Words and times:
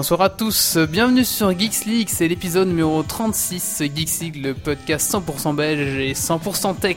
Bonsoir 0.00 0.22
à 0.22 0.30
tous, 0.30 0.78
bienvenue 0.88 1.26
sur 1.26 1.50
Geeks 1.50 1.84
League, 1.84 2.08
c'est 2.10 2.26
l'épisode 2.26 2.68
numéro 2.68 3.02
36, 3.02 3.82
Geeks 3.94 4.20
League, 4.22 4.42
le 4.42 4.54
podcast 4.54 5.12
100% 5.12 5.54
belge 5.54 5.98
et 5.98 6.14
100% 6.14 6.76
tech. 6.76 6.96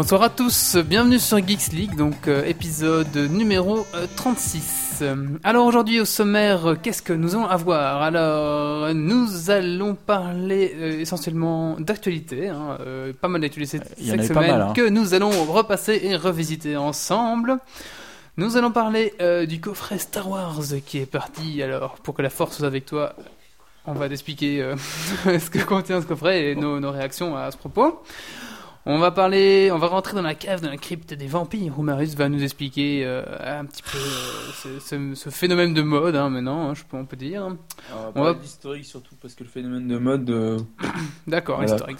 Bonsoir 0.00 0.22
à 0.22 0.30
tous, 0.30 0.76
bienvenue 0.76 1.18
sur 1.18 1.46
Geeks 1.46 1.72
League, 1.74 1.94
donc 1.94 2.26
euh, 2.26 2.42
épisode 2.46 3.14
numéro 3.18 3.86
euh, 3.94 4.06
36. 4.16 5.00
Euh, 5.02 5.26
Alors 5.44 5.66
aujourd'hui 5.66 6.00
au 6.00 6.06
sommaire, 6.06 6.70
euh, 6.70 6.74
qu'est-ce 6.74 7.02
que 7.02 7.12
nous 7.12 7.34
allons 7.34 7.44
avoir? 7.44 8.00
Alors 8.00 8.94
nous 8.94 9.50
allons 9.50 9.94
parler 9.94 10.74
essentiellement 11.00 11.76
d'actualité, 11.78 12.48
hein, 12.48 12.78
pas 13.20 13.28
mal 13.28 13.42
d'actualité 13.42 13.76
cette, 13.76 13.98
semaine 13.98 14.32
mal, 14.32 14.62
hein. 14.62 14.72
que 14.74 14.88
nous 14.88 15.12
allons 15.12 15.44
repasser 15.44 16.00
et 16.02 16.16
revisiter 16.16 16.78
ensemble. 16.78 17.58
Nous 18.38 18.56
allons 18.56 18.72
parler 18.72 19.12
du 19.46 19.60
coffret 19.60 19.98
Star 19.98 20.30
Wars 20.30 20.62
qui 20.86 20.96
est 20.96 21.04
parti. 21.04 21.62
Alors 21.62 21.96
pour 21.96 22.14
que 22.14 22.22
la 22.22 22.30
force 22.30 22.56
soit 22.56 22.66
avec 22.66 22.86
toi, 22.86 23.14
on 23.84 23.92
va 23.92 24.08
t'expliquer 24.08 24.66
ce 25.24 25.50
que 25.50 25.58
contient 25.58 26.00
ce 26.00 26.06
coffret 26.06 26.52
et 26.52 26.54
nos, 26.54 26.80
nos 26.80 26.90
réactions 26.90 27.36
à 27.36 27.50
ce 27.50 27.58
propos. 27.58 28.02
On 28.86 28.98
va 28.98 29.10
parler, 29.10 29.70
on 29.72 29.78
va 29.78 29.88
rentrer 29.88 30.14
dans 30.14 30.22
la 30.22 30.34
cave, 30.34 30.62
dans 30.62 30.70
la 30.70 30.78
crypte 30.78 31.12
des 31.12 31.26
vampires, 31.26 31.78
où 31.78 31.82
Marius 31.82 32.14
va 32.14 32.30
nous 32.30 32.42
expliquer 32.42 33.02
euh, 33.04 33.22
un 33.40 33.66
petit 33.66 33.82
peu 33.82 33.98
euh, 33.98 34.52
ce, 34.54 34.80
ce- 34.80 35.14
ce 35.14 35.28
phénomène 35.30 35.74
de 35.74 35.82
mode 35.82 36.16
hein, 36.16 36.30
maintenant, 36.30 36.70
hein, 36.70 36.74
je 36.74 36.84
peux, 36.84 36.96
on 36.96 37.04
peut 37.04 37.16
dire. 37.16 37.46
On 37.92 38.12
On 38.20 38.24
va 38.24 38.32
d'historique 38.32 38.86
surtout 38.86 39.14
parce 39.20 39.34
que 39.34 39.44
le 39.44 39.50
phénomène 39.50 39.86
de 39.86 39.98
mode. 39.98 40.30
euh, 40.30 40.58
D'accord, 41.26 41.56
Voilà. 41.58 41.74
historique. 41.74 41.98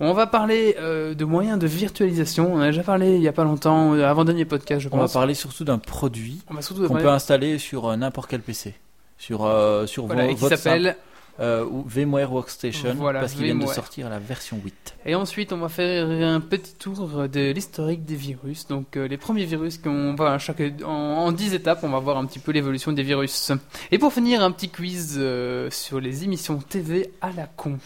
On 0.00 0.14
va 0.14 0.26
parler 0.26 0.76
euh, 0.78 1.12
de 1.14 1.24
moyens 1.26 1.58
de 1.58 1.66
virtualisation. 1.66 2.54
On 2.54 2.60
a 2.60 2.66
déjà 2.66 2.82
parlé 2.82 3.16
il 3.16 3.22
y 3.22 3.28
a 3.28 3.32
pas 3.32 3.44
longtemps, 3.44 3.94
euh, 3.94 4.04
avant-dernier 4.08 4.46
podcast, 4.46 4.80
je 4.80 4.88
On 4.90 4.96
va 4.96 5.02
pense. 5.02 5.12
parler 5.12 5.34
surtout 5.34 5.64
d'un 5.64 5.78
produit 5.78 6.42
qu'on 6.48 6.54
parler- 6.88 7.02
peut 7.04 7.10
installer 7.10 7.58
sur 7.58 7.94
n'importe 7.98 8.30
quel 8.30 8.40
PC. 8.40 8.74
Sur, 9.18 9.44
euh, 9.44 9.84
sur 9.86 10.06
voilà, 10.06 10.26
et 10.26 10.34
qui 10.34 10.40
votre 10.40 10.56
s'appelle. 10.56 10.96
Euh, 11.40 11.64
ou 11.64 11.84
VMware 11.86 12.32
Workstation 12.32 12.94
Voilà, 12.94 13.20
parce 13.20 13.34
qu'ils 13.34 13.44
viennent 13.44 13.58
de 13.58 13.66
sortir 13.66 14.08
la 14.08 14.18
version 14.18 14.60
8. 14.62 14.96
Et 15.06 15.14
ensuite, 15.14 15.52
on 15.52 15.58
va 15.58 15.68
faire 15.68 16.08
un 16.08 16.40
petit 16.40 16.74
tour 16.74 17.28
de 17.28 17.52
l'historique 17.52 18.04
des 18.04 18.16
virus. 18.16 18.66
Donc, 18.66 18.96
euh, 18.96 19.06
les 19.06 19.16
premiers 19.16 19.44
virus 19.44 19.78
qu'on 19.78 20.14
va 20.14 20.38
chaque 20.38 20.60
en, 20.84 20.88
en 20.88 21.32
10 21.32 21.54
étapes, 21.54 21.80
on 21.82 21.90
va 21.90 21.98
voir 21.98 22.18
un 22.18 22.26
petit 22.26 22.38
peu 22.40 22.52
l'évolution 22.52 22.92
des 22.92 23.02
virus. 23.02 23.52
Et 23.90 23.98
pour 23.98 24.12
finir, 24.12 24.42
un 24.42 24.50
petit 24.50 24.68
quiz 24.68 25.16
euh, 25.18 25.70
sur 25.70 26.00
les 26.00 26.24
émissions 26.24 26.58
TV 26.58 27.12
à 27.20 27.30
la 27.32 27.46
con. 27.46 27.78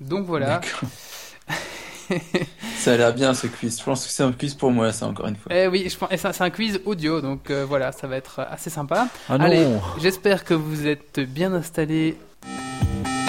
Donc 0.00 0.26
voilà. 0.26 0.60
ça 2.76 2.92
a 2.92 2.96
l'air 2.96 3.14
bien 3.14 3.34
ce 3.34 3.46
quiz. 3.46 3.78
Je 3.78 3.84
pense 3.84 4.04
que 4.04 4.12
c'est 4.12 4.22
un 4.22 4.32
quiz 4.32 4.54
pour 4.54 4.70
moi, 4.70 4.92
ça, 4.92 5.06
encore 5.06 5.26
une 5.26 5.36
fois. 5.36 5.52
Eh 5.54 5.66
oui, 5.68 5.88
je 5.88 5.96
pense, 5.96 6.10
c'est 6.14 6.42
un 6.42 6.50
quiz 6.50 6.80
audio, 6.84 7.20
donc 7.20 7.50
euh, 7.50 7.64
voilà, 7.66 7.92
ça 7.92 8.06
va 8.06 8.16
être 8.16 8.40
assez 8.40 8.70
sympa. 8.70 9.08
Ah 9.28 9.38
non 9.38 9.44
Allez, 9.44 9.66
j'espère 10.00 10.44
que 10.44 10.54
vous 10.54 10.86
êtes 10.86 11.20
bien 11.20 11.52
installés. 11.52 12.16
Alors, 12.80 13.23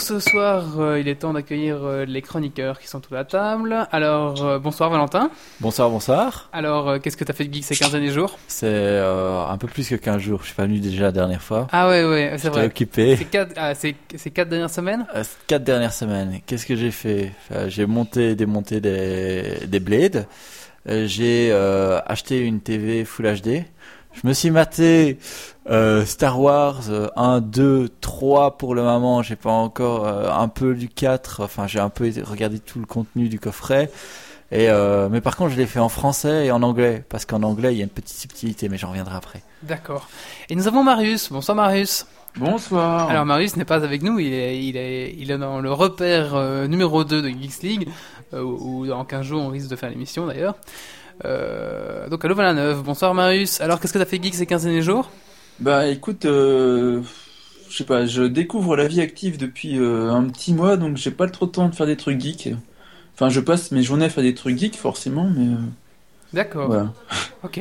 ce 0.00 0.18
soir, 0.18 0.64
euh, 0.78 0.98
il 0.98 1.08
est 1.08 1.16
temps 1.16 1.32
d'accueillir 1.32 1.78
euh, 1.84 2.04
les 2.04 2.22
chroniqueurs 2.22 2.78
qui 2.78 2.88
sont 2.88 3.00
tous 3.00 3.14
à 3.14 3.18
la 3.18 3.24
table. 3.24 3.86
Alors, 3.92 4.44
euh, 4.44 4.58
bonsoir 4.58 4.88
Valentin. 4.90 5.30
Bonsoir, 5.60 5.90
bonsoir. 5.90 6.48
Alors, 6.52 7.00
qu'est-ce 7.00 7.16
que 7.16 7.24
t'as 7.24 7.34
fait 7.34 7.44
de 7.44 7.52
geek 7.52 7.64
ces 7.64 7.76
15 7.76 7.92
derniers 7.92 8.10
jours? 8.10 8.38
C'est 8.48 8.98
un 8.98 9.56
peu 9.58 9.66
plus 9.66 9.88
que 9.88 9.94
15 9.94 10.20
jours. 10.20 10.40
Je 10.40 10.46
suis 10.46 10.54
pas 10.54 10.64
venu 10.64 10.80
déjà 10.80 11.04
la 11.04 11.12
dernière 11.12 11.42
fois. 11.42 11.68
Ah 11.72 11.88
ouais, 11.88 12.04
ouais, 12.04 12.34
c'est 12.38 12.48
vrai. 12.48 12.66
occupé. 12.66 13.16
C'est 13.16 13.24
quatre, 13.26 13.52
ah, 13.56 14.44
dernières 14.44 14.70
semaines? 14.70 15.06
Euh, 15.14 15.22
ces 15.22 15.36
quatre 15.46 15.64
dernières 15.64 15.92
semaines, 15.92 16.40
qu'est-ce 16.46 16.66
que 16.66 16.76
j'ai 16.76 16.90
fait? 16.90 17.32
Enfin, 17.50 17.68
J'ai 17.68 17.86
monté 17.86 18.30
et 18.30 18.34
démonté 18.34 18.80
des, 18.80 19.66
des 19.66 19.80
blades. 19.80 20.26
J'ai 20.86 21.52
acheté 22.06 22.40
une 22.40 22.60
TV 22.60 23.04
Full 23.04 23.26
HD. 23.40 23.64
Je 24.12 24.26
me 24.26 24.32
suis 24.32 24.50
maté 24.50 25.18
euh, 25.70 26.04
Star 26.04 26.40
Wars 26.40 26.90
euh, 26.90 27.08
1, 27.16 27.40
2, 27.40 27.88
3 28.00 28.58
pour 28.58 28.74
le 28.74 28.82
moment. 28.82 29.22
J'ai 29.22 29.36
pas 29.36 29.50
encore 29.50 30.06
euh, 30.06 30.30
un 30.30 30.48
peu 30.48 30.74
du 30.74 30.88
4. 30.88 31.42
Enfin, 31.42 31.66
j'ai 31.66 31.78
un 31.78 31.90
peu 31.90 32.10
regardé 32.24 32.58
tout 32.58 32.78
le 32.80 32.86
contenu 32.86 33.28
du 33.28 33.38
coffret. 33.38 33.90
Et 34.52 34.68
euh, 34.68 35.08
mais 35.08 35.20
par 35.20 35.36
contre, 35.36 35.52
je 35.52 35.56
l'ai 35.56 35.66
fait 35.66 35.78
en 35.78 35.88
français 35.88 36.46
et 36.46 36.50
en 36.50 36.62
anglais 36.62 37.04
parce 37.08 37.24
qu'en 37.24 37.42
anglais, 37.44 37.72
il 37.72 37.78
y 37.78 37.82
a 37.82 37.84
une 37.84 37.90
petite 37.90 38.16
subtilité, 38.16 38.68
mais 38.68 38.78
j'en 38.78 38.88
reviendrai 38.88 39.14
après. 39.14 39.42
D'accord. 39.62 40.08
Et 40.48 40.56
nous 40.56 40.66
avons 40.66 40.82
Marius. 40.82 41.30
Bonsoir 41.30 41.54
Marius. 41.56 42.06
Bonsoir. 42.36 43.08
Alors 43.08 43.26
Marius 43.26 43.56
n'est 43.56 43.64
pas 43.64 43.82
avec 43.84 44.02
nous, 44.02 44.18
il 44.18 44.32
est, 44.32 44.64
il 44.64 44.76
est, 44.76 45.14
il 45.18 45.30
est 45.30 45.38
dans 45.38 45.60
le 45.60 45.72
repère 45.72 46.34
euh, 46.34 46.66
numéro 46.68 47.02
2 47.04 47.22
de 47.22 47.28
Geeks 47.28 47.62
League, 47.62 47.88
euh, 48.34 48.42
où 48.42 48.86
dans 48.86 49.04
15 49.04 49.26
jours 49.26 49.42
on 49.42 49.48
risque 49.48 49.68
de 49.68 49.76
faire 49.76 49.90
l'émission 49.90 50.26
d'ailleurs. 50.26 50.54
Euh, 51.24 52.08
donc 52.08 52.24
à 52.24 52.28
Louvain-la-Neuve. 52.28 52.82
Bonsoir 52.82 53.14
Marius. 53.14 53.60
Alors 53.60 53.80
qu'est-ce 53.80 53.92
que 53.92 53.98
t'as 53.98 54.04
fait 54.06 54.22
geek 54.22 54.34
ces 54.34 54.46
15 54.46 54.64
derniers 54.64 54.82
jours? 54.82 55.10
Bah 55.58 55.86
écoute, 55.88 56.24
euh, 56.24 57.02
je 57.68 57.76
sais 57.76 57.84
pas, 57.84 58.06
je 58.06 58.22
découvre 58.22 58.76
la 58.76 58.86
vie 58.86 59.00
active 59.02 59.36
depuis 59.38 59.78
euh, 59.78 60.10
un 60.10 60.24
petit 60.24 60.54
mois, 60.54 60.76
donc 60.76 60.96
j'ai 60.96 61.10
pas 61.10 61.28
trop 61.28 61.46
de 61.46 61.50
temps 61.50 61.68
de 61.68 61.74
faire 61.74 61.86
des 61.86 61.96
trucs 61.96 62.18
geeks. 62.20 62.48
Enfin, 63.14 63.28
je 63.28 63.40
passe 63.40 63.70
mes 63.70 63.82
journées 63.82 64.06
à 64.06 64.08
faire 64.08 64.22
des 64.24 64.34
trucs 64.34 64.56
geeks, 64.58 64.76
forcément, 64.76 65.28
mais 65.36 65.48
D'accord. 66.32 66.68
voilà. 66.68 66.92
Ok. 67.42 67.60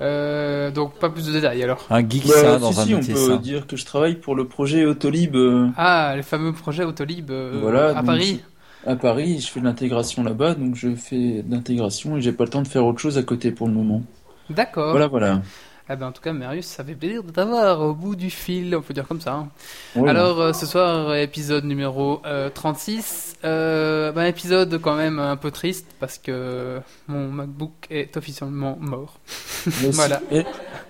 Euh, 0.00 0.70
donc 0.72 0.98
pas 0.98 1.08
plus 1.08 1.26
de 1.26 1.32
détails 1.32 1.62
alors. 1.62 1.86
Un 1.88 2.00
geek 2.06 2.26
Bah, 2.26 2.34
si, 2.56 2.60
dans 2.60 2.72
si, 2.72 2.80
un 2.92 2.96
on 2.96 2.98
métier 2.98 3.14
peut 3.14 3.28
sain. 3.28 3.36
dire 3.36 3.66
que 3.66 3.76
je 3.76 3.86
travaille 3.86 4.16
pour 4.16 4.34
le 4.34 4.46
projet 4.46 4.84
Autolib 4.84 5.36
euh, 5.36 5.68
Ah, 5.76 6.14
le 6.16 6.22
fameux 6.22 6.52
projet 6.52 6.84
Autolib 6.84 7.30
euh, 7.30 7.58
Voilà, 7.62 7.90
à 7.90 7.94
donc, 7.94 8.06
Paris. 8.06 8.42
À 8.86 8.96
Paris. 8.96 9.40
Je 9.40 9.50
fais 9.50 9.60
de 9.60 9.64
l'intégration 9.64 10.22
là-bas, 10.22 10.54
donc 10.54 10.74
je 10.74 10.94
fais 10.94 11.42
de 11.42 11.50
l'intégration 11.50 12.16
et 12.16 12.20
j'ai 12.22 12.32
pas 12.32 12.44
le 12.44 12.50
temps 12.50 12.62
de 12.62 12.68
faire 12.68 12.86
autre 12.86 13.00
chose 13.00 13.18
à 13.18 13.22
côté 13.22 13.50
pour 13.52 13.66
le 13.66 13.74
moment. 13.74 14.02
D'accord. 14.50 14.90
Voilà, 14.90 15.06
voilà. 15.08 15.42
Ah 15.86 15.96
ben, 15.96 16.06
en 16.06 16.12
tout 16.12 16.22
cas, 16.22 16.32
Marius, 16.32 16.64
ça 16.64 16.82
fait 16.82 16.94
plaisir 16.94 17.22
de 17.22 17.30
t'avoir 17.30 17.78
au 17.82 17.92
bout 17.92 18.16
du 18.16 18.30
fil, 18.30 18.74
on 18.74 18.80
peut 18.80 18.94
dire 18.94 19.06
comme 19.06 19.20
ça. 19.20 19.32
hein. 19.34 20.06
Alors, 20.06 20.40
euh, 20.40 20.52
ce 20.54 20.64
soir, 20.64 21.14
épisode 21.14 21.64
numéro 21.64 22.22
euh, 22.24 22.48
36. 22.48 23.34
Euh, 23.44 24.10
ben, 24.10 24.24
épisode 24.24 24.80
quand 24.80 24.94
même 24.94 25.18
un 25.18 25.36
peu 25.36 25.50
triste 25.50 25.86
parce 26.00 26.16
que 26.16 26.80
mon 27.06 27.28
MacBook 27.30 27.72
est 27.90 28.16
officiellement 28.16 28.78
mort. 28.80 29.18
Voilà. 29.92 30.20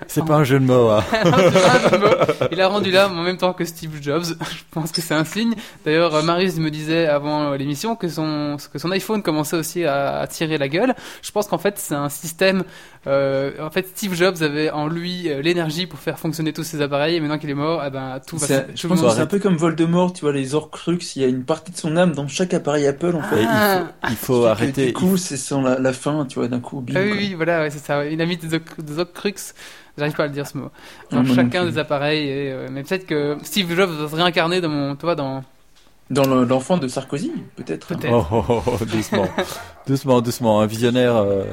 C'est 0.09 0.25
pas 0.25 0.35
un 0.37 0.45
jeu 0.45 0.59
de 0.61 0.65
mots. 0.65 0.91
Hein. 0.91 1.05
Pas 1.11 1.19
un 1.29 1.39
jeu 1.41 1.91
de 1.91 1.97
mots. 1.99 2.49
Il 2.53 2.61
a 2.61 2.69
rendu 2.69 2.91
l'âme 2.91 3.17
en 3.19 3.23
même 3.23 3.37
temps 3.37 3.53
que 3.53 3.65
Steve 3.65 4.01
Jobs. 4.03 4.25
Je 4.25 4.63
pense 4.73 4.91
que 4.93 5.01
c'est 5.01 5.15
un 5.15 5.25
signe. 5.25 5.55
D'ailleurs, 5.85 6.23
Marius 6.25 6.57
me 6.57 6.71
disait 6.71 7.07
avant 7.07 7.53
l'émission 7.55 7.95
que 7.97 8.09
son, 8.09 8.57
que 8.73 8.79
son 8.81 8.91
iPhone 8.93 9.23
commençait 9.23 9.57
aussi 9.57 9.85
à, 9.85 10.19
à 10.21 10.27
tirer 10.29 10.59
la 10.59 10.69
gueule. 10.69 10.95
Je 11.23 11.31
pense 11.33 11.47
qu'en 11.49 11.59
fait, 11.59 11.79
c'est 11.79 11.95
un 11.95 12.09
système. 12.09 12.65
Euh, 13.07 13.53
en 13.61 13.71
fait, 13.71 13.87
Steve 13.89 14.15
Jobs 14.15 14.43
avait 14.43 14.71
en 14.71 14.87
lui 14.89 15.29
euh, 15.31 15.43
l'énergie 15.43 15.87
pour 15.87 15.99
faire 15.99 16.19
fonctionner 16.19 16.53
tous 16.53 16.63
ses 16.65 16.81
appareils. 16.81 17.17
Et 17.17 17.21
maintenant 17.21 17.39
qu'il 17.39 17.51
est 17.51 17.55
mort, 17.55 17.83
eh 17.87 17.91
ben, 17.91 18.21
tout 18.27 18.39
va. 18.39 18.47
c'est- 18.47 18.67
tout 18.69 18.73
je 18.77 18.87
pense 18.87 19.01
que 19.03 19.11
c'est 19.11 19.21
un 19.21 19.27
peu 19.27 19.39
comme 19.39 19.57
Voldemort, 19.57 20.13
tu 20.13 20.23
vois, 20.23 20.33
les 20.33 20.55
Horcruxes, 20.55 21.17
il 21.17 21.23
y 21.23 21.25
a 21.25 21.29
une 21.29 21.45
partie 21.45 21.73
de 21.73 21.77
son 21.77 21.97
âme 21.97 22.13
dans 22.13 22.27
chaque 22.29 22.55
appareil 22.55 22.87
Apple, 22.87 23.15
en 23.15 23.23
fait. 23.23 23.41
Et 23.41 23.43
il 23.43 23.49
Ah. 23.51 23.79
faut, 24.03 24.09
il 24.11 24.17
faut 24.17 24.47
Et 24.47 24.49
arrêter. 24.51 24.87
Du 24.87 24.93
coup, 24.95 25.17
c'est 25.17 25.37
sans 25.37 25.61
la, 25.63 25.79
la 25.79 25.93
fin, 25.93 26.25
tu 26.27 26.39
vois, 26.39 26.49
d'un 26.49 26.61
coup, 26.61 26.81
bim, 26.81 26.95
Ah 26.97 27.01
oui, 27.03 27.09
quoi. 27.09 27.17
oui, 27.19 27.35
voilà, 27.35 27.61
ouais, 27.63 27.71
c'est 27.71 27.79
ça. 27.85 28.05
Il 28.07 28.21
a 28.23 28.27
mis 28.27 28.37
des, 28.37 28.49
des 28.79 28.99
Ocrux. 28.99 29.35
J'arrive 29.97 30.15
pas 30.15 30.25
à 30.25 30.27
le 30.27 30.33
dire 30.33 30.47
ce 30.47 30.59
mot. 30.59 30.71
Dans 31.11 31.19
Non, 31.19 31.23
moi 31.23 31.37
non 31.37 31.43
chacun 31.45 31.65
des 31.67 31.79
appareils. 31.79 32.27
Et, 32.29 32.51
euh, 32.53 32.69
mais 32.71 32.83
peut-être 32.83 33.07
que 33.07 33.37
Steve 33.45 33.73
Jobs 33.77 33.91
va 33.91 34.09
se 34.09 34.15
réincarner 34.17 34.61
dans 34.61 34.69
mon, 34.69 34.95
vois, 34.95 35.15
dans. 35.15 35.45
Dans 36.11 36.27
le- 36.27 36.45
l'enfant 36.45 36.77
de 36.79 36.87
Sarkozy, 36.89 37.33
peut-être. 37.57 37.93
Oh, 38.11 38.25
oh, 38.31 38.45
oh, 38.49 38.63
oh, 38.67 38.85
doucement, 38.85 39.27
doucement, 39.87 40.21
doucement. 40.21 40.61
Un 40.61 40.67
visionnaire, 40.67 41.17
euh, 41.17 41.45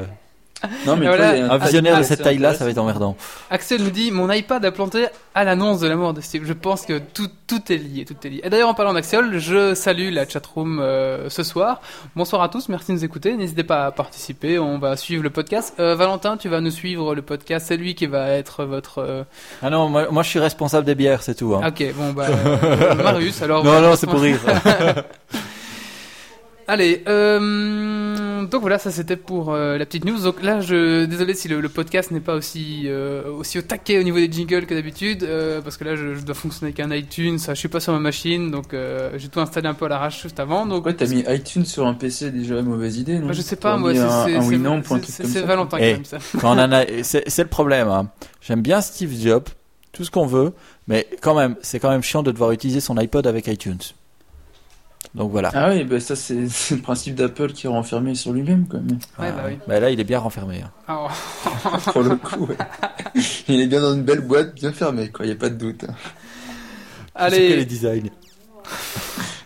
Non, 0.85 0.95
mais 0.95 1.05
toi, 1.05 1.25
un 1.25 1.57
visionnaire 1.57 1.97
de 1.97 2.03
cette 2.03 2.21
taille-là, 2.23 2.53
ça 2.53 2.65
va 2.65 2.71
être 2.71 2.77
emmerdant. 2.77 3.15
Axel 3.49 3.81
nous 3.83 3.89
dit 3.89 4.11
Mon 4.11 4.31
iPad 4.31 4.63
a 4.63 4.71
planté 4.71 5.07
à 5.33 5.43
l'annonce 5.43 5.79
de 5.79 5.87
la 5.87 5.95
mort 5.95 6.13
de 6.13 6.21
Steve. 6.21 6.43
Je 6.45 6.53
pense 6.53 6.85
que 6.85 6.99
tout, 6.99 7.29
tout 7.47 7.71
est 7.71 7.77
lié. 7.77 8.05
Tout 8.05 8.15
est 8.25 8.29
lié. 8.29 8.41
Et 8.43 8.49
d'ailleurs, 8.49 8.69
en 8.69 8.73
parlant 8.73 8.93
d'Axel, 8.93 9.39
je 9.39 9.73
salue 9.73 10.11
la 10.11 10.27
chatroom 10.27 10.79
euh, 10.79 11.29
ce 11.29 11.43
soir. 11.43 11.81
Bonsoir 12.15 12.41
à 12.43 12.49
tous, 12.49 12.69
merci 12.69 12.91
de 12.91 12.97
nous 12.97 13.05
écouter. 13.05 13.35
N'hésitez 13.37 13.63
pas 13.63 13.85
à 13.87 13.91
participer, 13.91 14.59
on 14.59 14.77
va 14.77 14.97
suivre 14.97 15.23
le 15.23 15.29
podcast. 15.29 15.73
Euh, 15.79 15.95
Valentin, 15.95 16.37
tu 16.37 16.49
vas 16.49 16.61
nous 16.61 16.71
suivre 16.71 17.15
le 17.15 17.21
podcast. 17.21 17.65
C'est 17.69 17.77
lui 17.77 17.95
qui 17.95 18.05
va 18.05 18.29
être 18.29 18.63
votre. 18.65 18.99
euh, 18.99 19.23
Ah 19.61 19.69
non, 19.69 19.89
moi, 19.89 20.07
moi, 20.11 20.23
je 20.23 20.29
suis 20.29 20.39
responsable 20.39 20.85
des 20.85 20.95
bières, 20.95 21.23
c'est 21.23 21.35
tout. 21.35 21.55
Hein. 21.55 21.67
Ok, 21.69 21.83
bon, 21.95 22.11
bah. 22.13 22.27
euh, 22.29 22.95
Marius, 22.95 23.41
alors. 23.41 23.63
non, 23.65 23.81
non, 23.81 23.95
c'est 23.95 24.07
pour 24.07 24.21
rire. 24.21 24.39
Allez, 26.73 27.03
euh, 27.09 28.45
donc 28.45 28.61
voilà, 28.61 28.77
ça 28.79 28.91
c'était 28.91 29.17
pour 29.17 29.51
euh, 29.51 29.77
la 29.77 29.85
petite 29.85 30.05
news. 30.05 30.17
Donc 30.21 30.41
là, 30.41 30.61
je 30.61 31.03
désolé 31.03 31.33
si 31.33 31.49
le, 31.49 31.59
le 31.59 31.67
podcast 31.67 32.11
n'est 32.11 32.21
pas 32.21 32.33
aussi 32.33 32.83
euh, 32.85 33.29
aussi 33.29 33.59
au 33.59 33.61
taquet 33.61 33.99
au 33.99 34.03
niveau 34.03 34.19
des 34.19 34.31
jingles 34.31 34.65
que 34.65 34.73
d'habitude, 34.73 35.23
euh, 35.23 35.59
parce 35.61 35.75
que 35.75 35.83
là, 35.83 35.97
je, 35.97 36.15
je 36.15 36.21
dois 36.21 36.33
fonctionner 36.33 36.71
avec 36.73 36.79
un 36.79 36.95
iTunes. 36.95 37.39
Ça, 37.39 37.55
je 37.55 37.59
suis 37.59 37.67
pas 37.67 37.81
sur 37.81 37.91
ma 37.91 37.99
machine, 37.99 38.51
donc 38.51 38.73
euh, 38.73 39.11
j'ai 39.17 39.27
tout 39.27 39.41
installé 39.41 39.67
un 39.67 39.73
peu 39.73 39.83
à 39.83 39.89
l'arrache 39.89 40.21
juste 40.23 40.39
avant. 40.39 40.65
Donc 40.65 40.83
Pourquoi 40.85 40.93
t'as 40.93 41.07
mis 41.07 41.25
iTunes 41.27 41.65
sur 41.65 41.85
un 41.85 41.93
PC 41.93 42.31
déjà 42.31 42.61
mauvaise 42.61 42.97
idée 42.97 43.19
non? 43.19 43.27
Bah, 43.27 43.33
je 43.33 43.41
sais 43.41 43.57
pas, 43.57 43.75
moi, 43.75 43.93
c'est 43.93 43.99
un, 43.99 44.41
c'est-. 45.01 45.41
Valentin 45.41 45.77
qui 45.77 45.83
Eh. 45.83 45.89
aime 45.89 46.05
ça. 46.05 46.19
C'est 47.27 47.43
le 47.43 47.49
problème. 47.49 47.89
hein. 47.89 48.09
J'aime 48.39 48.61
bien 48.61 48.79
Steve 48.79 49.11
Jobs, 49.21 49.49
tout 49.91 50.05
ce 50.05 50.09
qu'on 50.11 50.25
veut, 50.25 50.53
mais 50.87 51.05
quand 51.21 51.35
même, 51.35 51.55
c'est 51.61 51.79
quand 51.81 51.89
même 51.89 52.01
chiant 52.01 52.23
de 52.23 52.31
devoir 52.31 52.51
utiliser 52.53 52.79
son 52.79 52.95
iPod 52.97 53.27
avec 53.27 53.47
iTunes. 53.47 53.77
Donc 55.13 55.31
voilà. 55.31 55.49
Ah 55.53 55.69
oui, 55.71 55.83
bah 55.83 55.99
ça 55.99 56.15
c'est 56.15 56.35
le 56.71 56.77
principe 56.81 57.15
d'Apple 57.15 57.51
qui 57.51 57.67
est 57.67 57.69
renfermé 57.69 58.15
sur 58.15 58.31
lui-même 58.31 58.65
quand 58.69 58.77
même. 58.79 58.99
Ouais, 59.19 59.31
bah 59.31 59.43
oui. 59.47 59.57
Bah 59.67 59.79
là, 59.79 59.89
il 59.89 59.99
est 59.99 60.03
bien 60.05 60.19
renfermé. 60.19 60.61
hein. 60.61 60.71
Alors, 60.87 61.11
Pour 61.93 62.03
le 62.03 62.15
coup, 62.15 62.45
ouais. 62.45 62.57
Il 63.47 63.59
est 63.61 63.67
bien 63.67 63.81
dans 63.81 63.93
une 63.93 64.03
belle 64.03 64.21
boîte, 64.21 64.55
bien 64.55 64.71
fermée, 64.71 65.09
quoi, 65.09 65.25
y 65.25 65.31
a 65.31 65.35
pas 65.35 65.49
de 65.49 65.55
doute. 65.55 65.85
Je 67.19 67.29
sais 67.29 67.29
que 67.29 67.35
les 67.41 67.53
allez, 67.53 67.65
designs. 67.65 68.09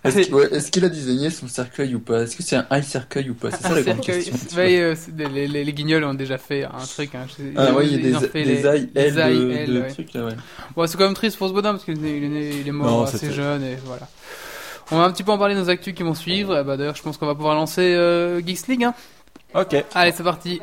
Est-ce 0.03 0.69
qu'il 0.69 0.83
ouais, 0.83 0.85
a 0.85 0.89
designé 0.89 1.31
son 1.31 1.47
cercueil 1.47 1.95
ou 1.95 1.99
pas? 1.99 2.21
Est-ce 2.21 2.35
que 2.35 2.43
c'est 2.43 2.57
un 2.57 2.67
high 2.71 2.83
cercueil 2.83 3.31
ou 3.31 3.33
pas? 3.33 3.49
C'est 3.49 3.63
ça 3.63 3.73
la 3.73 3.81
grande 3.81 4.01
question. 4.01 4.33
Ouais, 4.55 4.79
euh, 4.79 4.93
les, 5.17 5.47
les, 5.47 5.63
les 5.65 5.73
guignols 5.73 6.03
ont 6.03 6.13
déjà 6.13 6.37
fait 6.37 6.63
un 6.63 6.85
truc. 6.87 7.15
Hein. 7.15 7.25
Ah 7.55 7.65
ils 7.69 7.71
ont- 7.71 7.75
ouais, 7.77 7.87
il 7.87 7.93
y 8.05 8.07
ils 8.09 8.13
a 8.13 8.17
ont 8.19 8.21
des, 8.21 8.27
fait 8.27 8.43
des 8.43 8.53
les- 8.57 8.65
ailes 8.67 8.89
les 8.93 9.01
ailes, 9.01 9.15
de, 9.15 9.51
ailes, 9.51 9.73
de 9.73 9.81
ouais. 9.81 9.87
trucs 9.91 10.13
là, 10.13 10.25
ouais. 10.25 10.35
Bon, 10.75 10.85
c'est 10.85 10.95
quand 10.97 11.05
même 11.05 11.15
triste 11.15 11.37
pour 11.39 11.47
ce 11.47 11.53
bonhomme 11.53 11.77
parce 11.77 11.85
qu'il 11.85 12.05
est, 12.05 12.17
il 12.19 12.37
est, 12.37 12.61
il 12.67 12.71
mort 12.71 12.85
Non, 12.87 13.03
assez 13.05 13.33
jeune 13.33 13.63
et 13.63 13.77
voilà. 13.83 14.07
On 14.91 14.97
va 14.97 15.03
un 15.03 15.11
petit 15.11 15.23
peu 15.23 15.31
en 15.31 15.37
parler 15.37 15.55
de 15.55 15.59
nos 15.59 15.69
actus 15.69 15.93
qui 15.93 16.03
vont 16.03 16.13
suivre. 16.13 16.61
Bah, 16.63 16.77
D'ailleurs, 16.77 16.95
je 16.95 17.01
pense 17.01 17.17
qu'on 17.17 17.25
va 17.25 17.35
pouvoir 17.35 17.55
lancer 17.55 17.93
euh, 17.95 18.41
Geeks 18.45 18.67
League. 18.67 18.83
Hein. 18.83 18.93
Ok. 19.53 19.75
Allez, 19.93 20.11
c'est 20.11 20.23
parti. 20.23 20.61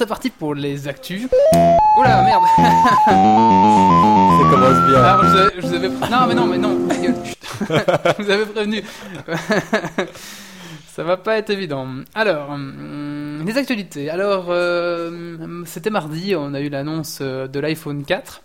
C'est 0.00 0.06
parti 0.06 0.30
pour 0.30 0.54
les 0.54 0.88
actus. 0.88 1.28
Oula, 1.98 2.22
merde. 2.22 2.42
Ça 2.56 4.50
commence 4.50 4.88
bien. 4.88 5.02
Alors, 5.02 5.24
je, 5.24 5.60
je 5.60 5.66
vous 5.66 5.74
avais 5.74 5.90
pré- 5.90 6.08
Non, 6.10 6.26
mais 6.26 6.34
non, 6.34 6.46
mais 6.46 6.56
non, 6.56 6.88
je 8.18 8.22
vous 8.22 8.30
avais 8.30 8.46
prévenu. 8.46 8.82
Ça 10.94 11.04
va 11.04 11.18
pas 11.18 11.36
être 11.36 11.50
évident. 11.50 11.86
Alors, 12.14 12.48
hum, 12.48 13.44
les 13.46 13.58
actualités. 13.58 14.08
Alors, 14.08 14.46
euh, 14.48 15.64
c'était 15.66 15.90
mardi, 15.90 16.34
on 16.34 16.54
a 16.54 16.60
eu 16.60 16.70
l'annonce 16.70 17.18
euh, 17.20 17.46
de 17.46 17.60
l'iPhone 17.60 18.02
4. 18.02 18.40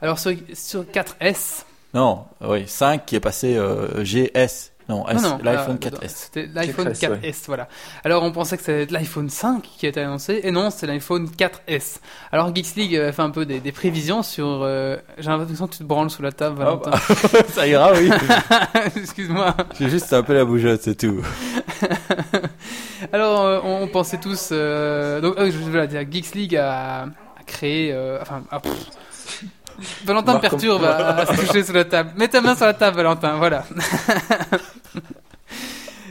Alors, 0.00 0.18
sur, 0.18 0.32
sur 0.54 0.84
4S. 0.84 1.64
Non, 1.92 2.24
oui, 2.40 2.64
5 2.66 3.04
qui 3.04 3.16
est 3.16 3.20
passé 3.20 3.54
euh, 3.58 4.02
GS. 4.02 4.72
Non, 4.88 5.08
S, 5.08 5.20
non, 5.20 5.30
non, 5.30 5.38
l'iPhone 5.42 5.78
euh, 5.84 5.88
4S. 5.90 6.08
C'était 6.14 6.48
l'iPhone 6.54 6.88
4S, 6.90 7.20
4S, 7.20 7.42
voilà. 7.46 7.66
Alors, 8.04 8.22
on 8.22 8.30
pensait 8.30 8.56
que 8.56 8.62
c'était 8.62 8.86
l'iPhone 8.92 9.28
5 9.28 9.62
qui 9.62 9.86
était 9.86 10.00
annoncé, 10.00 10.40
et 10.44 10.52
non, 10.52 10.70
c'est 10.70 10.86
l'iPhone 10.86 11.26
4S. 11.26 11.96
Alors, 12.30 12.54
Geeks 12.54 12.76
League 12.76 12.94
a 12.96 13.10
fait 13.10 13.22
un 13.22 13.30
peu 13.30 13.44
des, 13.46 13.58
des 13.58 13.72
prévisions 13.72 14.22
sur. 14.22 14.60
euh, 14.62 14.96
J'ai 15.18 15.28
l'impression 15.28 15.66
que 15.66 15.72
tu 15.72 15.78
te 15.78 15.84
branles 15.84 16.10
sous 16.10 16.22
la 16.22 16.30
table, 16.30 16.56
Ah, 16.60 16.64
Valentin. 16.64 16.90
Ça 17.48 17.66
ira, 17.66 17.92
oui. 17.94 18.10
Excuse-moi. 18.96 19.56
J'ai 19.78 19.90
juste 19.90 20.12
un 20.12 20.22
peu 20.22 20.34
la 20.34 20.44
bougeotte, 20.44 20.82
c'est 20.82 20.94
tout. 20.96 21.20
Alors, 23.12 23.40
euh, 23.42 23.60
on, 23.64 23.88
pensait 23.88 24.18
tous. 24.18 24.50
euh, 24.52 25.20
donc, 25.20 25.36
euh, 25.38 25.50
je 25.50 25.58
vais 25.70 25.86
dire, 25.88 26.04
Geeks 26.10 26.34
League 26.34 26.56
a, 26.56 27.02
a 27.02 27.08
créé. 27.46 27.92
euh, 27.92 28.18
enfin, 28.22 28.42
ah. 28.52 28.60
Valentin 30.06 30.32
me 30.32 30.40
Marc, 30.40 30.48
perturbe 30.48 30.84
à, 30.84 30.96
à 31.18 31.26
se 31.26 31.32
toucher 31.38 31.62
sur 31.62 31.74
la 31.74 31.84
table. 31.84 32.12
Mets 32.16 32.28
ta 32.28 32.40
main 32.40 32.56
sur 32.56 32.64
la 32.64 32.72
table, 32.72 32.96
Valentin, 32.96 33.36
voilà. 33.36 33.64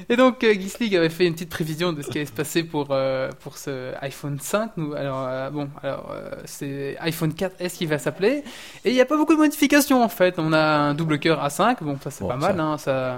Et 0.10 0.16
donc, 0.16 0.44
euh, 0.44 0.54
Geeks 0.54 0.94
avait 0.96 1.10
fait 1.10 1.26
une 1.26 1.34
petite 1.34 1.50
prévision 1.50 1.94
de 1.94 2.02
ce 2.02 2.10
qui 2.10 2.18
allait 2.20 2.26
se 2.28 2.32
passer 2.32 2.64
pour, 2.64 2.88
euh, 2.92 3.30
pour 3.42 3.58
ce 3.58 3.94
iPhone 4.02 4.40
5. 4.40 4.72
Nous, 4.78 4.94
alors, 4.94 5.26
euh, 5.28 5.50
bon, 5.50 5.70
alors, 5.82 6.12
euh, 6.14 6.30
c'est 6.46 6.96
iPhone 7.00 7.32
4S 7.34 7.74
qui 7.78 7.86
va 7.86 7.98
s'appeler. 7.98 8.44
Et 8.84 8.90
il 8.92 8.94
n'y 8.94 9.02
a 9.02 9.06
pas 9.06 9.18
beaucoup 9.18 9.34
de 9.34 9.40
modifications 9.40 10.04
en 10.04 10.10
fait. 10.10 10.36
On 10.38 10.54
a 10.54 10.60
un 10.60 10.94
double 10.94 11.20
cœur 11.20 11.44
A5. 11.46 11.78
Bon, 11.82 11.98
ça 12.04 12.12
c'est 12.12 12.24
Bon, 12.24 12.30
pas 12.30 12.40
ça- 12.40 12.54
mal. 12.54 12.60
Hein, 12.60 12.78
ça... 12.78 13.18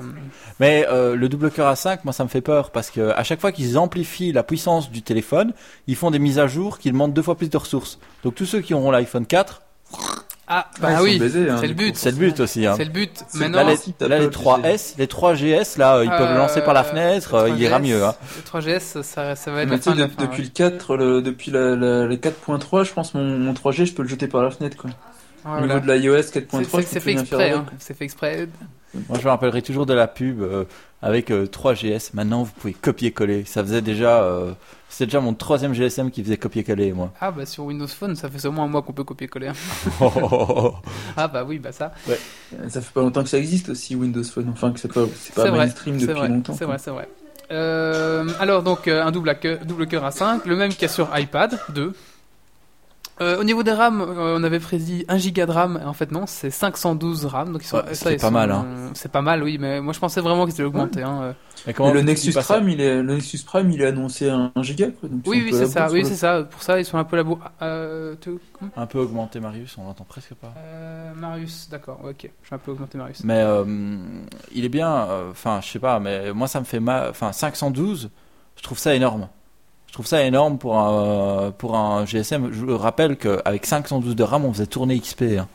Mais 0.60 0.86
euh, 0.89 1.16
le 1.16 1.30
double 1.30 1.51
cœur 1.51 1.74
A5, 1.74 2.00
moi 2.04 2.13
ça 2.13 2.24
me 2.24 2.30
fait 2.30 2.42
peur 2.42 2.72
parce 2.72 2.89
que 2.89 3.10
à 3.12 3.24
chaque 3.24 3.42
fois 3.42 3.51
qu'ils 3.51 3.78
amplifient 3.78 4.31
la 4.31 4.44
puissance 4.44 4.89
du 4.92 5.01
téléphone, 5.01 5.54
ils 5.88 5.95
font 5.95 6.12
des 6.12 6.19
mises 6.19 6.39
à 6.39 6.48
jour 6.48 6.80
qui 6.80 6.92
demandent 6.92 7.13
deux 7.13 7.22
fois 7.22 7.36
plus 7.36 7.50
de 7.50 7.57
ressources. 7.57 8.00
Donc 8.24 8.36
tous 8.36 8.45
ceux 8.45 8.62
qui 8.62 8.74
auront 8.74 8.92
l'iPhone 8.92 9.25
4, 9.25 9.62
Ah, 10.50 10.66
Ah, 10.76 10.80
bah 10.82 11.00
oui, 11.02 11.20
hein, 11.22 11.58
c'est 11.60 11.68
le 11.68 11.74
but. 11.74 11.98
c'est 11.98 12.12
le 12.12 12.18
but 12.18 12.40
aussi. 12.40 12.66
Hein. 12.66 12.76
C'est 12.78 12.86
le 12.86 12.92
but. 12.92 13.12
Maintenant, 13.34 13.66
Là, 13.66 13.74
les, 13.74 14.08
là, 14.08 14.18
les 14.20 14.26
d'Apple, 14.28 14.38
3S, 14.38 14.94
les 14.98 15.06
3GS, 15.08 15.78
là, 15.78 16.02
ils 16.04 16.10
peuvent 16.10 16.32
le 16.32 16.38
lancer 16.38 16.62
par 16.62 16.74
la 16.74 16.84
fenêtre, 16.86 17.34
euh, 17.34 17.50
il 17.50 17.60
ira 17.60 17.80
mieux. 17.80 18.04
Hein. 18.06 18.16
Le 18.38 18.44
3GS, 18.62 19.02
ça, 19.04 19.36
ça 19.36 19.52
va 19.52 19.64
être 19.64 19.70
Mais 19.70 19.76
la 19.76 19.82
fin 19.82 19.94
de 19.94 20.00
la 20.00 20.08
fin, 20.08 20.22
depuis 20.22 20.44
ouais. 20.44 20.44
le 20.46 20.50
4, 20.54 20.96
le, 20.96 21.22
depuis 21.22 21.52
la, 21.52 21.76
la, 21.76 22.06
le 22.06 22.16
4.3, 22.16 22.86
je 22.86 22.94
pense 22.94 23.14
mon, 23.14 23.24
mon 23.26 23.52
3G, 23.54 23.86
je 23.86 23.94
peux 23.94 24.04
le 24.04 24.08
jeter 24.10 24.28
par 24.28 24.42
la 24.42 24.50
fenêtre 24.52 24.78
quoi. 24.78 24.90
Ouais, 24.90 24.96
Au 25.46 25.58
voilà. 25.58 25.76
niveau 25.76 25.80
de 25.86 25.92
l'iOS 25.94 26.22
C'est 26.24 26.40
4.3, 26.50 26.50
c'est- 26.50 26.82
je 26.82 26.88
c'est 26.88 26.94
peux 26.94 27.00
fait 27.00 27.00
plus 27.02 27.10
rien 27.12 27.26
faire 27.26 27.40
exprès. 27.40 27.52
Hein. 27.52 27.66
C'est 27.80 27.98
fait 27.98 28.06
exprès. 28.06 28.48
Moi, 28.94 29.19
je 29.19 29.24
me 29.24 29.30
rappellerai 29.30 29.62
toujours 29.62 29.86
de 29.86 29.94
la 29.94 30.07
pub 30.07 30.42
euh, 30.42 30.63
avec 31.01 31.30
euh, 31.31 31.45
3GS. 31.45 32.12
Maintenant, 32.13 32.44
vous 32.44 32.51
pouvez 32.57 32.74
copier-coller. 32.74 33.44
Ça 33.45 33.62
faisait 33.63 33.81
déjà, 33.81 34.24
euh, 34.24 34.54
c'était 34.89 35.06
déjà 35.07 35.19
mon 35.19 35.34
troisième 35.34 35.74
GSM 35.74 36.10
qui 36.10 36.24
faisait 36.24 36.38
copier-coller, 36.38 36.94
moi. 36.94 37.12
Ah 37.19 37.31
bah 37.31 37.45
sur 37.45 37.66
Windows 37.66 37.88
Phone, 37.88 38.16
ça 38.16 38.30
fait 38.30 38.39
seulement 38.39 38.63
un 38.63 38.68
mois 38.68 38.81
qu'on 38.81 38.94
peut 38.94 39.04
copier-coller. 39.04 39.51
Oh, 40.01 40.12
oh. 40.31 40.74
Ah 41.18 41.28
bah 41.28 41.44
oui, 41.45 41.60
bah 41.60 41.72
ça. 41.72 41.92
Ça 42.69 42.81
fait 42.81 42.94
pas 42.94 43.01
longtemps 43.01 43.24
que 43.24 43.30
ça 43.30 43.38
existe 43.38 43.69
aussi 43.69 43.95
Windows 43.95 44.24
Phone, 44.24 44.50
enfin 44.54 44.72
que 44.72 44.80
c'est 44.80 44.92
pas, 44.92 45.06
c'est 45.16 45.36
pas 45.36 45.51
mainstream 45.51 46.00
C'est 46.00 46.07
depuis 46.07 46.19
vrai. 46.19 46.30
longtemps. 46.30 46.54
C'est 46.54 46.66
quoi. 46.66 46.75
vrai, 46.75 46.78
c'est 46.80 46.92
vrai. 46.92 47.10
Euh, 47.51 48.27
alors 48.39 48.62
donc 48.63 48.88
un 48.88 49.12
double, 49.12 49.38
cœur, 49.39 49.60
double 49.65 49.88
cœur 49.88 50.03
à 50.06 50.12
5, 50.12 50.46
le 50.46 50.56
même 50.56 50.70
qu'il 50.72 50.82
y 50.84 50.86
a 50.86 50.89
sur 50.89 51.10
iPad 51.17 51.58
2. 51.70 51.94
Euh, 53.19 53.39
au 53.39 53.43
niveau 53.43 53.63
des 53.63 53.71
RAM, 53.71 54.00
euh, 54.01 54.38
on 54.38 54.43
avait 54.43 54.59
prédit 54.59 55.03
1 55.07 55.17
Go 55.17 55.45
de 55.47 55.51
RAM, 55.51 55.79
et 55.81 55.86
en 55.86 55.93
fait 55.93 56.12
non, 56.12 56.25
c'est 56.27 56.51
512 56.51 57.25
RAM. 57.25 57.51
Donc 57.53 57.63
ils 57.63 57.67
sont, 57.67 57.77
Ouais, 57.77 57.83
ça, 57.88 57.95
c'est 57.95 58.13
ils 58.13 58.17
pas 58.19 58.27
sont- 58.27 58.31
mal, 58.31 58.51
hein. 58.51 58.65
C'est 58.93 59.12
pas 59.12 59.21
mal, 59.24 59.41
oui, 59.43 59.57
mais 59.59 59.81
moi 59.81 59.91
je 59.93 60.00
pensais 60.00 60.21
vraiment 60.21 60.45
qu'ils 60.45 60.53
allaient 60.55 60.65
augmenter. 60.65 61.01
Hein. 61.01 61.19
euh. 61.24 61.33
Et 61.67 61.74
le 61.93 62.01
Nexus 62.01 62.31
Prime, 62.33 62.69
il 62.69 62.79
est, 62.79 63.01
le 63.01 63.15
Nexus 63.15 63.39
Prime, 63.45 63.71
il 63.71 63.81
est 63.81 63.88
annoncé 63.88 64.29
à 64.29 64.51
1 64.55 64.62
giga 64.63 64.88
quoi. 64.91 65.09
Donc 65.09 65.21
Oui, 65.25 65.39
un 65.39 65.43
oui, 65.45 65.50
peu 65.51 65.57
c'est 65.57 65.65
ça, 65.65 65.81
bourse, 65.81 65.93
oui, 65.93 66.01
quoi. 66.01 66.09
c'est 66.09 66.15
ça. 66.15 66.43
Pour 66.43 66.62
ça, 66.62 66.79
ils 66.79 66.86
sont 66.86 66.97
un 67.00 67.03
peu 67.03 67.15
la 67.15 67.24
bourre. 67.24 67.39
Euh, 67.63 68.15
Un 68.75 68.86
peu 68.86 69.00
augmenté, 69.00 69.39
Marius, 69.39 69.75
on 69.79 69.83
l'entend 69.86 70.03
presque 70.07 70.36
pas. 70.36 70.53
Euh, 70.57 71.12
Marius, 71.15 71.67
d'accord, 71.69 72.00
ok. 72.07 72.29
Je 72.43 72.50
vais 72.50 72.55
un 72.55 72.59
peu 72.59 72.71
augmenter 72.71 72.97
Marius. 73.00 73.24
Mais 73.24 73.41
euh, 73.41 73.65
il 74.53 74.63
est 74.63 74.69
bien, 74.69 74.93
euh, 74.93 75.31
enfin, 75.31 75.59
je 75.63 75.67
sais 75.67 75.79
pas, 75.79 76.00
mais 76.00 76.31
moi 76.33 76.47
ça 76.47 76.59
me 76.59 76.65
fait 76.65 76.79
mal. 76.79 77.09
Enfin, 77.09 77.31
512, 77.31 78.12
je 78.55 78.62
trouve 78.63 78.77
ça 78.77 78.93
énorme. 78.93 79.27
Je 79.88 79.94
trouve 79.94 80.06
ça 80.06 80.24
énorme 80.24 80.58
pour 80.58 80.77
un, 80.77 81.51
pour 81.58 81.75
un 81.75 82.06
GSM. 82.06 82.50
Je 82.51 82.65
vous 82.65 82.77
rappelle 82.77 83.15
qu'avec 83.17 83.65
512 83.65 84.15
de 84.15 84.24
RAM, 84.24 84.46
on 84.46 84.53
faisait 84.53 84.67
tourner 84.67 85.00
XP. 85.00 85.24
hein. 85.39 85.48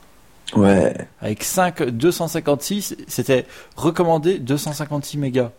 Ouais. 0.55 0.93
Avec 1.21 1.43
5, 1.43 1.83
256, 1.83 2.95
c'était 3.07 3.45
recommandé 3.75 4.39
256 4.39 5.17
mégas. 5.17 5.49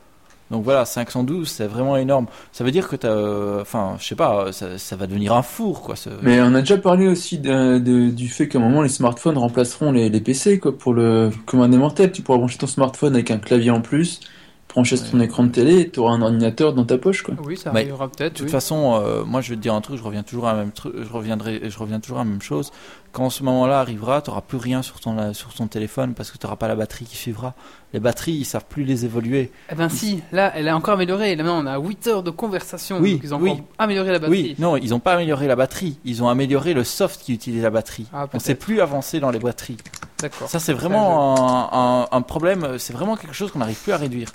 Donc 0.50 0.62
voilà, 0.62 0.84
512, 0.84 1.48
c'est 1.48 1.66
vraiment 1.66 1.96
énorme. 1.96 2.26
Ça 2.52 2.64
veut 2.64 2.70
dire 2.70 2.86
que 2.86 2.96
t'as, 2.96 3.08
euh, 3.08 3.62
enfin, 3.62 3.96
je 3.98 4.06
sais 4.06 4.14
pas, 4.14 4.52
ça, 4.52 4.76
ça 4.76 4.94
va 4.94 5.06
devenir 5.06 5.32
un 5.32 5.42
four, 5.42 5.80
quoi. 5.80 5.96
ce- 5.96 6.10
Mais 6.22 6.40
on 6.42 6.54
a 6.54 6.60
déjà 6.60 6.76
parlé 6.76 7.08
aussi 7.08 7.38
de- 7.38 7.78
de- 7.78 8.10
du 8.10 8.28
fait 8.28 8.46
qu'à 8.48 8.58
un 8.58 8.60
moment 8.60 8.82
les 8.82 8.90
smartphones 8.90 9.38
remplaceront 9.38 9.90
les, 9.90 10.10
les 10.10 10.20
PC 10.20 10.58
quoi 10.58 10.76
pour 10.76 10.92
le 10.92 11.30
comme 11.46 11.62
un. 11.62 11.90
Tu 12.12 12.20
pourras 12.22 12.36
brancher 12.38 12.58
ton 12.58 12.66
smartphone 12.66 13.14
avec 13.14 13.30
un 13.30 13.38
clavier 13.38 13.70
en 13.70 13.80
plus, 13.80 14.20
brancher 14.74 14.96
sur 14.96 15.10
ton 15.10 15.20
écran 15.20 15.44
de 15.44 15.48
télé, 15.50 15.80
et 15.80 15.90
tu 15.90 16.00
auras 16.00 16.12
un 16.14 16.22
ordinateur 16.22 16.72
dans 16.74 16.84
ta 16.84 16.98
poche 16.98 17.22
quoi. 17.22 17.34
Oui, 17.44 17.56
ça 17.56 17.70
arrivera 17.70 18.08
peut-être. 18.08 18.32
De 18.34 18.38
toute 18.38 18.46
oui. 18.46 18.50
façon, 18.52 19.00
euh, 19.02 19.24
moi 19.24 19.40
je 19.40 19.50
vais 19.50 19.56
te 19.56 19.60
dire 19.62 19.72
un 19.74 19.80
truc, 19.80 19.98
je 19.98 20.02
reviens 20.02 20.22
toujours 20.22 20.48
à 20.48 20.52
la 20.52 20.58
même 20.58 20.72
truc, 20.72 20.92
je 20.96 21.12
reviendrai, 21.12 21.60
je 21.70 21.78
reviens 21.78 22.00
toujours 22.00 22.18
à 22.18 22.24
la 22.24 22.30
même 22.30 22.42
chose. 22.42 22.70
Quand 23.12 23.30
ce 23.30 23.44
moment-là 23.44 23.78
arrivera, 23.78 24.20
tu 24.22 24.30
n'auras 24.30 24.40
plus 24.40 24.58
rien 24.58 24.82
sur 24.82 24.98
ton 24.98 25.16
euh, 25.18 25.32
sur 25.32 25.54
ton 25.54 25.68
téléphone 25.68 26.14
parce 26.14 26.32
que 26.32 26.38
tu 26.38 26.44
n'auras 26.46 26.56
pas 26.56 26.66
la 26.66 26.74
batterie 26.74 27.04
qui 27.04 27.16
suivra. 27.16 27.54
Les 27.92 28.00
batteries, 28.00 28.32
ils 28.32 28.44
savent 28.44 28.64
plus 28.68 28.82
les 28.82 29.04
évoluer. 29.04 29.52
Eh 29.70 29.76
ben 29.76 29.88
si, 29.88 30.20
là, 30.32 30.52
elle 30.56 30.66
a 30.68 30.76
encore 30.76 30.94
amélioré. 30.94 31.36
Là, 31.36 31.44
maintenant, 31.44 31.62
on 31.62 31.66
a 31.72 31.78
8 31.78 32.06
heures 32.08 32.22
de 32.24 32.30
conversation. 32.32 32.98
Oui, 32.98 33.12
donc 33.12 33.20
ils 33.22 33.32
ont 33.34 33.40
oui. 33.40 33.62
amélioré 33.78 34.10
la 34.10 34.18
batterie. 34.18 34.42
Oui, 34.42 34.56
non, 34.58 34.76
ils 34.76 34.90
n'ont 34.90 34.98
pas 34.98 35.12
amélioré 35.12 35.46
la 35.46 35.54
batterie, 35.54 35.96
ils 36.04 36.20
ont 36.24 36.28
amélioré 36.28 36.74
le 36.74 36.82
soft 36.82 37.20
qui 37.22 37.32
utilise 37.32 37.62
la 37.62 37.70
batterie. 37.70 38.06
Ah, 38.12 38.24
On 38.24 38.26
peut-être. 38.26 38.42
sait 38.42 38.56
plus 38.56 38.80
avancer 38.80 39.20
dans 39.20 39.30
les 39.30 39.38
batteries. 39.38 39.76
D'accord. 40.18 40.48
Ça, 40.48 40.58
c'est 40.58 40.72
vraiment 40.72 41.36
un, 41.72 42.02
un- 42.02 42.08
un 42.10 42.22
problème. 42.22 42.78
C'est 42.78 42.92
vraiment 42.94 43.14
quelque 43.14 43.34
chose 43.34 43.52
qu'on 43.52 43.60
n'arrive 43.60 43.80
plus 43.80 43.92
à 43.92 43.96
réduire. 43.96 44.28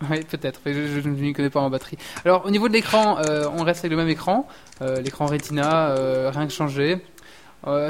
Oui, 0.10 0.20
peut-être. 0.24 0.60
Je, 0.66 0.72
je, 0.72 1.00
je 1.00 1.08
ne 1.08 1.14
m'y 1.14 1.32
connais 1.32 1.50
pas 1.50 1.60
en 1.60 1.70
batterie. 1.70 1.98
Alors, 2.24 2.46
au 2.46 2.50
niveau 2.50 2.68
de 2.68 2.72
l'écran, 2.72 3.18
euh, 3.28 3.44
on 3.56 3.64
reste 3.64 3.80
avec 3.80 3.90
le 3.90 3.96
même 3.96 4.08
écran. 4.08 4.46
Euh, 4.82 5.00
l'écran 5.00 5.26
Retina, 5.26 5.88
euh, 5.90 6.30
rien 6.32 6.46
que 6.46 6.52
changé. 6.52 6.98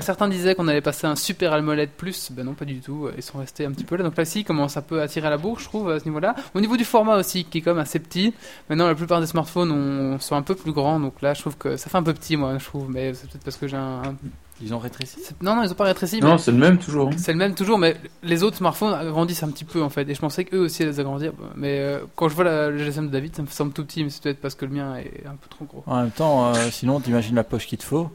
Certains 0.01 0.29
disaient 0.29 0.55
qu'on 0.55 0.67
allait 0.67 0.81
passer 0.81 1.07
un 1.07 1.15
super 1.15 1.53
AMOLED 1.53 1.91
plus, 1.91 2.33
ben 2.33 2.45
non 2.45 2.55
pas 2.55 2.65
du 2.65 2.81
tout, 2.81 3.11
ils 3.17 3.23
sont 3.23 3.39
restés 3.39 3.67
un 3.67 3.71
petit 3.71 3.85
peu 3.85 3.97
là. 3.97 4.03
Donc 4.03 4.17
là 4.17 4.25
si 4.25 4.43
comment 4.43 4.67
ça 4.67 4.81
peut 4.81 5.01
attirer 5.03 5.29
la 5.29 5.37
bourre 5.37 5.61
je 5.61 5.67
trouve 5.67 5.91
à 5.91 6.01
ce 6.01 6.07
niveau-là. 6.07 6.35
Au 6.55 6.61
niveau 6.61 6.77
du 6.79 6.85
format 6.87 7.17
aussi 7.17 7.45
qui 7.45 7.59
est 7.59 7.61
comme 7.61 7.79
assez 7.79 7.99
petit, 7.99 8.33
maintenant 8.71 8.87
la 8.89 8.95
plupart 8.95 9.21
des 9.21 9.27
smartphones 9.27 9.71
ont- 9.71 10.19
sont 10.21 10.35
un 10.37 10.43
peu 10.43 10.55
plus 10.55 10.73
grands 10.73 10.99
donc 10.99 11.21
là 11.21 11.35
je 11.35 11.43
trouve 11.43 11.59
que 11.59 11.77
ça 11.77 11.91
fait 11.91 11.99
un 11.99 12.03
peu 12.03 12.15
petit 12.15 12.37
moi 12.39 12.57
je 12.59 12.65
trouve, 12.65 12.91
mais 12.91 13.13
c'est 13.13 13.29
peut-être 13.31 13.45
parce 13.45 13.59
que 13.59 13.69
j'ai 13.69 13.77
un- 13.77 14.17
Ils 14.61 14.75
ont 14.75 14.79
rétréci. 14.79 15.19
Non 15.41 15.55
non 15.55 15.63
ils 15.63 15.71
ont 15.71 15.75
pas 15.75 15.85
rétréci, 15.85 16.19
mais 16.21 16.29
Non, 16.29 16.37
c'est 16.39 16.51
le 16.51 16.57
même 16.59 16.79
toujours. 16.79 17.09
hein. 17.09 17.17
c'est 17.17 17.33
le 17.33 17.39
même 17.39 17.55
toujours, 17.55 17.79
mais 17.79 17.97
les 18.23 18.43
autres 18.43 18.57
smartphones 18.57 18.93
agrandissent 18.93 19.43
un 19.45 19.51
petit 19.51 19.65
peu 19.65 19.83
en 19.83 19.89
fait. 19.89 20.09
Et 20.09 20.15
je 20.15 20.21
pensais 20.21 20.45
qu'eux 20.45 20.59
aussi 20.59 20.83
allaient 20.83 20.93
les 20.93 21.01
agrandir. 21.01 21.33
Mais 21.57 21.79
euh, 21.79 22.01
quand 22.17 22.29
je 22.29 22.35
vois 22.35 22.45
la- 22.45 22.69
le 22.71 22.79
GSM 22.79 23.07
de 23.07 23.13
David, 23.13 23.37
ça 23.37 23.43
me 23.43 23.47
semble 23.47 23.73
tout 23.73 23.85
petit, 23.85 24.03
mais 24.03 24.11
c'est 24.11 24.23
peut-être 24.23 24.41
parce 24.41 24.55
que 24.57 24.65
le 24.65 24.73
mien 24.73 24.97
est 24.97 25.27
un 25.27 25.37
peu 25.37 25.49
trop 25.49 25.65
gros. 25.65 25.85
En 25.87 26.03
même 26.03 26.11
temps, 26.11 26.47
euh, 26.49 26.55
sinon, 26.73 26.99
t'imagines 27.01 27.37
la 27.37 27.45
poche 27.45 27.67
qu'il 27.67 27.79
te 27.79 27.85
faut. 27.85 28.11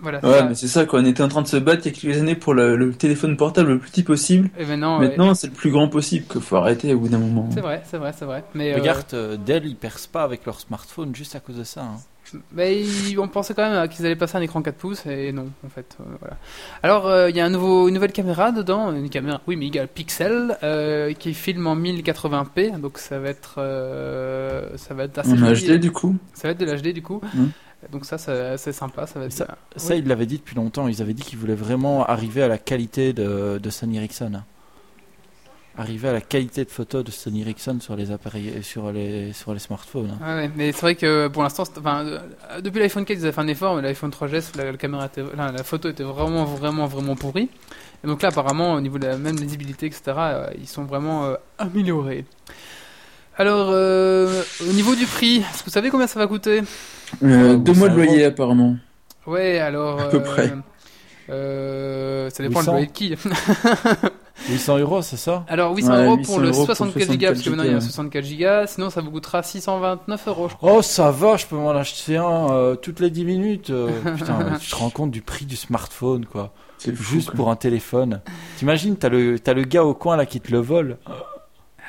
Voilà. 0.00 0.18
Ouais, 0.24 0.38
ça. 0.38 0.44
mais 0.48 0.54
c'est 0.54 0.68
ça, 0.68 0.84
quoi. 0.84 1.00
On 1.00 1.04
était 1.04 1.22
en 1.22 1.28
train 1.28 1.42
de 1.42 1.46
se 1.48 1.56
battre 1.56 1.82
il 1.86 1.92
y 1.92 1.96
a 1.96 1.98
quelques 2.00 2.18
années 2.18 2.34
pour 2.34 2.52
le, 2.54 2.76
le 2.76 2.92
téléphone 2.92 3.36
portable 3.36 3.70
le 3.72 3.78
plus 3.78 3.90
petit 3.90 4.02
possible. 4.02 4.50
Et 4.58 4.64
maintenant, 4.66 5.00
ouais. 5.00 5.08
Maintenant, 5.08 5.34
c'est 5.34 5.46
le 5.46 5.52
plus 5.54 5.70
grand 5.70 5.88
possible, 5.88 6.26
qu'il 6.26 6.40
faut 6.42 6.56
arrêter 6.56 6.92
au 6.94 6.98
bout 7.00 7.08
d'un 7.08 7.18
moment. 7.18 7.48
c'est 7.54 7.60
vrai, 7.60 7.82
c'est 7.84 7.96
vrai, 7.98 8.12
c'est 8.16 8.24
vrai. 8.26 8.44
Mais, 8.54 8.72
euh, 8.72 8.76
Regarde, 8.76 9.06
euh, 9.14 9.36
Dell, 9.36 9.64
ils 9.66 9.76
percent 9.76 10.08
pas 10.12 10.22
avec 10.22 10.44
leur 10.46 10.60
smartphone 10.60 11.14
juste 11.14 11.34
à 11.34 11.40
cause 11.40 11.56
de 11.56 11.64
ça. 11.64 11.82
hein. 11.82 11.96
mais 12.52 12.80
ils- 12.82 13.16
on 13.20 13.28
pensait 13.28 13.54
quand 13.54 13.70
même 13.70 13.88
qu'ils 13.88 14.04
allaient 14.04 14.16
passer 14.16 14.36
un 14.36 14.40
écran 14.40 14.60
4 14.60 14.74
pouces, 14.74 15.06
et 15.06 15.30
non, 15.32 15.46
en 15.64 15.68
fait. 15.68 15.96
euh, 16.00 16.04
voilà. 16.20 16.36
Alors, 16.82 17.06
euh, 17.06 17.30
il 17.30 17.36
y 17.36 17.40
a 17.40 17.44
un 17.46 17.50
nouveau, 17.50 17.86
une 17.86 17.94
nouvelle 17.94 18.10
caméra 18.10 18.50
dedans, 18.50 18.92
une 18.92 19.08
caméra, 19.08 19.40
oui, 19.46 19.54
mégapixel, 19.54 20.58
euh, 20.64 21.12
qui 21.12 21.34
filme 21.34 21.68
en 21.68 21.76
1080p, 21.76 22.80
donc 22.80 22.98
ça 22.98 23.20
va 23.20 23.28
être, 23.28 23.54
euh, 23.58 24.76
ça 24.76 24.92
va 24.94 25.04
être 25.04 25.18
assez 25.18 25.32
En. 25.32 25.52
HD, 25.52 25.78
du 25.78 25.92
coup. 25.92 26.16
Ça 26.34 26.48
va 26.48 26.52
être 26.52 26.58
de 26.58 26.64
l'HD 26.66 26.92
du 26.92 27.02
coup. 27.02 27.20
Mhm. 27.34 27.50
Donc 27.92 28.04
ça, 28.04 28.18
ça- 28.18 28.56
c'est 28.58 28.72
sympa, 28.72 29.06
ça 29.06 29.18
va 29.18 29.26
être 29.26 29.32
Ça, 29.32 29.46
ça. 29.46 29.88
ça 29.88 29.94
ils 29.94 30.06
l'avaient 30.06 30.26
dit 30.26 30.38
depuis 30.38 30.56
longtemps. 30.56 30.88
Ils 30.88 31.02
avaient 31.02 31.14
dit 31.14 31.22
qu'ils 31.22 31.38
voulaient 31.38 31.54
vraiment 31.54 32.04
arriver 32.06 32.42
à 32.42 32.48
la 32.48 32.58
qualité 32.58 33.12
de, 33.12 33.58
de 33.62 33.70
Sony 33.70 33.98
Ericsson. 33.98 34.42
Arriver 35.78 36.08
à 36.08 36.12
la 36.14 36.22
qualité 36.22 36.64
de 36.64 36.70
photo 36.70 37.02
de 37.02 37.10
Sony 37.10 37.42
Ericsson 37.42 37.78
sur 37.80 37.96
les 37.96 38.10
appareils, 38.10 38.62
sur 38.62 38.90
les, 38.92 39.34
sur 39.34 39.52
les 39.52 39.58
smartphones. 39.58 40.16
hein. 40.22 40.36
Ouais, 40.38 40.50
mais 40.56 40.72
c'est 40.72 40.80
vrai 40.80 40.94
que 40.94 41.28
pour 41.28 41.42
l'instant, 41.42 41.64
euh, 41.86 42.18
depuis 42.62 42.78
l'iPhone 42.80 43.04
4, 43.04 43.18
ils 43.18 43.22
avaient 43.24 43.32
fait 43.32 43.40
un 43.42 43.46
effort, 43.48 43.76
mais 43.76 43.82
l'iPhone 43.82 44.10
3GS, 44.10 44.56
la, 44.56 44.72
la 44.72 44.76
caméra 44.78 45.04
était, 45.04 45.22
la, 45.36 45.52
la 45.52 45.62
photo 45.64 45.90
était 45.90 46.02
vraiment, 46.02 46.44
vraiment, 46.46 46.86
vraiment 46.86 47.14
pourrie. 47.14 47.50
Et 48.02 48.06
donc 48.06 48.22
là, 48.22 48.30
apparemment, 48.30 48.72
au 48.72 48.80
niveau 48.80 48.98
de 48.98 49.06
la 49.06 49.18
même 49.18 49.36
lisibilité, 49.36 49.84
etc., 49.84 50.02
euh, 50.16 50.50
ils 50.58 50.66
sont 50.66 50.84
vraiment 50.84 51.26
euh, 51.26 51.34
améliorés. 51.58 52.24
Alors, 53.36 53.68
euh, 53.70 54.42
au 54.62 54.72
niveau 54.72 54.94
du 54.94 55.04
prix, 55.04 55.36
est-ce 55.40 55.58
que 55.60 55.64
vous 55.66 55.72
savez 55.72 55.90
combien 55.90 56.06
ça 56.06 56.18
va 56.18 56.26
coûter? 56.26 56.62
Euh, 57.22 57.56
deux 57.56 57.72
mois 57.74 57.88
de 57.88 57.94
5 57.94 58.00
euros. 58.00 58.06
loyer, 58.12 58.24
apparemment. 58.24 58.76
Ouais, 59.26 59.58
alors. 59.58 60.00
À 60.00 60.08
peu 60.08 60.18
euh, 60.18 60.20
près. 60.20 60.52
euh, 61.30 62.30
ça 62.30 62.42
dépend 62.42 62.60
800. 62.60 62.70
le 62.72 62.76
loyer 62.76 62.86
de 62.86 62.92
qui. 62.92 63.14
800 64.50 64.78
euros, 64.78 65.02
c'est 65.02 65.16
ça? 65.16 65.44
Alors 65.48 65.74
800 65.74 65.92
Ouais, 65.92 66.04
euros 66.04 66.16
800 66.18 66.30
pour 66.32 66.40
le 66.40 66.48
euros 66.48 66.66
pour 66.66 66.76
64 66.76 67.08
Go, 67.18 67.26
parce 67.26 67.38
que 67.38 67.44
64 67.44 67.50
maintenant 67.50 67.62
il 67.64 67.66
y 67.66 67.70
a 67.70 67.72
un 67.72 67.76
ouais. 67.76 67.80
64 67.80 68.38
Go, 68.38 68.66
sinon 68.66 68.90
ça 68.90 69.00
vous 69.00 69.10
coûtera 69.10 69.42
629 69.42 70.28
euros, 70.28 70.48
je 70.50 70.54
crois. 70.56 70.72
Oh, 70.74 70.82
ça 70.82 71.10
va, 71.10 71.36
je 71.38 71.46
peux 71.46 71.56
m'en 71.56 71.70
acheter 71.70 72.18
un 72.18 72.50
euh, 72.50 72.74
toutes 72.76 73.00
les 73.00 73.08
10 73.10 73.24
minutes. 73.24 73.70
euh. 73.70 73.88
putain, 74.16 74.58
tu 74.60 74.70
te 74.70 74.76
rends 74.76 74.90
compte 74.90 75.10
du 75.10 75.22
prix 75.22 75.46
du 75.46 75.56
smartphone, 75.56 76.26
quoi. 76.26 76.52
C'est 76.78 76.94
fou, 76.94 77.02
Juste 77.14 77.28
quoi. 77.30 77.36
pour 77.36 77.50
un 77.50 77.56
téléphone. 77.56 78.20
T'imagines, 78.58 78.96
t'as 78.96 79.08
le, 79.08 79.38
t'as 79.40 79.54
le 79.54 79.62
gars 79.62 79.84
au 79.84 79.94
coin 79.94 80.16
là 80.18 80.26
qui 80.26 80.40
te 80.40 80.52
le 80.52 80.58
vole. 80.58 80.98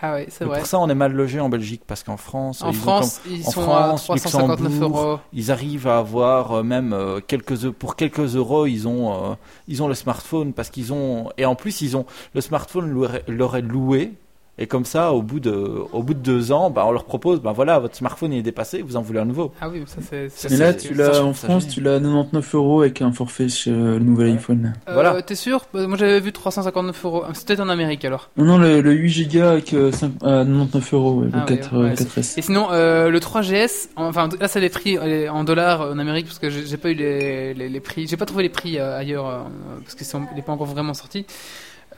Ah 0.01 0.17
c'est 0.29 0.45
vrai. 0.45 0.59
Pour 0.59 0.67
ça, 0.67 0.79
on 0.79 0.89
est 0.89 0.95
mal 0.95 1.11
logé 1.13 1.39
en 1.39 1.49
Belgique 1.49 1.81
parce 1.87 2.03
qu'en 2.03 2.17
France, 2.17 2.61
En 2.61 2.69
ils 2.71 2.77
ont 2.77 2.81
France, 2.81 3.21
ils 3.29 3.47
en 3.47 3.51
sont 3.51 3.61
France, 3.61 4.03
à 4.03 4.15
359 4.15 4.71
Luxembourg, 4.71 4.99
euros. 5.01 5.19
ils 5.33 5.51
arrivent 5.51 5.87
à 5.87 5.97
avoir 5.97 6.51
euh, 6.51 6.63
même 6.63 6.93
euh, 6.93 7.19
quelques 7.25 7.69
pour 7.71 7.95
quelques 7.95 8.35
euros 8.35 8.65
ils 8.67 8.87
ont 8.87 9.31
euh, 9.31 9.35
ils 9.67 9.81
ont 9.81 9.87
le 9.87 9.95
smartphone 9.95 10.53
parce 10.53 10.69
qu'ils 10.69 10.93
ont 10.93 11.29
et 11.37 11.45
en 11.45 11.55
plus 11.55 11.81
ils 11.81 11.97
ont 11.97 12.05
le 12.35 12.41
smartphone 12.41 13.07
leur 13.27 13.55
est 13.57 13.61
loué 13.61 14.13
et 14.59 14.67
comme 14.67 14.85
ça 14.85 15.13
au 15.13 15.21
bout 15.21 15.39
de 15.39 15.51
au 15.51 16.01
bout 16.03 16.13
de 16.13 16.19
deux 16.19 16.51
ans 16.51 16.69
bah 16.71 16.83
on 16.87 16.91
leur 16.91 17.03
propose 17.03 17.39
bah 17.41 17.51
voilà 17.51 17.77
votre 17.79 17.95
smartphone 17.95 18.33
il 18.33 18.39
est 18.39 18.43
dépassé 18.43 18.81
vous 18.81 18.95
en 18.95 19.01
voulez 19.01 19.19
un 19.19 19.25
nouveau 19.25 19.51
Ah 19.61 19.69
oui, 19.69 19.83
ça 19.85 19.97
c'est. 20.01 20.49
Mais 20.49 20.57
là, 20.57 20.73
tu 20.73 20.93
l'as 20.93 21.23
en 21.23 21.33
France, 21.33 21.67
tu 21.67 21.81
l'as 21.81 21.95
à 21.95 21.99
99 21.99 22.55
euros 22.55 22.81
avec 22.81 23.01
un 23.01 23.11
forfait 23.11 23.49
chez 23.49 23.71
euh, 23.71 23.97
le 23.99 24.03
nouvel 24.05 24.31
iPhone. 24.33 24.73
Euh, 24.89 24.93
Voilà. 24.93 25.21
T'es 25.21 25.35
sûr? 25.35 25.65
Euh, 25.75 25.87
Moi 25.87 25.97
j'avais 25.97 26.19
vu 26.19 26.31
359 26.31 27.05
euros. 27.05 27.23
C'était 27.33 27.59
en 27.61 27.69
Amérique 27.69 28.03
alors. 28.05 28.29
Non, 28.37 28.45
non, 28.45 28.57
le, 28.57 28.81
le 28.81 28.91
8 28.93 29.33
Go 29.33 29.41
avec 29.41 29.73
euh, 29.73 29.91
cinq- 29.91 30.13
à 30.23 30.43
99 30.45 30.93
euros, 30.93 31.13
ouais, 31.21 31.27
Ah 31.33 31.45
le 31.47 31.53
ouais, 31.53 31.59
4, 31.59 31.77
ouais, 31.77 31.89
euh, 31.91 31.93
4S. 31.93 32.39
Et 32.39 32.41
sinon, 32.41 32.67
euh, 32.71 33.09
le 33.09 33.19
3GS, 33.19 33.89
enfin 33.95 34.29
là 34.39 34.47
c'est 34.47 34.59
les 34.59 34.69
prix 34.69 34.97
euh, 34.97 35.29
en 35.29 35.43
dollars 35.43 35.81
en 35.81 35.99
Amérique 35.99 36.25
parce 36.25 36.39
que 36.39 36.49
j'ai 36.49 36.77
pas 36.77 36.89
eu 36.89 36.95
les, 36.95 37.53
les, 37.53 37.69
les 37.69 37.79
prix, 37.79 38.07
j'ai 38.07 38.17
pas 38.17 38.25
trouvé 38.25 38.43
les 38.43 38.49
prix 38.49 38.79
euh, 38.79 38.97
ailleurs 38.97 39.27
euh, 39.27 39.39
parce 39.83 39.95
qu'il 39.95 40.19
n'est 40.35 40.41
pas 40.41 40.51
encore 40.53 40.67
vraiment 40.67 40.93
sorti. 40.93 41.25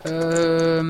Euh, 0.06 0.84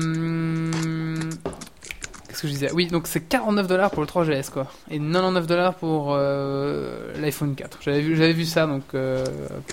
Qu'est-ce 2.28 2.42
que 2.42 2.48
je 2.48 2.52
disais? 2.52 2.70
Oui, 2.72 2.86
donc 2.86 3.06
c'est 3.08 3.20
49 3.20 3.66
dollars 3.66 3.90
pour 3.90 4.02
le 4.02 4.06
3GS 4.08 4.50
quoi, 4.50 4.66
et 4.90 4.98
99 4.98 5.46
dollars 5.46 5.74
pour 5.74 6.14
euh, 6.14 7.12
l'iPhone 7.20 7.54
4. 7.54 7.78
J'avais 7.82 8.00
vu, 8.00 8.16
j'avais 8.16 8.32
vu 8.32 8.44
ça, 8.44 8.66
donc 8.66 8.82
euh, 8.94 9.24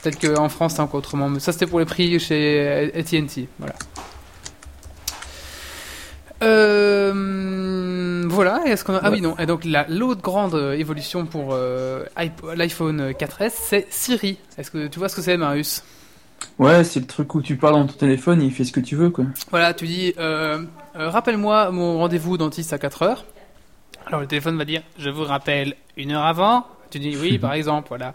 peut-être 0.02 0.20
qu'en 0.20 0.50
France 0.50 0.74
c'est 0.76 0.82
encore 0.82 0.98
autrement, 1.00 1.30
mais 1.30 1.40
ça 1.40 1.52
c'était 1.52 1.68
pour 1.68 1.80
les 1.80 1.86
prix 1.86 2.20
chez 2.20 2.92
AT&T, 2.96 3.48
voilà. 3.60 3.76
Euh, 6.44 8.24
voilà, 8.28 8.62
est-ce 8.66 8.84
qu'on 8.84 8.94
a... 8.96 9.00
Ah 9.04 9.12
oui, 9.12 9.22
non, 9.22 9.36
et 9.38 9.46
donc 9.46 9.64
la- 9.66 9.88
l'autre 9.88 10.22
grande 10.22 10.56
évolution 10.78 11.26
pour 11.26 11.56
iP- 11.56 12.54
l'iPhone 12.56 13.12
4S, 13.12 13.54
c'est 13.56 13.88
Siri. 13.90 14.38
Est-ce 14.58 14.70
que 14.72 14.88
tu 14.88 15.00
vois 15.00 15.10
ce 15.10 15.16
que 15.16 15.22
c'est, 15.22 15.38
Marius? 15.38 15.84
Ouais, 16.60 16.84
c'est 16.84 17.00
le 17.00 17.06
truc 17.06 17.36
où 17.36 17.42
tu 17.42 17.56
parles 17.56 17.76
dans 17.76 17.86
ton 17.86 17.94
téléphone, 17.94 18.42
il 18.42 18.52
fait 18.52 18.64
ce 18.64 18.72
que 18.72 18.80
tu 18.80 18.96
veux, 18.96 19.10
quoi. 19.12 19.26
Voilà, 19.52 19.74
tu 19.74 19.86
dis, 19.86 20.14
euh, 20.18 20.64
euh, 20.96 21.10
rappelle-moi 21.10 21.70
mon 21.72 22.00
rendez-vous 22.00 22.38
dentiste 22.38 22.74
à 22.74 22.80
4 22.80 23.04
heures. 23.04 23.26
Alors 24.08 24.22
le 24.22 24.28
téléphone 24.28 24.58
va 24.58 24.66
dire, 24.66 24.82
je 24.98 25.10
vous 25.10 25.24
rappelle 25.24 25.76
une 25.98 26.12
heure 26.12 26.26
avant. 26.26 26.66
Tu 26.90 27.00
dis 27.00 27.16
oui, 27.22 27.38
par 27.40 27.54
exemple, 27.54 27.90
voilà. 27.90 28.14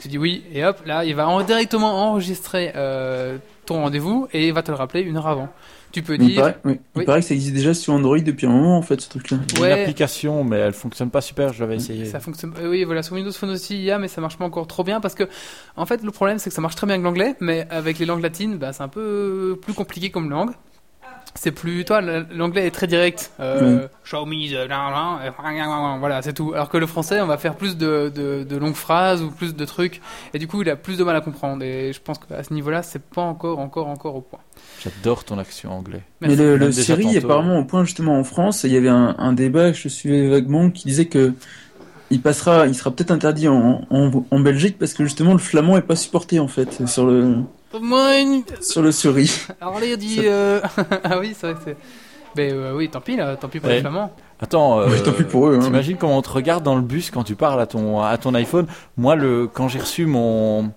Tu 0.00 0.08
dis 0.08 0.18
oui, 0.18 0.44
et 0.52 0.64
hop, 0.64 0.80
là, 0.84 1.04
il 1.04 1.14
va 1.14 1.28
en- 1.28 1.42
directement 1.42 2.10
enregistrer 2.10 2.72
euh, 2.76 3.38
ton 3.64 3.82
rendez-vous 3.82 4.28
et 4.32 4.48
il 4.48 4.52
va 4.52 4.62
te 4.62 4.70
le 4.70 4.76
rappeler 4.76 5.00
une 5.00 5.16
heure 5.16 5.26
avant. 5.28 5.48
Tu 5.90 6.02
peux 6.02 6.16
Mais 6.18 6.24
Il 6.24 6.28
dire, 6.28 6.40
paraît, 6.42 6.58
oui, 6.64 6.74
il 6.94 6.98
Oui. 6.98 7.04
paraît 7.06 7.20
que 7.20 7.26
ça 7.26 7.34
existe 7.34 7.54
déjà 7.54 7.72
sur 7.72 7.94
Android 7.94 8.18
depuis 8.18 8.46
un 8.46 8.50
moment, 8.50 8.76
en 8.76 8.82
fait, 8.82 9.00
ce 9.00 9.08
truc-là. 9.08 9.38
Ouais. 9.58 9.72
une 9.74 9.80
application 9.80 10.44
mais 10.44 10.56
elle 10.56 10.74
fonctionne 10.74 11.10
pas 11.10 11.20
super 11.22 11.52
je 11.54 11.60
l'avais 11.60 11.76
essayé 11.76 12.04
Ça 12.04 12.20
fonctionne. 12.20 12.52
euh, 12.60 12.68
Oui, 12.70 12.84
voilà, 12.84 13.02
sur 13.02 13.14
Windows 13.14 13.32
Phone 13.32 13.50
aussi 13.50 13.74
il 13.76 13.82
y 13.84 13.90
a, 13.90 13.98
mais 13.98 14.08
ça 14.08 14.20
marche 14.20 14.36
pas 14.36 14.44
encore 14.44 14.66
trop 14.66 14.84
bien 14.84 15.00
parce 15.00 15.14
que, 15.14 15.24
en 15.76 15.86
fait, 15.86 16.02
le 16.02 16.10
problème 16.10 16.38
c'est 16.38 16.50
que 16.50 16.54
ça 16.54 16.60
marche 16.60 16.74
très 16.76 16.86
bien 16.86 16.94
avec 16.96 17.04
l'anglais, 17.04 17.36
mais 17.40 17.66
avec 17.70 17.98
les 17.98 18.04
langues 18.06 18.22
latines, 18.22 18.56
bah, 18.58 18.72
c'est 18.74 18.82
un 18.82 18.88
peu 18.88 19.58
plus 19.62 19.72
compliqué 19.72 20.10
comme 20.10 20.28
langue. 20.30 20.50
C'est 21.34 21.52
plus, 21.52 21.84
toi, 21.84 22.00
l'anglais 22.00 22.66
est 22.66 22.70
très 22.72 22.86
direct. 22.88 23.30
Euh, 23.38 23.86
Show 24.02 24.26
me 24.26 24.34
the, 24.48 26.00
voilà, 26.00 26.20
c'est 26.22 26.32
tout. 26.32 26.52
Alors 26.52 26.68
que 26.68 26.78
le 26.78 26.86
français, 26.86 27.20
on 27.20 27.26
va 27.26 27.38
faire 27.38 27.54
plus 27.54 27.76
de, 27.76 28.10
de, 28.14 28.44
de 28.44 28.56
longues 28.56 28.74
phrases 28.74 29.22
ou 29.22 29.30
plus 29.30 29.54
de 29.54 29.64
trucs, 29.64 30.00
et 30.34 30.38
du 30.38 30.48
coup, 30.48 30.62
il 30.62 30.70
a 30.70 30.76
plus 30.76 30.98
de 30.98 31.04
mal 31.04 31.14
à 31.14 31.20
comprendre. 31.20 31.62
Et 31.62 31.92
je 31.92 32.00
pense 32.00 32.18
qu'à 32.18 32.42
ce 32.42 32.52
niveau-là, 32.52 32.82
c'est 32.82 33.02
pas 33.02 33.22
encore, 33.22 33.58
encore, 33.60 33.86
encore 33.88 34.16
au 34.16 34.20
point. 34.20 34.40
j'adore 34.82 35.24
ton 35.24 35.38
accent 35.38 35.68
anglais 35.70 36.02
Mais 36.20 36.28
Merci. 36.28 36.42
le, 36.42 36.58
Même 36.58 36.58
le 36.58 36.66
déjà 36.72 36.96
Siri, 36.96 37.04
tantôt. 37.14 37.26
apparemment, 37.26 37.58
au 37.58 37.64
point 37.64 37.84
justement 37.84 38.18
en 38.18 38.24
France, 38.24 38.64
il 38.64 38.72
y 38.72 38.76
avait 38.76 38.88
un, 38.88 39.14
un 39.18 39.32
débat 39.32 39.70
que 39.70 39.76
je 39.76 39.88
suivais 39.88 40.28
vaguement 40.28 40.70
qui 40.70 40.88
disait 40.88 41.06
que 41.06 41.34
il 42.10 42.22
passera, 42.22 42.66
il 42.66 42.74
sera 42.74 42.90
peut-être 42.90 43.10
interdit 43.10 43.48
en, 43.48 43.86
en, 43.90 44.24
en 44.30 44.40
Belgique 44.40 44.78
parce 44.78 44.94
que 44.94 45.04
justement 45.04 45.32
le 45.34 45.38
flamand 45.38 45.76
est 45.76 45.82
pas 45.82 45.94
supporté 45.96 46.38
en 46.40 46.48
fait 46.48 46.86
sur 46.88 47.04
le 47.06 47.36
Moi, 47.80 48.18
une- 48.20 48.44
sur 48.60 48.82
le 48.82 48.92
là, 49.80 49.86
il 49.86 49.96
dit. 49.96 50.20
Euh, 50.24 50.60
ah 51.04 51.18
oui, 51.18 51.34
c'est 51.38 51.50
vrai 51.52 51.54
que 51.54 51.60
c'est. 51.64 51.76
Ben 52.36 52.52
euh, 52.54 52.76
oui, 52.76 52.88
tant 52.88 53.00
pis 53.00 53.16
là, 53.16 53.36
tant 53.36 53.48
pis 53.48 53.58
pour 53.58 53.68
Ouais. 53.68 53.76
les 53.76 53.80
flamands. 53.80 54.12
attends 54.40 54.80
euh, 54.80 54.86
tant 55.04 55.12
pis 55.12 55.24
pour 55.24 55.48
eux. 55.48 55.56
Hein. 55.56 55.64
T'imagines 55.64 55.96
comment 55.96 56.18
on 56.18 56.22
te 56.22 56.28
regarde 56.30 56.62
dans 56.62 56.76
le 56.76 56.82
bus 56.82 57.10
quand 57.10 57.24
tu 57.24 57.34
parles 57.34 57.60
à 57.60 57.66
ton 57.66 58.00
à 58.00 58.16
ton 58.18 58.34
iPhone? 58.34 58.66
Moi, 58.96 59.16
le 59.16 59.46
quand 59.48 59.68
j'ai 59.68 59.78
reçu 59.80 60.04
mon 60.06 60.70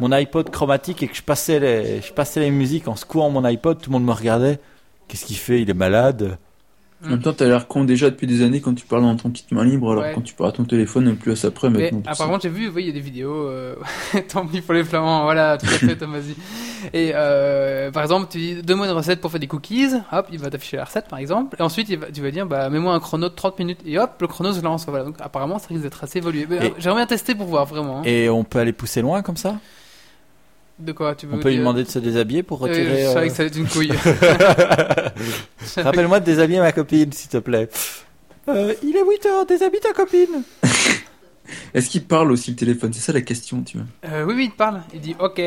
mon 0.00 0.12
iPod 0.12 0.50
chromatique 0.50 1.02
et 1.02 1.08
que 1.08 1.16
je 1.16 1.22
passais 1.22 1.58
les 1.60 2.02
je 2.02 2.12
passais 2.12 2.40
les 2.40 2.50
musiques 2.50 2.88
en 2.88 2.94
secouant 2.96 3.30
mon 3.30 3.42
iPod, 3.44 3.78
tout 3.80 3.90
le 3.90 3.94
monde 3.94 4.04
me 4.04 4.12
regardait. 4.12 4.60
Qu'est-ce 5.08 5.24
qu'il 5.24 5.36
fait? 5.36 5.62
Il 5.62 5.70
est 5.70 5.74
malade. 5.74 6.38
En 7.06 7.10
même 7.10 7.22
temps, 7.22 7.32
t'as 7.32 7.46
l'air 7.46 7.68
con 7.68 7.84
déjà 7.84 8.10
depuis 8.10 8.26
des 8.26 8.42
années 8.42 8.60
quand 8.60 8.74
tu 8.74 8.84
parles 8.84 9.02
dans 9.02 9.14
ton 9.14 9.30
kit 9.30 9.44
main 9.52 9.64
libre, 9.64 9.92
alors 9.92 10.02
Ouais. 10.02 10.12
quand 10.14 10.20
tu 10.20 10.34
parles 10.34 10.50
à 10.50 10.52
ton 10.52 10.64
téléphone, 10.64 11.14
plus 11.16 11.30
à 11.32 11.36
ça 11.36 11.50
près 11.52 11.70
Mais 11.70 11.84
maintenant. 11.84 12.02
ça. 12.04 12.10
apparemment, 12.10 12.38
j'ai 12.42 12.48
vu, 12.48 12.68
oui, 12.74 12.82
il 12.82 12.86
y 12.88 12.90
a 12.90 12.92
des 12.92 13.00
vidéos. 13.00 13.46
euh, 13.46 13.76
tant 14.32 14.44
pis 14.44 14.60
pour 14.62 14.74
les 14.74 14.82
flamands, 14.82 15.22
voilà, 15.22 15.58
tout 15.58 15.66
à 15.66 15.70
fait, 15.70 15.94
Tom, 15.98 16.10
vas-y. 16.12 16.34
Et 16.92 17.12
euh, 17.14 17.92
par 17.92 18.02
exemple, 18.02 18.26
tu 18.30 18.38
dis, 18.38 18.62
donne-moi 18.64 18.86
une 18.86 18.92
recette 18.92 19.20
pour 19.20 19.30
faire 19.30 19.38
des 19.38 19.46
cookies. 19.46 19.86
Hop, 20.10 20.26
il 20.32 20.38
va 20.40 20.50
t'afficher 20.50 20.76
la 20.76 20.84
recette, 20.86 21.06
par 21.08 21.20
exemple. 21.20 21.54
Et 21.58 21.62
ensuite, 21.62 21.88
il 21.88 21.98
va- 21.98 22.10
tu 22.10 22.20
vas 22.20 22.30
dire, 22.32 22.46
bah, 22.46 22.68
mets-moi 22.68 22.92
un 22.92 23.00
chrono 23.00 23.28
de 23.28 23.34
30 23.34 23.58
minutes. 23.60 23.78
Et 23.86 23.96
hop, 23.98 24.10
le 24.20 24.26
chrono 24.26 24.52
se 24.52 24.60
lance. 24.60 24.86
Voilà. 24.88 25.04
Donc, 25.04 25.16
apparemment, 25.20 25.58
ça 25.60 25.68
risque 25.68 25.82
d'être 25.82 26.02
assez 26.02 26.18
évolué. 26.18 26.46
Mais, 26.50 26.58
euh, 26.60 26.68
J'aimerais 26.78 27.00
bien 27.00 27.06
tester 27.06 27.34
pour 27.36 27.46
voir 27.46 27.64
vraiment. 27.66 28.00
hein. 28.00 28.02
Et 28.04 28.28
on 28.28 28.42
peut 28.42 28.58
aller 28.58 28.72
pousser 28.72 29.02
loin 29.02 29.22
comme 29.22 29.36
ça? 29.36 29.54
De 30.78 30.92
quoi 30.92 31.14
tu 31.14 31.26
veux 31.26 31.34
On 31.34 31.38
peut 31.38 31.48
lui 31.50 31.58
demander 31.58 31.82
de 31.84 31.88
se 31.88 31.98
déshabiller 31.98 32.42
pour 32.42 32.62
Euh, 32.64 32.68
retirer. 32.68 33.02
Je 33.02 33.08
savais 33.08 33.26
euh, 33.26 33.28
que 33.30 33.34
ça 33.34 33.42
allait 33.42 33.50
être 33.50 33.56
une 33.58 33.66
couille. 33.68 33.92
Rappelle-moi 35.76 36.20
de 36.20 36.24
déshabiller 36.24 36.60
ma 36.60 36.72
copine, 36.72 37.12
s'il 37.12 37.30
te 37.30 37.38
plaît. 37.38 37.68
Euh, 38.48 38.72
il 38.82 38.96
est 38.96 39.02
8 39.04 39.26
heures, 39.26 39.46
déshabille 39.46 39.80
ta 39.80 39.92
copine. 39.92 40.42
Est-ce 41.74 41.88
qu'il 41.88 42.04
parle 42.04 42.32
aussi 42.32 42.50
le 42.50 42.56
téléphone? 42.56 42.92
C'est 42.92 43.00
ça 43.00 43.12
la 43.12 43.20
question, 43.20 43.62
tu 43.62 43.78
vois. 43.78 43.86
Euh, 44.10 44.24
oui, 44.24 44.34
oui, 44.36 44.44
il 44.44 44.50
te 44.50 44.56
parle. 44.56 44.82
Il 44.94 45.00
dit 45.00 45.16
OK. 45.18 45.40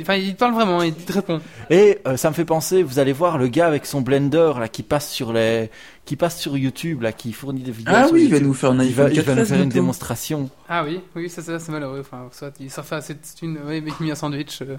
Enfin, 0.00 0.14
il 0.16 0.34
te 0.34 0.38
parle 0.38 0.54
vraiment. 0.54 0.82
Il 0.82 0.94
te 0.94 1.12
répond. 1.12 1.40
Et 1.70 1.98
euh, 2.06 2.16
ça 2.16 2.30
me 2.30 2.34
fait 2.34 2.44
penser, 2.44 2.82
vous 2.82 2.98
allez 2.98 3.12
voir 3.12 3.38
le 3.38 3.48
gars 3.48 3.66
avec 3.66 3.86
son 3.86 4.00
blender 4.00 4.52
là 4.58 4.68
qui 4.68 4.82
passe 4.82 5.10
sur 5.10 5.32
les, 5.32 5.70
qui 6.04 6.16
passe 6.16 6.38
sur 6.38 6.56
YouTube 6.56 7.02
là, 7.02 7.12
qui 7.12 7.32
fournit 7.32 7.62
des 7.62 7.70
vidéos. 7.72 7.94
Ah 7.96 8.04
sur 8.04 8.14
oui, 8.14 8.24
il 8.24 8.30
va 8.30 8.40
nous 8.40 8.54
faire 8.54 8.70
un 8.70 8.82
Il 8.82 8.94
va, 8.94 9.04
iPhone 9.04 9.14
il 9.14 9.22
va 9.22 9.34
nous 9.34 9.42
4S 9.42 9.46
faire 9.46 9.62
une 9.62 9.68
démonstration. 9.68 10.50
Ah 10.68 10.84
oui, 10.84 11.00
oui, 11.14 11.28
ça, 11.28 11.42
ça 11.42 11.58
c'est 11.58 11.72
malheureux. 11.72 12.00
Enfin, 12.00 12.28
soit 12.32 12.54
il 12.60 12.70
s'en 12.70 12.82
fait 12.82 12.96
assez 12.96 13.14
de 13.14 13.20
thunes, 13.38 13.58
oui, 13.66 13.76
avec 13.76 14.00
mis 14.00 14.10
un 14.10 14.14
sandwich. 14.14 14.62
euh. 14.62 14.76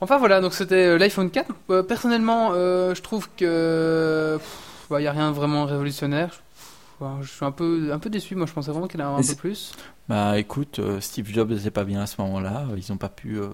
Enfin 0.00 0.18
voilà, 0.18 0.40
donc 0.40 0.52
c'était 0.52 0.98
l'iPhone 0.98 1.30
4. 1.30 1.48
Euh, 1.70 1.82
personnellement, 1.84 2.50
euh, 2.54 2.92
je 2.94 3.02
trouve 3.02 3.28
que 3.36 4.38
il 4.90 4.96
n'y 4.98 5.06
a 5.06 5.12
rien 5.12 5.30
de 5.30 5.36
vraiment 5.36 5.64
révolutionnaire. 5.64 6.42
Je 7.22 7.28
suis 7.28 7.44
un 7.44 7.50
peu, 7.52 7.90
un 7.92 7.98
peu 7.98 8.10
déçu. 8.10 8.34
Moi, 8.34 8.46
je 8.46 8.52
pensais 8.52 8.70
vraiment 8.70 8.86
qu'il 8.88 9.00
y 9.00 9.02
en 9.02 9.06
avait 9.06 9.14
un 9.14 9.18
peu 9.18 9.22
c'est- 9.24 9.36
plus. 9.38 9.72
Bah 10.08 10.38
écoute, 10.38 10.78
euh, 10.78 11.00
Steve 11.00 11.28
Jobs 11.32 11.50
n'était 11.50 11.70
pas 11.70 11.84
bien 11.84 12.02
à 12.02 12.06
ce 12.06 12.20
moment-là. 12.20 12.64
Ils 12.76 12.92
ont 12.92 12.96
pas 12.96 13.08
pu. 13.08 13.38
euh, 13.38 13.48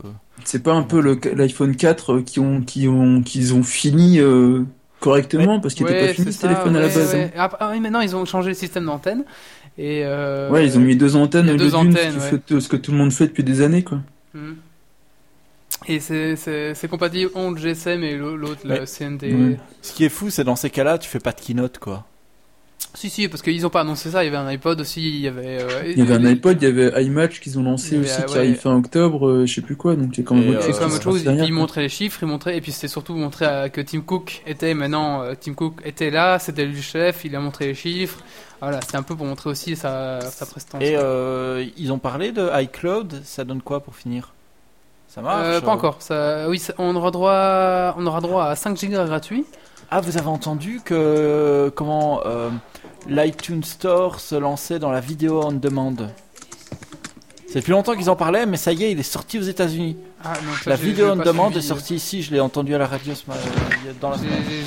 C'est 0.45 0.63
pas 0.63 0.73
un 0.73 0.83
peu 0.83 1.01
le- 1.01 1.21
l'iPhone 1.35 1.77
4 1.77 2.15
euh, 2.15 2.23
qui 2.23 2.41
ont, 2.41 2.63
qui 2.63 2.89
ont, 2.89 3.23
qu'ils 3.23 3.55
ont 3.55 3.63
fini 3.63 4.19
euh, 4.19 4.65
correctement 5.01 5.61
parce 5.61 5.75
qu'il 5.75 5.87
était 5.87 5.95
Ouais, 6.01 6.07
pas 6.09 6.15
fini 6.15 6.27
c'est 6.27 6.33
ce 6.33 6.41
téléphone 6.43 6.75
à 6.77 6.81
la 6.81 6.89
base. 6.89 7.15
ouais. 7.15 7.33
Ah, 7.37 7.51
ah 7.61 7.69
oui, 7.73 7.81
maintenant 7.81 8.01
ils 8.01 8.17
ont 8.17 8.25
changé 8.25 8.49
le 8.49 8.55
système 8.55 8.87
d'antenne. 8.87 9.25
Et 9.77 10.03
hein. 10.05 10.09
euh, 10.09 10.51
Ouais, 10.51 10.67
ils 10.67 10.77
ont 10.77 10.81
mis 10.81 10.97
deux 10.97 11.15
antennes 11.17 11.49
au 11.51 11.53
lieu 11.53 11.59
d'une, 11.71 11.93
ce, 12.61 12.69
que 12.69 12.77
tout 12.77 12.91
le 12.93 12.97
monde 12.99 13.13
fait 13.13 13.27
depuis 13.29 13.45
des 13.45 13.61
années, 13.61 13.85
quoi. 13.85 14.01
Mhm. 14.35 14.57
Et 15.87 16.01
c'est- 16.01 16.35
c'est 16.37 16.75
c'est 16.75 16.89
compatible 16.89 17.31
entre 17.35 17.59
GSM 17.61 18.03
et 18.03 18.17
l'au- 18.17 18.37
l'autre. 18.37 18.63
CNT. 18.87 19.33
Ouais. 19.33 19.61
Ce 19.83 19.93
qui 19.93 20.05
est 20.05 20.09
fou, 20.09 20.29
c'est 20.31 20.45
dans 20.45 20.57
ces 20.57 20.71
cas-là, 20.71 20.99
tu 20.99 21.09
fais 21.09 21.21
pas 21.21 21.33
de 21.33 21.41
keynote 21.41 21.79
quoi. 21.79 22.05
Si, 22.95 23.11
si, 23.11 23.29
parce 23.29 23.43
qu'ils 23.43 23.65
ont 23.67 23.71
pas 23.71 23.83
annoncé 23.83 24.11
ça. 24.11 24.23
Il 24.25 24.27
y 24.27 24.29
avait 24.35 24.37
un 24.39 24.47
iPod 24.49 24.81
aussi. 24.81 25.01
Il 25.07 25.21
y 25.21 25.29
avait. 25.29 25.63
euh, 25.63 25.83
Il 25.87 25.99
y 25.99 26.03
avait 26.03 26.15
un 26.15 26.25
iPod, 26.25 26.61
il 26.61 26.65
y 26.65 26.69
avait 26.69 27.05
iMatch 27.05 27.41
qu'ils 27.41 27.59
ont 27.59 27.63
lancé 27.63 27.97
avait, 27.97 28.05
aussi, 28.05 28.25
qui 28.25 28.33
ouais. 28.33 28.39
arrive 28.39 28.57
fin 28.57 28.75
octobre, 28.77 29.29
euh, 29.29 29.47
je 29.47 29.55
sais 29.55 29.61
plus 29.61 29.77
quoi, 29.77 29.95
donc 29.95 30.17
il 30.17 30.21
y 30.21 30.25
a 30.25 30.27
quand 30.27 30.35
même 30.35 30.49
autre 30.51 30.59
euh, 30.61 30.63
chose 30.67 30.75
se 30.75 30.81
passe 30.81 31.03
chose, 31.03 31.25
derrière, 31.25 31.45
ils 31.45 31.49
quoi. 31.51 31.59
montraient 31.59 31.83
les 31.83 31.89
chiffres, 31.89 32.19
ils 32.23 32.27
montraient, 32.29 32.57
et 32.57 32.61
puis 32.61 32.73
c'était 32.73 32.89
surtout 32.89 33.15
montrer 33.15 33.45
à- 33.47 33.69
que 33.69 33.81
Tim 33.81 34.01
Cook 34.01 34.43
était 34.47 34.75
maintenant, 34.75 35.23
euh, 35.23 35.35
Tim 35.39 35.55
Cook 35.55 35.75
était 35.85 36.11
là, 36.11 36.39
c'était 36.39 36.65
lui 36.65 36.77
le 36.77 36.81
chef, 36.83 37.25
il 37.25 37.35
a 37.37 37.41
montré 37.41 37.67
les 37.67 37.75
chiffres. 37.75 38.19
Voilà, 38.61 38.81
c'était 38.81 38.97
un 38.97 39.03
peu 39.05 39.15
pour 39.15 39.27
montrer 39.27 39.51
aussi 39.51 39.77
sa, 39.77 40.21
sa 40.23 40.47
prestance. 40.47 40.83
Et 40.83 40.97
euh, 40.97 41.65
ils 41.77 41.93
ont 41.93 41.99
parlé 42.01 42.33
de 42.33 42.49
iCloud. 42.63 43.21
Ça 43.25 43.45
donne 43.45 43.63
quoi 43.63 43.81
pour 43.81 43.95
finir? 43.95 44.33
Ça 45.07 45.23
marche 45.23 45.45
Euh, 45.47 45.61
pas 45.61 45.71
encore. 45.71 46.03
Ça, 46.03 46.49
oui, 46.49 46.59
ça- 46.59 46.75
on 46.79 46.97
aura 46.97 47.11
droit, 47.13 47.95
on 47.97 48.05
aura 48.07 48.21
droit 48.21 48.47
à 48.47 48.57
5 48.57 48.77
gigas 48.77 49.05
gratuits. 49.05 49.45
Ah, 49.91 50.01
vous 50.01 50.19
avez 50.19 50.27
entendu 50.29 50.81
que 50.85 51.73
comment 51.75 52.21
euh, 52.27 52.51
l'iTunes 53.09 53.65
Store 53.65 54.21
se 54.21 54.35
lançait 54.35 54.79
dans 54.79 54.91
la 54.91 55.01
vidéo 55.01 55.41
on 55.43 55.53
demand 55.53 55.95
C'est 57.47 57.61
depuis 57.61 57.71
longtemps 57.73 57.95
qu'ils 57.97 58.11
en 58.11 58.17
parlaient, 58.17 58.45
mais 58.45 58.59
ça 58.59 58.73
y 58.73 58.85
est, 58.85 58.93
il 58.93 59.01
est 59.01 59.03
sorti 59.03 59.39
aux 59.39 59.43
États-Unis. 59.43 59.97
Ah, 60.23 60.35
La 60.67 60.77
vidéo 60.77 61.13
on 61.13 61.17
pas 61.17 61.25
demand 61.25 61.47
suivi, 61.47 61.59
est 61.65 61.69
sortie 61.69 61.95
ici. 61.95 62.23
Je 62.23 62.33
l'ai 62.33 62.41
entendu 62.41 62.75
à 62.75 62.79
la 62.79 62.87
radio 62.87 63.15
ce 63.15 63.25
matin, 63.29 63.41
dans 64.01 64.11
la 64.11 64.17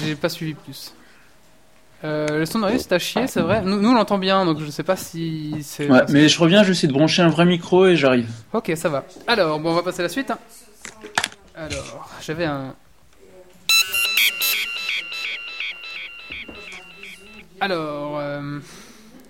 J'ai- 0.06 0.16
pas 0.16 0.30
suivi 0.30 0.54
plus. 0.56 0.94
Euh, 2.04 2.40
le 2.40 2.46
son 2.48 2.58
de 2.58 2.78
c'est 2.80 2.94
à 2.94 2.98
chier, 2.98 3.28
c'est 3.28 3.42
vrai. 3.42 3.62
Nous, 3.62 3.80
nous, 3.80 3.90
on 3.92 3.94
l'entend 3.94 4.18
bien, 4.18 4.44
donc 4.44 4.60
je 4.60 4.72
sais 4.72 4.82
pas 4.82 4.96
si 4.96 5.58
c'est. 5.62 5.88
Ouais, 5.88 6.02
mais 6.10 6.30
je 6.30 6.40
reviens, 6.40 6.64
je 6.64 6.70
vais 6.70 6.72
essayer 6.72 6.88
de 6.88 6.94
brancher 6.94 7.22
un 7.22 7.30
vrai 7.30 7.46
micro 7.46 7.86
et 7.86 7.96
j'arrive. 7.96 8.28
Ok, 8.54 8.72
ça 8.76 8.90
va. 8.90 9.04
Alors, 9.28 9.60
bon, 9.60 9.70
on 9.70 9.76
va 9.76 9.84
passer 9.84 10.00
à 10.00 10.04
la 10.04 10.10
suite. 10.10 10.32
hein. 10.32 10.40
Alors, 11.56 12.10
j'avais 12.26 12.46
un. 12.46 12.74
Alors, 17.62 18.18
euh... 18.20 18.60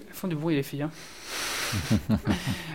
elles 0.08 0.16
font 0.16 0.28
du 0.28 0.36
bruit 0.36 0.56
les 0.56 0.64
filles. 0.64 0.84
Hein. 0.84 0.92
bah, 2.10 2.18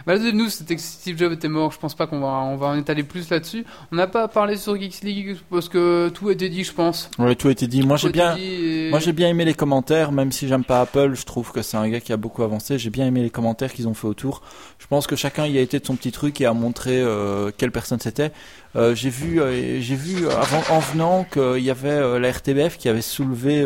la 0.07 0.17
deuxième 0.17 0.37
news, 0.37 0.49
c'était 0.49 0.75
que 0.77 0.81
Steve 0.81 1.19
Jobs 1.19 1.33
était 1.33 1.49
mort. 1.49 1.71
Je 1.73 1.79
pense 1.79 1.95
pas 1.95 2.07
qu'on 2.07 2.21
va, 2.21 2.29
on 2.29 2.57
va 2.57 2.69
en 2.69 2.79
étaler 2.79 3.03
plus 3.03 3.29
là-dessus. 3.29 3.65
On 3.93 3.97
n'a 3.97 4.07
pas 4.07 4.27
parlé 4.29 4.57
sur 4.57 4.79
Geeks 4.79 5.03
League 5.03 5.37
parce 5.51 5.69
que 5.69 6.09
tout 6.11 6.29
a 6.29 6.33
été 6.33 6.49
dit, 6.49 6.65
je 6.65 6.73
pense. 6.73 7.11
Ouais, 7.19 7.35
tout 7.35 7.49
a 7.49 7.51
été 7.51 7.67
dit. 7.67 7.83
Moi, 7.83 7.97
j'ai 7.99 8.09
bien. 8.11 8.37
et- 8.37 8.89
Moi 8.91 8.99
j'ai 9.01 9.13
bien 9.13 9.29
aimé 9.29 9.45
les 9.45 9.53
commentaires, 9.55 10.13
même 10.13 10.33
si 10.33 10.49
j'aime 10.49 10.65
pas 10.65 10.81
Apple, 10.81 11.13
je 11.15 11.25
trouve 11.27 11.53
que 11.53 11.61
c'est 11.63 11.77
un 11.77 11.89
gars 11.89 12.01
qui 12.01 12.13
a 12.13 12.17
beaucoup 12.17 12.43
avancé. 12.43 12.79
J'ai 12.79 12.91
bien 12.91 13.07
aimé 13.07 13.23
les 13.23 13.31
commentaires 13.31 13.73
qu'ils 13.73 13.89
ont 13.89 13.95
fait 13.95 14.07
autour. 14.07 14.43
Je 14.79 14.87
pense 14.87 15.07
que 15.07 15.17
chacun 15.17 15.47
y 15.47 15.59
a 15.59 15.61
été 15.63 15.79
de 15.79 15.85
son 15.87 15.97
petit 15.97 16.13
truc 16.13 16.41
et 16.41 16.47
a 16.47 16.55
montré 16.55 17.01
euh, 17.01 17.51
quelle 17.57 17.73
personne 17.73 18.01
c'était. 18.01 18.33
Euh, 18.77 18.95
j'ai 18.95 19.11
vu, 19.11 19.41
euh, 19.41 19.81
j'ai 19.81 19.97
vu 19.97 20.27
avant, 20.29 20.63
en 20.75 20.79
venant 20.81 21.25
qu'il 21.31 21.63
y 21.65 21.71
avait 21.71 21.89
euh, 21.89 22.19
la 22.19 22.31
RTBF 22.31 22.79
qui 22.79 22.89
avait 22.89 23.03
soulevé 23.03 23.63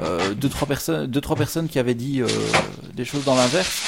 euh, 0.00 0.34
deux 0.34 0.48
trois 0.48 0.66
personnes, 0.66 1.06
deux 1.06 1.20
trois 1.20 1.36
personnes 1.36 1.68
qui 1.68 1.78
avaient 1.78 1.94
dit 1.94 2.20
euh, 2.20 2.26
des 2.94 3.04
choses 3.04 3.24
dans 3.24 3.34
l'inverse, 3.36 3.82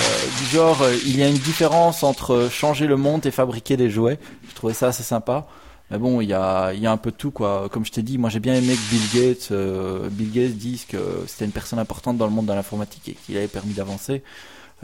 Euh, 0.00 0.40
du 0.40 0.46
genre 0.56 0.80
euh, 0.82 0.94
il 1.04 1.18
y 1.18 1.22
a 1.22 1.28
une 1.28 1.36
différence 1.36 2.04
entre 2.04 2.48
changer 2.50 2.86
le 2.86 2.96
monde 2.96 3.26
et 3.26 3.30
fabriquer 3.30 3.76
des 3.76 3.90
jouets. 3.90 4.18
Je 4.48 4.54
trouvais 4.54 4.72
ça 4.72 4.86
assez 4.88 5.02
sympa. 5.02 5.46
Mais 5.90 5.98
bon, 5.98 6.20
il 6.20 6.28
y 6.28 6.32
a, 6.32 6.72
il 6.72 6.80
y 6.80 6.86
a 6.86 6.92
un 6.92 6.96
peu 6.96 7.10
de 7.10 7.16
tout, 7.16 7.32
quoi. 7.32 7.68
Comme 7.70 7.84
je 7.84 7.90
t'ai 7.90 8.02
dit, 8.02 8.16
moi 8.16 8.30
j'ai 8.30 8.38
bien 8.38 8.54
aimé 8.54 8.74
que 8.74 8.90
Bill 8.90 9.02
Gates, 9.12 9.48
euh, 9.50 10.08
Bill 10.08 10.30
Gates 10.30 10.56
dise 10.56 10.84
que 10.86 10.96
c'était 11.26 11.44
une 11.44 11.50
personne 11.50 11.80
importante 11.80 12.16
dans 12.16 12.26
le 12.26 12.32
monde 12.32 12.46
de 12.46 12.52
l'informatique 12.52 13.08
et 13.08 13.14
qu'il 13.14 13.36
avait 13.36 13.48
permis 13.48 13.74
d'avancer. 13.74 14.22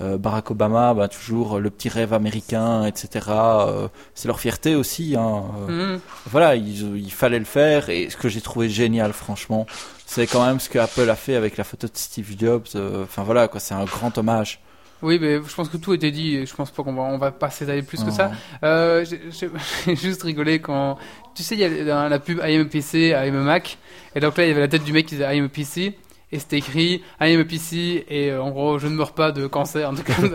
Euh, 0.01 0.19
Barack 0.19 0.51
Obama, 0.51 0.93
bah, 0.93 1.09
toujours 1.09 1.59
le 1.61 1.71
petit 1.71 1.89
rêve 1.89 2.13
américain, 2.13 2.85
etc. 2.85 3.27
Euh, 3.31 3.89
c'est 4.15 4.27
leur 4.27 4.41
fierté 4.41 4.75
aussi. 4.75 5.15
Hein. 5.17 5.45
Mhm. 5.69 6.01
Voilà, 6.31 6.57
il, 6.57 6.97
il 6.99 7.13
fallait 7.13 7.39
le 7.39 7.47
faire. 7.47 7.89
Et 7.89 8.11
ce 8.11 8.17
que 8.17 8.29
j'ai 8.29 8.41
trouvé 8.43 8.69
génial, 8.69 9.13
franchement, 9.13 9.65
c'est 10.07 10.27
quand 10.27 10.47
même 10.47 10.61
ce 10.61 10.69
que 10.71 10.79
Apple 10.79 11.11
a 11.11 11.17
fait 11.17 11.35
avec 11.35 11.57
la 11.59 11.65
photo 11.65 11.87
de 11.87 11.93
Steve 11.95 12.35
Jobs. 12.39 12.65
Euh, 12.75 13.03
Enfin 13.03 13.23
voilà, 13.25 13.49
quoi, 13.49 13.61
c'est 13.61 13.75
un 13.75 13.85
grand 13.85 14.17
hommage. 14.17 14.61
Oui, 15.03 15.19
mais 15.21 15.35
je 15.47 15.55
pense 15.55 15.69
que 15.69 15.77
tout 15.77 15.93
a 15.93 15.95
été 15.97 16.11
dit. 16.11 16.37
et 16.37 16.47
Je 16.47 16.55
pense 16.55 16.71
pas 16.71 16.83
qu'on 16.83 16.95
va, 16.95 17.03
on 17.03 17.19
va 17.19 17.31
pas 17.31 17.51
s'étaler 17.51 17.83
plus 17.83 17.99
que 18.03 18.09
Oh. 18.09 18.13
ça. 18.13 18.31
Euh, 18.65 19.05
j'ai- 19.31 19.95
juste 19.97 20.23
rigolé 20.23 20.61
quand. 20.61 20.97
Tu 21.35 21.43
sais, 21.43 21.55
il 21.55 21.61
y 21.61 21.91
a 21.91 22.09
la 22.09 22.19
pub 22.19 22.39
I 22.43 22.55
am 22.57 22.63
a 22.63 22.65
PC, 22.65 23.09
I 23.09 23.15
am 23.15 23.37
a 23.37 23.43
Mac. 23.43 23.77
Et 24.15 24.21
donc 24.21 24.39
là, 24.39 24.45
il 24.45 24.49
y 24.49 24.51
avait 24.53 24.61
la 24.63 24.69
tête 24.69 24.85
du 24.85 24.93
mec 24.95 25.05
qui 25.05 25.17
disait 25.17 25.37
I 25.37 25.39
am 25.41 25.45
a 25.45 25.49
PC. 25.51 25.99
Et 26.33 26.39
c'était 26.39 26.57
écrit 26.59 27.03
I 27.21 27.35
am 27.35 27.41
a 27.41 27.45
PC. 27.45 28.07
Et 28.09 28.31
euh, 28.31 28.43
en 28.43 28.51
gros, 28.51 28.79
je 28.79 28.87
ne 28.87 28.95
meurs 28.95 29.13
pas 29.13 29.33
de 29.33 29.47
cancer. 29.47 29.91
En 29.91 29.95
tout 29.95 30.03
cas, 30.03 30.15
je 30.19 30.27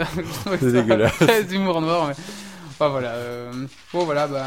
trouvais 0.41 0.57
C'est 0.59 0.71
dégueulasse. 0.73 1.17
Très 1.17 1.43
d'humour 1.43 1.81
noir. 1.81 2.07
Mais... 2.09 2.13
Enfin, 2.69 2.89
voilà. 2.89 3.09
euh, 3.13 3.51
Bon, 3.93 4.05
voilà. 4.05 4.27
Bah, 4.27 4.45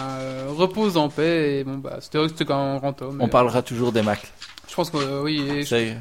repose 0.57 0.97
en 0.97 1.09
paix. 1.09 1.59
Et 1.59 1.65
bon, 1.65 1.79
bah, 1.79 1.99
c'était 2.01 2.45
quand 2.45 2.65
même 2.65 2.77
un 2.77 2.79
grand 2.79 3.03
homme. 3.03 3.19
On 3.21 3.29
parlera 3.29 3.63
toujours 3.63 3.91
des 3.91 4.03
Macs. 4.03 4.33
Je 4.75 4.77
pense 4.77 4.91
que 4.91 4.97
euh, 4.97 5.23
oui. 5.23 5.41
et 5.41 5.63
je- 5.63 5.69
C'est- 5.69 5.97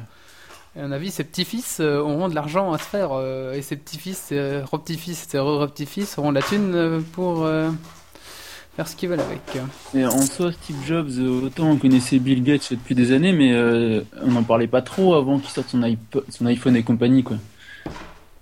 à 0.76 0.82
mon 0.82 0.90
avis, 0.90 1.12
ses 1.12 1.22
petits-fils 1.22 1.78
euh, 1.78 2.00
auront 2.00 2.28
de 2.28 2.34
l'argent 2.34 2.72
à 2.72 2.78
se 2.78 2.82
faire. 2.84 3.10
euh, 3.12 3.52
et 3.52 3.62
ses 3.62 3.76
petits-fils, 3.76 4.30
euh, 4.32 4.64
re-petits-fils 4.64 5.32
et 5.32 5.38
re-petits-fils 5.38 6.18
auront 6.18 6.30
de 6.30 6.34
la 6.34 6.42
thune 6.42 6.74
euh, 6.74 7.00
pour 7.12 7.44
euh, 7.44 7.70
faire 8.74 8.88
ce 8.88 8.96
qu'ils 8.96 9.08
veulent 9.10 9.20
avec. 9.20 9.40
Et 9.94 10.04
en 10.04 10.20
soi, 10.22 10.50
Steve 10.50 10.84
Jobs, 10.84 11.10
euh, 11.18 11.46
autant 11.46 11.70
on 11.70 11.76
connaissait 11.76 12.18
Bill 12.18 12.42
Gates 12.42 12.72
depuis 12.72 12.96
des 12.96 13.12
années, 13.12 13.32
mais 13.32 13.52
euh, 13.52 14.00
on 14.22 14.32
n'en 14.32 14.42
parlait 14.42 14.66
pas 14.66 14.82
trop 14.82 15.14
avant 15.14 15.38
qu'il 15.38 15.50
sorte 15.50 15.68
son, 15.68 15.80
iPod- 15.82 16.24
son 16.28 16.46
iPhone 16.46 16.74
et 16.74 16.82
compagnie, 16.82 17.22
quoi. 17.22 17.36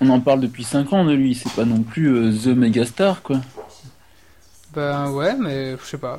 On 0.00 0.08
en 0.08 0.20
parle 0.20 0.40
depuis 0.40 0.64
5 0.64 0.90
ans 0.94 1.04
de 1.04 1.12
lui, 1.12 1.34
c'est 1.34 1.52
pas 1.52 1.66
non 1.66 1.82
plus 1.82 2.08
euh, 2.08 2.32
The 2.32 2.56
Megastar, 2.56 3.20
quoi. 3.22 3.36
Ben 4.72 5.10
ouais, 5.10 5.34
mais 5.38 5.76
je 5.76 5.84
sais 5.84 5.98
pas. 5.98 6.18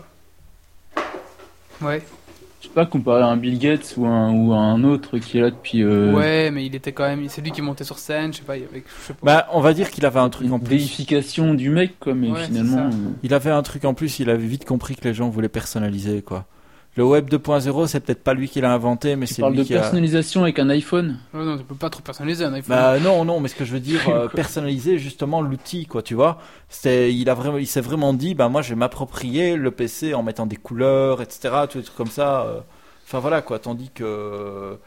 Ouais. 1.81 2.03
Je 2.75 2.79
sais 2.79 2.85
pas, 2.85 2.89
comparé 2.89 3.21
à 3.21 3.27
un 3.27 3.37
Bill 3.37 3.59
Gates 3.59 3.93
ou 3.97 4.07
un, 4.07 4.33
ou 4.33 4.51
à 4.51 4.57
un 4.57 4.83
autre 4.83 5.19
qui 5.19 5.37
est 5.37 5.41
là 5.41 5.51
depuis... 5.51 5.83
euh, 5.83 6.11
Ouais, 6.11 6.49
mais 6.49 6.65
il 6.65 6.73
était 6.73 6.91
quand 6.91 7.03
même. 7.07 7.23
C'est 7.29 7.41
lui 7.41 7.51
qui 7.51 7.61
montait 7.61 7.83
sur 7.83 7.99
scène, 7.99 8.33
je 8.33 8.39
sais 8.39 8.43
pas. 8.43 8.57
il 8.57 8.63
y 8.63 8.65
avait- 8.65 8.83
Je 9.01 9.05
sais 9.07 9.13
pas. 9.13 9.19
Bah, 9.23 9.47
on 9.51 9.61
va 9.61 9.75
dire 9.75 9.91
qu'il 9.91 10.03
avait 10.07 10.19
un 10.19 10.29
truc 10.29 10.51
en 10.51 10.55
une 10.55 10.59
plus. 10.63 10.77
vérification 10.77 11.53
du 11.53 11.69
mec, 11.69 11.99
quoi, 11.99 12.15
mais 12.15 12.31
Ouais, 12.31 12.45
finalement... 12.45 12.85
euh, 12.87 13.11
Il 13.21 13.31
avait 13.35 13.51
un 13.51 13.61
truc 13.61 13.85
en 13.85 13.93
plus, 13.93 14.17
il 14.19 14.29
avait 14.31 14.47
vite 14.47 14.65
compris 14.65 14.95
que 14.95 15.03
les 15.07 15.13
gens 15.13 15.29
voulaient 15.29 15.49
personnaliser, 15.49 16.23
quoi. 16.23 16.45
Le 16.95 17.03
web 17.03 17.27
2.0, 17.27 17.87
c'est 17.87 18.01
peut-être 18.01 18.23
pas 18.23 18.35
lui 18.35 18.47
qui 18.47 18.61
l'a 18.61 18.71
inventé, 18.71 19.15
mais 19.15 19.25
c'est 19.25 19.41
lui 19.41 19.57
de 19.57 19.63
qui 19.63 19.75
a... 19.75 19.79
personnalisation 19.79 20.43
avec 20.43 20.59
un 20.59 20.69
iPhone 20.69 21.17
Ouais, 21.33 21.43
non, 21.43 21.57
tu 21.57 21.63
peux 21.63 21.73
pas 21.73 21.89
trop 21.89 22.03
personnaliser 22.03 22.45
un 22.45 22.53
iPhone. 22.53 22.75
Bah 22.75 22.99
non, 22.99 23.25
non, 23.25 23.39
mais 23.39 23.47
ce 23.47 23.55
que 23.55 23.65
je 23.65 23.71
veux 23.73 23.79
dire, 23.79 24.07
euh, 24.09 24.27
personnaliser 24.27 24.99
justement 24.99 25.41
l'outil, 25.41 25.87
quoi, 25.87 26.03
tu 26.03 26.13
vois. 26.13 26.37
C'était, 26.69 27.11
il 27.11 27.27
a 27.31 27.33
vraiment, 27.33 27.57
il 27.57 27.65
s'est 27.65 27.81
vraiment 27.81 28.13
dit, 28.13 28.35
bah 28.35 28.47
moi 28.47 28.61
je 28.61 28.69
vais 28.69 28.75
m'approprier 28.75 29.55
le 29.55 29.71
PC 29.71 30.13
en 30.13 30.21
mettant 30.21 30.45
des 30.45 30.55
couleurs, 30.55 31.23
etc., 31.23 31.49
tous 31.67 31.79
des 31.79 31.83
trucs 31.85 31.97
comme 31.97 32.07
ça. 32.11 32.43
euh. 32.43 32.59
Enfin 33.05 33.17
voilà, 33.19 33.41
quoi, 33.41 33.57
tandis 33.57 33.89
que, 33.89 34.77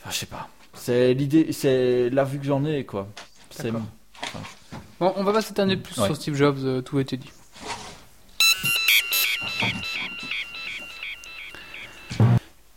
enfin 0.00 0.10
je 0.10 0.16
sais 0.16 0.26
pas. 0.26 0.48
C'est 0.74 1.14
l'idée, 1.14 1.52
c'est 1.52 2.10
la 2.10 2.24
vue 2.24 2.38
que 2.38 2.44
j'en 2.44 2.64
ai, 2.66 2.84
quoi. 2.84 3.08
C'est 3.50 3.64
D'accord. 3.64 3.80
Bon, 5.00 5.12
on 5.16 5.24
va 5.24 5.32
pas 5.32 5.40
s'éterniser 5.42 5.78
plus 5.78 5.98
Ouais. 5.98 6.06
sur 6.06 6.16
Steve 6.16 6.34
Jobs, 6.36 6.58
euh, 6.64 6.80
tout 6.82 6.98
a 6.98 7.00
été 7.00 7.16
dit. 7.16 7.30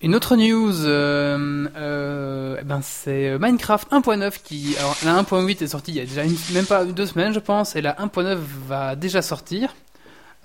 Une 0.05 0.13
autre 0.13 0.35
news, 0.35 0.85
euh, 0.85 1.67
euh, 1.75 2.57
eh 2.61 2.63
ben 2.63 2.79
c'est 2.83 3.39
Minecraft 3.39 3.91
1.9 3.91 4.33
qui, 4.43 4.75
alors 4.77 4.95
la 5.03 5.15
1.8 5.23 5.63
est 5.63 5.67
sortie 5.67 5.93
il 5.93 5.97
y 5.97 5.99
a 5.99 6.05
déjà 6.05 6.23
une- 6.23 6.35
même 6.53 6.67
pas 6.67 6.85
deux 6.85 7.07
semaines 7.07 7.33
je 7.33 7.39
pense, 7.39 7.75
et 7.75 7.81
la 7.81 7.99
1.9 7.99 8.37
va 8.67 8.95
déjà 8.95 9.23
sortir. 9.23 9.73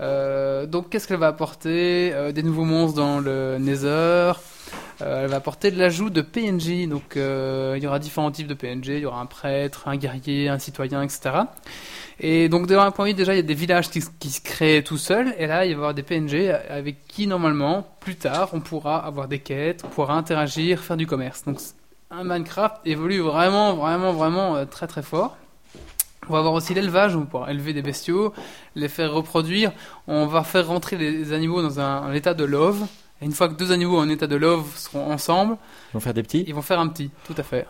Euh, 0.01 0.65
donc 0.65 0.89
qu'est-ce 0.89 1.07
qu'elle 1.07 1.19
va 1.19 1.27
apporter? 1.27 2.15
Des 2.35 2.43
nouveaux 2.43 2.65
monstres 2.65 2.97
dans 2.97 3.21
le 3.21 3.59
Nether, 3.59 4.33
elle 5.01 5.29
va 5.29 5.37
apporter 5.37 5.71
de 5.71 5.79
l'ajout 5.79 6.11
de 6.11 6.21
PNJ, 6.21 6.89
donc 6.89 7.17
euh, 7.17 7.75
il 7.77 7.83
y 7.83 7.87
aura 7.87 7.99
différents 7.99 8.31
types 8.31 8.47
de 8.47 8.55
PNJ, 8.55 8.89
il 8.89 8.99
y 9.01 9.07
aura 9.07 9.21
un 9.21 9.27
prêtre, 9.27 9.89
un 9.89 9.97
guerrier, 9.97 10.49
un 10.49 10.59
citoyen, 10.59 11.03
etc. 11.03 11.31
Et 12.19 12.49
donc 12.49 12.67
dans 12.67 12.87
1.8 12.89 13.15
déjà 13.15 13.33
il 13.33 13.37
y 13.37 13.41
a 13.41 13.43
des 13.43 13.55
villages 13.55 13.89
qui, 13.91 14.03
qui 14.19 14.31
se 14.31 14.41
créent 14.41 14.83
tout 14.83 14.99
seuls, 14.99 15.35
et 15.39 15.47
là 15.47 15.65
il 15.65 15.69
va 15.69 15.71
y 15.71 15.75
avoir 15.75 15.95
des 15.95 16.03
PNJ 16.03 16.51
avec 16.69 17.07
qui 17.07 17.27
normalement 17.27 17.87
plus 18.01 18.17
tard 18.17 18.51
on 18.53 18.61
pourra 18.61 18.99
avoir 18.99 19.29
des 19.29 19.39
quêtes, 19.39 19.83
on 19.85 19.89
pourra 19.89 20.15
interagir, 20.15 20.81
faire 20.81 20.97
du 20.97 21.07
commerce. 21.07 21.45
Donc 21.45 21.59
un 22.11 22.25
Minecraft 22.25 22.77
évolue 22.85 23.21
vraiment, 23.21 23.75
vraiment, 23.75 24.13
vraiment 24.13 24.57
euh, 24.57 24.65
très 24.65 24.87
très 24.87 25.03
fort. 25.03 25.37
On 26.29 26.33
va 26.35 26.41
avoir 26.41 26.55
aussi 26.55 26.75
l'élevage, 26.75 27.17
on 27.17 27.25
pourra 27.25 27.51
élever 27.51 27.73
des 27.73 27.83
bestiaux, 27.83 28.35
les 28.75 28.89
faire 28.89 29.13
reproduire. 29.13 29.73
On 30.07 30.27
va 30.27 30.45
faire 30.45 30.67
rentrer 30.67 30.97
les 30.97 31.33
animaux 31.33 31.63
dans 31.63 31.81
un, 31.81 32.03
un 32.03 32.13
état 32.13 32.35
de 32.35 32.45
love. 32.45 32.87
Et 33.23 33.27
une 33.27 33.33
fois 33.33 33.49
que 33.49 33.55
deux 33.55 33.71
animaux 33.73 33.99
en 33.99 34.09
état 34.09 34.27
de 34.27 34.37
love 34.37 34.65
seront 34.77 35.11
ensemble, 35.13 35.57
Ils 35.91 35.95
vont 35.95 36.01
faire 36.01 36.15
des 36.15 36.23
petits 36.23 36.45
ils 36.47 36.55
vont 36.55 36.63
faire 36.63 36.81
un 36.81 36.89
petit, 36.89 37.11
tout 37.27 37.35
à 37.37 37.43
fait. 37.43 37.67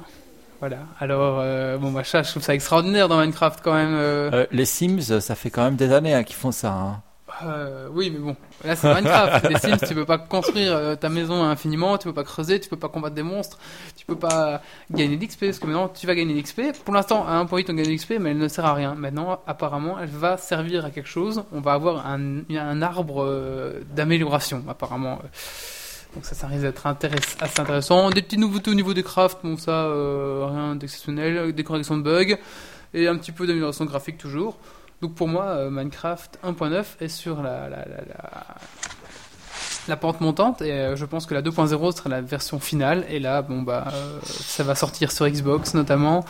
Voilà. 0.61 0.79
Alors, 0.99 1.39
euh, 1.41 1.79
bon, 1.79 1.91
bah, 1.91 2.05
ça, 2.05 2.23
je 2.23 2.31
trouve 2.31 2.43
ça 2.43 2.55
extraordinaire 2.55 3.09
dans 3.09 3.19
Minecraft 3.19 3.61
quand 3.63 3.73
même. 3.75 3.95
euh. 3.95 4.31
Euh, 4.33 4.47
Les 4.53 4.67
Sims, 4.67 5.01
ça 5.21 5.35
fait 5.35 5.49
quand 5.51 5.65
même 5.65 5.77
des 5.77 5.91
années 5.93 6.15
hein, 6.15 6.23
qu'ils 6.23 6.37
font 6.37 6.53
ça. 6.53 6.73
hein. 6.73 7.03
Euh, 7.43 7.89
oui, 7.93 8.11
mais 8.11 8.19
bon, 8.19 8.37
là 8.65 8.77
c'est 8.77 8.93
Minecraft. 8.93 9.49
Les 9.49 9.59
Sims, 9.59 9.87
tu 9.87 9.95
peux 9.95 10.05
pas 10.05 10.19
construire 10.19 10.73
euh, 10.75 10.97
ta 10.97 11.09
maison 11.09 11.43
infiniment, 11.43 11.99
tu 11.99 12.09
peux 12.09 12.15
pas 12.15 12.25
creuser, 12.25 12.61
tu 12.61 12.69
peux 12.69 12.77
pas 12.77 12.89
combattre 12.89 13.15
des 13.15 13.23
monstres, 13.23 13.59
tu 13.97 14.05
peux 14.07 14.17
pas 14.17 14.63
gagner 14.91 15.17
de 15.17 15.25
l'XP, 15.25 15.47
parce 15.47 15.59
que 15.59 15.67
maintenant 15.67 15.89
tu 15.89 16.07
vas 16.07 16.15
gagner 16.15 16.35
de 16.35 16.41
l'XP. 16.41 16.61
Pour 16.85 16.95
l'instant, 16.95 17.27
à 17.27 17.33
un 17.33 17.47
point, 17.47 17.63
on 17.69 17.73
gagne 17.73 17.87
de 17.87 17.91
l'XP, 17.91 18.15
mais 18.21 18.31
elle 18.31 18.39
ne 18.39 18.49
sert 18.49 18.65
à 18.65 18.75
rien. 18.75 18.95
Maintenant, 18.95 19.41
apparemment, 19.47 19.99
elle 20.01 20.09
va 20.09 20.37
servir 20.37 20.85
à 20.85 20.91
quelque 20.91 21.09
chose. 21.09 21.45
On 21.53 21.61
va 21.61 21.73
avoir 21.73 22.07
un, 22.07 22.83
arbre 22.83 23.25
euh, 23.25 23.81
d'amélioration, 23.95 24.65
apparemment. 24.69 25.21
Donc 26.15 26.25
ça, 26.25 26.35
ça 26.35 26.49
risque 26.49 26.63
d'être 26.63 26.87
assez 26.87 27.61
intéressant. 27.61 28.11
Des 28.11 28.23
petits 28.23 28.39
nouveautés 28.39 28.71
au 28.71 28.75
niveau 28.75 28.95
des 28.95 29.05
crafts, 29.05 29.39
bon 29.45 29.57
ça, 29.57 29.85
euh, 29.85 30.47
rien 30.51 30.75
d'exceptionnel. 30.75 31.53
Des 31.53 31.65
corrections 31.65 31.97
de 31.97 32.03
bugs 32.03 32.37
et 32.93 33.07
un 33.07 33.17
petit 33.17 33.33
peu 33.33 33.47
d'amélioration 33.47 33.85
graphique 33.85 34.19
toujours. 34.19 34.57
Donc 35.03 35.15
pour 35.15 35.29
moi, 35.29 35.45
euh, 35.47 35.71
Minecraft 35.71 36.39
1.9 36.45 36.85
est 37.01 37.09
sur 37.09 37.43
la, 37.43 37.69
la, 37.71 37.77
la, 37.87 38.45
la, 39.89 39.97
pente 39.97 40.21
montante 40.21 40.61
et 40.61 40.73
euh, 40.73 40.95
je 40.97 41.05
pense 41.07 41.25
que 41.27 41.33
la 41.35 41.41
2.0 41.43 41.97
sera 41.97 42.11
la 42.11 42.21
version 42.21 42.61
finale. 42.61 43.05
Et 43.09 43.19
là, 43.19 43.41
bon 43.43 43.63
bah, 43.63 43.87
euh, 43.95 44.19
ça 44.25 44.63
va 44.63 44.75
sortir 44.75 45.11
sur 45.11 45.27
Xbox 45.29 45.73
notamment, 45.75 46.25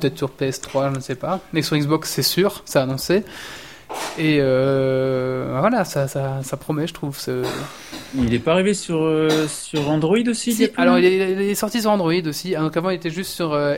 peut-être 0.00 0.18
sur 0.18 0.28
PS3, 0.30 0.90
je 0.90 0.96
ne 0.96 1.00
sais 1.00 1.14
pas. 1.14 1.38
Mais 1.52 1.62
sur 1.62 1.76
Xbox, 1.76 2.10
c'est 2.10 2.22
sûr, 2.22 2.62
c'est 2.64 2.80
annoncé. 2.80 3.24
Et 4.18 4.38
euh, 4.40 5.56
voilà, 5.60 5.84
ça, 5.84 6.06
ça, 6.08 6.40
ça 6.42 6.56
promet, 6.56 6.86
je 6.86 6.94
trouve. 6.94 7.18
ce- 7.18 7.44
Il 8.16 8.32
est 8.34 8.38
pas 8.40 8.52
arrivé 8.52 8.74
sur, 8.74 9.02
euh, 9.02 9.46
sur 9.48 9.88
Android 9.88 10.16
aussi 10.28 10.52
Si, 10.52 10.70
alors 10.76 10.98
il 10.98 11.04
est, 11.04 11.32
il 11.32 11.40
est 11.42 11.54
sorti 11.56 11.80
sur 11.80 11.90
Android 11.90 12.12
aussi. 12.26 12.54
Ah, 12.56 12.60
Donc 12.60 12.76
avant, 12.76 12.90
il 12.90 12.96
était 12.96 13.10
juste 13.10 13.32
sur 13.32 13.52
euh, 13.52 13.76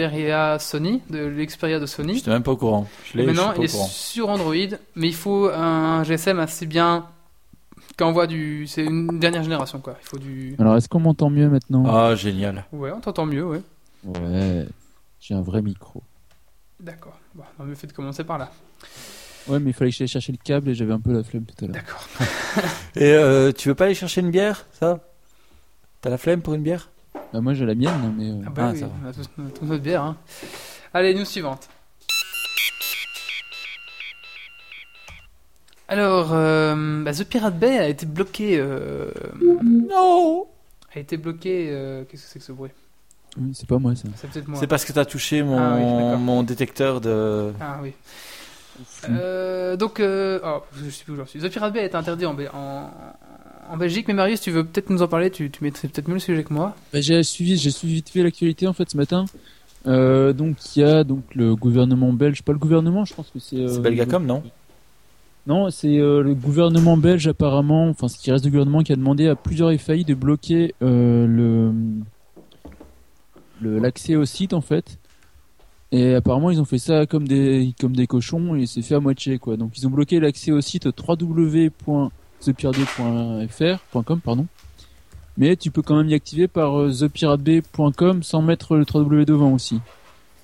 Xperia 0.00 0.58
Sony, 0.58 1.02
de 1.08 1.24
l'Xperia 1.26 1.78
de 1.80 1.86
Sony. 1.86 2.14
J'étais 2.16 2.30
même 2.30 2.42
pas 2.42 2.52
au 2.52 2.56
courant. 2.56 2.86
Je 3.04 3.16
l'ai, 3.16 3.22
je 3.24 3.28
Maintenant, 3.28 3.52
suis 3.52 3.52
pas 3.52 3.56
il 3.56 3.60
au 3.60 3.64
est 3.64 3.72
courant. 3.72 3.86
sur 3.86 4.28
Android, 4.28 4.54
mais 4.94 5.08
il 5.08 5.14
faut 5.14 5.48
un 5.48 6.04
GSM 6.04 6.38
assez 6.38 6.66
bien 6.66 7.06
qui 7.96 8.04
envoie 8.04 8.26
du. 8.26 8.66
C'est 8.66 8.84
une 8.84 9.18
dernière 9.18 9.42
génération 9.42 9.80
quoi. 9.80 9.96
Il 10.02 10.06
faut 10.08 10.18
du. 10.18 10.54
Alors, 10.58 10.76
est-ce 10.76 10.88
qu'on 10.88 11.00
m'entend 11.00 11.30
mieux 11.30 11.48
maintenant? 11.48 11.84
Ah, 11.86 12.14
génial. 12.14 12.66
Ouais, 12.72 12.90
on 12.92 13.00
t'entend 13.00 13.24
mieux, 13.26 13.44
ouais. 13.44 13.62
Ouais, 14.04 14.66
j'ai 15.20 15.34
un 15.34 15.40
vrai 15.42 15.62
micro. 15.62 16.02
D'accord. 16.78 17.18
Bon, 17.34 17.44
on 17.58 17.62
a 17.62 17.66
mieux 17.66 17.74
fait 17.74 17.86
de 17.86 17.92
commencer 17.92 18.22
par 18.24 18.36
là. 18.38 18.50
Ouais, 19.48 19.58
mais 19.60 19.70
il 19.70 19.72
fallait 19.72 19.90
que 19.90 19.96
j'aille 19.96 20.08
chercher 20.08 20.32
le 20.32 20.38
câble 20.42 20.68
et 20.70 20.74
j'avais 20.74 20.92
un 20.92 21.00
peu 21.00 21.12
la 21.12 21.22
flemme 21.24 21.44
tout 21.46 21.64
à 21.64 21.68
l'heure. 21.68 21.74
D'accord. 21.76 22.06
Et 22.96 23.12
euh, 23.12 23.52
tu 23.52 23.68
veux 23.68 23.74
pas 23.74 23.84
aller 23.86 23.94
chercher 23.94 24.20
une 24.20 24.30
bière, 24.30 24.66
ça? 24.72 24.98
T'as 26.00 26.10
la 26.10 26.18
flemme 26.18 26.42
pour 26.42 26.54
une 26.54 26.62
bière? 26.62 26.90
Bah, 27.32 27.40
moi, 27.40 27.54
j'ai 27.54 27.66
la 27.66 27.74
mienne, 27.74 28.14
mais. 28.16 28.30
euh, 28.30 28.42
Ah 28.46 28.50
bah 28.50 28.62
Ah, 28.68 28.72
oui, 28.72 28.78
ça 28.80 28.86
va. 28.86 28.92
on 29.04 29.08
a 29.08 29.12
tous, 29.12 29.28
on 29.38 29.46
a 29.46 29.50
tous 29.50 29.64
notre 29.64 29.82
bière. 29.82 30.02
Hein. 30.02 30.16
Allez, 30.94 31.14
news 31.14 31.24
suivante. 31.24 31.68
Alors, 35.88 36.30
euh, 36.32 37.02
bah, 37.04 37.12
The 37.12 37.24
Pirate 37.24 37.58
Bay 37.58 37.78
a 37.78 37.88
été 37.88 38.06
bloqué. 38.06 38.58
Euh, 38.58 39.10
Non 39.42 40.46
a 40.94 40.98
été 40.98 41.16
bloqué. 41.16 41.68
euh, 41.70 42.04
Qu'est-ce 42.08 42.22
que 42.22 42.28
c'est 42.28 42.38
que 42.38 42.44
ce 42.44 42.52
bruit? 42.52 42.70
Oui, 43.38 43.50
c'est 43.54 43.68
pas 43.68 43.78
moi 43.78 43.94
ça. 43.94 44.08
C'est 44.16 44.30
peut-être 44.30 44.48
moi. 44.48 44.58
C'est 44.58 44.66
parce 44.66 44.84
que 44.84 44.92
t'as 44.92 45.04
touché 45.04 45.42
mon, 45.42 45.58
Ah 45.58 45.74
oui, 45.76 45.82
d'accord. 45.84 46.18
mon 46.18 46.42
détecteur 46.42 47.00
de. 47.02 47.52
Ah 47.60 47.78
oui. 47.82 47.92
Euh, 49.10 49.76
donc, 49.76 50.00
euh, 50.00 50.40
oh, 50.44 50.62
je 50.74 50.88
sais 50.90 51.04
plus 51.04 51.12
où 51.12 51.16
j'en 51.16 51.26
suis. 51.26 51.38
The 51.40 51.48
Pirate 51.50 51.72
Bay 51.72 51.80
a 51.80 51.84
été 51.84 51.96
interdit 51.96 52.26
en, 52.26 52.34
Bé- 52.34 52.48
en, 52.48 52.90
en 53.70 53.76
Belgique, 53.76 54.06
mais 54.08 54.14
Marius, 54.14 54.40
tu 54.40 54.50
veux 54.50 54.64
peut-être 54.64 54.90
nous 54.90 55.02
en 55.02 55.08
parler 55.08 55.30
Tu, 55.30 55.50
tu 55.50 55.62
maîtrises 55.64 55.90
peut-être 55.90 56.08
mieux 56.08 56.14
le 56.14 56.20
sujet 56.20 56.44
que 56.44 56.52
moi. 56.52 56.76
Bah, 56.92 57.00
j'ai 57.00 57.22
suivi, 57.22 57.56
j'ai 57.56 57.70
suivi 57.70 57.94
vite 57.94 58.08
fait 58.10 58.22
l'actualité 58.22 58.66
en 58.66 58.72
fait 58.72 58.88
ce 58.90 58.96
matin. 58.96 59.24
Euh, 59.86 60.32
donc 60.32 60.56
il 60.74 60.80
y 60.80 60.84
a 60.84 61.04
donc 61.04 61.22
le 61.34 61.54
gouvernement 61.54 62.12
belge, 62.12 62.42
pas 62.42 62.52
le 62.52 62.58
gouvernement, 62.58 63.04
je 63.04 63.14
pense 63.14 63.28
que 63.30 63.38
c'est. 63.38 63.56
euh, 63.56 63.68
C'est 63.68 63.80
Belgacom, 63.80 64.24
non? 64.26 64.42
Non, 65.46 65.70
c'est 65.70 65.98
euh, 65.98 66.22
le 66.22 66.34
gouvernement 66.34 66.96
belge 66.96 67.28
apparemment, 67.28 67.88
enfin 67.88 68.08
ce 68.08 68.18
qui 68.18 68.32
reste 68.32 68.42
du 68.42 68.50
gouvernement 68.50 68.82
qui 68.82 68.92
a 68.92 68.96
demandé 68.96 69.28
à 69.28 69.36
plusieurs 69.36 69.72
FAI 69.80 70.02
de 70.02 70.14
bloquer 70.14 70.74
euh, 70.82 71.26
le 71.26 71.72
le- 73.60 73.78
l'accès 73.78 74.16
au 74.16 74.24
site 74.24 74.52
en 74.54 74.60
fait. 74.60 74.98
Et 75.92 76.14
apparemment 76.14 76.50
ils 76.50 76.60
ont 76.60 76.64
fait 76.64 76.78
ça 76.78 77.06
comme 77.06 77.28
des 77.28 77.72
comme 77.80 77.94
des 77.94 78.08
cochons 78.08 78.56
et 78.56 78.66
c'est 78.66 78.82
fait 78.82 78.96
à 78.96 79.00
moitié 79.00 79.38
quoi. 79.38 79.56
Donc 79.56 79.78
ils 79.78 79.86
ont 79.86 79.90
bloqué 79.90 80.18
l'accès 80.18 80.50
au 80.50 80.60
site 80.60 80.90
www.thepiratebay.fr.com 82.44 84.20
pardon. 84.20 84.46
Mais 85.38 85.56
tu 85.56 85.70
peux 85.70 85.82
quand 85.82 85.96
même 85.96 86.08
y 86.08 86.14
activer 86.14 86.48
par 86.48 86.80
euh, 86.80 86.90
thepiratebay.com 86.90 88.22
sans 88.22 88.42
mettre 88.42 88.76
le 88.76 88.84
3W 88.84 89.24
devant 89.24 89.52
aussi. 89.52 89.80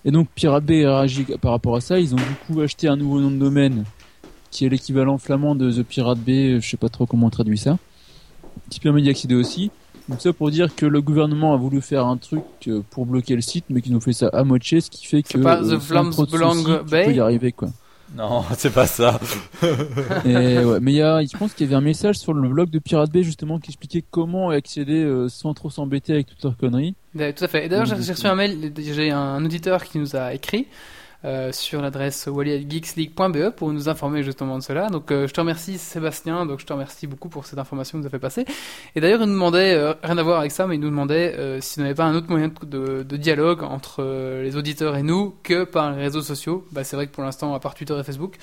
Et 0.05 0.11
donc 0.11 0.29
Pirate 0.35 0.65
Bay 0.65 0.85
a 0.85 0.99
réagi 0.99 1.25
par 1.41 1.53
rapport 1.53 1.77
à 1.77 1.81
ça, 1.81 1.99
ils 1.99 2.15
ont 2.15 2.19
du 2.19 2.35
coup 2.47 2.61
acheté 2.61 2.89
un 2.89 2.97
nouveau 2.97 3.21
nom 3.21 3.31
de 3.31 3.37
domaine 3.37 3.85
qui 4.51 4.67
est 4.67 4.69
l'équivalent 4.69 5.17
flamand 5.17 5.55
de 5.55 5.71
The 5.71 5.83
Pirate 5.83 6.19
Bay, 6.19 6.61
je 6.61 6.69
sais 6.69 6.77
pas 6.77 6.89
trop 6.89 7.07
comment 7.07 7.29
on 7.29 7.31
traduit 7.31 7.57
ça, 7.57 7.79
qui 8.69 8.81
permet 8.81 9.01
d'y 9.01 9.09
accéder 9.09 9.35
aussi. 9.35 9.71
Donc 10.09 10.21
ça 10.21 10.33
pour 10.33 10.51
dire 10.51 10.75
que 10.75 10.85
le 10.85 11.01
gouvernement 11.01 11.55
a 11.55 11.57
voulu 11.57 11.81
faire 11.81 12.07
un 12.07 12.17
truc 12.17 12.43
euh, 12.67 12.83
pour 12.91 13.07
bloquer 13.07 13.37
le 13.37 13.41
site, 13.41 13.65
mais 13.71 13.81
qu'ils 13.81 13.95
ont 13.95 14.01
fait 14.01 14.13
ça 14.13 14.29
à 14.33 14.43
moitié, 14.43 14.81
ce 14.81 14.91
qui 14.91 15.07
fait 15.07 15.23
que 15.23 15.39
pas 15.39 15.63
The 15.63 15.79
Flams 15.79 16.13
soucis, 16.13 16.33
tu 16.33 16.85
peux 16.91 17.13
y 17.13 17.21
arriver 17.21 17.53
quoi. 17.53 17.69
Non, 18.15 18.45
c'est 18.57 18.73
pas 18.73 18.87
ça. 18.87 19.19
Et 20.25 20.59
ouais, 20.59 20.81
mais 20.81 20.93
il 20.93 20.97
y 20.97 21.03
a, 21.03 21.23
je 21.23 21.37
pense 21.37 21.55
qu'il 21.55 21.67
y 21.67 21.69
avait 21.69 21.77
un 21.77 21.85
message 21.85 22.17
sur 22.17 22.35
le 22.35 22.49
blog 22.49 22.71
de 22.71 22.79
Pirate 22.79 23.11
Bay 23.11 23.23
justement 23.23 23.59
qui 23.59 23.71
expliquait 23.71 24.05
comment 24.11 24.51
accéder 24.51 25.03
euh, 25.03 25.29
sans 25.29 25.55
trop 25.55 25.71
s'embêter 25.71 26.13
avec 26.13 26.27
toutes 26.27 26.43
leurs 26.43 26.57
conneries. 26.57 26.95
Ouais, 27.15 27.33
Tout 27.33 27.45
à 27.45 27.49
fait. 27.49 27.67
Et 27.67 27.69
d'ailleurs, 27.69 27.87
j'ai 27.87 27.95
reçu 27.95 28.27
un 28.27 28.35
mail, 28.35 28.73
j'ai 28.77 29.11
un 29.11 29.45
auditeur 29.45 29.85
qui 29.85 29.99
nous 29.99 30.17
a 30.17 30.35
écrit 30.35 30.67
euh, 31.25 31.53
sur 31.53 31.81
l'adresse 31.81 32.27
wally.geeksleague.be 32.27 33.51
pour 33.55 33.73
nous 33.73 33.89
informer 33.89 34.23
justement 34.23 34.59
de 34.59 34.63
cela. 34.63 34.89
Donc, 34.89 35.11
euh, 35.11 35.27
je 35.27 35.33
te 35.33 35.41
remercie 35.41 35.79
Sébastien, 35.79 36.47
donc 36.47 36.61
je 36.61 36.67
te 36.67 36.73
remercie 36.73 37.07
beaucoup 37.07 37.29
pour 37.29 37.47
cette 37.47 37.59
information 37.59 37.99
que 37.99 38.03
nous 38.03 38.07
a 38.09 38.11
fait 38.11 38.19
passer. 38.19 38.45
Et 38.97 39.01
d'ailleurs, 39.01 39.21
il 39.21 39.27
nous 39.27 39.33
demandait, 39.35 39.75
euh, 39.75 39.95
rien 40.03 40.19
à 40.19 40.23
voir 40.23 40.41
avec 40.41 40.51
ça, 40.53 40.67
mais 40.67 40.75
il 40.77 40.81
nous 40.81 40.91
demandait 40.91 41.35
euh, 41.39 41.61
s'il 41.61 41.83
n'y 41.83 41.89
avait 41.89 41.95
pas 41.97 42.05
un 42.05 42.15
autre 42.15 42.27
moyen 42.29 42.49
de, 42.49 42.67
de- 42.67 43.03
de 43.03 43.17
dialogue 43.17 43.63
entre 43.63 43.97
euh, 44.01 44.43
les 44.43 44.57
auditeurs 44.57 44.97
et 44.97 45.03
nous 45.03 45.35
que 45.43 45.65
par 45.65 45.93
les 45.93 46.03
réseaux 46.03 46.23
sociaux. 46.23 46.67
Bah, 46.73 46.85
c'est 46.85 46.97
vrai 46.97 47.07
que 47.07 47.13
pour 47.13 47.23
l'instant, 47.25 47.55
à 47.55 47.61
part 47.61 47.75
Twitter 47.75 47.97
et 47.99 48.03
Facebook, 48.03 48.37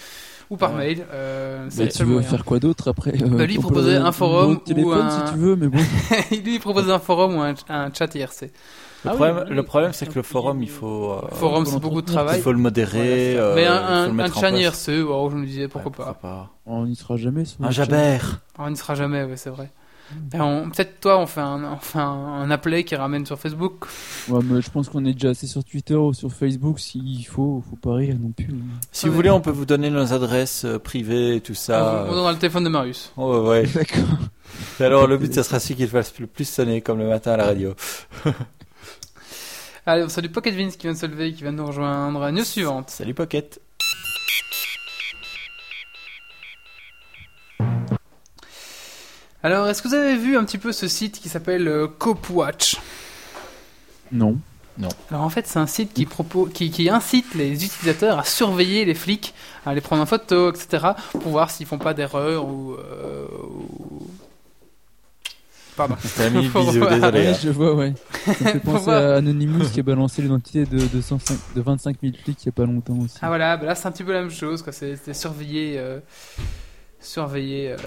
ou 0.50 0.58
par 0.58 0.72
Ouais. 0.72 0.78
mail, 0.96 1.06
euh, 1.14 1.68
c'est 1.70 1.86
Bah, 1.86 1.92
tu 1.92 2.00
veux 2.04 2.06
moyen. 2.14 2.28
faire 2.28 2.46
quoi 2.46 2.60
d'autre 2.60 2.88
après 2.90 3.12
euh, 3.22 3.28
Bah, 3.28 3.46
lui, 3.46 3.56
le- 3.58 3.96
un 3.98 4.12
forum 4.12 4.60
ou 4.78 4.92
un- 4.92 5.10
si 5.28 5.34
tu 5.34 5.38
veux, 5.40 5.56
mais 5.56 5.68
bon. 5.68 5.78
Lui, 6.44 6.60
un 6.92 7.00
forum 7.00 7.36
ou 7.36 7.42
un, 7.42 7.54
un 7.68 7.94
chat 7.94 8.14
IRC. 8.16 8.52
Le 9.06 9.12
Ah 9.12 9.14
problème, 9.14 9.46
oui, 9.50 9.56
le 9.56 9.64
problème 9.64 9.94
c'est 9.94 10.08
que 10.08 10.16
le 10.16 10.24
forum, 10.24 10.62
il 10.62 10.70
faut, 10.70 11.14
euh, 11.14 11.22
Forum, 11.36 11.66
c'est 11.66 11.80
beaucoup 11.80 12.02
de 12.02 12.06
travail. 12.12 12.40
il 12.40 12.42
faut 12.44 12.52
le 12.52 12.58
modérer. 12.58 13.34
Voilà, 13.36 13.46
euh, 13.48 13.56
mais 13.56 13.66
un, 13.66 13.74
un, 14.20 14.20
un 14.20 14.30
place. 14.30 14.60
IRC, 14.88 15.06
oh, 15.10 15.30
je 15.32 15.38
me 15.38 15.46
disais 15.46 15.68
pourquoi 15.70 16.08
Ouais, 16.08 16.14
pas. 16.22 16.50
On 16.66 16.86
n'y 16.86 16.96
sera 16.96 17.16
jamais. 17.16 17.46
sur 17.46 17.62
Un 17.64 17.68
le 17.68 17.72
chat. 17.74 17.84
jabert. 17.86 18.42
Ah, 18.58 18.64
On 18.66 18.70
n'y 18.70 18.76
sera 18.78 18.96
jamais, 18.96 19.24
ouais, 19.24 19.38
c'est 19.38 19.50
vrai. 19.52 19.72
Ben, 20.32 20.42
on- 20.42 20.70
Peut-être 20.72 21.00
toi, 21.02 21.20
on 21.20 21.28
fait 21.28 21.40
un, 21.40 21.64
on 21.64 21.78
fait 21.78 22.00
un, 22.00 22.50
appelé 22.50 22.84
qui 22.84 22.96
ramène 22.96 23.26
sur 23.28 23.38
Facebook. 23.40 23.86
Ouais, 24.28 24.40
mais 24.44 24.60
je 24.60 24.70
pense 24.72 24.90
qu'on 24.90 25.06
est 25.06 25.14
déjà 25.14 25.30
assez 25.30 25.46
sur 25.48 25.64
Twitter 25.64 25.94
ou 25.96 26.14
sur 26.14 26.32
Facebook. 26.34 26.80
S'il 26.80 27.26
faut, 27.28 27.64
faut 27.70 27.76
pas 27.76 27.94
rire 27.94 28.16
non 28.20 28.32
plus. 28.32 28.50
Si 28.92 29.08
vous 29.08 29.14
voulez, 29.14 29.30
on 29.30 29.40
peut 29.40 29.52
vous 29.52 29.66
donner 29.68 29.92
nos 29.92 30.12
adresses 30.12 30.66
euh, 30.66 30.80
privées 30.80 31.36
et 31.36 31.42
tout 31.42 31.54
ça. 31.54 32.06
on 32.08 32.12
donnera 32.12 32.32
le 32.34 32.40
téléphone 32.40 32.64
de 32.64 32.70
Marius. 32.70 33.14
Oh, 33.18 33.50
ouais. 33.50 33.64
D'accord. 33.76 34.18
Et 34.80 34.84
alors, 34.84 35.06
le 35.08 35.18
but, 35.20 35.32
ça 35.34 35.44
sera 35.44 35.60
celui 35.60 35.76
qui 35.76 35.88
fasse 35.88 36.12
le 36.20 36.26
plus 36.28 36.50
sonner, 36.50 36.82
comme 36.82 36.98
le 36.98 37.08
matin 37.08 37.34
à 37.34 37.38
la 37.38 37.46
radio. 37.46 37.76
Allez, 39.90 40.04
on 40.04 40.10
salue 40.10 40.28
Pocket 40.30 40.54
Vince 40.54 40.76
qui 40.78 40.86
vient 40.86 40.94
de 40.94 41.00
se 41.00 41.08
lever, 41.08 41.34
qui 41.34 41.42
vient 41.42 41.52
de 41.52 41.58
nous 41.58 41.66
rejoindre. 41.66 42.30
News 42.30 42.44
suivante. 42.44 42.92
Salut 42.92 43.16
Pocket. 43.16 43.60
Alors, 49.42 49.68
est-ce 49.68 49.82
que 49.82 49.88
vous 49.88 49.94
avez 49.94 50.16
vu 50.16 50.38
un 50.38 50.44
petit 50.44 50.58
peu 50.58 50.72
ce 50.72 50.88
site 50.88 51.20
qui 51.20 51.30
s'appelle 51.30 51.68
euh, 51.68 51.88
Copwatch 51.88 52.78
Non. 54.12 54.38
Alors 55.12 55.24
en 55.24 55.30
fait, 55.30 55.46
c'est 55.46 55.60
un 55.60 55.68
site 55.68 55.94
qui, 55.94 56.06
propose, 56.06 56.54
qui, 56.54 56.72
qui 56.72 56.90
incite 56.90 57.36
les 57.36 57.66
utilisateurs 57.66 58.18
à 58.18 58.24
surveiller 58.24 58.86
les 58.86 58.94
flics, 58.94 59.34
à 59.66 59.74
les 59.74 59.82
prendre 59.82 60.02
en 60.02 60.06
photo, 60.06 60.52
etc., 60.52 60.92
pour 61.12 61.32
voir 61.32 61.52
s'ils 61.52 61.66
font 61.66 61.78
pas 61.78 61.94
d'erreur 61.94 62.48
ou, 62.48 62.76
euh, 62.76 63.26
ou- 63.44 64.08
Pardon. 65.80 65.96
C'était 66.02 66.30
voir. 66.50 66.74
désolé. 66.74 67.28
Ouais, 67.28 67.34
je 67.42 67.50
vois, 67.52 67.74
ouais. 67.74 67.94
Ça 68.26 68.32
me 68.32 68.36
fait 68.36 68.60
penser 68.66 68.90
à 68.90 69.16
Anonymous 69.16 69.70
qui 69.70 69.80
a 69.80 69.84
balancé 69.84 70.22
l'identité 70.22 70.66
de, 70.66 70.78
de, 70.78 71.00
105 71.00 71.38
de 71.56 71.62
25 71.62 71.96
000 72.02 72.14
flics 72.22 72.44
il 72.44 72.46
y 72.48 72.50
a 72.50 72.52
pas 72.52 72.66
longtemps 72.66 72.98
aussi. 72.98 73.16
Ah 73.22 73.30
voilà, 73.30 73.56
bah 73.56 73.66
là 73.66 73.76
c'est 73.76 73.88
un 73.88 73.94
petit 73.94 74.04
peu 74.04 74.12
la 74.12 74.20
même 74.20 74.30
chose, 74.30 74.62
quoi. 74.62 74.74
C'est 74.74 74.98
c'est 74.98 75.14
surveiller, 75.14 75.76
euh, 75.78 76.02
surveiller 77.00 77.72
euh, 77.72 77.78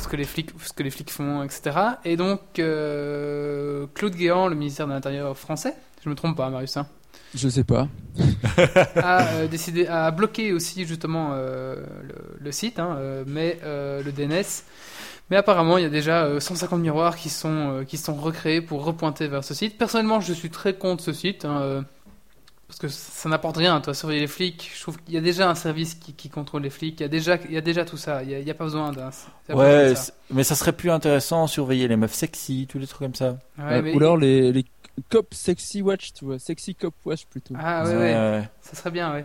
ce 0.00 0.08
que 0.08 0.16
les 0.16 0.24
flics, 0.24 0.50
ce 0.60 0.72
que 0.72 0.82
les 0.82 0.90
flics 0.90 1.12
font, 1.12 1.44
etc. 1.44 1.78
Et 2.04 2.16
donc 2.16 2.40
euh, 2.58 3.86
Claude 3.94 4.16
Guéant, 4.16 4.48
le 4.48 4.56
ministère 4.56 4.88
de 4.88 4.92
l'Intérieur 4.92 5.38
français, 5.38 5.76
je 6.02 6.10
me 6.10 6.16
trompe 6.16 6.36
pas, 6.36 6.50
Marius, 6.50 6.76
hein, 6.78 6.88
Je 7.32 7.48
sais 7.48 7.62
pas. 7.62 7.86
a 8.96 9.26
euh, 9.34 9.46
décidé 9.46 9.86
à 9.86 10.10
bloquer 10.10 10.52
aussi 10.52 10.84
justement 10.84 11.30
euh, 11.34 11.76
le, 12.02 12.14
le 12.40 12.52
site, 12.52 12.80
hein, 12.80 12.96
euh, 12.98 13.22
mais 13.24 13.60
euh, 13.62 14.02
le 14.02 14.10
DNS. 14.10 14.64
Mais 15.30 15.36
apparemment, 15.36 15.78
il 15.78 15.82
y 15.82 15.86
a 15.86 15.90
déjà 15.90 16.24
euh, 16.24 16.38
150 16.40 16.80
miroirs 16.80 17.16
qui 17.16 17.30
sont 17.30 17.48
euh, 17.80 17.84
qui 17.84 17.96
sont 17.96 18.14
recréés 18.14 18.60
pour 18.60 18.84
repointer 18.84 19.26
vers 19.28 19.42
ce 19.44 19.54
site. 19.54 19.78
Personnellement, 19.78 20.20
je 20.20 20.32
suis 20.32 20.50
très 20.50 20.74
contre 20.74 21.02
ce 21.02 21.12
site. 21.12 21.44
hein, 21.44 21.60
euh, 21.62 21.82
parce 22.66 22.78
que 22.78 22.88
ça 22.88 23.28
n'apporte 23.28 23.58
rien, 23.58 23.80
toi, 23.80 23.94
surveiller 23.94 24.20
les 24.22 24.26
flics. 24.26 24.70
Je 24.74 24.80
trouve 24.82 24.98
qu'il 24.98 25.14
y 25.14 25.18
a 25.18 25.20
déjà 25.20 25.48
un 25.48 25.54
service 25.54 25.94
qui, 25.94 26.12
qui 26.14 26.28
contrôle 26.30 26.62
les 26.62 26.70
flics. 26.70 26.98
Il 26.98 27.02
y 27.02 27.06
a 27.06 27.08
déjà, 27.08 27.36
il 27.44 27.52
y 27.52 27.56
a 27.56 27.60
déjà 27.60 27.84
tout 27.84 27.96
ça. 27.98 28.22
Il 28.22 28.28
n'y 28.30 28.34
a, 28.34 28.38
il 28.40 28.46
y 28.46 28.50
a 28.50 28.54
pas 28.54 28.64
besoin 28.64 28.90
d'un. 28.92 29.10
Ouais, 29.54 29.90
de 29.90 29.94
ça. 29.94 30.02
c'est- 30.02 30.12
mais 30.30 30.44
ça 30.44 30.54
serait 30.54 30.72
plus 30.72 30.90
intéressant 30.90 31.46
surveiller 31.46 31.88
les 31.88 31.96
meufs 31.96 32.14
sexy, 32.14 32.66
tous 32.68 32.78
les 32.78 32.86
trucs 32.86 33.00
comme 33.00 33.14
ça. 33.14 33.30
Ouais, 33.58 33.64
Euh, 33.74 33.82
mais- 33.82 33.94
Ou 33.94 33.98
alors 33.98 34.16
les, 34.16 34.50
les 34.52 34.64
cop 35.10 35.32
sexy 35.34 35.82
watch, 35.82 36.12
tu 36.14 36.24
vois. 36.24 36.38
Sexy 36.38 36.74
cop 36.74 36.94
watch 37.04 37.26
plutôt. 37.26 37.54
Ah 37.58 37.84
ouais, 37.84 37.94
ouais. 37.94 38.12
ouais. 38.14 38.48
Ça 38.60 38.74
serait 38.76 38.90
bien, 38.90 39.12
ouais. 39.12 39.24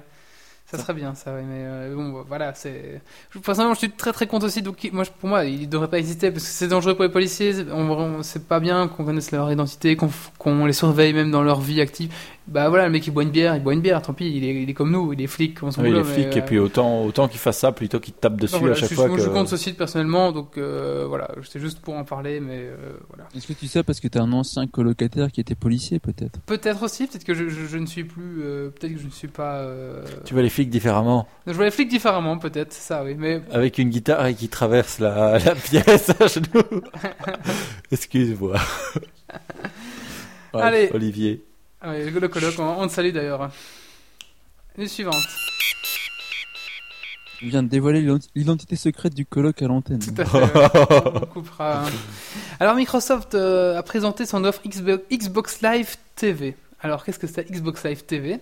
Ça 0.71 0.77
serait 0.77 0.93
bien, 0.93 1.15
ça, 1.15 1.33
ouais. 1.33 1.41
Mais 1.41 1.63
euh, 1.65 1.95
bon, 1.95 2.11
bah, 2.11 2.23
voilà, 2.27 2.53
c'est. 2.53 3.01
Personnellement, 3.43 3.73
je 3.73 3.79
suis 3.79 3.91
très 3.91 4.11
très 4.13 4.27
contre 4.27 4.45
aussi. 4.45 4.61
Donc, 4.61 4.87
moi, 4.93 5.03
pour 5.19 5.27
moi, 5.27 5.45
il 5.45 5.67
devrait 5.67 5.87
pas 5.89 5.97
exister 5.97 6.29
parce 6.29 6.43
que 6.43 6.49
c'est 6.51 6.67
dangereux 6.67 6.93
pour 6.93 7.03
les 7.03 7.09
policiers. 7.09 7.55
On, 7.71 7.89
on- 7.89 8.21
c'est 8.23 8.47
pas 8.47 8.59
bien 8.59 8.87
qu'on 8.87 9.03
connaisse 9.03 9.31
leur 9.31 9.51
identité, 9.51 9.95
qu'on 9.95 10.11
qu'on 10.37 10.65
les 10.67 10.73
surveille 10.73 11.13
même 11.13 11.31
dans 11.31 11.41
leur 11.41 11.59
vie 11.59 11.81
active. 11.81 12.13
Bah 12.51 12.67
voilà, 12.69 12.85
le 12.85 12.91
mec 12.91 13.05
il 13.05 13.11
boit 13.11 13.21
une 13.23 13.29
bière, 13.29 13.55
il 13.55 13.61
boit 13.61 13.73
une 13.73 13.81
bière. 13.81 14.01
Tant 14.01 14.13
pis, 14.13 14.25
il 14.35 14.43
est, 14.43 14.63
il 14.63 14.69
est 14.69 14.73
comme 14.73 14.91
nous, 14.91 15.13
il 15.13 15.21
est 15.21 15.27
flic, 15.27 15.61
on 15.61 15.69
s'en 15.69 15.83
Oui, 15.83 15.91
les 15.91 15.97
mais, 15.99 16.03
flics, 16.03 16.35
et 16.35 16.39
euh, 16.39 16.45
puis 16.45 16.57
autant, 16.57 17.03
autant 17.03 17.27
qu'ils 17.27 17.39
fassent 17.39 17.59
ça 17.59 17.71
plutôt 17.71 17.99
qu'ils 17.99 18.13
te 18.15 18.21
tapent 18.21 18.37
dessus 18.39 18.55
non, 18.55 18.59
voilà, 18.61 18.75
à 18.75 18.77
chaque 18.79 18.89
je, 18.89 18.95
fois. 18.95 19.07
moi, 19.07 19.17
que... 19.17 19.23
je 19.23 19.29
compte 19.29 19.47
ce 19.49 19.55
site 19.57 19.77
personnellement, 19.77 20.31
donc 20.31 20.57
euh, 20.57 21.05
voilà, 21.07 21.29
c'est 21.47 21.59
juste 21.59 21.79
pour 21.79 21.93
en 21.95 22.03
parler, 22.03 22.39
mais 22.39 22.57
euh, 22.57 22.93
voilà. 23.09 23.27
Est-ce 23.35 23.45
que 23.47 23.53
tu 23.53 23.67
sais 23.67 23.83
parce 23.83 23.99
que 23.99 24.07
t'as 24.07 24.21
un 24.23 24.31
ancien 24.33 24.65
colocataire 24.65 25.31
qui 25.31 25.41
était 25.41 25.53
policier 25.53 25.99
peut-être? 25.99 26.39
Peut-être 26.47 26.81
aussi, 26.81 27.05
peut-être 27.05 27.23
que 27.23 27.35
je, 27.35 27.49
je- 27.49 27.67
je 27.67 27.77
ne 27.77 27.85
suis 27.85 28.03
plus, 28.03 28.41
euh, 28.41 28.69
peut-être 28.69 28.93
que 28.93 28.99
je 28.99 29.05
ne 29.05 29.11
suis 29.11 29.27
pas. 29.27 29.57
euh, 29.57 30.03
Tu 30.25 30.33
vois 30.33 30.41
les 30.41 30.49
flics 30.49 30.71
différemment, 30.71 31.27
Je 31.45 31.53
vois 31.53 31.65
les 31.65 31.71
flics 31.71 31.89
différemment, 31.89 32.37
peut-être, 32.39 32.73
ça, 32.73 33.03
oui, 33.03 33.13
mais 33.15 33.41
avec 33.51 33.77
une 33.77 33.89
guitare 33.89 34.25
et 34.25 34.33
qui 34.33 34.49
traverse 34.49 34.97
la, 34.99 35.37
la 35.45 35.53
pièce 35.55 36.09
à 36.19 36.25
genoux. 36.27 36.81
Excuse-moi, 37.91 38.55
Ouais, 40.53 40.61
allez, 40.61 40.89
Olivier. 40.95 41.43
Ah 41.81 41.91
oui, 41.91 42.09
le 42.11 42.27
colloque, 42.27 42.59
on, 42.59 42.81
on 42.81 42.87
te 42.87 42.93
salue 42.93 43.11
d'ailleurs. 43.11 43.49
Les 44.77 44.87
suivantes. 44.87 45.15
Il 47.41 47.49
vient 47.49 47.63
de 47.63 47.69
dévoiler 47.69 48.01
l'identi- 48.01 48.29
l'identité 48.35 48.75
secrète 48.75 49.13
du 49.13 49.25
coloc 49.25 49.61
à 49.61 49.67
l'antenne. 49.67 49.99
Tout 49.99 50.13
à 50.21 50.25
fait. 50.25 50.37
ouais. 50.37 51.11
on 51.21 51.25
coupera. 51.25 51.85
Alors 52.59 52.75
Microsoft 52.75 53.33
euh, 53.35 53.77
a 53.77 53.83
présenté 53.83 54.25
son 54.25 54.43
offre 54.43 54.61
Xbo- 54.65 55.01
Xbox 55.09 55.61
Live 55.61 55.95
TV. 56.15 56.57
Alors 56.81 57.05
qu'est-ce 57.05 57.19
que 57.19 57.27
c'est 57.27 57.49
Xbox 57.49 57.83
Live 57.85 58.03
TV 58.03 58.39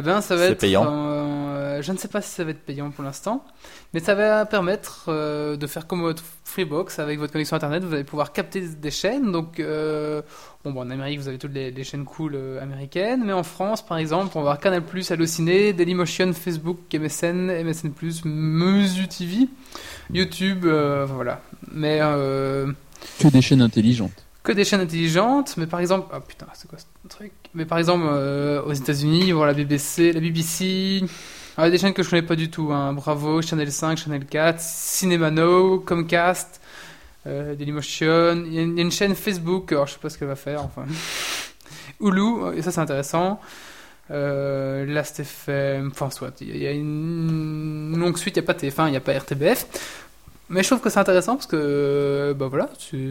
Eh 0.00 0.02
ben 0.02 0.22
ça 0.22 0.34
va 0.34 0.46
C'est 0.46 0.52
être 0.52 0.58
payant. 0.60 0.86
euh, 0.88 1.82
je 1.82 1.92
ne 1.92 1.98
sais 1.98 2.08
pas 2.08 2.22
si 2.22 2.30
ça 2.30 2.42
va 2.42 2.50
être 2.52 2.64
payant 2.64 2.90
pour 2.90 3.04
l'instant, 3.04 3.44
mais 3.92 4.00
ça 4.00 4.14
va 4.14 4.46
permettre 4.46 5.04
euh, 5.08 5.56
de 5.56 5.66
faire 5.66 5.86
comme 5.86 6.00
votre 6.00 6.22
Freebox 6.44 6.98
avec 6.98 7.18
votre 7.18 7.32
connexion 7.32 7.54
internet. 7.56 7.84
Vous 7.84 7.92
allez 7.92 8.04
pouvoir 8.04 8.32
capter 8.32 8.60
des 8.62 8.90
chaînes. 8.90 9.30
Donc 9.30 9.60
euh, 9.60 10.22
bon, 10.64 10.72
bon, 10.72 10.80
en 10.80 10.90
Amérique 10.90 11.20
vous 11.20 11.28
avez 11.28 11.36
toutes 11.38 11.52
les, 11.52 11.70
les 11.70 11.84
chaînes 11.84 12.06
cool 12.06 12.32
euh, 12.34 12.62
américaines, 12.62 13.22
mais 13.24 13.32
en 13.34 13.42
France 13.42 13.84
par 13.84 13.98
exemple 13.98 14.30
on 14.36 14.40
va 14.42 14.52
avoir 14.52 14.58
Canal+, 14.58 14.82
Allociné, 15.10 15.74
Dailymotion, 15.74 16.32
Facebook, 16.32 16.78
MSN, 16.94 17.62
MSN+, 17.64 17.92
Musu 18.24 19.06
TV, 19.06 19.48
YouTube, 20.12 20.64
euh, 20.64 21.06
voilà. 21.06 21.42
Mais 21.72 21.98
euh, 22.00 22.72
Que 23.18 23.28
des 23.28 23.42
chaînes 23.42 23.62
intelligentes. 23.62 24.24
Que 24.42 24.52
des 24.52 24.64
chaînes 24.64 24.80
intelligentes, 24.80 25.56
mais 25.56 25.66
par 25.66 25.80
exemple, 25.80 26.08
ah 26.12 26.20
putain, 26.20 26.46
c'est 26.54 26.68
quoi 26.68 26.78
ce 26.78 27.08
truc? 27.08 27.32
Mais 27.54 27.64
par 27.66 27.78
exemple, 27.78 28.04
euh, 28.08 28.62
aux 28.62 28.72
États-Unis, 28.72 29.30
avoir 29.30 29.46
la 29.46 29.52
BBC, 29.54 30.12
la 30.12 30.20
BBC, 30.20 31.02
ah, 31.56 31.68
des 31.68 31.78
chaînes 31.78 31.92
que 31.92 32.02
je 32.02 32.08
connais 32.10 32.22
pas 32.22 32.36
du 32.36 32.50
tout, 32.50 32.72
hein. 32.72 32.92
Bravo, 32.94 33.42
Channel 33.42 33.70
5, 33.70 33.98
Channel 33.98 34.24
4, 34.24 34.58
Cinema 34.60 35.30
Now, 35.30 35.80
Comcast, 35.80 36.60
euh, 37.26 37.54
Dailymotion, 37.54 38.44
il 38.46 38.54
y, 38.54 38.58
a 38.58 38.62
une- 38.62 38.90
chaîne 38.90 39.14
Facebook, 39.14 39.72
alors 39.72 39.86
je 39.86 39.92
sais 39.94 39.98
pas 39.98 40.08
ce 40.08 40.16
qu'elle 40.16 40.28
va 40.28 40.36
faire, 40.36 40.62
enfin. 40.64 40.84
Hulu, 42.00 42.56
et 42.56 42.62
ça 42.62 42.70
c'est 42.70 42.80
intéressant. 42.80 43.40
Euh, 44.10 44.86
Last.fm, 44.86 45.90
enfin 45.92 46.10
soit, 46.10 46.32
il 46.40 46.56
y 46.56 46.66
a 46.66 46.72
une 46.72 47.94
longue 47.96 48.16
suite, 48.16 48.36
il 48.36 48.40
n'y 48.42 48.44
a 48.44 48.52
pas 48.52 48.58
TF1, 48.58 48.88
il 48.88 48.92
n'y 48.92 48.96
a 48.96 49.00
pas 49.00 49.12
RTBF. 49.12 49.66
Mais 50.50 50.62
je 50.62 50.68
trouve 50.68 50.80
que 50.80 50.90
c'est 50.90 50.98
intéressant 50.98 51.36
parce 51.36 51.46
que, 51.46 52.34
bah 52.36 52.48
voilà, 52.48 52.68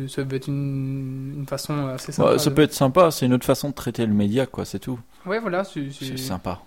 ça 0.09 0.23
peut 0.25 0.35
être 0.35 0.47
une, 0.47 1.33
une 1.37 1.45
façon 1.47 1.87
assez 1.87 2.11
sympa. 2.11 2.33
Ouais, 2.33 2.37
ça 2.39 2.49
de- 2.49 2.55
peut 2.55 2.61
être 2.63 2.73
sympa, 2.73 3.11
c'est 3.11 3.25
une 3.25 3.33
autre 3.33 3.45
façon 3.45 3.69
de 3.69 3.73
traiter 3.73 4.05
le 4.05 4.13
média, 4.13 4.45
quoi, 4.45 4.65
c'est 4.65 4.79
tout. 4.79 4.99
Ouais, 5.25 5.39
voilà, 5.39 5.63
c'est- 5.63 5.89
sympa. 6.17 6.59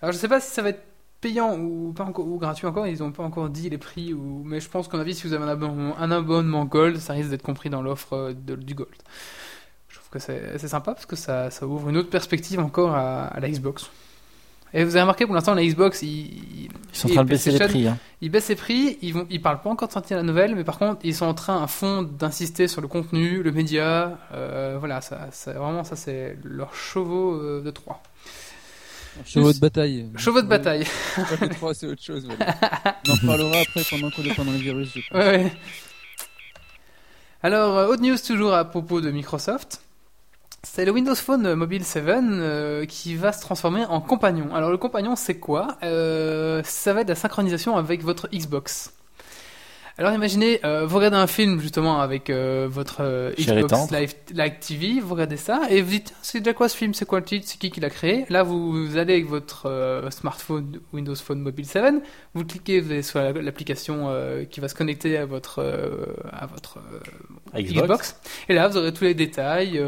Alors 0.00 0.12
je 0.12 0.18
sais 0.18 0.28
pas 0.28 0.40
si 0.40 0.50
ça 0.50 0.62
va 0.62 0.70
être 0.70 0.82
payant 1.20 1.58
ou 1.58 1.92
pas 1.92 2.04
encore 2.04 2.26
ou 2.26 2.38
gratuit 2.38 2.66
encore, 2.66 2.86
ils 2.86 3.02
ont 3.02 3.10
pas 3.12 3.24
encore 3.24 3.48
dit 3.50 3.68
les 3.68 3.78
prix 3.78 4.14
ou 4.14 4.42
mais 4.44 4.60
je 4.60 4.68
pense 4.70 4.86
qu'en 4.86 5.00
avis 5.00 5.14
si 5.14 5.26
vous 5.26 5.32
avez 5.32 5.44
un 5.44 5.48
abonnement, 5.48 5.98
un 5.98 6.10
abonnement 6.12 6.64
Gold, 6.64 6.98
ça 6.98 7.14
risque 7.14 7.30
d'être 7.30 7.42
compris 7.42 7.68
dans 7.70 7.82
l'offre 7.82 8.12
euh, 8.12 8.32
du 8.32 8.74
Gold. 8.74 8.94
Je 9.88 9.96
trouve 9.96 10.08
que 10.10 10.20
c'est 10.20 10.56
c'est 10.58 10.68
sympa 10.68 10.94
parce 10.94 11.06
que 11.06 11.16
ça, 11.16 11.50
ça 11.50 11.66
ouvre 11.66 11.88
une 11.88 11.96
autre 11.96 12.10
perspective 12.10 12.60
encore 12.60 12.94
à, 12.94 13.24
à 13.26 13.40
la 13.40 13.48
Xbox. 13.50 13.90
Et 14.74 14.84
vous 14.84 14.90
avez 14.90 15.02
remarqué 15.02 15.24
pour 15.26 15.34
l'instant 15.34 15.54
la 15.54 15.64
Xbox, 15.64 16.02
ils, 16.02 16.08
Ils 16.08 16.68
sont 16.92 17.08
en 17.10 17.14
train 17.14 17.24
de 17.24 17.30
baisser 17.30 17.50
les 17.52 17.58
prix. 17.58 17.86
Hein. 17.86 17.98
ils 18.20 18.30
baissent 18.30 18.48
les 18.48 18.54
prix, 18.56 18.98
ils 19.02 19.14
vont, 19.14 19.26
ils 19.30 19.40
parlent 19.40 19.60
pas 19.60 19.70
encore 19.70 19.88
de 19.88 19.92
sortir 19.92 20.16
la 20.16 20.22
nouvelle, 20.22 20.54
mais 20.54 20.64
par 20.64 20.78
contre 20.78 21.00
ils 21.04 21.14
sont 21.14 21.26
en 21.26 21.34
train 21.34 21.62
à 21.62 21.66
fond 21.66 22.02
d'insister 22.02 22.68
sur 22.68 22.80
le 22.80 22.88
contenu, 22.88 23.42
le 23.42 23.52
média, 23.52 24.18
euh, 24.34 24.76
voilà, 24.78 25.00
ça, 25.00 25.28
ça 25.30 25.52
vraiment 25.52 25.84
ça 25.84 25.96
c'est 25.96 26.36
leur 26.44 26.74
chevaux 26.74 27.34
euh, 27.34 27.62
de 27.62 27.70
Troie. 27.70 28.02
Chevaux 29.24 29.52
de 29.52 29.58
bataille. 29.58 30.06
Chevaux 30.16 30.42
de 30.42 30.46
bataille. 30.46 30.84
Pas 31.16 31.36
que 31.36 31.54
trois, 31.54 31.74
c'est 31.74 31.86
autre 31.86 32.02
chose. 32.02 32.26
voilà. 32.26 32.54
On 33.08 33.10
en 33.10 33.14
reparlera 33.14 33.60
après 33.60 33.82
pendant 33.90 34.10
qu'on 34.10 34.22
est 34.22 34.34
pendant 34.34 34.52
le 34.52 34.58
virus. 34.58 34.90
je 34.94 35.00
pense. 35.10 35.18
Ouais, 35.18 35.26
ouais. 35.44 35.52
Alors, 37.42 37.76
euh, 37.78 37.86
autre 37.88 38.02
news 38.02 38.16
toujours 38.24 38.54
à 38.54 38.64
propos 38.64 39.00
de 39.00 39.10
Microsoft. 39.10 39.80
C'est 40.64 40.84
le 40.84 40.90
Windows 40.90 41.14
Phone 41.14 41.54
Mobile 41.54 41.84
7 41.84 42.04
euh, 42.08 42.84
qui 42.84 43.14
va 43.14 43.32
se 43.32 43.40
transformer 43.40 43.84
en 43.86 44.00
compagnon. 44.00 44.54
Alors, 44.54 44.70
le 44.70 44.76
compagnon, 44.76 45.14
c'est 45.16 45.38
quoi? 45.38 45.78
Euh, 45.82 46.62
Ça 46.64 46.92
va 46.92 47.02
être 47.02 47.08
la 47.08 47.14
synchronisation 47.14 47.76
avec 47.76 48.02
votre 48.02 48.28
Xbox. 48.32 48.92
Alors, 49.98 50.12
imaginez, 50.12 50.60
euh, 50.64 50.86
vous 50.86 50.96
regardez 50.98 51.16
un 51.16 51.26
film 51.26 51.58
justement 51.60 52.00
avec 52.00 52.30
votre 52.30 53.02
Xbox. 53.36 53.90
Live, 53.90 54.14
Live 54.32 54.52
TV, 54.60 55.00
vous 55.00 55.12
regardez 55.14 55.36
ça 55.36 55.62
et 55.70 55.82
vous 55.82 55.90
dites 55.90 56.14
c'est 56.22 56.38
déjà 56.38 56.54
quoi 56.54 56.68
ce 56.68 56.76
film? 56.76 56.94
C'est 56.94 57.04
quoi 57.04 57.18
le 57.18 57.24
titre? 57.24 57.46
C'est 57.48 57.58
qui 57.58 57.70
qui 57.72 57.80
l'a 57.80 57.90
créé? 57.90 58.24
Là, 58.28 58.44
vous, 58.44 58.86
vous 58.86 58.96
allez 58.96 59.14
avec 59.14 59.26
votre 59.26 59.66
smartphone 60.10 60.78
Windows 60.92 61.16
Phone 61.16 61.40
Mobile 61.40 61.66
7, 61.66 61.94
vous 62.34 62.44
cliquez 62.44 62.78
vous 62.80 62.92
allez 62.92 63.02
sur 63.02 63.18
la- 63.18 63.32
l'application 63.32 64.08
qui 64.48 64.60
va 64.60 64.68
se 64.68 64.76
connecter 64.76 65.18
à 65.18 65.26
votre 65.26 65.58
à 66.30 66.46
votre 66.46 66.78
Xbox. 67.56 67.82
Xbox. 67.82 68.20
Et 68.48 68.54
là, 68.54 68.68
vous 68.68 68.76
aurez 68.76 68.92
tous 68.92 69.02
les 69.02 69.14
détails 69.14 69.82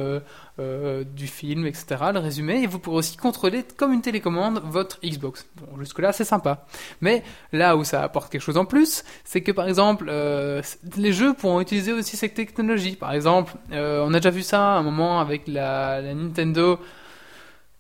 euh, 0.61 1.05
du 1.05 1.27
film, 1.27 1.67
etc., 1.67 1.97
le 2.13 2.19
résumé, 2.19 2.63
et 2.63 2.67
vous 2.67 2.79
pourrez 2.79 2.99
aussi 2.99 3.17
contrôler 3.17 3.65
comme 3.77 3.93
une 3.93 4.03
télécommande 4.03 4.61
votre 4.65 5.01
Xbox. 5.03 5.47
Bon, 5.57 5.79
jusque-là, 5.79 6.13
c'est 6.13 6.25
sympa. 6.25 6.67
Mais 7.01 7.23
là 7.53 7.77
où 7.77 7.85
ça 7.85 8.03
apporte 8.03 8.31
quelque 8.31 8.43
chose 8.43 8.57
en 8.57 8.65
plus, 8.65 9.05
c'est 9.25 9.41
que 9.41 9.53
par 9.53 9.67
exemple, 9.67 10.07
euh, 10.09 10.63
les 10.97 11.13
jeux 11.13 11.35
pourront 11.35 11.61
utiliser 11.61 11.93
aussi 11.93 12.17
cette 12.17 12.35
technologie. 12.35 12.97
Par 12.97 13.13
exemple, 13.13 13.55
euh, 13.73 14.05
on 14.07 14.15
a 14.15 14.19
déjà 14.19 14.31
vu 14.31 14.43
ça 14.43 14.75
à 14.75 14.79
un 14.79 14.83
moment 14.83 15.21
avec 15.21 15.49
la, 15.49 16.01
la 16.01 16.15
Nintendo 16.15 16.79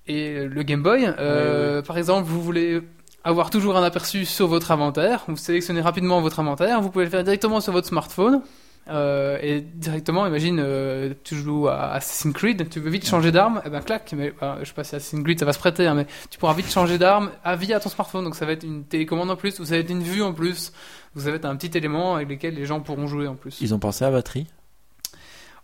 et 0.06 0.46
le 0.46 0.62
Game 0.62 0.82
Boy. 0.82 1.12
Par 1.86 1.98
exemple, 1.98 2.26
vous 2.26 2.42
voulez 2.42 2.82
avoir 3.24 3.50
toujours 3.50 3.76
un 3.76 3.82
aperçu 3.82 4.24
sur 4.24 4.46
votre 4.46 4.70
inventaire, 4.70 5.24
vous 5.28 5.36
sélectionnez 5.36 5.80
rapidement 5.80 6.20
votre 6.20 6.40
inventaire, 6.40 6.80
vous 6.80 6.90
pouvez 6.90 7.04
le 7.04 7.10
faire 7.10 7.24
directement 7.24 7.60
sur 7.60 7.72
votre 7.72 7.88
smartphone. 7.88 8.42
Euh, 8.88 9.38
et 9.40 9.60
directement, 9.60 10.26
imagine, 10.26 10.58
euh, 10.58 11.14
tu 11.22 11.36
joues 11.36 11.68
à 11.68 11.92
Assassin's 11.92 12.34
Creed, 12.34 12.68
tu 12.70 12.80
veux 12.80 12.90
vite 12.90 13.06
changer 13.06 13.30
d'arme, 13.30 13.62
et 13.64 13.70
ben 13.70 13.80
clac, 13.82 14.12
mais, 14.16 14.32
euh, 14.42 14.56
je 14.60 14.64
sais 14.64 14.74
pas 14.74 14.82
si 14.82 14.96
Assassin's 14.96 15.22
Creed 15.22 15.38
ça 15.38 15.44
va 15.44 15.52
se 15.52 15.58
prêter, 15.60 15.86
hein, 15.86 15.94
mais 15.94 16.06
tu 16.28 16.38
pourras 16.38 16.54
vite 16.54 16.68
changer 16.70 16.98
d'arme 16.98 17.30
à 17.44 17.54
via 17.54 17.78
ton 17.78 17.88
smartphone, 17.88 18.24
donc 18.24 18.34
ça 18.34 18.46
va 18.46 18.52
être 18.52 18.64
une 18.64 18.84
télécommande 18.84 19.30
en 19.30 19.36
plus, 19.36 19.60
ou 19.60 19.64
ça 19.64 19.74
va 19.74 19.80
être 19.80 19.90
une 19.90 20.02
vue 20.02 20.22
en 20.22 20.32
plus, 20.32 20.72
vous 21.14 21.28
avez 21.28 21.44
un 21.44 21.54
petit 21.56 21.76
élément 21.78 22.16
avec 22.16 22.28
lequel 22.30 22.54
les 22.54 22.64
gens 22.66 22.80
pourront 22.80 23.06
jouer 23.06 23.28
en 23.28 23.36
plus. 23.36 23.60
Ils 23.60 23.74
ont 23.74 23.78
pensé 23.78 24.04
à 24.04 24.10
la 24.10 24.16
batterie? 24.16 24.48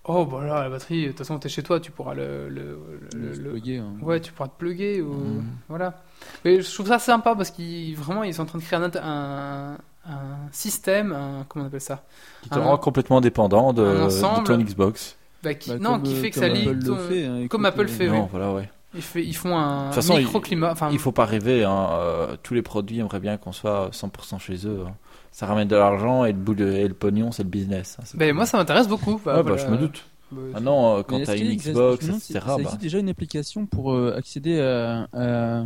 Oh 0.08 0.24
bah 0.24 0.44
là, 0.46 0.62
la 0.62 0.70
batterie, 0.70 1.02
de 1.02 1.08
toute 1.08 1.18
façon 1.18 1.36
t'es 1.40 1.48
chez 1.48 1.64
toi, 1.64 1.80
tu 1.80 1.90
pourras 1.90 2.14
le... 2.14 2.48
le, 2.48 2.78
le- 3.16 3.32
le- 3.34 3.50
plugger, 3.50 3.78
hein. 3.78 3.94
Ouais, 4.02 4.20
tu 4.20 4.30
pourras 4.32 4.48
te 4.48 4.56
plugger 4.56 5.02
ou 5.02 5.12
Mhm. 5.14 5.44
voilà. 5.68 6.00
Mais 6.44 6.60
je 6.62 6.72
trouve 6.72 6.86
ça 6.86 7.00
sympa 7.00 7.34
parce 7.34 7.50
qu'ils 7.50 7.96
vraiment 7.96 8.22
ils 8.22 8.32
sont 8.32 8.42
en 8.42 8.46
train 8.46 8.58
de 8.60 8.62
créer 8.62 8.78
un, 8.78 8.90
un, 9.02 9.78
un 10.08 10.48
système, 10.52 11.12
un, 11.12 11.44
comment 11.48 11.64
on 11.64 11.68
appelle 11.68 11.80
ça? 11.80 12.02
Qui 12.42 12.48
te 12.50 12.58
Un- 12.58 12.62
rend 12.62 12.78
complètement 12.78 13.20
dépendant 13.20 13.72
de, 13.72 13.82
un 13.84 13.94
de 13.94 14.00
ensemble. 14.02 14.44
ton 14.46 14.58
Xbox. 14.58 15.16
Bah, 15.42 15.54
qui, 15.54 15.70
Bah, 15.70 15.76
Non, 15.80 15.90
comme, 15.92 16.02
qui 16.04 16.14
euh, 16.14 16.20
fait 16.22 16.30
que 16.30 16.38
ça 16.40 16.48
lie. 16.48 16.62
Apple 16.62 16.72
le 16.78 16.82
ton- 16.84 16.96
fait, 16.96 17.24
hein, 17.24 17.46
comme 17.48 17.64
Apple 17.66 17.80
euh, 17.82 17.88
fait, 17.88 18.08
oui. 18.08 18.16
Non, 18.16 18.28
voilà, 18.30 18.52
ouais. 18.52 18.68
Ils, 18.94 19.02
fait- 19.02 19.24
ils 19.24 19.36
font 19.36 19.56
un 19.56 19.86
toute 19.86 19.94
façon, 19.96 20.16
microclimat. 20.16 20.74
Il 20.90 20.98
faut 20.98 21.12
pas 21.12 21.26
rêver, 21.26 21.64
hein, 21.64 21.88
euh, 21.92 22.36
tous 22.42 22.54
les 22.54 22.62
produits 22.62 22.98
aimeraient 22.98 23.20
bien 23.20 23.36
qu'on 23.36 23.52
soit 23.52 23.90
100% 23.92 24.38
chez 24.38 24.66
eux. 24.66 24.84
hein. 24.88 24.92
Ça 25.32 25.44
ramène 25.44 25.68
de 25.68 25.76
l'argent 25.76 26.24
et 26.24 26.32
le, 26.32 26.38
bout 26.38 26.54
de- 26.54 26.66
et 26.72 26.88
le 26.88 26.94
pognon, 26.94 27.30
c'est 27.30 27.42
le 27.42 27.50
business. 27.50 27.98
pas- 28.18 28.32
moi, 28.32 28.46
ça 28.46 28.56
m'intéresse 28.56 28.88
beaucoup. 28.88 29.20
Bah, 29.24 29.34
Ah, 29.34 29.42
bah, 29.42 29.52
voilà. 29.54 29.56
je 29.66 29.68
me 29.70 29.76
doute. 29.76 30.04
Bah, 30.32 30.40
Maintenant, 30.54 30.94
euh, 30.94 30.96
Mais 30.98 31.04
quand 31.04 31.22
t'as 31.24 31.36
une 31.36 31.54
Xbox, 31.54 32.04
etc., 32.08 32.32
Ça 32.32 32.40
bah, 32.46 32.56
existe 32.62 32.80
déjà 32.80 32.98
une 32.98 33.10
application 33.10 33.66
pour 33.66 33.92
euh, 33.92 34.14
accéder 34.16 34.58
à, 34.60 35.06
à- 35.12 35.64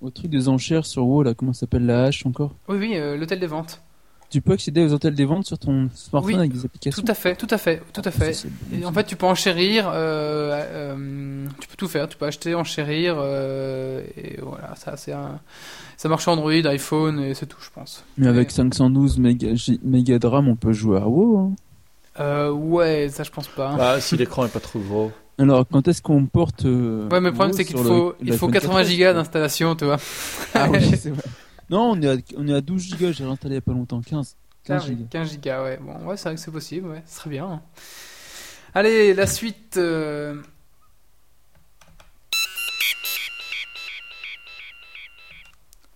au 0.00 0.10
truc 0.10 0.30
des 0.30 0.48
enchères 0.48 0.86
sur 0.86 1.06
WoW, 1.06 1.22
là, 1.22 1.34
comment 1.34 1.52
ça 1.52 1.60
s'appelle 1.60 1.86
la 1.86 2.04
hache 2.04 2.24
encore? 2.26 2.54
Oui, 2.68 2.76
oui, 2.78 2.90
euh, 2.94 3.16
l'hôtel 3.16 3.40
des 3.40 3.46
ventes. 3.46 3.82
Tu 4.30 4.42
peux 4.42 4.52
accéder 4.52 4.84
aux 4.84 4.92
hôtels 4.92 5.14
des 5.14 5.24
ventes 5.24 5.46
sur 5.46 5.58
ton 5.58 5.88
smartphone 5.94 6.34
Oui, 6.34 6.38
avec 6.38 6.52
des 6.52 6.62
applications? 6.66 7.02
Tout 7.02 7.10
à 7.10 7.14
fait, 7.14 7.34
tout 7.34 7.46
à 7.50 7.56
fait, 7.56 7.80
tout 7.94 8.02
à 8.04 8.10
fait. 8.10 8.34
Ça, 8.34 8.46
Et 8.74 8.82
ça. 8.82 8.86
en 8.88 8.92
fait, 8.92 9.04
tu 9.04 9.16
peux 9.16 9.24
enchérir, 9.24 9.88
euh, 9.88 10.50
euh, 10.70 11.46
tu 11.58 11.66
peux 11.66 11.76
tout 11.76 11.88
faire. 11.88 12.06
Tu 12.08 12.18
peux 12.18 12.26
acheter, 12.26 12.54
enchérir, 12.54 13.16
euh, 13.18 14.02
et 14.18 14.38
voilà, 14.42 14.74
ça, 14.76 14.98
c'est 14.98 15.12
un, 15.12 15.40
ça 15.96 16.10
marche 16.10 16.24
sur 16.24 16.32
Android, 16.32 16.50
iPhone, 16.52 17.20
et 17.20 17.32
c'est 17.32 17.46
tout, 17.46 17.56
je 17.62 17.70
pense. 17.70 18.04
Mais 18.18 18.26
avec 18.26 18.48
Ouais. 18.48 18.54
512 18.54 19.18
méga, 19.18 20.18
de 20.18 20.26
RAM, 20.26 20.48
on 20.48 20.56
peut 20.56 20.72
jouer 20.74 20.98
à 20.98 21.08
WoW. 21.08 21.38
hein. 21.38 21.52
Euh, 22.20 22.50
ouais, 22.50 23.08
ça, 23.10 23.22
je 23.22 23.30
pense 23.30 23.48
pas. 23.48 23.70
hein. 23.70 23.76
bah, 23.78 24.00
si 24.00 24.16
l'écran 24.18 24.44
est 24.44 24.52
pas 24.52 24.60
trop 24.60 24.78
gros. 24.80 25.10
Alors, 25.38 25.66
quand 25.70 25.86
est-ce 25.86 26.02
qu'on 26.02 26.26
porte 26.26 26.64
euh, 26.64 27.08
ouais, 27.10 27.20
mais 27.20 27.28
le 27.28 27.34
problème, 27.34 27.54
c'est 27.54 27.64
qu'il 27.64 27.76
faut, 27.76 27.82
le- 27.84 28.16
il 28.20 28.32
faut 28.36 28.46
l'iPhone 28.48 28.52
80 28.52 28.82
4S, 28.82 28.86
gigas 28.88 29.12
d'installation, 29.14 29.76
tu 29.76 29.84
vois. 29.84 29.98
Ah 30.54 30.68
oui, 30.70 30.96
c'est 31.00 31.10
vrai. 31.10 31.22
Non, 31.70 31.92
on 31.92 32.00
est, 32.02 32.08
à, 32.08 32.16
on 32.36 32.48
est 32.48 32.54
à 32.54 32.60
12 32.60 32.82
gigas, 32.82 33.12
j'ai 33.12 33.24
réinstallé 33.24 33.54
il 33.54 33.56
y 33.56 33.58
a 33.58 33.62
pas 33.62 33.72
longtemps, 33.72 34.00
15. 34.00 34.36
15 34.64 34.86
gigas. 34.86 35.04
15 35.10 35.30
gigas, 35.30 35.62
ouais. 35.62 35.78
Bon, 35.80 35.94
ouais, 36.06 36.16
c'est 36.16 36.24
vrai 36.24 36.34
que 36.34 36.40
c'est 36.40 36.50
possible, 36.50 36.88
ouais, 36.88 37.02
ce 37.06 37.16
serait 37.18 37.30
bien. 37.30 37.46
hein. 37.46 37.62
Allez, 38.74 39.14
la 39.14 39.26
suite. 39.26 39.76
euh, 39.76 40.42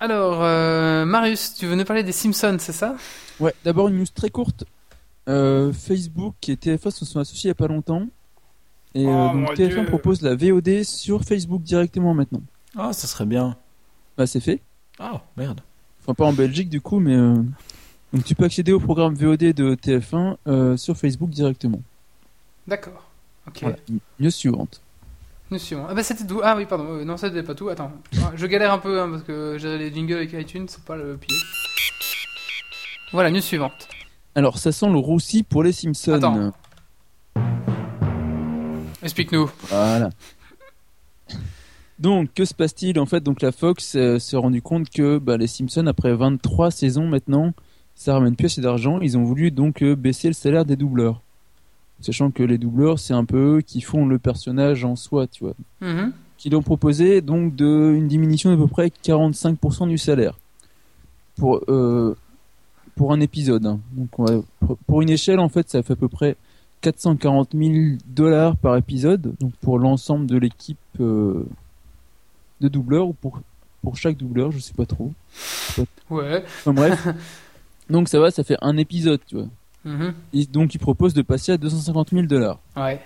Alors, 0.01 0.43
euh, 0.43 1.05
Marius, 1.05 1.55
tu 1.55 1.67
veux 1.67 1.75
nous 1.77 1.85
parler 1.85 2.03
des 2.03 2.13
Simpsons, 2.13 2.57
c'est 2.59 2.73
ça? 2.73 2.97
Ouais, 3.41 3.55
d'abord 3.65 3.89
une 3.89 3.99
news 3.99 4.07
très 4.15 4.31
courte. 4.31 4.65
Euh, 5.29 5.73
Facebook 5.73 6.35
et 6.49 6.57
TF1 6.57 6.91
se 6.91 7.05
sont 7.05 7.21
associés 7.21 7.49
il 7.49 7.51
y 7.51 7.53
a 7.53 7.55
pas 7.55 7.69
longtemps. 7.69 8.07
Et 8.95 9.07
euh, 9.07 9.11
Oh, 9.11 9.33
donc 9.33 9.37
mon 9.37 9.53
TF1 9.55 9.69
Dieu. 9.69 9.85
propose 9.87 10.23
la 10.23 10.35
VOD 10.35 10.83
sur 10.85 11.23
Facebook 11.25 11.63
directement 11.63 12.15
maintenant. 12.15 12.43
Ah, 12.77 12.93
ça 12.93 13.07
serait 13.07 13.27
bien. 13.27 13.57
Bah 14.17 14.27
c'est 14.27 14.41
fait. 14.41 14.61
Ah, 14.99 15.23
merde. 15.37 15.61
Enfin 16.03 16.15
pas 16.15 16.25
en 16.27 16.33
Belgique 16.33 16.69
du 16.69 16.81
coup, 16.81 17.01
mais 17.01 17.15
euh, 17.15 17.37
donc 18.13 18.25
tu 18.25 18.35
peux 18.35 18.45
accéder 18.45 18.73
au 18.73 18.81
programme 18.81 19.15
VOD 19.15 19.53
de 19.55 19.75
TF1 19.75 20.37
euh, 20.47 20.77
sur 20.77 20.97
Facebook 20.97 21.31
directement. 21.31 21.81
D'accord. 22.67 23.09
Ok. 23.49 23.59
Voilà. 23.63 23.77
News 24.21 24.31
suivante. 24.31 24.81
Nous 25.51 25.59
suivons. 25.59 25.87
Ah 25.89 25.95
bah 25.95 26.03
c'était 26.03 26.27
tout. 26.27 26.41
Ah 26.43 26.55
oui, 26.57 26.65
pardon. 26.67 26.85
euh, 26.89 27.05
non, 27.05 27.17
ça 27.17 27.29
c'était 27.29 27.43
pas 27.43 27.55
tout. 27.55 27.69
Attends. 27.69 27.93
Ah, 28.19 28.33
Je 28.35 28.47
galère 28.47 28.73
un 28.73 28.79
peu 28.79 29.01
hein, 29.01 29.09
parce 29.11 29.23
que 29.23 29.57
j'ai 29.59 29.77
les 29.79 29.93
jingles 29.93 30.15
avec 30.15 30.33
iTunes, 30.35 30.67
c'est 30.69 30.83
pas 30.85 30.97
le 30.97 31.17
pied. 31.17 31.37
Voilà, 33.13 33.31
news 33.31 33.41
suivante. 33.41 33.89
Alors 34.35 34.57
ça 34.59 34.73
sent 34.73 34.89
le 34.89 34.99
roussi 34.99 35.43
pour 35.43 35.63
les 35.63 35.73
Simpsons. 35.73 36.13
Attends. 36.15 36.53
Explique-nous. 39.03 39.51
Voilà. 39.69 40.11
Donc, 41.99 42.33
que 42.35 42.45
se 42.45 42.55
passe-t-il? 42.55 42.99
En 42.99 43.07
fait, 43.07 43.21
donc 43.23 43.43
la 43.43 43.53
Fox 43.53 43.95
euh, 43.97 44.19
s'est 44.19 44.37
rendu 44.37 44.61
compte 44.63 44.91
que 44.91 45.19
bah, 45.19 45.37
les 45.37 45.47
Simpsons, 45.47 45.87
après 45.87 46.15
23 46.15 46.71
saisons 46.71 47.07
maintenant, 47.07 47.53
ça 47.95 48.15
ramène 48.15 48.35
plus 48.35 48.47
assez 48.47 48.61
d'argent. 48.61 49.01
Ils 49.01 49.17
ont 49.17 49.23
voulu 49.25 49.51
donc 49.51 49.83
euh, 49.83 49.95
baisser 49.95 50.29
le 50.29 50.35
salaire 50.35 50.65
des 50.65 50.77
doubleurs. 50.77 51.21
Sachant 52.01 52.31
que 52.33 52.43
les 52.43 52.59
doubleurs, 52.59 52.99
c'est 52.99 53.15
un 53.15 53.25
peu 53.25 53.59
eux 53.59 53.61
qui 53.61 53.81
font 53.81 54.07
le 54.07 54.19
personnage 54.19 54.85
en 54.85 54.97
soi, 54.97 55.27
tu 55.29 55.45
vois. 55.45 55.55
Mhm. 55.81 56.13
Qui 56.39 56.53
ont 56.57 56.63
proposé 56.63 57.21
donc 57.21 57.55
de, 57.55 57.93
une 57.97 58.09
diminution 58.09 58.51
d'à 58.51 58.57
peu 58.57 58.67
près 58.67 58.89
45% 58.89 59.87
du 59.89 59.99
salaire. 59.99 60.37
Pour, 61.37 61.61
euh, 61.69 62.17
pour 62.97 63.13
un 63.13 63.21
épisode. 63.21 63.65
hein. 63.67 63.79
Donc, 63.93 64.19
on 64.19 64.25
va- 64.25 64.43
pour- 64.61 64.77
pour 64.79 65.03
une 65.03 65.11
échelle, 65.11 65.39
en 65.39 65.49
fait, 65.49 65.71
ça 65.71 65.83
fait 65.85 65.93
à 65.93 65.97
peu 65.97 66.09
près 66.09 66.35
440 66.83 67.51
000 67.55 67.97
dollars 68.07 68.57
par 68.57 68.77
épisode, 68.77 69.35
donc 69.41 69.55
pour 69.63 69.79
l'ensemble 69.79 70.27
de 70.27 70.37
l'équipe 70.37 70.79
euh, 71.01 71.47
de 72.61 72.69
doubleurs 72.69 73.09
ou 73.09 73.13
pour, 73.15 73.41
pour 73.83 73.97
chaque 73.97 74.17
doubleur, 74.17 74.53
je 74.53 74.59
sais 74.59 74.75
pas 74.75 74.85
trop. 74.87 75.13
Ouais. 76.11 76.45
Enfin 76.61 76.73
bref. 76.75 77.09
donc 77.91 78.09
ça 78.09 78.19
va, 78.21 78.31
ça 78.31 78.45
fait 78.45 78.57
un 78.61 78.77
épisode, 78.77 79.21
tu 79.27 79.37
vois. 79.37 79.47
Mhm. 79.85 80.15
Et 80.35 80.45
donc 80.47 80.75
ils 80.75 80.79
proposent 80.79 81.15
de 81.15 81.23
passer 81.23 81.53
à 81.53 81.57
250 81.57 82.11
000 82.11 82.23
dollars. 82.27 82.59
Ouais. 82.77 83.01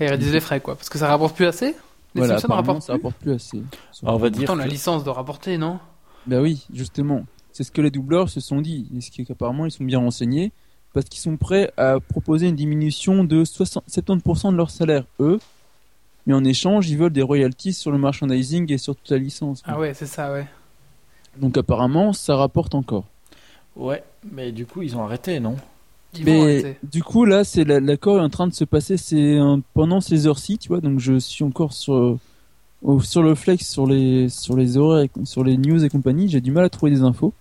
Et 0.00 0.06
réduire 0.08 0.32
les 0.32 0.40
frais, 0.40 0.60
quoi. 0.60 0.74
Parce 0.74 0.88
que 0.88 0.98
ça 0.98 1.08
rapporte 1.08 1.36
plus 1.36 1.46
assez? 1.46 1.76
Les 2.14 2.20
Voilà, 2.20 2.38
Simpsons 2.38 2.54
rapportent 2.54 2.82
ça 2.82 2.94
plus? 2.94 2.98
rapporte 2.98 3.16
plus 3.16 3.32
assez. 3.32 3.62
Ah, 4.04 4.14
on 4.14 4.16
va 4.16 4.30
dire 4.30 4.40
Pourtant, 4.46 4.56
la 4.56 4.66
licence 4.66 5.04
doit 5.04 5.14
rapporter, 5.14 5.58
non? 5.58 5.78
Bah 6.26 6.40
oui, 6.40 6.66
justement. 6.72 7.24
C'est 7.52 7.64
ce 7.64 7.70
que 7.70 7.80
les 7.82 7.90
doubleurs 7.90 8.28
se 8.28 8.40
sont 8.40 8.60
dit. 8.60 8.88
Et 8.96 9.00
ce 9.00 9.10
qui 9.10 9.22
est 9.22 9.24
qu'apparemment, 9.24 9.66
ils 9.66 9.70
sont 9.70 9.84
bien 9.84 9.98
renseignés. 9.98 10.50
Parce 10.92 11.06
qu'ils 11.06 11.20
sont 11.20 11.36
prêts 11.36 11.72
à 11.76 11.98
proposer 12.00 12.48
une 12.48 12.56
diminution 12.56 13.24
de 13.24 13.44
60 13.44 13.84
70% 13.88 14.52
de 14.52 14.56
leur 14.56 14.70
salaire, 14.70 15.04
eux. 15.20 15.38
Mais 16.26 16.34
en 16.34 16.44
échange, 16.44 16.88
ils 16.90 16.98
veulent 16.98 17.12
des 17.12 17.22
royalties 17.22 17.72
sur 17.72 17.90
le 17.90 17.98
merchandising 17.98 18.70
et 18.72 18.78
sur 18.78 18.94
toute 18.94 19.10
la 19.10 19.18
licence. 19.18 19.62
Ah 19.66 19.78
ouais, 19.78 19.94
c'est 19.94 20.06
ça, 20.06 20.32
ouais. 20.32 20.46
Donc 21.38 21.56
apparemment, 21.56 22.12
ça 22.12 22.36
rapporte 22.36 22.74
encore. 22.74 23.04
Ouais, 23.74 24.04
mais 24.30 24.52
du 24.52 24.66
coup, 24.66 24.82
ils 24.82 24.94
ont 24.96 25.02
arrêté, 25.02 25.40
non? 25.40 25.56
Ils 26.14 26.26
vont 26.26 26.32
Mais 26.32 26.40
arrêter. 26.42 26.76
du 26.82 27.02
coup, 27.02 27.24
là, 27.24 27.42
c'est 27.42 27.64
la- 27.64 27.80
l'accord 27.80 28.18
est 28.18 28.22
en 28.22 28.28
train 28.28 28.46
de 28.46 28.52
se 28.52 28.64
passer. 28.64 28.98
C'est 28.98 29.38
pendant 29.72 30.02
ces 30.02 30.26
heures-ci, 30.26 30.58
tu 30.58 30.68
vois. 30.68 30.80
Donc 30.82 31.00
je 31.00 31.18
suis 31.18 31.42
encore 31.42 31.72
sur 31.72 32.18
au- 32.82 33.00
sur 33.00 33.22
le 33.22 33.34
flex, 33.34 33.66
sur 33.66 33.86
les 33.86 34.28
sur 34.28 34.54
les 34.56 34.76
horaires, 34.76 35.08
sur 35.24 35.42
les 35.42 35.56
news 35.56 35.82
et 35.82 35.88
compagnie. 35.88 36.28
J'ai 36.28 36.42
du 36.42 36.50
mal 36.50 36.64
à 36.64 36.68
trouver 36.68 36.92
des 36.92 37.00
infos. 37.02 37.32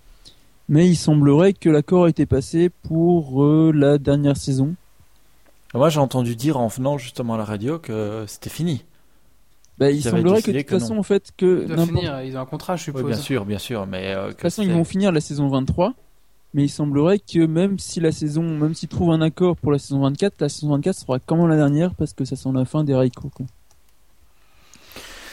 Mais 0.71 0.87
il 0.87 0.95
semblerait 0.95 1.51
que 1.53 1.69
l'accord 1.69 2.05
a 2.05 2.09
été 2.09 2.25
passé 2.25 2.69
pour 2.69 3.43
euh, 3.43 3.71
la 3.75 3.97
dernière 3.97 4.37
saison. 4.37 4.73
Moi, 5.73 5.89
j'ai 5.89 5.99
entendu 5.99 6.35
dire 6.35 6.57
en 6.57 6.67
venant 6.67 6.97
justement 6.97 7.33
à 7.33 7.37
la 7.37 7.43
radio 7.45 7.77
que 7.77 8.23
c'était 8.25 8.49
fini. 8.49 8.85
Bah, 9.77 9.91
il 9.91 10.01
semblerait 10.01 10.41
que 10.41 10.51
de 10.51 10.57
toute 10.59 10.67
que 10.67 10.79
façon, 10.79 10.93
non. 10.93 10.99
en 11.01 11.03
fait, 11.03 11.31
que 11.35 11.63
Ils 11.63 11.67
doivent 11.67 11.79
n'importe- 11.79 11.99
finir, 11.99 12.21
ils 12.23 12.37
ont 12.37 12.39
un 12.39 12.45
contrat, 12.45 12.75
je 12.77 12.81
Oui, 12.91 12.97
suppose. 12.97 13.03
bien 13.05 13.15
sûr, 13.21 13.45
bien 13.45 13.57
sûr, 13.57 13.85
mais 13.85 14.13
euh, 14.15 14.27
de 14.27 14.31
toute 14.31 14.41
façon, 14.41 14.63
ils 14.63 14.71
vont 14.71 14.83
finir 14.85 15.11
la 15.11 15.19
saison 15.21 15.49
23. 15.49 15.93
Mais 16.53 16.63
il 16.63 16.69
semblerait 16.69 17.19
que 17.19 17.45
même 17.45 17.77
si 17.79 17.99
la 17.99 18.11
saison, 18.13 18.43
même 18.43 18.73
s'ils 18.73 18.89
trouvent 18.89 19.11
un 19.11 19.21
accord 19.21 19.55
pour 19.57 19.71
la 19.73 19.79
saison 19.79 20.01
24, 20.01 20.39
la 20.41 20.49
saison 20.49 20.69
24 20.71 20.95
sera 20.97 21.19
comme 21.19 21.47
la 21.47 21.55
dernière 21.57 21.95
parce 21.95 22.13
que 22.13 22.23
ça 22.25 22.35
sent 22.35 22.49
la 22.53 22.65
fin 22.65 22.83
des 22.83 22.95
Raiko. 22.95 23.29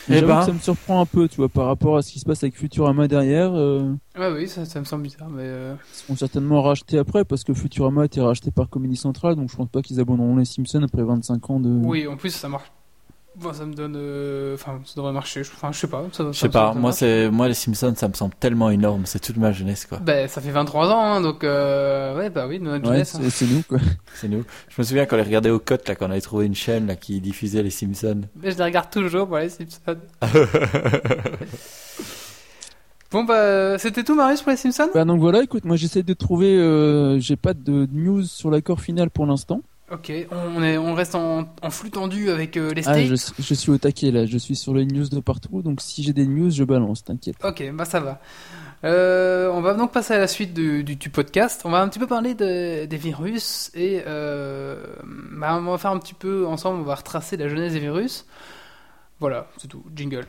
Quoi. 0.09 0.17
Eh 0.17 0.23
ben. 0.23 0.43
ça 0.43 0.53
me 0.53 0.59
surprend 0.59 1.01
un 1.01 1.07
peu, 1.07 1.29
tu 1.29 1.37
vois, 1.37 1.49
par 1.49 1.67
rapport 1.67 1.97
à 1.97 2.03
ce 2.03 2.13
qui 2.13 2.19
se 2.19 2.25
passe 2.25 2.43
avec 2.43 2.57
Futurama 2.57 3.07
derrière. 3.09 3.53
euh, 3.55 3.93
Ouais, 4.19 4.33
oui, 4.33 4.49
ça, 4.49 4.65
ça 4.65 4.81
me 4.81 4.85
semble 4.85 5.05
bizarre, 5.05 5.29
mais. 5.31 5.43
euh, 5.45 5.75
ils 5.93 5.95
seront 5.97 6.17
certainement 6.17 6.63
rachetés 6.63 6.99
après 6.99 7.25
parce 7.25 7.45
que 7.45 7.55
Futurama 7.55 8.03
a 8.03 8.05
été 8.07 8.21
racheté 8.21 8.51
par 8.51 8.69
Comedy 8.69 8.97
Central, 8.97 9.37
donc 9.37 9.51
je 9.51 9.57
pense 9.57 9.69
pas 9.69 9.83
qu'ils 9.83 10.01
abandonneront 10.01 10.37
les 10.37 10.45
Simpsons 10.45 10.83
après 10.83 11.03
25 11.05 11.51
ans 11.51 11.61
de. 11.61 11.69
Oui, 11.69 12.07
en 12.07 12.17
plus, 12.17 12.31
ça 12.31 12.49
marche. 12.49 12.71
Bon, 13.41 13.53
ça 13.53 13.65
me 13.67 13.73
donne. 13.75 13.95
euh, 13.97 14.55
Enfin, 14.55 14.81
ça 14.85 14.95
devrait 14.97 15.13
marcher. 15.13 15.45
je- 15.45 15.51
Enfin, 15.53 15.71
je 15.71 15.79
sais 15.79 15.87
pas. 15.87 16.03
ça- 16.13 16.25
Je 16.33 16.39
sais 16.39 16.49
me 16.49 16.53
pas, 16.53 16.75
moi, 16.75 16.91
c'est 16.93 17.31
moi 17.31 17.47
les 17.47 17.55
Simpsons, 17.55 17.95
ça 17.97 18.09
me 18.09 18.15
semble 18.15 18.35
tellement 18.41 18.69
énorme, 18.71 19.03
c'est 19.07 19.21
toute 19.21 19.37
ma 19.37 19.53
jeunesse, 19.53 19.87
quoi. 19.87 19.99
Ben, 19.99 20.27
ça 20.29 20.41
fait 20.41 20.51
23 20.51 20.89
ans, 20.91 21.01
hein, 21.05 21.21
donc. 21.21 21.45
Euh... 21.45 22.17
Ouais, 22.19 22.31
bah 22.31 22.47
oui, 22.49 22.59
notre 22.59 22.85
Ouais, 22.89 22.95
jeunesse. 22.95 23.15
hein. 23.15 23.21
c'est 23.31 23.47
nous 23.47 23.63
quoi. 23.63 23.79
C'est 24.15 24.29
nous. 24.29 24.45
Je 24.69 24.75
me 24.81 24.85
souviens 24.85 25.07
quand 25.07 25.15
on 25.15 25.19
les 25.19 25.25
regardait 25.25 25.51
au 25.51 25.61
cote, 25.61 25.87
là, 25.89 25.95
quand 25.95 26.09
on 26.09 26.11
avait 26.11 26.21
trouvé 26.21 26.47
une 26.47 26.55
chaîne 26.57 26.89
là, 26.89 26.97
qui 26.97 27.21
diffusait 27.21 27.63
les 27.63 27.71
Simpsons. 27.71 28.23
Mais 28.43 28.51
je 28.51 28.59
les 28.59 28.65
regarde 28.65 28.91
toujours 28.91 29.29
pour 29.29 29.39
les 29.39 29.49
Simpsons. 29.51 29.97
bon, 33.13 33.25
bah, 33.25 33.79
c'était 33.79 34.03
tout, 34.05 34.15
Marius, 34.15 34.43
pour 34.43 34.51
les 34.51 34.57
Simpsons? 34.57 34.89
Bah 34.93 35.05
donc 35.05 35.21
voilà, 35.21 35.43
écoute, 35.43 35.65
moi 35.65 35.77
j'essaie 35.77 36.03
de 36.03 36.15
trouver, 36.15 36.57
euh, 36.57 37.19
j'ai 37.21 37.37
pas 37.37 37.55
de 37.55 37.89
news 37.93 38.23
sur 38.25 38.51
l'accord 38.51 38.81
final 38.81 39.11
pour 39.11 39.27
l'instant. 39.27 39.61
Ok, 39.91 40.13
on, 40.31 40.63
est, 40.63 40.77
on 40.77 40.93
reste 40.95 41.15
en, 41.15 41.49
en 41.63 41.71
flux 41.71 41.91
tendu 41.91 42.29
avec 42.31 42.57
euh, 42.59 42.75
les 42.75 42.83
Ah, 42.87 42.93
States. 42.93 43.07
je, 43.39 43.43
je 43.43 43.55
suis 43.55 43.71
au 43.71 43.79
taquet 43.79 44.11
là, 44.11 44.27
je 44.27 44.37
suis 44.37 44.55
sur 44.55 44.75
les 44.75 44.85
news 44.85 45.09
de 45.09 45.21
partout, 45.21 45.63
donc 45.63 45.81
si 45.81 46.03
j'ai 46.03 46.13
des 46.13 46.27
news, 46.27 46.51
je 46.51 46.63
balance, 46.65 47.05
t'inquiète. 47.05 47.37
Ok, 47.43 47.65
bah 47.73 47.87
ça 47.87 47.99
va. 48.01 48.21
Euh, 48.85 49.51
on 49.51 49.61
va 49.63 49.73
donc 49.75 49.91
passer 49.91 50.13
à 50.15 50.19
la 50.19 50.29
suite 50.29 50.53
du, 50.55 50.85
du, 50.85 50.97
du 50.97 51.09
podcast. 51.09 51.63
On 51.65 51.71
va 51.71 51.81
un 51.81 51.89
petit 51.89 51.99
peu 51.99 52.07
parler 52.07 52.35
de- 52.35 52.85
des 52.85 52.97
virus 52.99 53.71
et 53.75 54.03
euh, 54.07 54.85
bah, 55.33 55.57
on 55.59 55.71
va 55.71 55.79
faire 55.79 55.91
un 55.91 55.99
petit 55.99 56.15
peu 56.15 56.47
ensemble, 56.47 56.81
on 56.81 56.85
va 56.85 56.95
retracer 56.95 57.37
la 57.39 57.49
genèse 57.49 57.73
des 57.73 57.81
virus. 57.81 58.27
Voilà, 59.21 59.49
c'est 59.57 59.69
tout. 59.69 59.83
Jingle. 59.97 60.27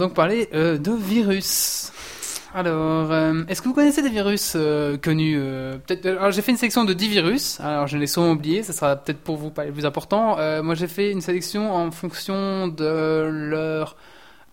Donc 0.00 0.14
parler 0.14 0.48
euh, 0.54 0.78
de 0.78 0.92
virus. 0.92 1.92
Alors, 2.52 3.12
euh, 3.12 3.44
est-ce 3.46 3.62
que 3.62 3.68
vous 3.68 3.74
connaissez 3.74 4.02
des 4.02 4.08
virus 4.08 4.54
euh, 4.56 4.96
connus 4.96 5.38
Peut-être. 5.86 6.32
J'ai 6.32 6.42
fait 6.42 6.50
une 6.50 6.58
sélection 6.58 6.84
de 6.84 6.92
10 6.92 7.08
virus. 7.08 7.60
Alors, 7.60 7.86
je 7.86 7.96
les 7.96 8.08
souvent 8.08 8.32
oubliés. 8.32 8.64
Ça 8.64 8.72
sera 8.72 8.96
peut-être 8.96 9.20
pour 9.20 9.36
vous 9.36 9.50
pas 9.50 9.64
les 9.64 9.70
plus 9.70 9.86
importants. 9.86 10.36
Moi, 10.62 10.74
j'ai 10.74 10.88
fait 10.88 11.12
une 11.12 11.20
sélection 11.20 11.72
en 11.72 11.92
fonction 11.92 12.66
de 12.66 13.28
leur 13.30 13.96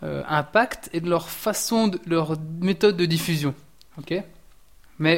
impact 0.04 0.92
et 0.94 1.02
de 1.02 1.10
leur 1.10 1.28
façon, 1.28 1.88
de, 1.88 2.00
leur 2.06 2.36
méthode 2.62 2.98
de 2.98 3.06
diffusion. 3.06 3.56
Ok? 3.98 4.14
Mais 5.00 5.18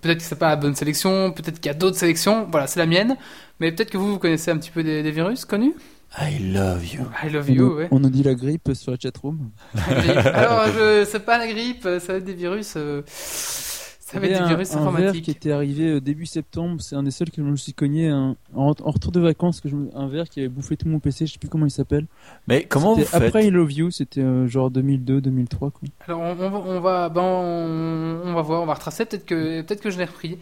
peut-être 0.00 0.18
que 0.18 0.24
c'est 0.24 0.38
pas 0.38 0.48
la 0.48 0.56
bonne 0.56 0.74
sélection. 0.74 1.32
Peut-être 1.32 1.60
qu'il 1.60 1.66
y 1.66 1.74
a 1.74 1.78
d'autres 1.78 1.98
sélections. 1.98 2.46
Voilà, 2.50 2.66
c'est 2.66 2.80
la 2.80 2.86
mienne. 2.86 3.18
Mais 3.60 3.72
peut-être 3.72 3.90
que 3.90 3.98
vous, 3.98 4.12
vous 4.12 4.18
connaissez 4.18 4.50
un 4.50 4.56
petit 4.56 4.70
peu 4.70 4.82
des 4.82 5.10
virus 5.10 5.44
connus? 5.44 5.74
I 6.18 6.38
love 6.52 6.84
you. 6.86 7.00
I 7.22 7.28
love 7.30 7.46
On, 7.50 7.52
you. 7.52 7.74
Ouais. 7.76 7.88
on 7.90 8.02
a 8.04 8.08
dit 8.08 8.22
la 8.22 8.34
grippe 8.34 8.70
sur 8.74 8.90
la 8.92 8.98
chatroom. 8.98 9.50
Alors, 9.76 10.66
je, 10.68 11.04
c'est 11.10 11.24
pas 11.24 11.36
la 11.38 11.46
grippe, 11.52 11.82
ça 11.82 12.12
va 12.12 12.14
être 12.18 12.24
des 12.24 12.34
virus. 12.34 12.74
euh, 12.76 13.02
ça 13.06 14.20
va 14.20 14.26
être 14.28 14.36
avait 14.36 14.44
des 14.48 14.48
virus 14.54 14.72
un, 14.72 14.76
un 14.78 14.80
verre 14.82 14.88
informatiques. 14.94 15.24
qui 15.24 15.30
était 15.32 15.50
arrivé 15.50 15.88
euh, 15.90 16.00
début 16.00 16.24
septembre. 16.26 16.80
C'est 16.80 16.94
un 16.94 17.02
des 17.02 17.10
seuls 17.10 17.28
que 17.30 17.36
je 17.38 17.42
me 17.42 17.56
suis 17.56 17.74
cogné 17.74 18.08
un- 18.08 18.36
en, 18.54 18.70
en 18.82 18.90
retour 18.92 19.10
de 19.12 19.18
vacances. 19.20 19.60
Que 19.60 19.68
je 19.68 19.74
me- 19.74 19.90
un 19.96 20.06
verre 20.06 20.28
qui 20.28 20.38
avait 20.40 20.48
bouffé 20.48 20.76
tout 20.76 20.88
mon 20.88 21.00
PC. 21.00 21.26
Je 21.26 21.32
sais 21.32 21.38
plus 21.40 21.48
comment 21.48 21.66
il 21.66 21.70
s'appelle. 21.72 22.06
Mais 22.46 22.64
comment 22.64 22.94
vous 22.94 23.02
faites 23.04 23.20
Après 23.20 23.46
I 23.46 23.50
Love 23.50 23.72
You, 23.72 23.90
c'était 23.90 24.20
euh, 24.22 24.46
genre 24.46 24.70
2002, 24.70 25.20
2003 25.20 25.70
quoi. 25.72 25.88
Alors, 26.06 26.20
on, 26.20 26.30
on 26.30 26.50
va, 26.50 26.58
on 26.66 26.80
va, 26.80 27.08
ben, 27.08 27.20
on, 27.20 28.20
on 28.30 28.32
va 28.32 28.42
voir, 28.42 28.62
on 28.62 28.66
va 28.66 28.74
retracer. 28.74 29.04
Peut-être 29.06 29.26
que, 29.26 29.60
peut-être 29.62 29.80
que 29.82 29.90
je 29.90 29.98
l'ai 29.98 30.04
repris. 30.04 30.38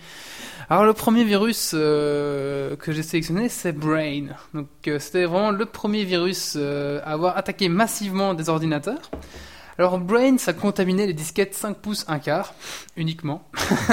Alors, 0.70 0.84
le 0.84 0.94
premier 0.94 1.24
virus 1.24 1.72
euh, 1.74 2.76
que 2.76 2.92
j'ai 2.92 3.02
sélectionné, 3.02 3.48
c'est 3.48 3.72
Brain. 3.72 4.28
Donc, 4.54 4.68
euh, 4.86 4.98
c'était 4.98 5.24
vraiment 5.24 5.50
le 5.50 5.66
premier 5.66 6.04
virus 6.04 6.54
euh, 6.56 7.00
à 7.04 7.12
avoir 7.12 7.36
attaqué 7.36 7.68
massivement 7.68 8.32
des 8.34 8.48
ordinateurs. 8.48 9.10
Alors, 9.78 9.98
Brain, 9.98 10.38
ça 10.38 10.54
contaminait 10.54 11.06
les 11.06 11.12
disquettes 11.12 11.54
5 11.54 11.76
pouces 11.76 12.06
1 12.08 12.18
quart, 12.18 12.54
uniquement. 12.96 13.46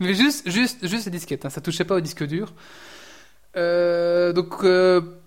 Mais 0.00 0.14
juste, 0.14 0.48
juste, 0.48 0.86
juste 0.86 1.06
les 1.06 1.10
disquettes, 1.10 1.44
hein, 1.44 1.50
ça 1.50 1.60
touchait 1.60 1.84
pas 1.84 1.96
au 1.96 2.00
disque 2.00 2.24
dur. 2.24 2.52
Donc, 3.54 4.64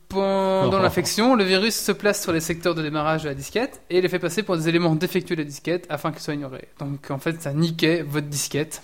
pendant 0.07 0.79
l'infection, 0.79 1.35
le 1.35 1.43
virus 1.43 1.75
se 1.75 1.91
place 1.91 2.23
sur 2.23 2.31
les 2.31 2.39
secteurs 2.39 2.73
de 2.73 2.81
démarrage 2.81 3.23
de 3.23 3.27
la 3.27 3.35
disquette 3.35 3.81
et 3.89 3.99
les 3.99 4.07
fait 4.07 4.19
passer 4.19 4.43
pour 4.43 4.55
des 4.55 4.69
éléments 4.69 4.95
défectueux 4.95 5.35
de 5.35 5.41
la 5.41 5.47
disquette 5.47 5.85
afin 5.89 6.11
qu'ils 6.11 6.21
soient 6.21 6.33
ignorés. 6.33 6.69
Donc, 6.79 7.11
en 7.11 7.19
fait, 7.19 7.41
ça 7.41 7.51
niquait 7.53 8.01
votre 8.01 8.27
disquette. 8.27 8.81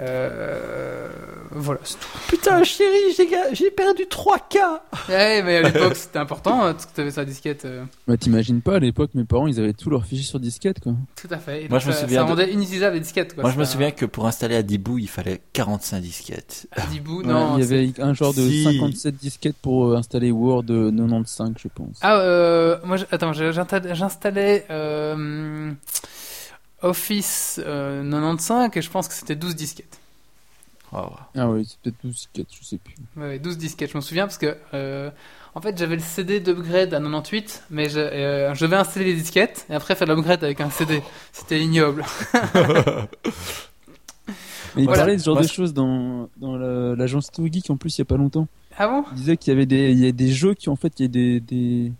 Euh, 0.00 1.08
voilà, 1.52 1.80
c'est 1.84 1.94
tout. 1.94 2.08
Putain, 2.28 2.64
chérie, 2.64 3.14
j'ai 3.52 3.70
perdu 3.70 4.02
3K. 4.10 4.58
Ouais, 5.08 5.42
mais 5.42 5.56
à 5.58 5.62
l'époque, 5.62 5.94
c'était 5.94 6.18
important, 6.18 6.64
hein, 6.64 6.72
parce 6.72 6.86
que 6.86 6.94
tu 6.94 7.00
avais 7.00 7.10
sa 7.12 7.24
disquette. 7.24 7.64
euh, 7.64 7.84
Bah 8.08 8.16
t'imagines 8.16 8.60
pas 8.60 8.76
à 8.76 8.78
l'époque 8.80 9.10
mes 9.14 9.24
parents 9.24 9.46
ils 9.46 9.60
avaient 9.60 9.72
tous 9.72 9.90
leurs 9.90 10.04
fichiers 10.04 10.24
sur 10.24 10.40
disquette 10.40 10.80
quoi. 10.80 10.94
tout 11.14 11.28
à 11.30 11.38
fait. 11.38 11.64
Et 11.64 11.68
Moi, 11.68 11.78
donc, 11.78 11.82
je 11.82 11.88
me 11.88 11.92
ça- 11.92 12.00
souviens 12.00 12.20
Ça 12.20 12.24
de- 12.24 12.28
rendait 12.30 12.52
inutilisable 12.52 12.94
les 12.94 13.00
disquettes. 13.00 13.34
Quoi. 13.34 13.42
Moi, 13.44 13.52
je 13.52 13.58
me 13.58 13.64
souviens 13.64 13.90
que 13.92 14.04
pour 14.06 14.26
installer 14.26 14.56
Adibou, 14.56 14.98
il 14.98 15.08
fallait 15.08 15.40
45 15.52 16.00
disquettes. 16.00 16.66
Adibou, 16.76 17.20
Ouais, 17.20 17.26
non. 17.26 17.56
il 17.58 17.64
y 17.64 17.66
c'est- 17.66 17.74
avait 17.74 17.92
un 18.02 18.14
genre 18.14 18.34
de 18.34 18.40
Si. 18.48 18.64
57 18.64 19.14
disquettes 19.16 19.56
pour 19.62 19.86
euh, 19.92 19.96
installer 19.96 20.32
Word 20.32 20.64
euh, 20.70 20.90
95 20.90 21.52
je 21.56 21.68
pense. 21.68 21.98
Ah, 22.02 22.18
euh, 22.18 22.78
moi, 22.84 22.96
je- 22.96 23.04
attends, 23.12 23.32
j'installais- 23.32 23.94
j'installais 23.94 24.66
euh, 24.70 25.70
Office 26.82 27.60
euh, 27.64 28.02
95 28.10 28.70
et 28.76 28.82
je 28.82 28.90
pense 28.90 29.08
que 29.08 29.14
c'était 29.14 29.36
12 29.36 29.54
disquettes. 29.56 29.98
Wow. 30.92 31.12
Ah 31.36 31.48
oui, 31.48 31.66
c'est 31.68 31.78
peut-être 31.80 31.96
12 32.04 32.12
disquettes, 32.14 32.46
je 32.60 32.64
sais 32.64 32.78
plus. 32.78 32.94
Ouais, 33.16 33.28
ouais, 33.28 33.38
12 33.38 33.58
disquettes, 33.58 33.90
je 33.90 33.96
m'en 33.96 34.00
souviens 34.02 34.26
parce 34.26 34.38
que 34.38 34.56
euh, 34.74 35.10
en 35.54 35.60
fait 35.60 35.76
j'avais 35.76 35.96
le 35.96 36.02
CD 36.02 36.38
d'upgrade 36.40 36.94
à 36.94 36.98
98, 37.00 37.64
mais 37.70 37.88
je, 37.88 37.98
euh, 37.98 38.54
je 38.54 38.64
devais 38.64 38.76
installer 38.76 39.06
les 39.06 39.14
disquettes 39.14 39.66
et 39.70 39.74
après 39.74 39.94
faire 39.96 40.06
l'upgrade 40.06 40.44
avec 40.44 40.60
un 40.60 40.70
CD. 40.70 41.02
C'était 41.32 41.60
ignoble. 41.60 42.04
Mais 44.76 44.82
il 44.82 44.86
Voilà. 44.86 45.02
parlait 45.02 45.14
de 45.16 45.20
ce 45.20 45.26
genre 45.26 45.34
Moi, 45.34 45.42
de 45.44 45.48
je- 45.48 45.52
choses 45.52 45.72
dans, 45.72 46.28
dans 46.38 46.56
la- 46.56 46.96
l'agence 46.96 47.30
Too 47.30 47.46
Geek 47.52 47.70
en 47.70 47.76
plus 47.76 47.96
il 47.96 48.00
y 48.00 48.02
a 48.02 48.06
pas 48.06 48.16
longtemps. 48.16 48.48
Ah 48.76 48.88
bon? 48.88 49.04
Il 49.12 49.16
disait 49.18 49.36
qu'il 49.36 49.52
y 49.52 49.56
avait 49.56 49.66
des, 49.66 49.92
il 49.92 50.00
y 50.04 50.08
a 50.08 50.12
des 50.12 50.32
jeux 50.32 50.54
qui 50.54 50.68
en 50.68 50.74
fait, 50.74 50.92
il 50.98 51.02
y 51.02 51.04
a 51.04 51.08
des, 51.08 51.38
des, 51.40 51.92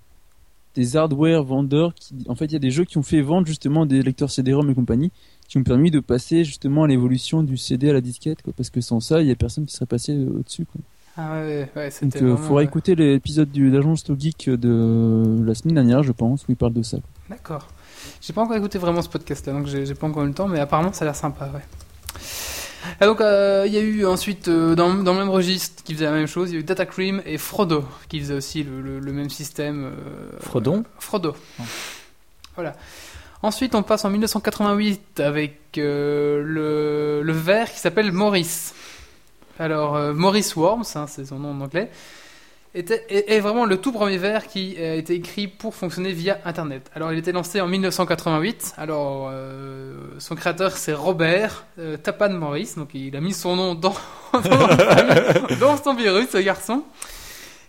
des 0.75 0.97
hardware 0.97 1.43
vendeurs 1.45 1.95
qui, 1.95 2.15
en 2.29 2.35
fait, 2.35 2.47
il 2.47 2.53
y 2.53 2.57
a 2.57 2.61
des 2.61 2.71
jeux 2.71 2.85
qui 2.85 2.99
ont 2.99 3.03
fait 3.03 3.21
vendre 3.21 3.47
justement 3.47 3.87
des 3.87 4.03
lecteurs 4.03 4.31
CD-ROM 4.31 4.69
et 4.71 4.75
compagnie 4.75 5.13
qui 5.49 5.59
ont 5.59 5.63
permis 5.63 5.91
de 5.91 6.01
passer 6.01 6.45
justement 6.45 6.85
à 6.85 6.87
l'évolution 6.87 7.43
du 7.43 7.57
CD 7.57 7.91
à 7.91 7.93
la 7.93 8.01
disquette 8.01 8.43
quoi. 8.43 8.53
Parce 8.57 8.71
que 8.71 8.81
sans 8.81 9.01
ça, 9.01 9.21
il 9.21 9.29
y 9.29 9.31
a 9.31 9.35
personne 9.35 9.67
qui 9.67 9.75
serait 9.75 9.87
passé 9.87 10.13
euh, 10.13 10.39
au-dessus 10.39 10.65
quoi. 10.67 10.81
Ah 11.17 11.43
ouais, 11.43 11.71
ouais, 11.77 11.91
Donc 12.03 12.17
euh, 12.17 12.37
faudra 12.37 12.55
ouais. 12.57 12.65
écouter 12.65 12.97
l'épisode 12.97 13.49
du 13.53 13.71
l'agence 13.71 14.05
Geek 14.19 14.51
de 14.51 15.45
la 15.45 15.55
semaine 15.55 15.77
dernière 15.77 16.03
je 16.03 16.11
pense 16.11 16.43
où 16.43 16.47
il 16.49 16.57
parle 16.57 16.73
de 16.73 16.83
ça. 16.83 16.99
D'accord. 17.31 17.69
J'ai 18.21 18.33
pas 18.33 18.43
encore 18.43 18.57
écouté 18.57 18.79
vraiment 18.79 19.01
ce 19.01 19.09
podcast 19.09 19.47
là, 19.47 19.53
donc 19.53 19.67
j'ai 19.67 19.95
pas 19.95 20.09
encore 20.09 20.25
eu 20.25 20.27
le 20.27 20.35
temps, 20.35 20.49
mais 20.49 20.59
apparemment 20.59 20.93
ça 20.93 21.05
a 21.05 21.07
l'air 21.07 21.15
sympa, 21.15 21.49
ouais. 21.55 21.63
Et 23.01 23.05
donc 23.05 23.21
euh, 23.21 23.65
il 23.67 23.73
y 23.73 23.79
a 23.79 23.81
eu 23.81 24.05
ensuite 24.07 24.49
euh, 24.49 24.75
dans, 24.75 24.93
dans 24.95 25.13
le 25.15 25.19
même 25.21 25.31
registre 25.31 25.83
qui 25.83 25.95
faisait 25.95 26.05
la 26.05 26.13
même 26.13 26.27
chose, 26.27 26.51
il 26.51 26.55
y 26.55 26.57
a 26.57 26.61
eu 26.61 26.65
Datacream 26.65 27.23
et 27.25 27.39
Frodo 27.39 27.85
qui 28.09 28.21
faisait 28.21 28.35
aussi 28.35 28.63
le, 28.63 28.81
le- 28.81 28.99
le 29.01 29.13
même 29.13 29.31
système. 29.31 29.85
euh, 29.87 30.39
Frodon 30.41 30.85
Frodo. 30.99 31.35
Oh. 31.61 31.63
Voilà. 32.57 32.75
Ensuite, 33.43 33.75
on 33.75 33.83
passe 33.83 34.05
en 34.05 34.11
1988 34.11 35.21
avec 35.21 35.59
euh, 35.79 36.43
le, 36.45 37.23
le 37.23 37.33
verre 37.33 37.71
qui 37.71 37.79
s'appelle 37.79 38.11
Maurice. 38.13 38.75
Alors, 39.59 39.97
euh, 39.97 40.13
Maurice 40.15 40.57
Worms, 40.57 40.85
hein, 40.95 41.07
c'est 41.07 41.27
son 41.27 41.39
nom 41.39 41.51
en 41.51 41.61
anglais, 41.61 41.91
était, 42.75 43.05
est, 43.09 43.41
vraiment 43.41 43.65
le 43.67 43.77
tout 43.81 43.93
premier 43.93 44.19
verre 44.19 44.47
qui 44.47 44.77
a 44.79 44.95
été 44.95 45.15
écrit 45.15 45.47
pour 45.47 45.75
fonctionner 45.75 46.13
via 46.13 46.41
Internet. 46.45 46.91
Alors, 46.95 47.13
il 47.13 47.19
était 47.19 47.33
lancé 47.33 47.61
en 47.61 47.69
1988. 47.69 48.75
Alors, 48.77 49.31
euh, 49.31 49.95
son 50.19 50.35
créateur, 50.35 50.77
c'est 50.77 50.93
Robert 50.93 51.67
euh, 51.79 51.97
Tapan 51.97 52.31
Maurice. 52.31 52.77
Donc, 52.77 52.91
il 52.95 53.15
a 53.17 53.21
mis 53.21 53.33
son 53.33 53.55
nom 53.57 53.75
dans, 53.75 53.95
dans, 55.61 55.77
son 55.77 55.95
virus, 55.95 56.31
ce 56.31 56.39
garçon. 56.39 56.83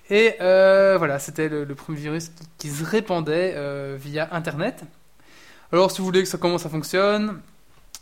Et 0.09 0.35
euh, 0.41 0.95
voilà, 0.97 1.19
c'était 1.19 1.49
le, 1.49 1.65
premier 1.75 1.99
virus 1.99 2.31
qui, 2.57 2.69
se 2.69 2.83
répandait 2.83 3.53
euh, 3.55 3.97
via 3.99 4.29
Internet. 4.31 4.83
Alors, 5.71 5.91
si 5.91 5.99
vous 5.99 6.05
voulez 6.05 6.23
que 6.23 6.29
ça 6.29 6.37
commence 6.37 6.65
à 6.65 6.69
fonctionner, 6.69 7.31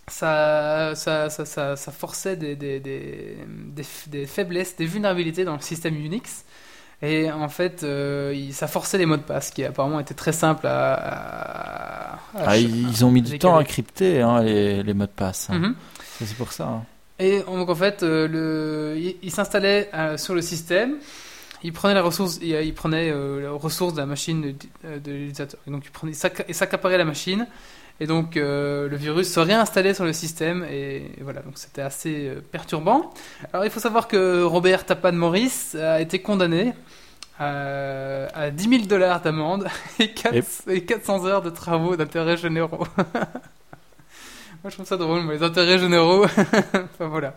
ça, 0.08 0.94
ça, 0.96 1.30
ça, 1.30 1.46
ça, 1.46 1.76
ça 1.76 1.92
forçait 1.92 2.36
des, 2.36 2.56
des, 2.56 2.80
des 4.08 4.26
faiblesses, 4.26 4.76
des 4.76 4.86
vulnérabilités 4.86 5.44
dans 5.44 5.56
le 5.56 5.62
système 5.62 5.96
Unix. 5.96 6.46
Et 7.06 7.30
en 7.30 7.50
fait, 7.50 7.84
euh, 7.84 8.34
ça 8.54 8.68
forçait 8.68 8.98
les 8.98 9.06
mots 9.06 9.18
de 9.18 9.22
passe 9.24 9.52
qui 9.52 9.64
apparemment 9.66 10.00
étaient 10.00 10.14
très 10.14 10.32
simples 10.32 10.66
à. 10.68 10.94
à- 10.94 12.14
à- 12.14 12.18
Ah, 12.46 12.58
ils 12.58 13.04
ont 13.06 13.12
mis 13.12 13.22
du 13.22 13.38
temps 13.38 13.58
à 13.58 13.64
crypter 13.66 14.22
hein, 14.22 14.42
les, 14.42 14.82
les 14.84 14.94
mots 14.94 15.06
de 15.06 15.10
passe. 15.12 15.50
hein. 15.50 15.60
Mhm. 15.60 15.76
C'est 16.24 16.38
pour 16.38 16.52
ça. 16.54 16.64
hein. 16.66 16.84
Et 17.20 17.42
donc 17.42 17.70
en 17.70 17.76
fait, 17.76 18.04
euh, 18.04 18.28
le, 18.28 18.98
il, 18.98 19.16
il 19.22 19.32
s'installait 19.32 19.90
euh, 19.94 20.18
sur 20.18 20.34
le 20.34 20.42
système, 20.42 20.96
il 21.62 21.74
prenait 21.74 21.94
la 21.94 22.02
ressource, 22.02 22.40
il, 22.42 22.50
il 22.50 22.74
prenait 22.74 23.12
euh, 23.12 23.42
la 23.44 23.52
ressource 23.52 23.94
de 23.94 24.00
la 24.00 24.06
machine 24.06 24.42
de, 24.42 25.00
de 25.00 25.12
l'utilisateur. 25.12 25.60
Donc 25.68 25.84
il 25.86 25.92
prenait, 25.92 26.14
il 26.48 26.56
s'accaparait 26.56 26.98
la 26.98 27.06
machine, 27.06 27.46
et 28.00 28.08
donc 28.08 28.38
euh, 28.38 28.88
le 28.90 28.96
virus 28.98 29.32
se 29.32 29.40
réinstallait 29.40 29.94
sur 29.94 30.04
le 30.06 30.14
système, 30.14 30.66
et, 30.70 31.12
voilà, 31.22 31.42
donc 31.42 31.58
c'était 31.58 31.82
assez 31.82 32.28
euh, 32.28 32.42
perturbant. 32.42 33.14
Alors 33.54 33.66
il 33.66 33.72
faut 33.72 33.80
savoir 33.80 34.08
que 34.08 34.44
Robert 34.44 34.86
Tapan 34.86 35.12
Morris 35.14 35.76
a 35.80 36.02
été 36.02 36.20
condamné 36.20 36.74
à, 37.40 38.28
à 38.34 38.50
10 38.52 38.70
000 38.70 38.84
dollars 38.86 39.22
d'amende 39.22 39.68
et, 40.00 40.14
quatre- 40.14 40.68
et 40.68 40.84
400 40.86 41.26
heures 41.26 41.42
de 41.42 41.50
travaux 41.50 41.96
d'intérêt 41.96 42.38
généraux. 42.38 42.86
Moi, 44.64 44.70
je 44.70 44.76
trouve 44.76 44.86
ça 44.88 44.96
drôle, 44.96 45.24
mais 45.24 45.34
les 45.34 45.44
intérêts 45.44 45.78
généraux. 45.78 46.24
enfin, 46.64 47.08
voilà. 47.08 47.34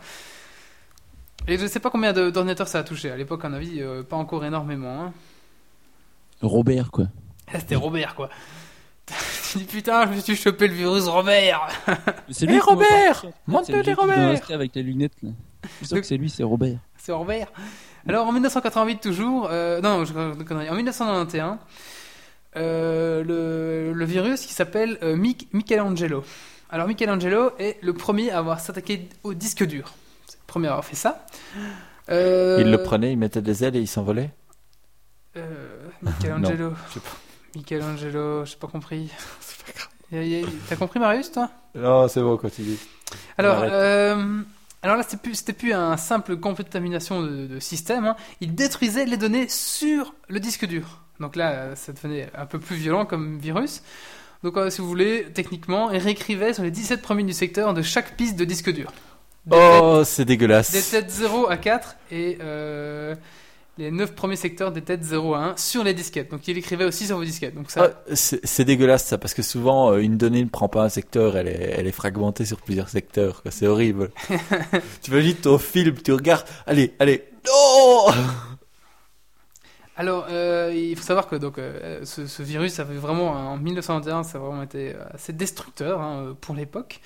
Et 1.48 1.58
je 1.58 1.66
sais 1.66 1.80
pas 1.80 1.90
combien 1.90 2.12
d'ordinateurs 2.12 2.68
ça 2.68 2.78
a 2.78 2.82
touché. 2.84 3.10
À 3.10 3.16
l'époque, 3.16 3.44
à 3.44 3.48
mon 3.48 3.56
avis, 3.56 3.80
euh, 3.80 4.02
pas 4.04 4.14
encore 4.16 4.44
énormément. 4.44 5.06
Hein. 5.06 5.12
Robert 6.42 6.90
quoi. 6.90 7.06
Ah, 7.52 7.58
C'était 7.58 7.74
Robert, 7.76 8.14
quoi. 8.14 8.28
Tu 9.52 9.58
dis 9.58 9.64
putain, 9.64 10.06
je 10.06 10.16
me 10.16 10.20
suis 10.20 10.36
chopé 10.36 10.66
le 10.68 10.74
virus 10.74 11.04
Robert. 11.04 11.68
C'est 12.30 12.44
Eh, 12.44 12.48
qui 12.48 12.54
m'a 12.56 12.60
Robert. 12.60 13.24
Monte 13.46 13.64
C'est 13.66 13.72
le 13.72 13.80
les 13.82 13.94
Robert 13.94 14.50
avec 14.50 14.74
les 14.74 14.82
lunettes 14.82 15.12
là. 15.22 15.30
Je 15.82 15.86
sûr 15.86 15.96
que 16.00 16.02
c'est 16.06 16.16
lui, 16.16 16.28
c'est 16.30 16.42
Robert. 16.42 16.78
C'est 16.98 17.12
Robert. 17.12 17.48
Alors 18.08 18.26
en 18.26 18.32
1988 18.32 19.00
toujours, 19.00 19.48
euh, 19.50 19.80
non, 19.80 20.04
je. 20.04 20.12
En 20.14 20.74
1991, 20.74 21.56
euh, 22.56 23.22
le, 23.24 23.92
le 23.92 24.04
virus 24.04 24.40
qui 24.46 24.52
s'appelle 24.52 24.98
euh, 25.02 25.16
Mich- 25.16 25.46
Michelangelo. 25.52 26.24
Alors 26.70 26.86
Michelangelo 26.88 27.52
est 27.58 27.78
le 27.82 27.92
premier 27.94 28.30
à 28.32 28.38
avoir 28.38 28.60
s'attaqué 28.60 29.08
au 29.22 29.34
disque 29.34 29.64
dur. 29.64 29.94
C'est 30.26 30.36
le 30.38 30.46
premier 30.46 30.66
à 30.68 30.72
avoir 30.72 30.84
fait 30.84 30.96
ça. 30.96 31.24
Euh, 32.10 32.58
Il 32.60 32.70
le 32.70 32.82
prenait, 32.82 33.12
il 33.12 33.18
mettait 33.18 33.42
des 33.42 33.64
ailes 33.64 33.76
et 33.76 33.80
il 33.80 33.86
s'envolait. 33.88 34.30
Euh, 35.36 35.88
Michelangelo. 36.02 36.72
je 36.88 36.94
sais 36.94 37.00
pas. 37.00 37.10
Michelangelo, 37.56 38.44
j'ai 38.44 38.56
pas 38.56 38.66
compris. 38.68 39.10
A- 40.12 40.16
y 40.22 40.44
a- 40.44 40.46
T'as 40.68 40.76
compris 40.76 41.00
Marius, 41.00 41.32
toi? 41.32 41.50
Non, 41.74 42.06
c'est 42.08 42.20
bon, 42.20 42.36
continue. 42.36 42.76
Alors, 43.38 43.58
euh, 43.62 44.40
alors 44.82 44.96
là, 44.96 45.02
c'était 45.02 45.16
plus, 45.16 45.34
c'était 45.34 45.52
plus 45.52 45.72
un 45.72 45.96
simple 45.96 46.36
contamination 46.36 47.22
de, 47.22 47.46
de 47.48 47.58
système. 47.60 48.04
hein. 48.04 48.16
Il 48.40 48.54
détruisait 48.54 49.04
les 49.04 49.16
données 49.16 49.48
sur 49.48 50.14
le 50.28 50.38
disque 50.38 50.64
dur. 50.66 51.02
Donc 51.18 51.34
là, 51.34 51.74
ça 51.74 51.92
devenait 51.92 52.28
un 52.36 52.46
peu 52.46 52.60
plus 52.60 52.76
violent 52.76 53.04
comme 53.04 53.38
virus. 53.38 53.82
Donc, 54.44 54.56
euh, 54.58 54.70
si 54.70 54.80
vous 54.80 54.86
voulez, 54.88 55.26
techniquement, 55.34 55.90
il 55.90 55.98
réécrivait 55.98 56.52
sur 56.54 56.62
les 56.62 56.70
17 56.70 57.02
premiers 57.02 57.24
du 57.24 57.32
secteur 57.32 57.74
de 57.74 57.82
chaque 57.82 58.16
piste 58.16 58.36
de 58.36 58.44
disque 58.44 58.70
dur. 58.72 58.92
Des 59.46 59.56
Oh, 59.58 60.02
c'est 60.04 60.18
têtes- 60.24 60.26
des 60.28 60.34
dégueulasse. 60.36 60.90
têtes 60.90 61.10
0 61.10 61.48
à 61.50 61.56
4 61.56 61.96
et 62.12 62.38
euh, 62.42 63.14
les 63.78 63.90
9 63.90 64.14
premiers 64.14 64.36
secteurs 64.36 64.72
des 64.72 64.80
têtes 64.82 65.02
0 65.02 65.34
à 65.34 65.38
1 65.38 65.56
sur 65.56 65.84
les 65.84 65.92
disquettes. 65.94 66.30
Donc, 66.30 66.48
il 66.48 66.56
écrivait 66.56 66.84
aussi 66.84 67.06
sur 67.06 67.16
vos 67.18 67.24
disquettes. 67.24 67.54
Donc, 67.54 67.70
ça, 67.70 67.90
Ah, 67.92 68.14
c'est 68.14 68.64
dégueulasse 68.64 69.04
ça 69.04 69.18
parce 69.18 69.34
que 69.34 69.42
souvent 69.42 69.92
euh, 69.92 69.98
une 69.98 70.16
donnée 70.16 70.42
ne 70.42 70.48
prend 70.48 70.68
pas 70.68 70.82
un 70.82 70.88
secteur, 70.88 71.36
elle 71.36 71.48
est, 71.48 71.74
elle 71.76 71.86
est 71.86 71.92
fragmentée 71.92 72.44
sur 72.44 72.60
plusieurs 72.60 72.88
secteurs. 72.88 73.42
C'est 73.50 73.66
horrible. 73.66 74.10
tu 75.02 75.10
imagines 75.10 75.34
ton 75.34 75.58
film, 75.58 75.94
tu 76.02 76.12
regardes, 76.12 76.46
allez, 76.66 76.94
allez, 76.98 77.24
non 77.46 78.06
Alors, 79.98 80.26
euh, 80.28 80.72
il 80.74 80.94
faut 80.96 81.02
savoir 81.04 81.26
que 81.26 81.36
donc, 81.36 81.56
euh, 81.58 82.04
ce, 82.04 82.26
ce 82.26 82.42
virus 82.42 82.80
avait 82.80 82.96
vraiment, 82.96 83.30
en 83.30 83.56
1921, 83.56 84.24
ça 84.24 84.36
a 84.36 84.40
vraiment 84.42 84.62
été 84.62 84.94
assez 85.12 85.32
destructeur 85.32 86.02
hein, 86.02 86.36
pour 86.40 86.54
l'époque. 86.54 87.00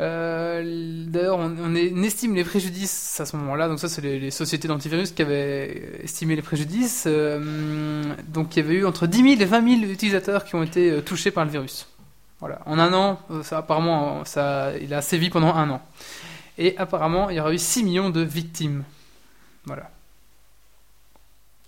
Euh, 0.00 1.04
D'ailleurs, 1.08 1.38
on, 1.38 1.54
on 1.62 1.74
est- 1.74 1.92
on 1.94 2.02
estime 2.02 2.34
les 2.34 2.44
préjudices 2.44 3.20
à 3.20 3.26
ce 3.26 3.36
moment-là. 3.36 3.68
Donc 3.68 3.78
ça, 3.78 3.88
c'est 3.88 4.00
les, 4.00 4.18
les 4.18 4.30
sociétés 4.30 4.66
d'antivirus 4.68 5.12
qui 5.12 5.22
avaient 5.22 6.00
estimé 6.02 6.34
les 6.36 6.42
préjudices. 6.42 7.04
Euh, 7.06 8.14
donc 8.28 8.56
il 8.56 8.60
y 8.60 8.66
avait 8.66 8.74
eu 8.76 8.86
entre 8.86 9.06
10 9.06 9.36
000 9.36 9.40
et 9.40 9.44
20 9.44 9.80
000 9.80 9.90
utilisateurs 9.92 10.44
qui 10.44 10.54
ont 10.54 10.62
été 10.62 10.90
euh, 10.90 11.00
touchés 11.02 11.30
par 11.30 11.44
le 11.44 11.50
virus. 11.50 11.86
Voilà. 12.40 12.60
En 12.66 12.78
un 12.78 12.92
an, 12.92 13.20
euh, 13.30 13.42
ça 13.42 13.58
apparemment, 13.58 14.24
ça, 14.24 14.72
il 14.80 14.92
a 14.94 15.02
sévi 15.02 15.30
pendant 15.30 15.54
un 15.54 15.68
an. 15.70 15.82
Et 16.58 16.76
apparemment, 16.78 17.30
il 17.30 17.36
y 17.36 17.40
aura 17.40 17.52
eu 17.52 17.58
6 17.58 17.84
millions 17.84 18.10
de 18.10 18.20
victimes. 18.22 18.84
Voilà. 19.64 19.90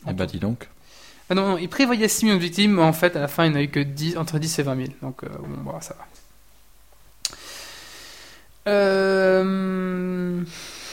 Eh 0.08 0.12
ben 0.12 0.26
dis 0.26 0.38
donc. 0.38 0.68
Ah 1.30 1.34
non, 1.34 1.48
non, 1.50 1.58
il 1.58 1.68
prévoyait 1.68 2.08
6 2.08 2.26
millions 2.26 2.36
de 2.36 2.42
victimes, 2.42 2.72
mais 2.74 2.82
en 2.82 2.92
fait, 2.92 3.16
à 3.16 3.20
la 3.20 3.28
fin, 3.28 3.44
il 3.46 3.50
n'y 3.52 3.56
en 3.56 3.60
a 3.60 3.62
eu 3.62 3.68
que 3.68 3.80
10, 3.80 4.18
entre 4.18 4.38
10 4.38 4.58
et 4.58 4.62
20 4.62 4.76
000. 4.76 4.88
Donc, 5.00 5.24
euh, 5.24 5.28
bon, 5.38 5.72
bah, 5.72 5.78
ça 5.80 5.94
va. 5.94 6.04
Euh, 8.66 10.40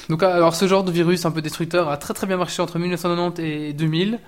Donc, 0.10 0.24
alors, 0.24 0.56
ce 0.56 0.68
genre 0.68 0.84
de 0.84 0.92
virus 0.92 1.26
un 1.26 1.32
peu 1.32 1.42
destructeur 1.42 1.90
a 1.90 1.98
très 1.98 2.14
très 2.14 2.28
bien 2.28 2.38
marché 2.38 2.62
entre 2.62 2.78
1990 2.80 3.42
et 3.42 3.74
2000. 3.74 4.20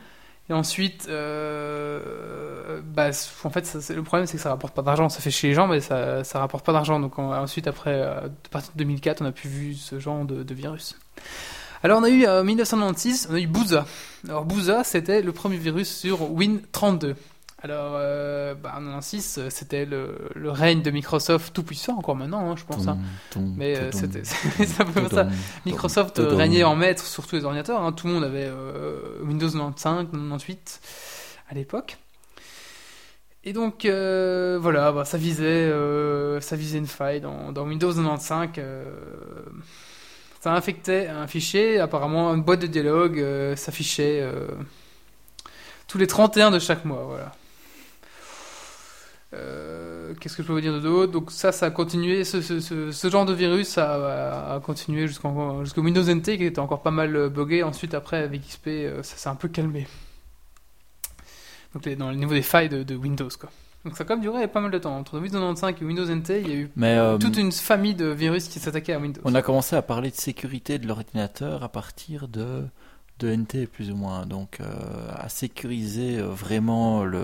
Et 0.49 0.53
ensuite, 0.53 1.07
euh, 1.09 2.81
bah, 2.83 3.09
en 3.43 3.49
fait, 3.49 3.77
le 3.95 4.03
problème, 4.03 4.27
c'est 4.27 4.35
que 4.37 4.43
ça 4.43 4.49
rapporte 4.49 4.73
pas 4.73 4.81
d'argent. 4.81 5.07
Ça 5.09 5.21
fait 5.21 5.31
chier 5.31 5.49
les 5.49 5.55
gens, 5.55 5.67
mais 5.67 5.79
ça, 5.79 6.23
ça 6.25 6.39
rapporte 6.39 6.65
pas 6.65 6.73
d'argent. 6.73 6.99
Donc, 6.99 7.17
on- 7.17 7.33
ensuite, 7.33 7.67
après, 7.67 7.93
euh, 7.93 8.27
à 8.27 8.49
partir 8.51 8.71
de 8.73 8.77
2004, 8.79 9.21
on 9.21 9.25
a 9.25 9.31
pu 9.31 9.47
vu 9.47 9.73
ce 9.75 9.99
genre 9.99 10.25
de, 10.25 10.53
virus. 10.53 10.97
Alors, 11.81 11.99
on 11.99 12.03
a 12.03 12.09
eu, 12.09 12.25
en 12.27 12.43
1996, 12.43 13.27
on 13.31 13.35
a 13.35 13.39
eu 13.39 13.47
Booza. 13.47 13.85
Alors 14.27 14.45
Booza, 14.45 14.83
c'était 14.85 15.21
le 15.21 15.31
premier 15.33 15.57
virus 15.57 15.89
sur 15.93 16.21
Win32. 16.31 17.15
Alors, 17.63 17.93
euh, 17.95 18.55
bah, 18.55 18.73
en 18.75 18.81
96, 18.81 19.37
euh, 19.37 19.47
c'était 19.49 19.85
le, 19.85 20.17
le 20.35 20.51
règne 20.51 20.81
de 20.81 20.91
Microsoft 20.91 21.53
tout 21.53 21.63
puissant, 21.63 21.97
encore 21.97 22.15
maintenant, 22.17 22.51
hein, 22.51 22.55
je 22.57 22.65
pense. 22.65 22.87
hein. 22.91 22.97
Mais 23.55 23.77
euh, 23.77 23.89
c'était 23.93 24.21
un 24.81 24.85
peu 24.85 24.99
ça. 25.09 25.27
Microsoft 25.65 26.19
régnait 26.35 26.63
en 26.65 26.75
maître 26.75 27.05
sur 27.05 27.25
tous 27.25 27.37
les 27.37 27.45
ordinateurs. 27.45 27.81
hein. 27.81 27.93
Tout 27.93 28.07
le 28.07 28.13
monde 28.13 28.23
avait 28.25 28.47
euh, 28.47 28.97
Windows 29.23 29.47
95, 29.49 30.07
98 30.11 30.81
à 31.49 31.53
l'époque. 31.55 31.97
Et 33.45 33.53
donc, 33.53 33.85
voilà, 33.85 34.91
bah, 34.91 35.05
ça, 35.05 35.17
visait, 35.17 35.71
ça 36.41 36.55
visait 36.57 36.79
une 36.79 36.87
faille 36.87 37.21
dans, 37.21 37.53
dans 37.53 37.65
Windows 37.65 37.93
95. 37.93 38.49
euh, 38.57 38.83
ça 40.41 40.51
infectait 40.53 41.07
un 41.07 41.27
fichier, 41.27 41.79
apparemment 41.79 42.33
une 42.35 42.41
boîte 42.43 42.59
de 42.59 42.67
dialogue 42.67 43.23
s'affichait 43.55 44.29
tous 45.87 45.97
les 45.97 46.07
31 46.07 46.51
de 46.51 46.59
chaque 46.59 46.83
mois. 46.83 47.05
Voilà. 47.07 47.31
Euh, 49.33 50.13
Qu'est-ce 50.19 50.37
que 50.37 50.43
je 50.43 50.47
peux 50.47 50.53
vous 50.53 50.61
dire 50.61 50.73
de 50.73 50.79
d'autre? 50.79 51.11
Donc 51.11 51.31
ça, 51.31 51.51
ça 51.51 51.65
a 51.67 51.71
continué, 51.71 52.23
ce, 52.23 52.41
ce, 52.41 52.59
ce, 52.59 52.91
ce 52.91 53.09
genre 53.09 53.25
de 53.25 53.33
virus 53.33 53.67
ça 53.67 53.93
a, 53.95 54.55
a 54.55 54.59
continué 54.59 55.07
jusqu'en- 55.07 55.63
jusqu'au 55.63 55.81
Windows 55.81 56.03
NT 56.03 56.37
qui 56.37 56.45
était 56.45 56.59
encore 56.59 56.81
pas 56.83 56.91
mal 56.91 57.15
euh, 57.15 57.29
buggé. 57.29 57.63
Ensuite, 57.63 57.93
après, 57.95 58.17
avec 58.17 58.41
XP, 58.47 58.67
euh, 58.67 59.01
ça 59.03 59.15
s'est 59.17 59.29
un 59.29 59.35
peu 59.35 59.47
calmé. 59.47 59.87
Donc 61.73 61.85
les- 61.85 61.95
dans 61.95 62.09
le 62.09 62.15
niveau 62.15 62.33
des 62.33 62.41
failles 62.43 62.69
de, 62.69 62.83
de 62.83 62.95
Windows, 62.95 63.29
quoi. 63.39 63.49
Donc 63.85 63.97
ça 63.97 64.03
a 64.03 64.07
quand 64.07 64.13
même 64.15 64.21
duré 64.21 64.47
pas 64.47 64.61
mal 64.61 64.71
de 64.71 64.77
temps. 64.77 64.95
Entre 64.97 65.19
Windows 65.19 65.39
95 65.39 65.75
et 65.81 65.85
Windows 65.85 66.05
NT, 66.05 66.41
il 66.41 66.47
y 66.47 66.51
a 66.51 66.55
eu 66.55 66.69
Mais 66.75 66.97
euh, 66.97 67.17
toute 67.17 67.35
une 67.37 67.51
famille 67.51 67.95
de 67.95 68.05
virus 68.05 68.47
qui 68.47 68.59
s'attaquaient 68.59 68.93
à 68.93 68.99
Windows. 68.99 69.21
on 69.25 69.35
a 69.35 69.41
commencé 69.41 69.75
à 69.75 69.81
parler 69.81 70.09
de 70.09 70.15
sécurité 70.15 70.77
de 70.77 70.87
l'ordinateur 70.87 71.63
à 71.63 71.69
partir 71.69 72.27
de 72.27 72.63
de 73.19 73.29
NT 73.35 73.67
plus 73.67 73.91
ou 73.91 73.95
moins, 73.95 74.25
donc 74.25 74.57
euh, 74.59 74.65
à 75.15 75.29
sécuriser 75.29 76.19
vraiment 76.19 77.03
le 77.05 77.23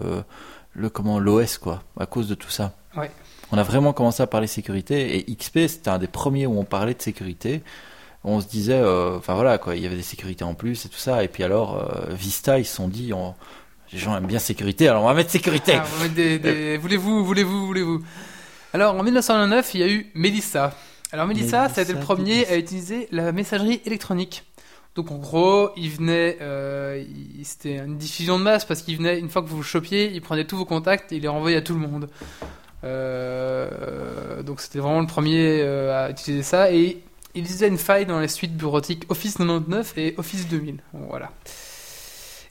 le 0.73 0.89
comment 0.89 1.19
l'OS 1.19 1.57
quoi, 1.57 1.83
à 1.99 2.05
cause 2.05 2.27
de 2.27 2.35
tout 2.35 2.49
ça. 2.49 2.73
Ouais. 2.95 3.11
On 3.51 3.57
a 3.57 3.63
vraiment 3.63 3.93
commencé 3.93 4.21
à 4.21 4.27
parler 4.27 4.47
sécurité 4.47 5.17
et 5.17 5.35
XP 5.35 5.67
c'était 5.67 5.89
un 5.89 5.97
des 5.97 6.07
premiers 6.07 6.45
où 6.45 6.59
on 6.59 6.63
parlait 6.65 6.93
de 6.93 7.01
sécurité. 7.01 7.61
On 8.23 8.41
se 8.41 8.47
disait, 8.47 8.73
euh, 8.79 9.17
enfin 9.17 9.33
voilà 9.33 9.57
quoi, 9.57 9.75
il 9.75 9.81
y 9.81 9.85
avait 9.85 9.95
des 9.95 10.01
sécurités 10.03 10.43
en 10.43 10.53
plus 10.53 10.85
et 10.85 10.89
tout 10.89 10.97
ça. 10.99 11.23
Et 11.23 11.27
puis 11.27 11.43
alors 11.43 11.77
euh, 11.77 12.13
Vista 12.13 12.59
ils 12.59 12.65
se 12.65 12.75
sont 12.75 12.87
dit, 12.87 13.13
on- 13.13 13.33
les 13.91 13.97
gens 13.97 14.15
aiment 14.15 14.27
bien 14.27 14.37
sécurité, 14.39 14.87
alors 14.87 15.03
on 15.03 15.07
va 15.07 15.13
mettre 15.15 15.31
sécurité. 15.31 15.73
Ah, 15.81 16.07
des- 16.09 16.37
des- 16.37 16.77
Voulez-vous, 16.81 17.25
voulez-vous, 17.25 17.65
voulez-vous? 17.65 18.03
Alors 18.73 18.93
en 18.95 19.01
1909, 19.03 19.73
il 19.73 19.79
y 19.79 19.83
a 19.83 19.87
eu 19.87 20.11
Melissa. 20.13 20.75
Alors 21.11 21.25
Melissa, 21.25 21.69
ça 21.69 21.81
a 21.81 21.83
été 21.83 21.93
le 21.93 21.99
premier 22.01 22.45
à 22.47 22.55
utiliser 22.57 23.07
la 23.11 23.31
messagerie 23.31 23.81
électronique. 23.85 24.43
Donc 24.95 25.11
en 25.11 25.17
gros, 25.17 25.69
il 25.77 25.89
venait, 25.91 26.37
euh, 26.41 27.03
c'était 27.43 27.77
une 27.77 27.97
diffusion 27.97 28.39
de 28.39 28.43
masse 28.43 28.65
parce 28.65 28.81
qu'il 28.81 28.97
venait, 28.97 29.19
une 29.19 29.29
fois 29.29 29.41
que 29.41 29.47
vous 29.47 29.57
le 29.57 29.63
chopiez, 29.63 30.11
il 30.11 30.21
prenait 30.21 30.45
tous 30.45 30.57
vos 30.57 30.65
contacts 30.65 31.11
et 31.11 31.17
il 31.17 31.21
les 31.21 31.27
renvoyait 31.27 31.57
à 31.57 31.61
tout 31.61 31.73
le 31.73 31.79
monde. 31.79 32.09
Euh, 32.83 34.41
donc 34.41 34.61
c'était 34.61 34.79
vraiment 34.79 35.01
le 35.01 35.07
premier 35.07 35.61
euh, 35.61 36.05
à 36.05 36.09
utiliser 36.09 36.43
ça 36.43 36.71
et 36.71 37.01
il 37.35 37.41
utilisait 37.41 37.67
une 37.67 37.77
faille 37.77 38.05
dans 38.05 38.19
les 38.19 38.27
suites 38.27 38.55
bureautiques 38.55 39.05
Office 39.09 39.35
99 39.37 39.93
et 39.97 40.15
Office 40.17 40.47
2000. 40.47 40.79
Bon, 40.93 41.05
voilà. 41.09 41.31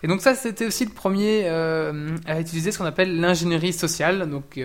Et 0.02 0.06
donc 0.06 0.20
ça, 0.20 0.34
c'était 0.36 0.66
aussi 0.66 0.84
le 0.84 0.92
premier 0.92 1.48
à 1.48 2.40
utiliser 2.40 2.70
ce 2.70 2.78
qu'on 2.78 2.84
appelle 2.84 3.18
l'ingénierie 3.18 3.72
sociale. 3.72 4.30
Donc 4.30 4.60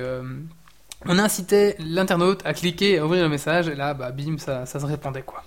on 1.05 1.19
incitait 1.19 1.75
l'internaute 1.79 2.45
à 2.45 2.53
cliquer 2.53 2.91
et 2.91 2.97
à 2.99 3.05
ouvrir 3.05 3.23
le 3.23 3.29
message 3.29 3.67
et 3.67 3.75
là, 3.75 3.95
bah, 3.95 4.11
bim, 4.11 4.37
ça 4.37 4.65
se 4.65 4.85
répandait 4.85 5.23
quoi. 5.23 5.43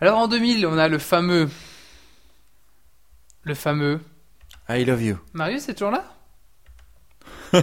Alors 0.00 0.18
en 0.18 0.28
2000, 0.28 0.66
on 0.66 0.78
a 0.78 0.88
le 0.88 0.98
fameux, 0.98 1.48
le 3.42 3.54
fameux. 3.54 4.00
I 4.68 4.84
love 4.84 5.02
you. 5.02 5.18
Marius 5.32 5.68
est 5.68 5.74
toujours 5.74 5.90
là? 5.90 6.04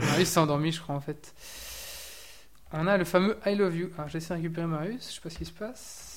Marius 0.00 0.28
s'est 0.28 0.40
endormi, 0.40 0.72
je 0.72 0.80
crois 0.80 0.94
en 0.94 1.00
fait. 1.00 1.34
On 2.72 2.86
a 2.86 2.98
le 2.98 3.04
fameux 3.04 3.38
I 3.46 3.54
love 3.54 3.76
you. 3.76 3.90
Alors 3.96 4.08
j'essaie 4.08 4.34
de 4.34 4.42
récupérer 4.42 4.66
Marius, 4.66 5.08
je 5.08 5.14
sais 5.14 5.20
pas 5.20 5.30
ce 5.30 5.38
qui 5.38 5.44
se 5.46 5.52
passe. 5.52 6.08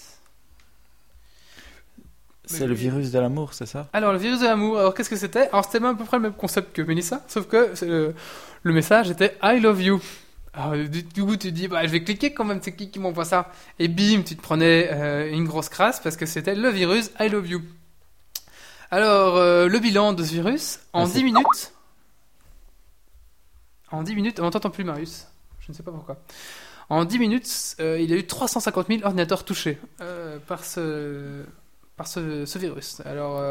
C'est 2.47 2.67
le 2.67 2.73
virus 2.73 3.11
de 3.11 3.19
l'amour, 3.19 3.53
c'est 3.53 3.65
ça? 3.65 3.89
Alors, 3.91 4.13
le 4.13 4.19
virus 4.19 4.39
de 4.41 4.45
l'amour, 4.45 4.77
alors 4.77 4.93
qu'est-ce 4.93 5.09
que 5.09 5.15
c'était? 5.15 5.49
Alors, 5.49 5.65
c'était 5.65 5.83
à 5.83 5.95
peu 5.95 6.05
près 6.05 6.17
le 6.17 6.23
même 6.23 6.33
concept 6.33 6.75
que 6.75 6.83
Melissa, 6.83 7.23
sauf 7.27 7.47
que 7.47 7.73
le, 7.83 8.13
le 8.61 8.73
message 8.73 9.09
était 9.09 9.35
I 9.41 9.59
love 9.59 9.81
you. 9.81 9.99
Alors, 10.57 10.87
du, 10.87 11.03
du 11.03 11.23
coup, 11.23 11.31
tu 11.35 11.49
te 11.49 11.53
dis, 11.53 11.67
bah, 11.67 11.85
je 11.85 11.91
vais 11.91 12.01
cliquer 12.03 12.33
quand 12.33 12.45
même, 12.45 12.59
c'est 12.61 12.73
qui 12.75 12.89
qui 12.89 12.97
m'envoie 12.99 13.25
ça? 13.25 13.51
Et 13.77 13.87
bim, 13.89 14.21
tu 14.23 14.37
te 14.37 14.41
prenais 14.41 14.89
euh, 14.91 15.29
une 15.31 15.45
grosse 15.45 15.67
crasse 15.69 15.99
parce 15.99 16.15
que 16.15 16.25
c'était 16.25 16.55
le 16.55 16.69
virus 16.69 17.11
I 17.19 17.27
love 17.27 17.47
you. 17.47 17.61
Alors, 18.89 19.35
euh, 19.35 19.67
le 19.67 19.79
bilan 19.79 20.13
de 20.13 20.23
ce 20.23 20.31
virus, 20.31 20.79
en 20.93 21.03
Ah, 21.03 21.07
c'est- 21.07 21.17
10 21.19 21.23
minutes. 21.25 21.73
En 23.91 24.03
10 24.03 24.15
minutes, 24.15 24.39
on 24.39 24.49
t'entend 24.49 24.69
plus, 24.69 24.83
Marius. 24.83 25.27
Je 25.59 25.71
ne 25.71 25.75
sais 25.75 25.83
pas 25.83 25.91
pourquoi. 25.91 26.17
En 26.89 27.03
10 27.05 27.19
minutes, 27.19 27.75
euh, 27.79 27.99
il 27.99 28.09
y 28.09 28.13
a 28.13 28.17
eu 28.17 28.25
350 28.25 28.87
000 28.87 29.01
ordinateurs 29.03 29.43
touchés 29.43 29.77
par 30.47 30.63
ce, 30.63 31.43
par 31.97 32.07
ce, 32.07 32.45
ce 32.45 32.57
virus. 32.59 33.01
Alors. 33.05 33.41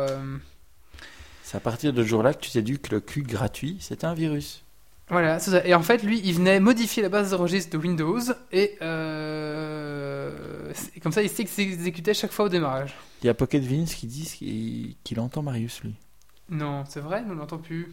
C'est 1.42 1.57
à 1.59 1.61
partir 1.61 1.92
de 1.92 2.02
ce 2.02 2.09
jour-là 2.09 2.32
que 2.32 2.40
tu 2.40 2.50
t'es 2.50 2.62
dit 2.62 2.78
que 2.78 2.94
le 2.94 3.00
cul 3.00 3.22
gratuit, 3.22 3.76
c'était 3.80 4.07
un 4.07 4.14
virus. 4.14 4.64
Voilà, 5.11 5.38
c'est 5.38 5.50
ça. 5.50 5.66
Et 5.66 5.74
en 5.74 5.82
fait, 5.82 6.02
lui, 6.02 6.20
il 6.24 6.34
venait 6.34 6.61
modifier 6.61 7.02
la 7.02 7.09
base 7.11 7.30
de 7.30 7.36
registre 7.36 7.70
de 7.72 7.76
Windows 7.82 8.20
et, 8.52 8.76
euh, 8.80 10.72
et 10.94 11.00
comme 11.00 11.12
ça, 11.12 11.22
il 11.22 11.28
s'exécutait 11.28 12.14
chaque 12.14 12.32
fois 12.32 12.46
au 12.46 12.48
démarrage. 12.48 12.94
Il 13.22 13.26
y 13.26 13.28
a 13.28 13.34
Pocket 13.34 13.62
Vince 13.62 13.94
qui 13.94 14.07
dit 14.07 14.24
qu'il 14.24 14.96
qu'il 15.05 15.20
entend 15.20 15.42
Marius, 15.42 15.82
lui. 15.82 15.94
Non, 16.48 16.84
c'est 16.88 17.00
vrai, 17.00 17.22
nous 17.22 17.34
l'entend 17.34 17.59
plus. 17.59 17.92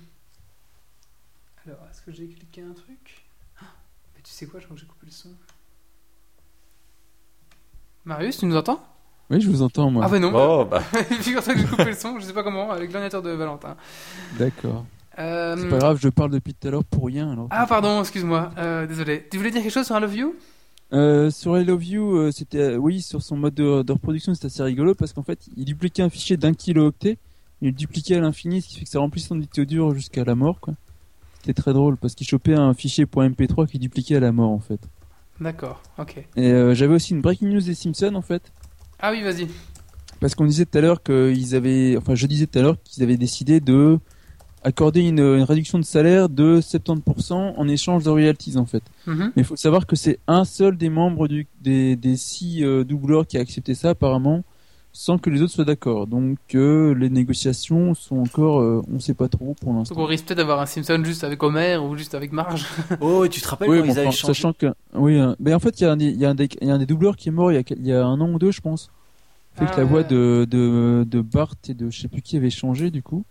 Alors, 1.65 1.79
est-ce 1.91 2.01
que 2.01 2.11
j'ai 2.11 2.27
cliqué 2.27 2.61
un 2.61 2.73
truc? 2.73 3.25
Ah, 3.61 3.65
Mais 4.15 4.21
tu 4.23 4.31
sais 4.31 4.45
quoi, 4.47 4.59
je 4.59 4.65
crois 4.65 4.75
que 4.75 4.81
j'ai 4.81 4.87
coupé 4.87 5.05
le 5.05 5.11
son. 5.11 5.29
Marius, 8.05 8.37
tu 8.39 8.45
nous 8.45 8.55
entends? 8.55 8.81
Oui, 9.29 9.39
je 9.39 9.49
vous 9.49 9.61
entends, 9.61 9.91
moi. 9.91 10.03
Ah 10.05 10.09
bah 10.09 10.19
non, 10.19 10.31
Oh, 10.33 10.65
bah. 10.65 10.81
figure-toi 11.21 11.53
que 11.53 11.59
j'ai 11.59 11.67
coupé 11.67 11.85
le 11.85 11.93
son, 11.93 12.19
je 12.19 12.25
sais 12.25 12.33
pas 12.33 12.43
comment, 12.43 12.71
avec 12.71 12.91
l'ordinateur 12.91 13.21
de 13.21 13.29
Valentin. 13.31 13.77
D'accord. 14.39 14.85
Euh, 15.19 15.55
C'est 15.57 15.69
pas 15.69 15.77
grave, 15.77 15.99
je 16.01 16.09
parle 16.09 16.31
depuis 16.31 16.53
tout 16.53 16.67
à 16.67 16.71
l'heure 16.71 16.83
pour 16.83 17.05
rien. 17.07 17.31
Alors. 17.31 17.47
Ah 17.51 17.65
pardon, 17.67 17.99
excuse-moi, 17.99 18.51
euh, 18.57 18.87
désolé. 18.87 19.27
Tu 19.29 19.37
voulais 19.37 19.51
dire 19.51 19.61
quelque 19.61 19.73
chose 19.73 19.85
sur 19.85 19.97
I 19.97 20.01
Love 20.01 20.15
You? 20.15 20.35
Euh, 20.93 21.29
sur 21.29 21.57
I 21.57 21.65
Love 21.65 21.83
You, 21.83 22.31
c'était, 22.31 22.75
oui, 22.75 23.01
sur 23.01 23.21
son 23.21 23.37
mode 23.37 23.53
de, 23.53 23.81
de 23.81 23.91
reproduction, 23.91 24.33
c'était 24.33 24.47
assez 24.47 24.63
rigolo 24.63 24.95
parce 24.95 25.13
qu'en 25.13 25.23
fait, 25.23 25.39
il 25.55 25.65
dupliquait 25.65 26.03
un 26.03 26.09
fichier 26.09 26.37
d'un 26.37 26.53
kilooctet 26.53 27.17
il 27.61 27.67
le 27.67 27.73
dupliquait 27.73 28.15
à 28.15 28.21
l'infini, 28.21 28.61
ce 28.61 28.67
qui 28.69 28.79
fait 28.79 28.85
que 28.85 28.89
ça 28.89 28.97
remplit 28.97 29.21
son 29.21 29.35
disque 29.35 29.63
dur 29.65 29.93
jusqu'à 29.93 30.23
la 30.23 30.33
mort, 30.33 30.59
quoi. 30.59 30.73
C'était 31.37 31.53
très 31.53 31.73
drôle 31.73 31.95
parce 31.95 32.15
qu'il 32.15 32.25
chopait 32.27 32.55
un 32.55 32.73
fichier 32.73 33.05
.mp3 33.05 33.67
qui 33.67 33.77
dupliquait 33.77 34.15
à 34.15 34.19
la 34.19 34.31
mort 34.31 34.49
en 34.49 34.59
fait. 34.59 34.79
D'accord, 35.39 35.81
ok. 35.97 36.23
Et 36.35 36.75
j'avais 36.75 36.95
aussi 36.95 37.13
une 37.13 37.21
breaking 37.21 37.49
news 37.49 37.61
des 37.61 37.73
Simpsons 37.73 38.15
en 38.15 38.21
fait. 38.21 38.51
Ah 38.99 39.11
oui, 39.11 39.23
vas-y. 39.23 39.47
Parce 40.19 40.35
qu'on 40.35 40.45
disait 40.45 40.65
tout 40.65 40.77
à 40.77 40.81
l'heure 40.81 41.01
qu'ils 41.01 41.55
avaient, 41.55 41.97
enfin 41.97 42.13
je 42.13 42.27
disais 42.27 42.45
tout 42.45 42.59
à 42.59 42.61
l'heure 42.61 42.77
qu'ils 42.83 43.01
avaient 43.01 43.17
décidé 43.17 43.59
de 43.59 43.99
accorder 44.63 45.01
une, 45.01 45.19
une 45.19 45.43
réduction 45.43 45.79
de 45.79 45.83
salaire 45.85 46.29
de 46.29 46.59
70% 46.61 47.33
en 47.57 47.67
échange 47.67 48.03
de 48.03 48.09
royalties 48.09 48.57
en 48.57 48.65
fait. 48.65 48.83
Mhm. 49.07 49.31
Mais 49.35 49.41
il 49.41 49.45
faut 49.45 49.55
savoir 49.55 49.85
que 49.87 49.95
c'est 49.95 50.19
un 50.27 50.45
seul 50.45 50.77
des 50.77 50.89
membres 50.89 51.27
du, 51.27 51.47
des, 51.61 51.95
des 51.95 52.15
six 52.17 52.63
euh, 52.63 52.83
doubleurs 52.83 53.25
qui 53.25 53.37
a 53.37 53.41
accepté 53.41 53.73
ça 53.75 53.89
apparemment, 53.91 54.43
sans 54.93 55.17
que 55.17 55.29
les 55.29 55.41
autres 55.41 55.53
soient 55.53 55.65
d'accord. 55.65 56.05
Donc 56.05 56.37
euh, 56.53 56.93
les 56.93 57.09
négociations 57.09 57.93
sont 57.95 58.17
encore, 58.17 58.59
euh, 58.61 58.83
on 58.93 58.99
sait 58.99 59.13
pas 59.13 59.29
trop 59.29 59.55
pour 59.59 59.69
Donc 59.71 59.79
l'instant. 59.79 59.95
on 59.97 60.05
risque 60.05 60.25
peut-être 60.25 60.37
d'avoir 60.37 60.59
un 60.59 60.65
Simpson 60.65 61.01
juste 61.03 61.23
avec 61.23 61.41
Homer 61.41 61.77
ou 61.77 61.95
juste 61.97 62.13
avec 62.13 62.31
Marge. 62.31 62.65
Oh, 63.01 63.23
et 63.25 63.29
tu 63.29 63.41
te 63.41 63.47
rappelles 63.47 63.69
Oui, 63.69 63.79
quand 63.79 63.87
bon, 63.87 63.93
ils 63.93 63.99
avaient 63.99 64.11
changé 64.11 64.27
sachant 64.33 64.53
que, 64.53 64.67
oui, 64.93 65.19
euh, 65.19 65.33
mais 65.39 65.53
en 65.53 65.59
fait 65.59 65.79
il 65.79 65.83
y, 65.83 65.87
a 65.87 65.91
un 65.91 65.97
des- 65.97 66.05
il 66.09 66.19
y, 66.19 66.25
a 66.25 66.29
un 66.29 66.35
des- 66.35 66.49
il 66.61 66.67
y 66.67 66.71
a 66.71 66.75
un 66.75 66.79
des 66.79 66.85
doubleurs 66.85 67.15
qui 67.15 67.29
est 67.29 67.31
mort 67.31 67.51
il 67.51 67.55
y 67.55 67.57
a, 67.57 67.63
il 67.75 67.87
y 67.87 67.93
a 67.93 68.05
un 68.05 68.19
an 68.21 68.29
ou 68.31 68.37
deux 68.37 68.51
je 68.51 68.61
pense. 68.61 68.91
Fait 69.55 69.65
Ah 69.67 69.71
que 69.73 69.77
la 69.81 69.83
voix 69.85 70.03
de, 70.03 70.47
de, 70.49 71.05
de 71.09 71.21
Bart 71.21 71.55
et 71.67 71.73
de 71.73 71.89
je 71.89 71.99
sais 72.01 72.07
plus 72.07 72.21
qui 72.21 72.37
avait 72.37 72.49
changé 72.49 72.89
du 72.91 73.01
coup. 73.03 73.23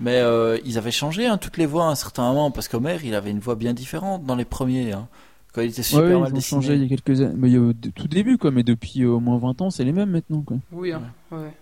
Mais 0.00 0.16
euh, 0.18 0.58
ils 0.64 0.78
avaient 0.78 0.90
changé 0.90 1.26
hein, 1.26 1.36
toutes 1.36 1.58
les 1.58 1.66
voix 1.66 1.84
à 1.84 1.88
un 1.88 1.94
certain 1.94 2.22
moment 2.22 2.50
parce 2.50 2.68
qu'Homer 2.68 2.98
il 3.04 3.14
avait 3.14 3.30
une 3.30 3.38
voix 3.40 3.54
bien 3.54 3.74
différente 3.74 4.24
dans 4.24 4.34
les 4.36 4.44
premiers. 4.46 4.92
Hein, 4.92 5.08
quand 5.52 5.60
il 5.60 5.70
était 5.70 5.82
super 5.82 6.04
ouais, 6.04 6.08
mal 6.18 6.28
ils 6.28 6.32
ont 6.32 6.36
dessiné. 6.36 6.62
changé 6.62 6.74
il 6.76 6.82
y 6.82 6.86
a 6.86 6.88
quelques 6.88 7.20
années, 7.20 7.34
mais 7.36 7.48
il 7.48 7.54
y 7.54 7.56
a 7.56 7.60
au 7.60 7.72
d- 7.72 7.90
tout 7.94 8.08
début 8.08 8.38
quoi, 8.38 8.50
mais 8.50 8.62
depuis 8.62 9.02
euh, 9.02 9.08
au 9.10 9.20
moins 9.20 9.36
20 9.38 9.60
ans 9.62 9.70
c'est 9.70 9.84
les 9.84 9.92
mêmes 9.92 10.10
maintenant 10.10 10.40
quoi. 10.42 10.56
Oui, 10.72 10.92
hein. 10.92 11.02
ouais. 11.32 11.52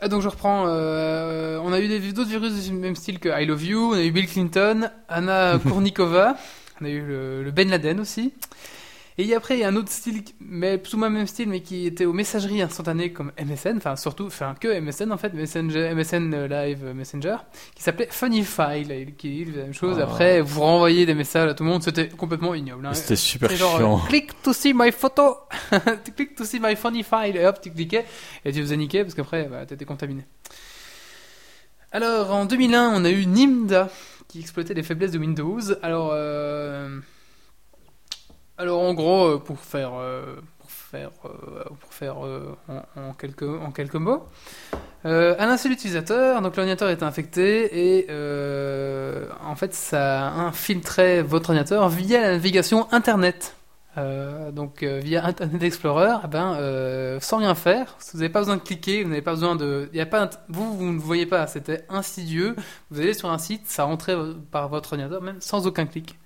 Ah, 0.00 0.08
donc 0.08 0.20
je 0.20 0.28
reprends. 0.28 0.64
euh, 0.66 1.58
on 1.64 1.72
a 1.72 1.80
eu 1.80 1.88
des- 1.88 2.12
d'autres 2.12 2.28
virus 2.28 2.66
du 2.68 2.72
même 2.74 2.96
style 2.96 3.18
que 3.18 3.28
I 3.30 3.46
Love 3.46 3.64
You, 3.64 3.90
on 3.92 3.94
a 3.94 4.02
eu 4.04 4.10
Bill 4.10 4.26
Clinton, 4.26 4.90
Anna 5.08 5.58
Kournikova, 5.62 6.36
on 6.80 6.84
a 6.84 6.88
eu 6.90 7.00
le, 7.00 7.42
le 7.42 7.50
Ben 7.50 7.70
Laden 7.70 8.00
aussi. 8.00 8.32
Et 9.18 9.34
après, 9.34 9.56
il 9.56 9.60
y 9.60 9.64
a 9.64 9.68
un 9.68 9.76
autre 9.76 9.90
style, 9.90 10.22
mais 10.40 10.76
plus 10.76 10.92
ou 10.92 10.98
moins 10.98 11.08
même 11.08 11.26
style, 11.26 11.48
mais 11.48 11.60
qui 11.60 11.86
était 11.86 12.04
aux 12.04 12.12
messageries 12.12 12.60
instantanées 12.60 13.12
comme 13.12 13.32
MSN, 13.42 13.78
enfin 13.78 13.96
surtout, 13.96 14.26
enfin 14.26 14.54
que 14.60 14.78
MSN 14.78 15.10
en 15.10 15.16
fait, 15.16 15.32
Messenger, 15.32 15.94
MSN 15.94 16.34
euh, 16.34 16.46
Live 16.48 16.84
Messenger, 16.94 17.36
qui 17.74 17.82
s'appelait 17.82 18.08
Funny 18.10 18.44
File, 18.44 19.14
qui 19.16 19.46
faisait 19.46 19.56
la 19.56 19.64
même 19.64 19.72
chose. 19.72 19.96
Ah. 19.98 20.02
Après, 20.02 20.42
vous 20.42 20.60
renvoyez 20.60 21.06
des 21.06 21.14
messages 21.14 21.48
à 21.48 21.54
tout 21.54 21.64
le 21.64 21.70
monde, 21.70 21.82
c'était 21.82 22.08
complètement 22.08 22.54
ignoble. 22.54 22.84
hein. 22.86 22.92
C'était 22.92 23.16
super 23.16 23.50
genre, 23.56 23.78
chiant. 23.78 23.98
click 24.08 24.42
to 24.42 24.52
see 24.52 24.74
my 24.74 24.92
photo, 24.92 25.38
click 26.14 26.34
to 26.34 26.44
see 26.44 26.60
my 26.60 26.76
funny 26.76 27.02
file, 27.02 27.36
et 27.38 27.46
hop, 27.46 27.58
tu 27.62 27.70
cliquais, 27.70 28.04
et 28.44 28.52
tu 28.52 28.60
faisais 28.60 28.76
niquer 28.76 29.02
parce 29.02 29.14
qu'après, 29.14 29.44
bah, 29.44 29.64
t'étais 29.64 29.86
contaminé. 29.86 30.26
Alors, 31.90 32.34
en 32.34 32.44
2001, 32.44 32.92
on 32.94 33.04
a 33.06 33.10
eu 33.10 33.24
Nimda, 33.24 33.88
qui 34.28 34.40
exploitait 34.40 34.74
les 34.74 34.82
faiblesses 34.82 35.12
de 35.12 35.18
Windows. 35.18 35.60
Alors, 35.82 36.10
euh, 36.12 36.98
alors 38.58 38.80
en 38.80 38.94
gros, 38.94 39.26
euh, 39.26 39.38
pour 39.38 39.58
faire, 39.58 39.92
euh, 39.98 40.36
pour 40.58 40.70
faire, 40.70 41.10
euh, 41.24 41.64
pour 41.78 41.92
faire 41.92 42.16
en, 42.18 43.12
quelques, 43.18 43.42
en 43.42 43.70
quelques 43.70 43.94
mots, 43.96 44.24
euh, 45.04 45.34
à 45.38 45.46
l'insu 45.46 45.68
l'utilisateur, 45.68 46.40
l'ordinateur 46.40 46.88
est 46.88 47.02
infecté 47.02 47.98
et 47.98 48.06
en 49.44 49.56
fait 49.56 49.74
ça 49.74 50.28
infiltrait 50.32 51.22
votre 51.22 51.50
ordinateur 51.50 51.88
via 51.88 52.20
la 52.20 52.30
navigation 52.32 52.90
Internet. 52.92 53.54
Donc 54.52 54.82
via 54.82 55.24
Internet 55.24 55.62
Explorer, 55.62 56.16
eh 56.24 56.28
ben, 56.28 57.18
sans 57.20 57.38
rien 57.38 57.54
faire, 57.54 57.96
vous 58.12 58.18
n'avez 58.18 58.28
pas 58.28 58.40
besoin 58.40 58.56
de 58.56 58.62
cliquer, 58.62 59.02
vous 59.02 59.08
n'avez 59.08 59.22
pas 59.22 59.32
besoin 59.32 59.56
de, 59.56 59.88
y 59.94 60.00
a 60.00 60.06
pas, 60.06 60.28
vous 60.48 60.76
vous 60.76 60.92
ne 60.92 60.98
voyez 60.98 61.24
pas, 61.24 61.46
c'était 61.46 61.84
insidieux. 61.88 62.56
Vous 62.90 63.00
allez 63.00 63.14
sur 63.14 63.30
un 63.30 63.38
site, 63.38 63.66
ça 63.66 63.84
rentrait 63.84 64.16
par 64.50 64.68
votre 64.68 64.92
ordinateur 64.92 65.22
même 65.22 65.40
sans 65.40 65.66
aucun 65.66 65.86
clic. 65.86 66.18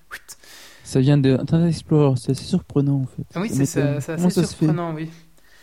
Ça 0.90 0.98
vient 0.98 1.18
de 1.18 1.36
Internet 1.40 1.68
Explorer, 1.68 2.16
c'est 2.16 2.32
assez 2.32 2.44
surprenant 2.44 3.02
en 3.02 3.06
fait. 3.06 3.22
Ah 3.36 3.40
oui, 3.40 3.48
c'est 3.48 3.64
ça- 3.64 3.92
assez 3.92 4.00
ça 4.00 4.28
se 4.30 4.40
fait 4.40 4.46
surprenant, 4.46 4.92
oui. 4.92 5.08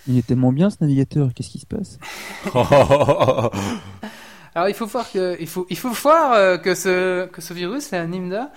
Il 0.08 0.18
est 0.18 0.26
tellement 0.26 0.54
bien 0.54 0.70
ce 0.70 0.78
navigateur, 0.80 1.34
qu'est-ce 1.34 1.50
qui 1.50 1.60
se 1.60 1.66
passe? 1.66 2.00
Alors 4.56 4.70
il 4.70 4.74
faut 4.74 4.86
voir 4.86 5.12
que 5.12 5.36
il 5.40 5.48
faut 5.48 5.68
il 5.70 5.78
faut 5.78 5.90
voir 5.92 6.32
euh, 6.34 6.58
que 6.58 6.74
ce 6.76 7.26
que 7.28 7.42
ce 7.42 7.54
virus, 7.54 7.92
la 7.92 8.08
Nimda, 8.08 8.52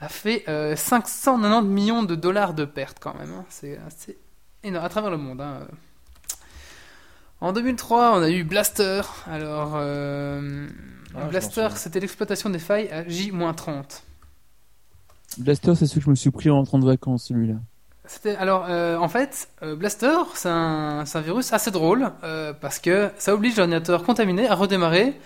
a 0.00 0.08
fait 0.08 0.42
euh, 0.48 0.74
590 0.76 1.66
millions 1.68 2.02
de 2.02 2.14
dollars 2.16 2.54
de 2.54 2.64
pertes 2.64 2.98
quand 3.00 3.14
même. 3.14 3.30
hein. 3.38 3.44
C'est 3.48 3.78
assez 3.86 4.18
énorme 4.64 4.84
à 4.84 4.88
travers 4.88 5.10
le 5.12 5.16
monde. 5.18 5.40
hein. 5.40 5.60
En 7.40 7.52
2003, 7.52 8.18
on 8.18 8.22
a 8.22 8.30
eu 8.30 8.42
Blaster. 8.44 9.02
Alors 9.30 9.74
euh, 9.76 10.66
Ah, 11.14 11.24
Blaster, 11.26 11.68
c'était 11.76 12.00
l'exploitation 12.00 12.50
des 12.50 12.58
failles 12.58 12.88
à 12.90 13.08
J-30. 13.08 14.02
Blaster, 15.38 15.74
c'est 15.74 15.86
celui 15.86 16.00
que 16.00 16.04
je 16.06 16.10
me 16.10 16.14
suis 16.14 16.30
pris 16.30 16.50
en 16.50 16.56
rentrant 16.56 16.78
de 16.78 16.86
vacances, 16.86 17.24
celui-là. 17.24 17.54
C'était 18.08 18.36
alors 18.36 18.66
euh, 18.68 18.96
en 18.98 19.08
fait 19.08 19.48
euh, 19.64 19.74
Blaster 19.74 20.12
c'est 20.34 20.48
un, 20.48 21.04
c'est 21.06 21.18
un 21.18 21.22
virus 21.22 21.52
assez 21.52 21.72
drôle 21.72 22.12
euh, 22.22 22.52
parce 22.52 22.78
que 22.78 23.10
ça 23.18 23.34
oblige 23.34 23.56
l'ordinateur 23.56 24.04
contaminé 24.04 24.46
à 24.46 24.54
redémarrer 24.54 25.18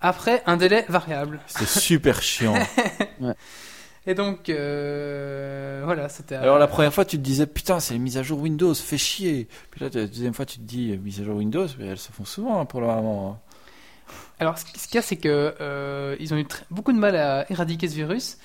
après 0.00 0.42
un 0.46 0.56
délai 0.56 0.84
variable. 0.88 1.38
C'était 1.46 1.66
super 1.66 2.20
chiant. 2.22 2.54
Et 4.08 4.14
donc 4.14 4.48
euh, 4.48 5.82
voilà 5.84 6.08
c'était. 6.08 6.34
Alors 6.36 6.58
la 6.58 6.66
première 6.66 6.92
fois 6.92 7.04
tu 7.04 7.16
te 7.16 7.22
disais 7.22 7.46
putain 7.46 7.80
c'est 7.80 7.94
les 7.94 8.00
mises 8.00 8.18
à 8.18 8.22
jour 8.22 8.40
Windows, 8.40 8.74
fais 8.74 8.98
chier. 8.98 9.48
Puis 9.70 9.80
là 9.84 9.88
la 9.92 10.06
deuxième 10.06 10.34
fois 10.34 10.46
tu 10.46 10.58
te 10.58 10.62
dis 10.64 10.98
mises 10.98 11.20
à 11.20 11.24
jour 11.24 11.36
Windows, 11.36 11.66
mais 11.78 11.86
elles 11.86 11.98
se 11.98 12.12
font 12.12 12.24
souvent 12.24 12.60
hein, 12.60 12.64
pour 12.64 12.80
le 12.80 12.86
moment. 12.88 13.38
hein. 13.40 14.12
Alors 14.38 14.58
ce 14.58 14.64
qui- 14.64 14.78
ce 14.78 14.86
qu'il 14.86 14.96
y 14.96 14.98
a 14.98 15.02
c'est 15.02 15.16
que 15.16 15.54
euh, 15.60 16.16
ils 16.20 16.32
ont 16.34 16.36
eu 16.36 16.46
beaucoup 16.70 16.92
de 16.92 16.98
mal 16.98 17.16
à 17.16 17.50
éradiquer 17.50 17.88
ce 17.88 17.94
virus. 17.94 18.38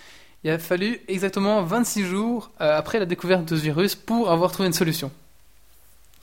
Il 0.44 0.50
a 0.50 0.58
fallu 0.60 1.00
exactement 1.08 1.62
26 1.64 2.04
jours 2.06 2.50
euh, 2.62 2.76
après 2.78 2.98
la 3.00 3.06
découverte 3.06 3.46
de 3.46 3.56
ce 3.56 3.62
virus 3.62 3.96
pour 3.96 4.32
avoir 4.32 4.52
trouvé 4.52 4.68
une 4.68 4.74
solution. 4.74 5.12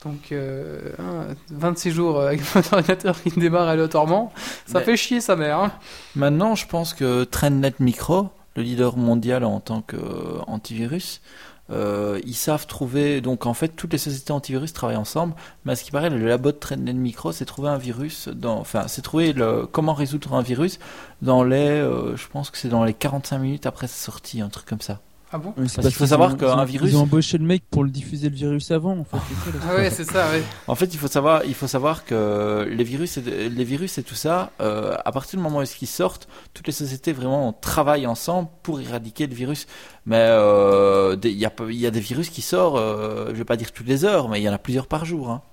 Donc 0.03 0.31
euh, 0.31 0.91
hein, 0.99 1.27
26 1.51 1.91
jours 1.91 2.21
avec 2.21 2.41
votre 2.53 2.73
ordinateur 2.73 3.21
qui 3.21 3.31
démarre 3.31 3.67
aléatoirement, 3.67 4.33
ça 4.65 4.79
Mais- 4.79 4.85
fait 4.85 4.97
chier 4.97 5.21
sa 5.21 5.35
mère. 5.35 5.59
hein. 5.59 5.71
Maintenant 6.15 6.55
je 6.55 6.65
pense 6.67 6.93
que 6.93 7.23
TrendNet 7.25 7.73
Micro, 7.79 8.29
le 8.55 8.63
leader 8.63 8.97
mondial 8.97 9.43
en 9.45 9.59
tant 9.59 9.81
qu'antivirus, 9.81 11.21
euh, 11.23 11.48
ils 11.71 12.35
savent 12.35 12.67
trouver. 12.67 13.21
Donc 13.21 13.45
en 13.45 13.53
fait, 13.53 13.69
toutes 13.69 13.93
les 13.93 13.97
sociétés 13.99 14.31
antivirus 14.31 14.73
travaillent 14.73 14.95
ensemble. 14.97 15.35
Mais 15.65 15.73
à 15.73 15.75
ce 15.75 15.83
qui 15.83 15.91
paraît, 15.91 16.09
le 16.09 16.27
labo 16.27 16.51
de 16.51 16.57
TrendNet 16.57 16.93
Micro, 16.93 17.31
c'est 17.31 17.45
trouver 17.45 17.69
un 17.69 17.77
virus. 17.77 18.27
Dans, 18.29 18.59
enfin, 18.59 18.87
c'est 18.87 19.01
trouver 19.01 19.33
le, 19.33 19.65
comment 19.67 19.93
résoudre 19.93 20.33
un 20.33 20.41
virus 20.41 20.79
dans 21.21 21.43
les. 21.43 21.57
euh, 21.57 22.15
je 22.15 22.27
pense 22.27 22.49
que 22.51 22.57
c'est 22.57 22.69
dans 22.69 22.83
les 22.83 22.93
45 22.93 23.39
minutes 23.39 23.65
après 23.65 23.87
sa 23.87 23.95
sortie, 23.95 24.41
un 24.41 24.49
truc 24.49 24.65
comme 24.67 24.81
ça. 24.81 25.01
Ah 25.31 25.37
bon 25.37 25.53
Oui, 25.57 25.67
Parce 25.75 25.87
qu'il 25.87 25.95
faut 25.95 26.07
savoir 26.07 26.35
qu'un 26.37 26.65
virus- 26.65 26.89
Ils 26.91 26.97
ont 26.97 27.01
embauché 27.03 27.37
le 27.37 27.45
mec 27.45 27.63
pour 27.69 27.83
le 27.83 27.91
diffuser 27.91 28.29
le 28.29 28.35
virus 28.35 28.71
avant, 28.71 28.97
en 28.97 29.03
fait. 29.03 29.17
ça, 29.17 29.59
Ah 29.69 29.75
ouais 29.75 29.89
c'est 29.91 30.03
ça 30.03 30.27
ouais. 30.31 30.41
En 30.67 30.73
fait, 30.73 30.91
il 30.91 30.97
faut 30.97 31.07
savoir, 31.07 31.45
il 31.45 31.53
faut 31.53 31.67
savoir 31.67 32.03
que 32.03 32.67
les 32.67 32.83
virus, 32.83 33.17
et, 33.17 33.49
les 33.49 33.63
virus 33.63 33.99
et 33.99 34.03
tout 34.03 34.15
ça, 34.15 34.51
euh, 34.59 34.95
à 35.05 35.11
partir 35.11 35.37
du 35.37 35.43
moment 35.43 35.59
où 35.59 35.63
ils 35.81 35.87
sortent, 35.87 36.27
toutes 36.55 36.65
les 36.65 36.73
sociétés 36.73 37.13
vraiment 37.13 37.53
travaillent 37.53 38.07
ensemble 38.07 38.49
pour 38.63 38.79
éradiquer 38.81 39.27
le 39.27 39.35
virus. 39.35 39.67
Mais 40.07 40.17
euh, 40.17 41.15
il 41.23 41.29
y, 41.37 41.45
a, 41.45 41.53
y 41.69 41.85
a 41.85 41.91
des 41.91 41.99
virus 41.99 42.29
qui 42.31 42.41
sortent, 42.41 42.77
euh, 42.77 43.27
je 43.29 43.33
vais 43.35 43.45
pas 43.45 43.57
dire 43.57 43.71
toutes 43.71 43.87
les 43.87 44.05
heures, 44.05 44.29
mais 44.29 44.39
il 44.39 44.43
y 44.43 44.49
en 44.49 44.53
a 44.53 44.57
plusieurs 44.57 44.87
par 44.87 45.05
jour. 45.05 45.29
hein. 45.29 45.43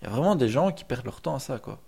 Il 0.00 0.04
y 0.04 0.10
a 0.10 0.14
vraiment 0.14 0.34
des 0.36 0.48
gens 0.48 0.70
qui 0.72 0.84
perdent 0.84 1.04
leur 1.04 1.20
temps 1.20 1.34
à 1.34 1.40
ça, 1.40 1.58
quoi. 1.58 1.78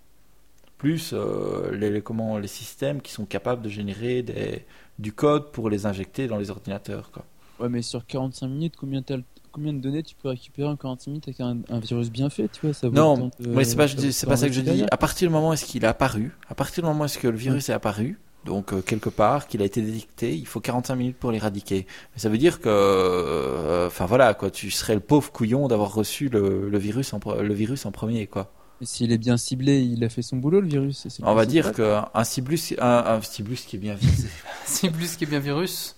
Plus 0.76 1.12
euh, 1.14 1.74
les, 1.74 1.90
les- 1.90 2.02
comment, 2.02 2.38
les 2.38 2.48
systèmes 2.48 3.00
qui 3.00 3.12
sont 3.12 3.24
capables 3.24 3.62
de 3.62 3.68
générer 3.68 4.22
des, 4.22 4.64
du 5.00 5.12
code 5.12 5.50
pour 5.52 5.70
les 5.70 5.86
injecter 5.86 6.26
dans 6.28 6.36
les 6.36 6.50
ordinateurs, 6.50 7.10
quoi. 7.10 7.24
Ouais, 7.58 7.68
mais 7.68 7.82
sur 7.82 8.06
45 8.06 8.46
minutes, 8.48 8.74
combien, 8.78 9.00
de 9.02 9.78
données 9.80 10.02
tu 10.02 10.14
peux 10.14 10.28
récupérer 10.28 10.68
en 10.68 10.76
45 10.76 11.10
minutes 11.10 11.28
avec 11.28 11.40
un, 11.40 11.58
un 11.68 11.78
virus 11.78 12.10
bien 12.10 12.30
fait, 12.30 12.48
tu 12.48 12.60
vois 12.66 12.72
ça 12.74 12.88
Non, 12.88 13.30
de- 13.38 13.48
mais 13.48 13.64
c'est 13.64 13.76
pas, 13.76 13.86
c'est 13.88 14.26
pas 14.26 14.36
ça 14.36 14.46
que 14.48 14.54
je 14.54 14.60
dis. 14.60 14.84
À 14.90 14.96
partir 14.96 15.28
du 15.28 15.32
moment 15.34 15.50
où 15.50 15.52
est-ce 15.52 15.64
qu'il 15.66 15.84
est 15.84 15.86
apparu, 15.86 16.32
à 16.48 16.54
partir 16.54 16.82
du 16.84 16.88
moment 16.88 17.02
où 17.02 17.04
est-ce 17.04 17.18
que 17.18 17.28
le 17.28 17.36
virus 17.36 17.68
est 17.68 17.72
apparu, 17.74 18.18
donc 18.46 18.72
euh, 18.72 18.80
quelque 18.80 19.10
part, 19.10 19.46
qu'il 19.48 19.60
a 19.60 19.66
été 19.66 19.82
détecté, 19.82 20.34
il 20.34 20.46
faut 20.46 20.60
45 20.60 20.94
minutes 20.96 21.16
pour 21.18 21.30
l'éradiquer. 21.32 21.86
Mais 22.14 22.20
ça 22.20 22.30
veut 22.30 22.38
dire 22.38 22.60
que, 22.60 22.70
euh, 22.70 23.86
enfin 23.88 24.06
voilà, 24.06 24.32
quoi, 24.34 24.50
tu 24.50 24.70
serais 24.70 24.94
le 24.94 25.00
pauvre 25.00 25.30
couillon 25.32 25.68
d'avoir 25.68 25.92
reçu 25.92 26.28
le, 26.30 26.68
le 26.70 26.78
virus 26.78 27.12
en, 27.12 27.20
le 27.42 27.54
virus 27.54 27.84
en 27.86 27.92
premier, 27.92 28.26
quoi. 28.26 28.52
S'il 28.82 29.12
est 29.12 29.18
bien 29.18 29.36
ciblé, 29.36 29.82
il 29.82 30.02
a 30.04 30.08
fait 30.08 30.22
son 30.22 30.36
boulot, 30.36 30.60
le 30.60 30.68
virus. 30.68 31.06
On 31.22 31.34
va 31.34 31.44
dire 31.46 31.72
qu'un 31.72 32.24
ciblus, 32.24 32.74
un, 32.78 33.04
un 33.06 33.20
ciblus 33.22 33.56
qui 33.66 33.76
est 33.76 33.78
bien 33.78 33.94
visé, 33.94 34.28
C'est 34.64 34.90
plus 34.90 35.16
qui 35.16 35.24
est 35.24 35.26
bien 35.26 35.40
virus. 35.40 35.96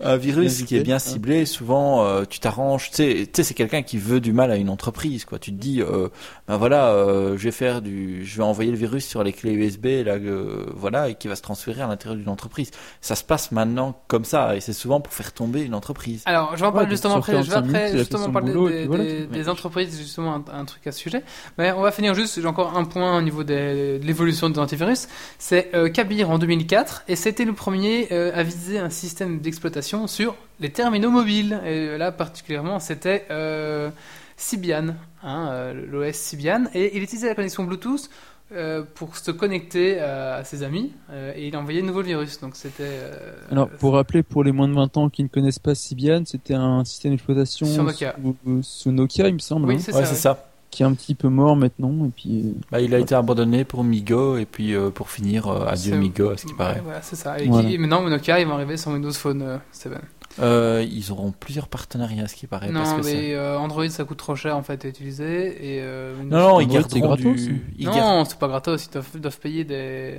Un, 0.00 0.16
virus 0.16 0.62
qui 0.64 0.76
est 0.76 0.82
bien 0.82 0.98
ciblé, 0.98 1.46
souvent 1.46 2.04
euh, 2.04 2.24
tu 2.28 2.38
t'arranges, 2.40 2.90
tu 2.90 2.96
sais, 2.96 3.42
c'est 3.42 3.54
quelqu'un 3.54 3.82
qui 3.82 3.98
veut 3.98 4.20
du 4.20 4.32
mal 4.32 4.50
à 4.50 4.56
une 4.56 4.68
entreprise, 4.68 5.24
quoi. 5.24 5.38
Tu 5.38 5.50
te 5.52 5.56
dis, 5.56 5.80
euh, 5.82 6.08
ben 6.46 6.56
voilà, 6.56 6.88
euh, 6.90 7.36
je 7.36 7.44
vais 7.44 7.50
faire 7.50 7.82
du, 7.82 8.24
je 8.24 8.36
vais 8.36 8.42
envoyer 8.42 8.70
le 8.70 8.76
virus 8.76 9.06
sur 9.06 9.22
les 9.24 9.32
clés 9.32 9.52
USB, 9.52 9.86
là, 10.04 10.14
euh, 10.14 10.66
voilà, 10.74 11.08
et 11.08 11.14
qui 11.14 11.28
va 11.28 11.36
se 11.36 11.42
transférer 11.42 11.82
à 11.82 11.86
l'intérieur 11.86 12.18
d'une 12.18 12.28
entreprise. 12.28 12.70
Ça 13.00 13.16
se 13.16 13.24
passe 13.24 13.52
maintenant 13.52 14.00
comme 14.08 14.24
ça, 14.24 14.56
et 14.56 14.60
c'est 14.60 14.72
souvent 14.72 15.00
pour 15.00 15.12
faire 15.12 15.32
tomber 15.32 15.62
une 15.62 15.74
entreprise. 15.74 16.22
Alors, 16.26 16.52
je 16.54 16.60
vais 16.60 16.66
en 16.66 16.68
Ouais, 16.68 16.72
parler 16.74 16.86
donc 16.86 16.92
justement 16.92 17.16
après. 17.16 17.32
Je 17.32 17.38
vais 17.38 17.48
45 17.48 17.60
minutes, 17.62 17.76
après 17.76 17.98
justement 17.98 18.30
parler 18.30 18.52
boulot, 18.52 18.68
des, 18.68 18.86
voilà, 18.86 19.04
des- 19.04 19.48
entreprises, 19.48 19.98
justement, 19.98 20.34
un, 20.34 20.44
un 20.60 20.64
truc 20.64 20.86
à 20.86 20.92
ce 20.92 20.98
sujet. 20.98 21.22
Mais 21.58 21.72
on 21.72 21.80
va 21.80 21.90
finir 21.90 22.14
juste, 22.14 22.40
j'ai 22.40 22.46
encore 22.46 22.76
un 22.76 22.84
point 22.84 23.18
au 23.18 23.22
niveau 23.22 23.44
des- 23.44 23.98
de 23.98 24.06
l'évolution 24.06 24.50
des 24.50 24.58
antivirus. 24.58 25.08
C'est 25.38 25.70
euh, 25.74 25.88
Kabir 25.88 26.30
en 26.30 26.38
2004, 26.38 27.04
et 27.08 27.16
c'était 27.16 27.44
le 27.44 27.52
premier 27.52 28.08
euh, 28.12 28.30
à 28.34 28.42
viser 28.42 28.78
un 28.78 28.90
système 28.90 29.27
d'exploitation 29.28 30.06
sur 30.06 30.34
les 30.60 30.70
terminaux 30.70 31.10
mobiles. 31.10 31.60
Et 31.64 31.98
là, 31.98 32.10
particulièrement, 32.12 32.80
c'était 32.80 33.26
euh, 33.30 33.90
Symbian, 34.36 34.94
hein, 35.22 35.48
euh, 35.50 35.86
l'OS 35.90 36.16
Symbian, 36.16 36.64
et 36.74 36.96
il 36.96 37.02
utilisait 37.02 37.28
la 37.28 37.34
connexion 37.34 37.64
Bluetooth. 37.64 38.08
euh, 38.50 38.82
pour 38.94 39.16
se 39.16 39.30
connecter 39.30 40.00
à, 40.00 40.36
à 40.36 40.44
ses 40.44 40.62
amis 40.62 40.92
euh, 41.10 41.34
et 41.36 41.48
il 41.48 41.56
envoyait 41.56 41.82
de 41.82 41.86
nouveaux 41.86 42.00
virus 42.02 42.40
donc 42.40 42.56
c'était 42.56 42.82
euh, 42.82 43.34
Alors, 43.50 43.68
pour 43.68 43.92
rappeler, 43.92 44.22
pour 44.22 44.42
les 44.42 44.52
moins 44.52 44.68
de 44.68 44.72
20 44.72 44.96
ans 44.96 45.10
qui 45.10 45.22
ne 45.22 45.28
connaissent 45.28 45.58
pas 45.58 45.74
Symbian, 45.74 46.22
c'était 46.24 46.54
un 46.54 46.82
système 46.84 47.12
d'exploitation 47.12 47.66
Sur 47.66 47.84
Nokia. 47.84 48.16
Sous, 48.22 48.62
sous 48.62 48.90
Nokia, 48.90 49.28
il 49.28 49.34
me 49.34 49.38
semble, 49.38 49.66
oui 49.68 49.74
hein, 49.74 49.78
c'est 49.80 49.94
ouais. 49.94 50.06
ça. 50.06 50.47
Qui 50.70 50.82
est 50.82 50.86
un 50.86 50.92
petit 50.94 51.14
peu 51.14 51.28
mort 51.28 51.56
maintenant. 51.56 52.04
Et 52.06 52.10
puis, 52.10 52.40
euh, 52.46 52.52
Bah, 52.70 52.80
il 52.80 52.94
a 52.94 52.98
été 52.98 53.14
abandonné 53.14 53.64
pour 53.64 53.84
Migo, 53.84 54.36
et 54.36 54.44
puis 54.46 54.74
euh, 54.74 54.90
pour 54.90 55.10
finir, 55.10 55.46
euh, 55.48 55.66
adieu 55.66 55.96
Migo, 55.96 56.30
à 56.30 56.36
ce 56.36 56.44
qui 56.46 56.52
Ouais, 56.52 56.58
paraît. 56.58 56.80
voilà, 56.84 57.02
c'est 57.02 57.16
ça. 57.16 57.38
Et, 57.40 57.46
Voilà. 57.48 57.68
qui- 57.68 57.78
maintenant, 57.78 58.08
Nokia, 58.08 58.40
ils 58.40 58.46
vont 58.46 58.54
arriver 58.54 58.76
sur 58.76 58.90
Windows 58.90 59.12
Phone 59.12 59.42
euh, 59.42 59.58
7. 59.72 59.92
Euh, 60.40 60.86
ils 60.88 61.10
auront 61.10 61.32
plusieurs 61.32 61.68
partenariats, 61.68 62.24
à 62.24 62.28
ce 62.28 62.34
qui 62.36 62.46
paraît. 62.46 62.70
parce 62.70 62.90
non, 62.90 62.96
que 62.98 63.02
c'est- 63.02 63.12
mais 63.14 63.34
euh, 63.34 63.58
Android, 63.58 63.88
ça 63.88 64.04
coûte 64.04 64.18
trop 64.18 64.36
cher 64.36 64.56
en 64.56 64.62
fait 64.62 64.84
à 64.84 64.88
utiliser. 64.88 65.76
Et, 65.76 65.80
euh, 65.82 66.14
Non, 66.22 66.38
non, 66.38 66.60
ils 66.60 66.68
garderont 66.68 66.90
c'est 66.92 67.00
gratos, 67.00 67.36
du. 67.42 67.66
ils 67.78 67.86
non, 67.86 68.24
c'est 68.26 68.38
pas 68.38 68.46
gratos. 68.46 68.86
Ils 68.86 68.90
doivent, 68.92 69.20
doivent 69.20 69.38
payer 69.40 69.64
des, 69.64 70.18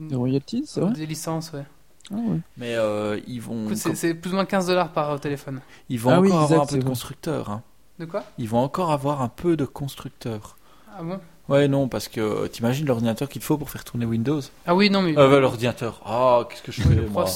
des 0.00 0.14
royalties, 0.16 0.64
vrai 0.76 0.92
des 0.94 1.06
licences. 1.06 1.52
Ouais. 1.52 1.62
ah, 2.10 2.14
ouais. 2.16 2.38
Mais 2.56 2.74
euh, 2.74 3.20
ils 3.28 3.40
vont. 3.40 3.68
C'est 3.74 4.14
plus 4.14 4.32
ou 4.32 4.34
moins 4.34 4.46
15 4.46 4.66
dollars 4.66 4.90
par 4.92 5.20
téléphone. 5.20 5.60
Ils 5.88 6.00
vont 6.00 6.10
Ah 6.10 6.20
oui, 6.20 6.28
encore 6.32 6.44
avoir 6.44 6.62
exact, 6.62 6.72
un 6.72 6.76
peu 6.78 6.82
de 6.82 6.88
constructeurs. 6.88 7.50
Hein. 7.50 7.62
De 8.00 8.06
quoi? 8.06 8.24
Ils 8.38 8.48
vont 8.48 8.58
encore 8.60 8.90
avoir 8.92 9.20
un 9.20 9.28
peu 9.28 9.56
de 9.58 9.66
constructeurs. 9.66 10.56
Ah 10.98 11.02
bon? 11.02 11.20
Ouais, 11.50 11.68
non, 11.68 11.86
parce 11.86 12.08
que 12.08 12.20
euh, 12.20 12.48
t'imagines 12.48 12.86
l'ordinateur 12.86 13.28
qu'il 13.28 13.42
faut 13.42 13.58
pour 13.58 13.68
faire 13.68 13.84
tourner 13.84 14.06
Windows? 14.06 14.40
Ah 14.66 14.74
oui, 14.74 14.88
non, 14.88 15.02
mais. 15.02 15.16
Euh, 15.18 15.28
bah, 15.28 15.38
l'ordinateur. 15.38 16.00
Ah, 16.06 16.46
qu'est-ce 16.48 16.62
que 16.62 16.72
je 16.72 16.80
fais, 16.80 16.94
le 16.94 17.06
moi? 17.08 17.26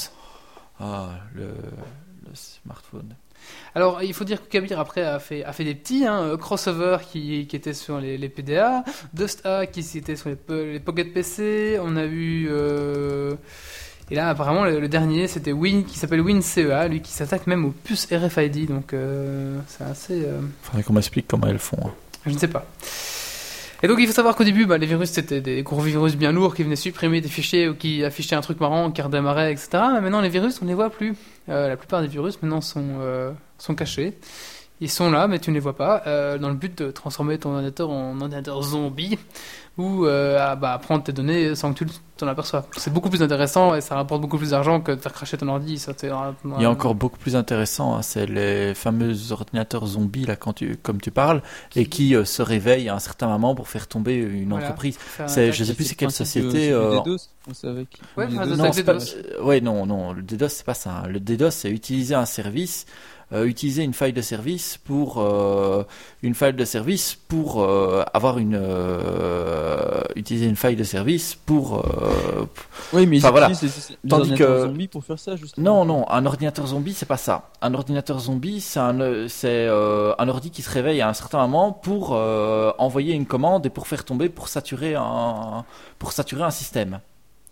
Ah, 0.80 1.10
le, 1.34 1.48
le 1.48 2.34
smartphone. 2.34 3.14
Alors, 3.74 4.02
il 4.02 4.14
faut 4.14 4.24
dire 4.24 4.42
que 4.42 4.48
Kabir 4.48 4.80
après 4.80 5.02
a 5.02 5.18
fait, 5.18 5.44
a 5.44 5.52
fait 5.52 5.64
des 5.64 5.74
petits, 5.74 6.06
hein, 6.06 6.22
euh, 6.22 6.36
Crossover 6.38 6.96
qui, 7.12 7.46
qui 7.46 7.56
était 7.56 7.74
sur 7.74 8.00
les, 8.00 8.16
les 8.16 8.28
PDA, 8.30 8.84
DustA 9.12 9.66
qui 9.66 9.80
était 9.98 10.16
sur 10.16 10.30
les, 10.30 10.72
les 10.72 10.80
Pocket 10.80 11.12
PC, 11.12 11.78
on 11.82 11.96
a 11.96 12.04
eu. 12.04 12.48
euh, 12.50 13.34
Et 14.10 14.14
là, 14.16 14.28
apparemment, 14.28 14.64
le, 14.64 14.80
le 14.80 14.88
dernier, 14.88 15.26
c'était 15.28 15.52
Win, 15.52 15.84
qui 15.84 15.98
s'appelle 15.98 16.20
WinCEA, 16.20 16.88
lui 16.88 17.00
qui 17.00 17.12
s'attaque 17.12 17.46
même 17.46 17.64
aux 17.64 17.70
puces 17.70 18.06
RFID, 18.12 18.68
donc 18.68 18.92
euh, 18.92 19.58
c'est 19.66 19.84
assez. 19.84 20.22
euh, 20.24 20.40
Faudrait 20.62 20.82
qu'on 20.82 20.92
m'explique 20.92 21.26
comment 21.26 21.46
elles 21.46 21.58
font. 21.58 21.78
hein. 21.86 21.90
je 22.26 22.30
ne 22.32 22.38
sais 22.38 22.48
pas. 22.48 22.66
Et 23.82 23.86
donc 23.88 23.98
il 24.00 24.06
faut 24.06 24.12
savoir 24.14 24.34
qu'au 24.34 24.44
début, 24.44 24.64
bah, 24.66 24.78
les 24.78 24.86
virus 24.86 25.10
c'était 25.10 25.40
des 25.42 25.62
gros 25.62 25.80
virus 25.80 26.16
bien 26.16 26.32
lourds 26.32 26.54
qui 26.54 26.62
venaient 26.62 26.76
supprimer 26.76 27.20
des 27.20 27.28
fichiers 27.28 27.68
ou 27.68 27.74
qui 27.74 28.02
affichaient 28.02 28.36
un 28.36 28.40
truc 28.40 28.58
marrant, 28.60 28.90
qui 28.90 29.02
redémarrait, 29.02 29.52
etc. 29.52 29.68
Mais 29.94 30.00
maintenant 30.00 30.22
les 30.22 30.30
virus, 30.30 30.60
on 30.62 30.64
ne 30.64 30.70
les 30.70 30.74
voit 30.74 30.88
plus. 30.90 31.14
Euh, 31.50 31.68
la 31.68 31.76
plupart 31.76 32.00
des 32.00 32.08
virus 32.08 32.40
maintenant 32.40 32.62
sont, 32.62 32.82
euh, 33.00 33.30
sont 33.58 33.74
cachés. 33.74 34.14
Ils 34.80 34.90
sont 34.90 35.10
là, 35.10 35.28
mais 35.28 35.38
tu 35.38 35.50
ne 35.50 35.54
les 35.54 35.60
vois 35.60 35.76
pas, 35.76 36.02
euh, 36.06 36.36
dans 36.36 36.48
le 36.48 36.54
but 36.56 36.76
de 36.82 36.90
transformer 36.90 37.38
ton 37.38 37.52
ordinateur 37.52 37.90
en 37.90 38.20
ordinateur 38.20 38.60
zombie 38.62 39.18
ou 39.78 40.04
euh, 40.04 40.38
à 40.38 40.56
bah, 40.56 40.78
prendre 40.82 41.02
tes 41.04 41.12
données 41.12 41.54
sans 41.54 41.72
que 41.72 41.84
tu 41.84 41.86
t'en 42.16 42.26
aperçoives. 42.28 42.64
C'est 42.76 42.92
beaucoup 42.92 43.08
plus 43.08 43.22
intéressant 43.22 43.74
et 43.74 43.80
ça 43.80 43.94
rapporte 43.96 44.20
beaucoup 44.20 44.36
plus 44.38 44.50
d'argent 44.50 44.80
que 44.80 44.92
de 44.92 45.00
faire 45.00 45.12
cracher 45.12 45.36
ton 45.38 45.48
ordi. 45.48 45.78
Ça, 45.78 45.92
c'est- 45.96 46.10
Il 46.56 46.62
y 46.62 46.64
a 46.64 46.70
encore 46.70 46.94
beaucoup 46.94 47.18
plus 47.18 47.34
intéressant, 47.36 47.94
hein, 47.96 48.02
c'est 48.02 48.26
les 48.26 48.74
fameux 48.74 49.32
ordinateurs 49.32 49.86
zombies, 49.86 50.26
là, 50.26 50.36
quand 50.36 50.52
tu, 50.52 50.76
comme 50.76 51.00
tu 51.00 51.10
parles, 51.12 51.42
et 51.76 51.86
qui 51.86 52.14
euh, 52.14 52.24
se 52.24 52.42
réveillent 52.42 52.88
à 52.88 52.94
un 52.96 53.00
certain 53.00 53.26
moment 53.28 53.54
pour 53.54 53.68
faire 53.68 53.86
tomber 53.88 54.16
une 54.16 54.50
Voilà. 54.50 54.66
entreprise. 54.66 54.98
C'est- 55.26 55.52
je 55.52 55.64
sais 55.64 55.74
plus 55.74 55.84
c'est 55.84 55.92
le 55.94 55.96
quelle 55.96 56.10
société. 56.12 56.70
de- 56.70 56.74
euh, 56.74 56.90
celui 56.90 57.02
des 57.02 57.10
DOS, 57.10 57.30
on 57.50 57.54
savait 57.54 57.86
qu'il- 57.86 58.04
Ouais, 58.16 58.26
Non, 58.28 58.70
pas, 58.84 59.42
ouais, 59.44 59.60
non, 59.60 59.86
non, 59.86 60.12
le 60.12 60.22
DDoS, 60.22 60.48
c'est 60.50 60.66
pas 60.66 60.74
ça. 60.74 61.02
hein. 61.04 61.08
Le 61.08 61.18
DDoS, 61.20 61.50
c'est 61.50 61.70
utiliser 61.70 62.14
un 62.14 62.26
service, 62.26 62.86
euh, 63.32 63.44
utiliser 63.46 63.82
une 63.82 63.94
faille 63.94 64.12
de 64.12 64.20
service 64.20 64.78
pour 64.84 65.18
euh, 65.18 65.82
une 66.22 66.34
faille 66.34 66.52
de 66.54 66.64
service 66.64 67.14
pour 67.28 67.62
euh, 67.62 68.02
avoir 68.12 68.38
une 68.38 68.60
utiliser 70.16 70.46
une 70.46 70.56
faille 70.56 70.76
de 70.76 70.84
service 70.84 71.34
pour 71.34 71.84
Oui, 72.92 73.06
mais 73.06 73.16
ils 73.18 73.20
voilà. 73.22 73.48
les, 73.48 73.54
les 74.04 74.08
Tandis 74.10 74.34
que- 74.34 74.60
zombies 74.62 74.88
pour 74.88 75.04
faire 75.04 75.18
ça, 75.18 75.36
justement. 75.36 75.84
non, 75.84 75.84
non, 75.84 76.10
un 76.10 76.24
ordinateur 76.26 76.66
zombie, 76.66 76.94
c'est 76.94 77.06
pas 77.06 77.16
ça. 77.16 77.50
Un 77.62 77.74
ordinateur 77.74 78.18
zombie, 78.20 78.60
c'est 78.60 78.80
un, 78.80 79.26
c'est 79.28 79.66
un 79.68 80.28
ordi 80.28 80.50
qui 80.50 80.62
se 80.62 80.70
réveille 80.70 81.00
à 81.00 81.08
un 81.08 81.14
certain 81.14 81.38
moment 81.46 81.72
pour 81.72 82.12
envoyer 82.12 83.14
une 83.14 83.26
commande 83.26 83.66
et 83.66 83.70
pour 83.70 83.86
faire 83.86 84.04
tomber, 84.04 84.28
pour 84.28 84.48
saturer 84.48 84.94
un, 84.94 85.64
pour 85.98 86.12
saturer 86.12 86.42
un 86.44 86.50
système. 86.50 87.00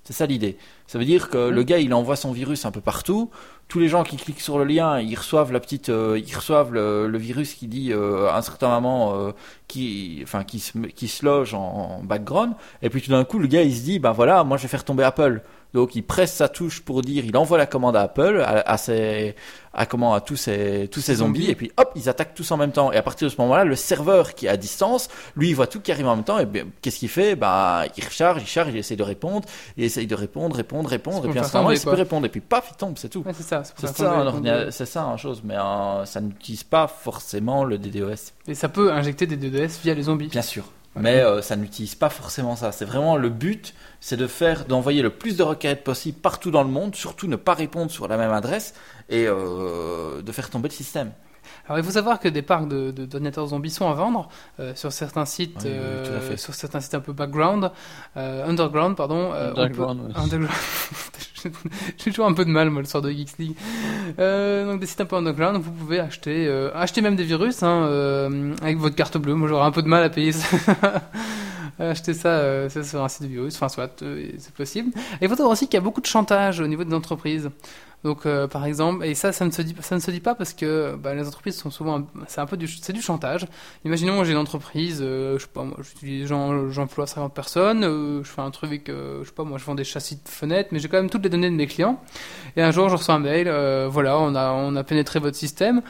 C'est 0.04 0.12
ça 0.12 0.26
l'idée. 0.26 0.56
Ça 0.88 0.98
veut 0.98 1.04
dire 1.04 1.30
que 1.30 1.38
le 1.48 1.62
gars, 1.62 1.78
il 1.78 1.94
envoie 1.94 2.16
son 2.16 2.32
virus 2.32 2.64
un 2.64 2.72
peu 2.72 2.80
partout. 2.80 3.30
Tous 3.68 3.78
les 3.78 3.88
gens 3.88 4.04
qui 4.04 4.16
cliquent 4.16 4.40
sur 4.40 4.58
le 4.58 4.64
lien, 4.64 5.00
ils 5.00 5.14
reçoivent 5.14 5.50
la 5.50 5.60
petite, 5.60 5.88
euh, 5.88 6.20
ils 6.22 6.34
reçoivent 6.34 6.72
le, 6.74 7.16
virus 7.16 7.54
qui 7.54 7.68
dit 7.68 7.92
euh, 7.92 8.30
un 8.30 8.42
certain 8.42 8.68
moment, 8.68 9.14
euh, 9.14 9.32
qui, 9.66 10.20
enfin, 10.22 10.44
qui 10.44 10.60
se, 10.60 10.78
qui 10.78 11.08
se 11.08 11.24
loge 11.24 11.54
en 11.54 12.02
background. 12.04 12.52
Et 12.82 12.90
puis 12.90 13.00
tout 13.00 13.10
d'un 13.10 13.24
coup, 13.24 13.38
le 13.38 13.46
gars, 13.46 13.62
il 13.62 13.74
se 13.74 13.82
dit, 13.82 13.98
ben 13.98 14.12
voilà, 14.12 14.44
moi, 14.44 14.58
je 14.58 14.62
vais 14.62 14.68
faire 14.68 14.84
tomber 14.84 15.04
Apple. 15.04 15.42
Donc, 15.74 15.94
il 15.94 16.02
presse 16.02 16.34
sa 16.34 16.48
touche 16.48 16.80
pour 16.82 17.02
dire, 17.02 17.24
il 17.24 17.36
envoie 17.36 17.58
la 17.58 17.66
commande 17.66 17.96
à 17.96 18.02
Apple, 18.02 18.42
à, 18.44 18.60
à 18.70 18.76
ses, 18.76 19.34
à 19.74 19.86
comment, 19.86 20.14
à 20.14 20.20
tous 20.20 20.36
ces, 20.36 20.88
tous 20.92 21.00
ces 21.00 21.16
zombies, 21.16 21.50
et 21.50 21.54
puis 21.54 21.72
hop, 21.76 21.92
ils 21.96 22.08
attaquent 22.08 22.34
tous 22.34 22.50
en 22.50 22.56
même 22.56 22.72
temps. 22.72 22.92
Et 22.92 22.96
à 22.96 23.02
partir 23.02 23.28
de 23.28 23.32
ce 23.32 23.40
moment-là, 23.40 23.64
le 23.64 23.76
serveur 23.76 24.34
qui 24.34 24.46
est 24.46 24.48
à 24.50 24.56
distance, 24.56 25.08
lui, 25.36 25.48
il 25.48 25.54
voit 25.54 25.66
tout 25.66 25.80
qui 25.80 25.92
arrive 25.92 26.06
en 26.06 26.16
même 26.16 26.24
temps, 26.24 26.38
et 26.38 26.46
qu'est-ce 26.82 26.98
qu'il 26.98 27.08
fait? 27.08 27.36
Bah, 27.36 27.84
il 27.96 28.04
recharge, 28.04 28.42
il 28.42 28.46
charge, 28.46 28.70
il 28.70 28.76
essaie 28.76 28.96
de 28.96 29.02
répondre, 29.02 29.48
il 29.76 29.84
essaye 29.84 30.06
de 30.06 30.14
répondre, 30.14 30.56
répondre, 30.56 30.88
répondre, 30.88 31.26
et 31.26 31.30
puis 31.30 31.38
à 31.38 31.44
un 31.44 31.50
moment, 31.54 31.70
il 31.70 31.80
plus 31.80 31.90
répondre, 31.90 32.26
et 32.26 32.28
puis 32.28 32.40
paf, 32.40 32.68
il 32.72 32.76
tombe, 32.76 32.98
c'est 32.98 33.08
tout. 33.08 33.22
Ouais, 33.24 33.32
c'est 33.32 33.42
ça. 33.42 33.62
c'est 33.64 33.86
ça, 33.86 34.32
c'est 34.70 34.86
ça, 34.86 35.02
une 35.02 35.18
chose, 35.18 35.42
mais 35.44 35.56
euh, 35.56 36.04
ça 36.04 36.20
n'utilise 36.20 36.64
pas 36.64 36.86
forcément 36.86 37.64
le 37.64 37.78
DDoS. 37.78 38.32
Et 38.46 38.54
ça 38.54 38.68
peut 38.68 38.92
injecter 38.92 39.26
des 39.26 39.36
DDoS 39.36 39.80
via 39.82 39.94
les 39.94 40.02
zombies. 40.02 40.28
Bien 40.28 40.42
sûr. 40.42 40.64
Mais 40.94 41.20
euh, 41.20 41.40
ça 41.40 41.56
n'utilise 41.56 41.94
pas 41.94 42.10
forcément 42.10 42.54
ça. 42.54 42.70
C'est 42.70 42.84
vraiment 42.84 43.16
le 43.16 43.30
but, 43.30 43.74
c'est 44.00 44.16
de 44.16 44.26
faire, 44.26 44.66
d'envoyer 44.66 45.02
le 45.02 45.10
plus 45.10 45.36
de 45.36 45.42
requêtes 45.42 45.84
possible 45.84 46.18
partout 46.18 46.50
dans 46.50 46.62
le 46.62 46.68
monde, 46.68 46.94
surtout 46.94 47.28
ne 47.28 47.36
pas 47.36 47.54
répondre 47.54 47.90
sur 47.90 48.08
la 48.08 48.18
même 48.18 48.32
adresse 48.32 48.74
et 49.08 49.26
euh, 49.26 50.20
de 50.20 50.32
faire 50.32 50.50
tomber 50.50 50.68
le 50.68 50.74
système. 50.74 51.12
Alors 51.68 51.78
il 51.78 51.84
faut 51.84 51.92
savoir 51.92 52.18
que 52.20 52.28
des 52.28 52.42
parcs 52.42 52.66
de, 52.68 52.90
de- 52.90 53.06
d'ordinateurs 53.06 53.46
zombies 53.48 53.70
sont 53.70 53.88
à 53.88 53.94
vendre 53.94 54.28
euh, 54.60 54.74
sur 54.74 54.90
certains 54.92 55.24
sites, 55.24 55.60
Oui, 55.64 55.70
oui, 55.70 55.76
euh, 55.78 56.04
tout 56.04 56.16
à 56.16 56.20
fait. 56.20 56.36
sur 56.36 56.54
certains 56.54 56.80
sites 56.80 56.94
un 56.94 57.00
peu 57.00 57.12
background, 57.12 57.70
euh, 58.16 58.46
underground 58.46 58.96
pardon. 58.96 59.30
euh, 59.32 59.52
peut- 59.52 59.60
Underground, 59.60 60.00
underground. 60.16 60.48
J'ai 61.98 62.10
toujours 62.12 62.26
un 62.26 62.34
peu 62.34 62.44
de 62.44 62.50
mal 62.50 62.70
moi 62.70 62.82
le 62.82 62.86
soir 62.86 63.02
de 63.02 63.10
Geeks 63.10 63.38
League. 63.38 63.56
Euh, 64.18 64.64
donc 64.70 64.80
des 64.80 64.86
sites 64.86 65.00
un 65.00 65.06
peu 65.06 65.16
underground, 65.16 65.60
vous 65.62 65.72
pouvez 65.72 65.98
acheter, 66.00 66.46
euh, 66.46 66.70
acheter 66.74 67.00
même 67.00 67.16
des 67.16 67.24
virus 67.24 67.62
hein, 67.62 67.84
euh, 67.86 68.54
avec 68.62 68.78
votre 68.78 68.94
carte 68.94 69.16
bleue. 69.18 69.34
Moi 69.34 69.48
j'aurais 69.48 69.66
un 69.66 69.72
peu 69.72 69.82
de 69.82 69.88
mal 69.88 70.02
à 70.04 70.10
payer 70.10 70.32
ça. 70.32 70.56
acheter 71.78 72.14
ça, 72.14 72.28
euh, 72.28 72.68
ça 72.68 72.82
sur 72.84 73.02
un 73.02 73.08
site 73.08 73.26
virus, 73.26 73.56
enfin 73.56 73.68
soit 73.68 74.02
euh, 74.02 74.30
c'est 74.38 74.54
possible. 74.54 74.90
Et 75.20 75.24
il 75.24 75.28
faut 75.28 75.36
savoir 75.36 75.52
aussi 75.52 75.66
qu'il 75.66 75.74
y 75.74 75.78
a 75.78 75.82
beaucoup 75.82 76.00
de 76.00 76.06
chantage 76.06 76.60
au 76.60 76.66
niveau 76.66 76.84
des 76.84 76.94
entreprises. 76.94 77.50
Donc, 78.04 78.26
euh, 78.26 78.48
par 78.48 78.64
exemple, 78.64 79.04
et 79.04 79.14
ça, 79.14 79.30
ça 79.30 79.44
ne 79.44 79.50
se 79.50 79.62
dit, 79.62 79.76
ça 79.80 79.94
ne 79.94 80.00
se 80.00 80.10
dit 80.10 80.20
pas 80.20 80.34
parce 80.34 80.54
que 80.54 80.96
bah, 80.96 81.14
les 81.14 81.26
entreprises 81.26 81.56
sont 81.56 81.70
souvent, 81.70 82.04
c'est 82.26 82.40
un 82.40 82.46
peu 82.46 82.56
du, 82.56 82.66
c'est 82.66 82.92
du 82.92 83.00
chantage. 83.00 83.46
Imaginons, 83.84 84.24
j'ai 84.24 84.32
une 84.32 84.38
entreprise, 84.38 84.98
euh, 85.00 85.38
je 85.38 85.44
sais 85.44 85.50
pas, 85.52 85.62
moi, 85.62 85.78
j'emploie 86.70 87.06
50 87.06 87.32
personnes, 87.32 87.84
euh, 87.84 88.24
je 88.24 88.28
fais 88.28 88.40
un 88.40 88.50
truc, 88.50 88.88
euh, 88.88 89.20
je 89.22 89.28
sais 89.28 89.34
pas, 89.34 89.44
moi, 89.44 89.58
je 89.58 89.64
vends 89.64 89.76
des 89.76 89.84
châssis 89.84 90.16
de 90.16 90.28
fenêtres, 90.28 90.70
mais 90.72 90.80
j'ai 90.80 90.88
quand 90.88 90.96
même 90.96 91.10
toutes 91.10 91.22
les 91.22 91.30
données 91.30 91.50
de 91.50 91.54
mes 91.54 91.68
clients. 91.68 92.00
Et 92.56 92.62
un 92.62 92.72
jour, 92.72 92.88
je 92.88 92.96
reçois 92.96 93.14
un 93.14 93.20
mail, 93.20 93.46
euh, 93.46 93.88
voilà, 93.88 94.18
on 94.18 94.34
a, 94.34 94.50
on 94.50 94.74
a 94.74 94.82
pénétré 94.82 95.20
votre 95.20 95.36
système. 95.36 95.82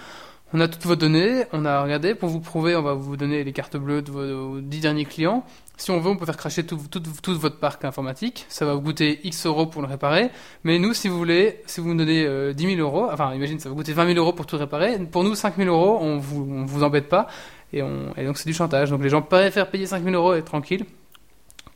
On 0.55 0.61
a 0.61 0.69
toutes 0.69 0.85
vos 0.85 0.97
données, 0.97 1.45
on 1.53 1.65
a 1.65 1.83
regardé, 1.83 2.15
pour 2.15 2.29
vous 2.29 2.41
prouver, 2.41 2.77
on 2.77 2.83
va 2.83 2.93
vous 2.93 3.17
donner 3.17 3.43
les 3.43 3.53
cartes 3.55 3.79
bleues 3.79 4.03
de 4.03 4.11
vos, 4.11 4.51
vos 4.51 4.61
10 4.61 4.81
derniers 4.81 5.07
clients. 5.07 5.47
Si 5.79 5.91
on 5.91 5.99
veut, 5.99 6.11
on 6.11 6.17
peut 6.17 6.27
faire 6.27 6.37
cracher 6.37 6.67
tout, 6.67 6.79
tout, 6.91 7.01
tout 7.01 7.39
votre 7.39 7.59
parc 7.59 7.87
informatique. 7.87 8.45
Ça 8.51 8.67
va 8.67 8.75
vous 8.75 8.83
coûter 8.83 9.21
X 9.25 9.47
euros 9.47 9.65
pour 9.65 9.81
le 9.81 9.89
réparer. 9.89 10.31
Mais 10.65 10.79
nous, 10.79 10.93
si 10.93 11.09
vous 11.09 11.17
voulez, 11.17 11.63
si 11.65 11.81
vous 11.81 11.89
nous 11.89 11.97
donnez 11.97 12.27
euh, 12.27 12.53
10 12.53 12.77
000 12.77 12.81
euros, 12.81 13.09
enfin, 13.11 13.35
imagine, 13.35 13.59
ça 13.59 13.71
va 13.71 13.71
vous 13.71 13.81
coûter 13.81 13.95
20 13.95 14.09
000 14.09 14.19
euros 14.19 14.35
pour 14.35 14.45
tout 14.45 14.59
réparer. 14.59 14.99
Pour 15.07 15.25
nous, 15.25 15.35
5 15.35 15.57
000 15.57 15.75
euros, 15.75 15.99
on 16.03 16.19
vous, 16.19 16.47
on 16.49 16.67
vous 16.67 16.83
embête 16.83 17.09
pas. 17.09 17.29
Et, 17.73 17.83
on, 17.83 18.15
et 18.19 18.27
donc, 18.27 18.37
c'est 18.37 18.47
du 18.47 18.55
chantage. 18.55 18.91
Donc, 18.91 19.03
les 19.03 19.09
gens 19.09 19.23
préfèrent 19.23 19.71
payer 19.71 19.87
5 19.87 20.05
000 20.05 20.15
euros 20.15 20.35
et 20.35 20.39
être 20.39 20.45
tranquilles. 20.45 20.85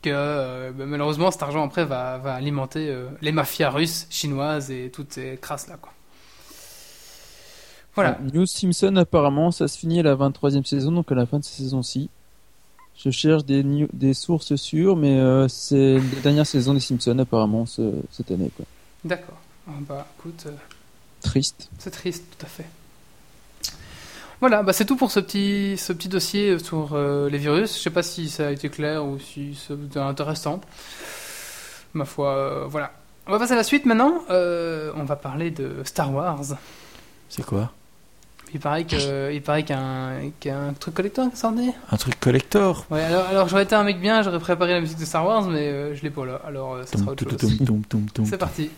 Que 0.03 0.11
euh, 0.13 0.71
bah, 0.71 0.85
malheureusement, 0.85 1.31
cet 1.31 1.41
argent 1.41 1.65
après 1.65 1.83
va, 1.83 2.19
va 2.19 2.35
alimenter 2.35 2.89
euh, 2.89 3.09
les 3.21 3.31
mafias 3.31 3.71
russes, 3.71 4.05
chinoises 4.11 4.69
et 4.69 4.91
toutes 4.91 5.13
ces 5.13 5.39
crasses 5.41 5.67
là. 5.67 5.77
Quoi. 5.81 5.91
Voilà. 7.97 8.19
News 8.33 8.45
Simpson, 8.45 8.95
apparemment, 8.95 9.51
ça 9.51 9.67
se 9.67 9.77
finit 9.77 9.99
à 9.99 10.03
la 10.03 10.15
23e 10.15 10.63
saison, 10.65 10.91
donc 10.91 11.11
à 11.11 11.15
la 11.15 11.25
fin 11.25 11.39
de 11.39 11.43
cette 11.43 11.55
saison-ci. 11.57 12.09
Je 12.95 13.09
cherche 13.11 13.43
des, 13.43 14.13
sources 14.13 14.55
sûres, 14.55 14.95
mais 14.95 15.19
euh, 15.19 15.47
c'est 15.47 15.97
la 15.97 16.21
dernière 16.21 16.47
saison 16.47 16.73
des 16.73 16.79
Simpsons, 16.79 17.17
apparemment, 17.19 17.65
ce- 17.65 18.01
cette 18.11 18.31
année. 18.31 18.51
Quoi. 18.55 18.65
D'accord. 19.03 19.37
Ah 19.67 19.71
bah, 19.81 20.07
écoute, 20.17 20.43
euh, 20.47 20.51
Triste. 21.21 21.69
c'est 21.79 21.91
triste, 21.91 22.23
tout 22.37 22.45
à 22.45 22.49
fait. 22.49 22.65
Voilà, 24.39 24.61
bah 24.61 24.71
c'est 24.71 24.85
tout 24.85 24.95
pour 24.95 25.09
ce 25.09 25.19
petit, 25.19 25.75
ce 25.77 25.91
petit 25.93 26.09
dossier 26.09 26.59
sur 26.59 26.93
euh, 26.93 27.27
les 27.29 27.39
virus. 27.39 27.75
Je 27.75 27.81
sais 27.81 27.89
pas 27.89 28.03
si 28.03 28.29
ça 28.29 28.47
a 28.47 28.51
été 28.51 28.69
clair 28.69 29.03
ou 29.03 29.17
si 29.17 29.55
c'était 29.55 29.99
intéressant. 29.99 30.61
Ma 31.93 32.05
foi, 32.05 32.35
euh, 32.35 32.65
voilà. 32.67 32.91
On 33.25 33.31
va 33.31 33.39
passer 33.39 33.53
à 33.53 33.55
la 33.55 33.63
suite 33.63 33.85
maintenant. 33.85 34.21
Euh, 34.29 34.91
on 34.95 35.05
va 35.05 35.15
parler 35.15 35.49
de 35.49 35.81
Star 35.83 36.13
Wars. 36.13 36.43
C'est 37.29 37.43
quoi? 37.43 37.71
Il 38.53 38.59
paraît 38.59 38.85
que, 38.85 39.33
il 39.33 39.41
paraît 39.41 39.63
qu'il 39.63 39.75
y 39.75 39.79
a 39.79 39.81
un, 39.81 40.29
qu'il 40.39 40.51
y 40.51 40.53
a 40.53 40.59
un 40.59 40.73
truc 40.73 40.93
collector 40.93 41.27
qui 41.27 41.33
est 41.33 41.37
sorti. 41.39 41.71
Un 41.91 41.97
truc 41.97 42.19
collector 42.19 42.85
Ouais, 42.89 43.03
alors, 43.03 43.25
alors 43.27 43.47
j'aurais 43.49 43.63
été 43.63 43.75
un 43.75 43.83
mec 43.83 43.99
bien, 43.99 44.21
j'aurais 44.21 44.39
préparé 44.39 44.73
la 44.73 44.81
musique 44.81 44.99
de 44.99 45.05
Star 45.05 45.25
Wars, 45.25 45.43
mais 45.43 45.67
euh, 45.67 45.95
je 45.95 46.03
l'ai 46.03 46.09
pas 46.09 46.25
là. 46.25 46.41
Alors 46.47 46.75
euh, 46.75 46.83
ça 46.85 46.97
sera 46.97 47.11
autre 47.11 47.29
chose. 47.29 47.57
C'est 48.25 48.37
parti. 48.37 48.69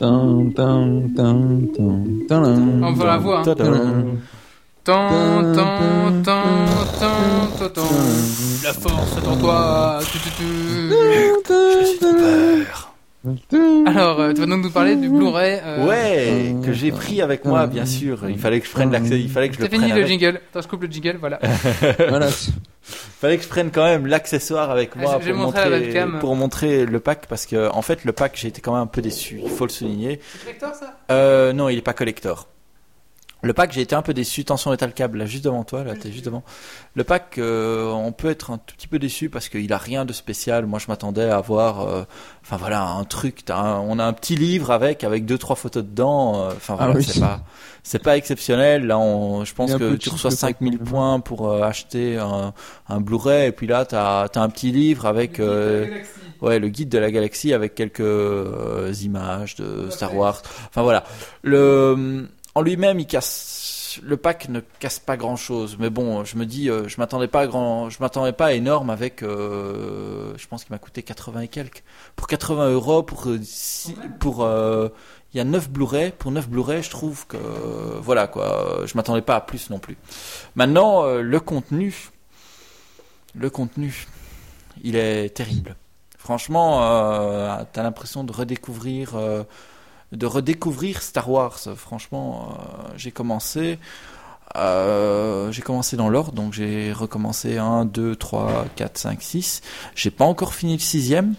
On 0.00 0.52
va 2.94 3.04
la 3.04 3.18
voix. 3.18 3.42
Hein. 3.46 3.54
La 8.64 8.72
force 8.72 9.16
est 9.18 9.28
en 9.28 9.36
toi. 9.36 9.98
Tu, 10.10 10.18
tu. 10.18 10.30
Peur. 11.44 12.87
Alors, 13.86 14.20
euh, 14.20 14.32
tu 14.32 14.40
vas 14.40 14.46
donc 14.46 14.62
nous 14.62 14.70
parler 14.70 14.96
du 14.96 15.08
Blu-ray. 15.08 15.60
euh, 15.64 15.86
Ouais, 15.86 16.54
que 16.64 16.72
j'ai 16.72 16.90
pris 16.92 17.20
avec 17.22 17.44
moi, 17.44 17.66
bien 17.66 17.86
sûr. 17.86 18.28
Il 18.28 18.38
fallait 18.38 18.60
que 18.60 18.66
je 18.66 18.72
prenne 18.72 18.90
l'accès, 18.92 19.18
il 19.20 19.30
fallait 19.30 19.48
que 19.48 19.54
je 19.56 19.60
le 19.60 19.64
C'est 19.66 19.70
fini 19.72 19.88
prenne 19.90 20.00
le 20.00 20.06
jingle. 20.06 20.40
Attends, 20.50 20.62
je 20.62 20.68
coupe 20.68 20.82
le 20.82 20.88
jingle, 20.90 21.16
voilà. 21.20 21.38
Voilà. 22.08 22.28
fallait 22.82 23.36
que 23.36 23.42
je 23.42 23.48
prenne 23.48 23.70
quand 23.70 23.84
même 23.84 24.06
l'accessoire 24.06 24.70
avec 24.70 24.90
Ah, 24.94 24.98
moi 25.02 25.18
montrer 25.34 25.70
la 25.70 26.06
pour 26.20 26.36
montrer 26.36 26.86
le 26.86 27.00
pack 27.00 27.26
parce 27.28 27.46
que 27.46 27.68
en 27.70 27.82
fait 27.82 28.04
le 28.04 28.12
pack 28.12 28.32
j'ai 28.36 28.48
été 28.48 28.60
quand 28.60 28.72
même 28.72 28.82
un 28.82 28.86
peu 28.86 29.02
déçu, 29.02 29.40
il 29.44 29.50
faut 29.50 29.64
le 29.66 29.70
souligner. 29.70 30.20
C'est 30.32 30.40
collector 30.44 30.74
ça? 30.74 30.98
Euh, 31.10 31.52
non, 31.52 31.68
il 31.68 31.78
est 31.78 31.82
pas 31.82 31.92
collector. 31.92 32.48
Le 33.42 33.52
pack, 33.52 33.70
j'ai 33.72 33.82
été 33.82 33.94
un 33.94 34.02
peu 34.02 34.14
déçu. 34.14 34.40
Attention, 34.40 34.72
est 34.72 34.82
le 34.82 34.90
câble 34.90 35.18
là, 35.18 35.24
juste 35.26 35.44
devant 35.44 35.62
toi, 35.62 35.84
là, 35.84 35.94
t'es 35.94 36.10
juste 36.10 36.24
devant. 36.24 36.42
Le 36.94 37.04
pack, 37.04 37.38
euh, 37.38 37.86
on 37.92 38.10
peut 38.10 38.30
être 38.30 38.50
un 38.50 38.58
tout 38.58 38.74
petit 38.74 38.88
peu 38.88 38.98
déçu 38.98 39.30
parce 39.30 39.48
qu'il 39.48 39.72
a 39.72 39.78
rien 39.78 40.04
de 40.04 40.12
spécial. 40.12 40.66
Moi, 40.66 40.80
je 40.80 40.86
m'attendais 40.88 41.30
à 41.30 41.36
avoir, 41.36 41.82
euh, 41.82 42.02
enfin 42.42 42.56
voilà, 42.56 42.82
un 42.84 43.04
truc. 43.04 43.44
t'as 43.44 43.56
un- 43.58 43.78
on 43.80 44.00
a 44.00 44.04
un 44.04 44.12
petit 44.12 44.34
livre 44.34 44.72
avec 44.72 45.04
avec 45.04 45.24
deux 45.24 45.38
trois 45.38 45.54
photos 45.54 45.84
dedans. 45.84 46.40
euh, 46.42 46.48
Enfin 46.56 46.74
Ah 46.80 46.86
voilà, 46.86 46.94
oui. 46.98 47.04
c'est 47.04 47.20
pas, 47.20 47.40
c'est 47.84 48.02
pas 48.02 48.16
exceptionnel. 48.16 48.86
Là, 48.88 48.98
on, 48.98 49.44
je 49.44 49.54
pense 49.54 49.72
que 49.76 49.94
tu 49.94 50.08
reçois 50.08 50.30
le 50.30 50.36
pack, 50.36 50.40
5000 50.58 50.72
quand 50.78 50.84
même. 50.84 50.92
points 50.92 51.20
pour 51.20 51.48
euh, 51.48 51.62
acheter 51.62 52.18
un, 52.18 52.52
un 52.88 53.00
Blu-ray 53.00 53.46
et 53.46 53.52
puis 53.52 53.68
là, 53.68 53.84
t'as 53.84 54.24
as 54.24 54.40
un 54.40 54.48
petit 54.48 54.72
livre 54.72 55.06
avec. 55.06 55.38
euh, 55.38 55.86
Ouais, 56.40 56.60
le 56.60 56.68
guide 56.68 56.88
de 56.88 56.98
la 56.98 57.10
galaxie 57.10 57.52
avec 57.52 57.74
quelques 57.74 57.98
euh, 58.00 58.92
images 59.02 59.56
de 59.56 59.90
Star 59.90 60.14
Wars. 60.14 60.40
Enfin 60.68 60.82
voilà, 60.82 61.02
le 61.42 62.28
en 62.58 62.60
lui-même, 62.60 62.98
il 62.98 63.06
casse. 63.06 64.00
Le 64.02 64.16
pack 64.16 64.48
ne 64.48 64.60
casse 64.80 64.98
pas 64.98 65.16
grand-chose, 65.16 65.76
mais 65.78 65.90
bon, 65.90 66.24
je 66.24 66.36
me 66.36 66.44
dis, 66.44 66.68
euh, 66.68 66.86
je 66.88 66.98
m'attendais 66.98 67.26
pas 67.28 67.40
à 67.42 67.46
grand, 67.46 67.88
je 67.88 67.98
m'attendais 68.00 68.32
pas 68.32 68.46
à 68.46 68.52
énorme 68.52 68.90
avec. 68.90 69.22
euh, 69.22 70.34
je 70.36 70.46
pense 70.46 70.64
qu'il 70.64 70.72
m'a 70.72 70.78
coûté 70.78 71.02
80 71.02 71.40
et 71.42 71.48
quelques. 71.48 71.82
Pour 72.16 72.26
80 72.26 72.70
euros, 72.70 73.02
pour 73.02 73.26
euh, 74.44 74.88
il 75.32 75.36
y 75.36 75.40
a 75.40 75.44
9 75.44 75.70
Blu-ray. 75.70 76.12
Pour 76.18 76.32
9 76.32 76.48
Blu-ray, 76.48 76.82
je 76.82 76.90
trouve 76.90 77.26
que 77.26 77.36
voilà 78.00 78.26
quoi. 78.26 78.82
Je 78.86 78.96
m'attendais 78.96 79.22
pas 79.22 79.36
à 79.36 79.40
plus 79.40 79.70
non 79.70 79.78
plus. 79.78 79.96
Maintenant, 80.54 81.06
le 81.06 81.40
contenu, 81.40 82.10
le 83.34 83.50
contenu, 83.50 84.06
il 84.82 84.96
est 84.96 85.30
terrible. 85.30 85.76
Franchement, 86.18 86.80
euh, 86.82 87.62
t'as 87.72 87.82
l'impression 87.82 88.24
de 88.24 88.32
redécouvrir, 88.32 89.12
de 90.12 90.26
redécouvrir 90.26 91.02
Star 91.02 91.30
Wars. 91.30 91.58
Franchement, 91.76 92.50
euh, 92.50 92.92
j'ai 92.96 93.10
commencé, 93.10 93.78
euh, 94.56 95.52
j'ai 95.52 95.62
commencé 95.62 95.96
dans 95.96 96.08
l'ordre, 96.08 96.32
donc 96.32 96.52
j'ai 96.52 96.92
recommencé 96.92 97.58
1, 97.58 97.84
2, 97.84 98.16
3, 98.16 98.66
4, 98.76 98.98
5, 98.98 99.22
6. 99.22 99.62
J'ai 99.94 100.10
pas 100.10 100.24
encore 100.24 100.54
fini 100.54 100.74
le 100.74 100.78
sixième, 100.80 101.34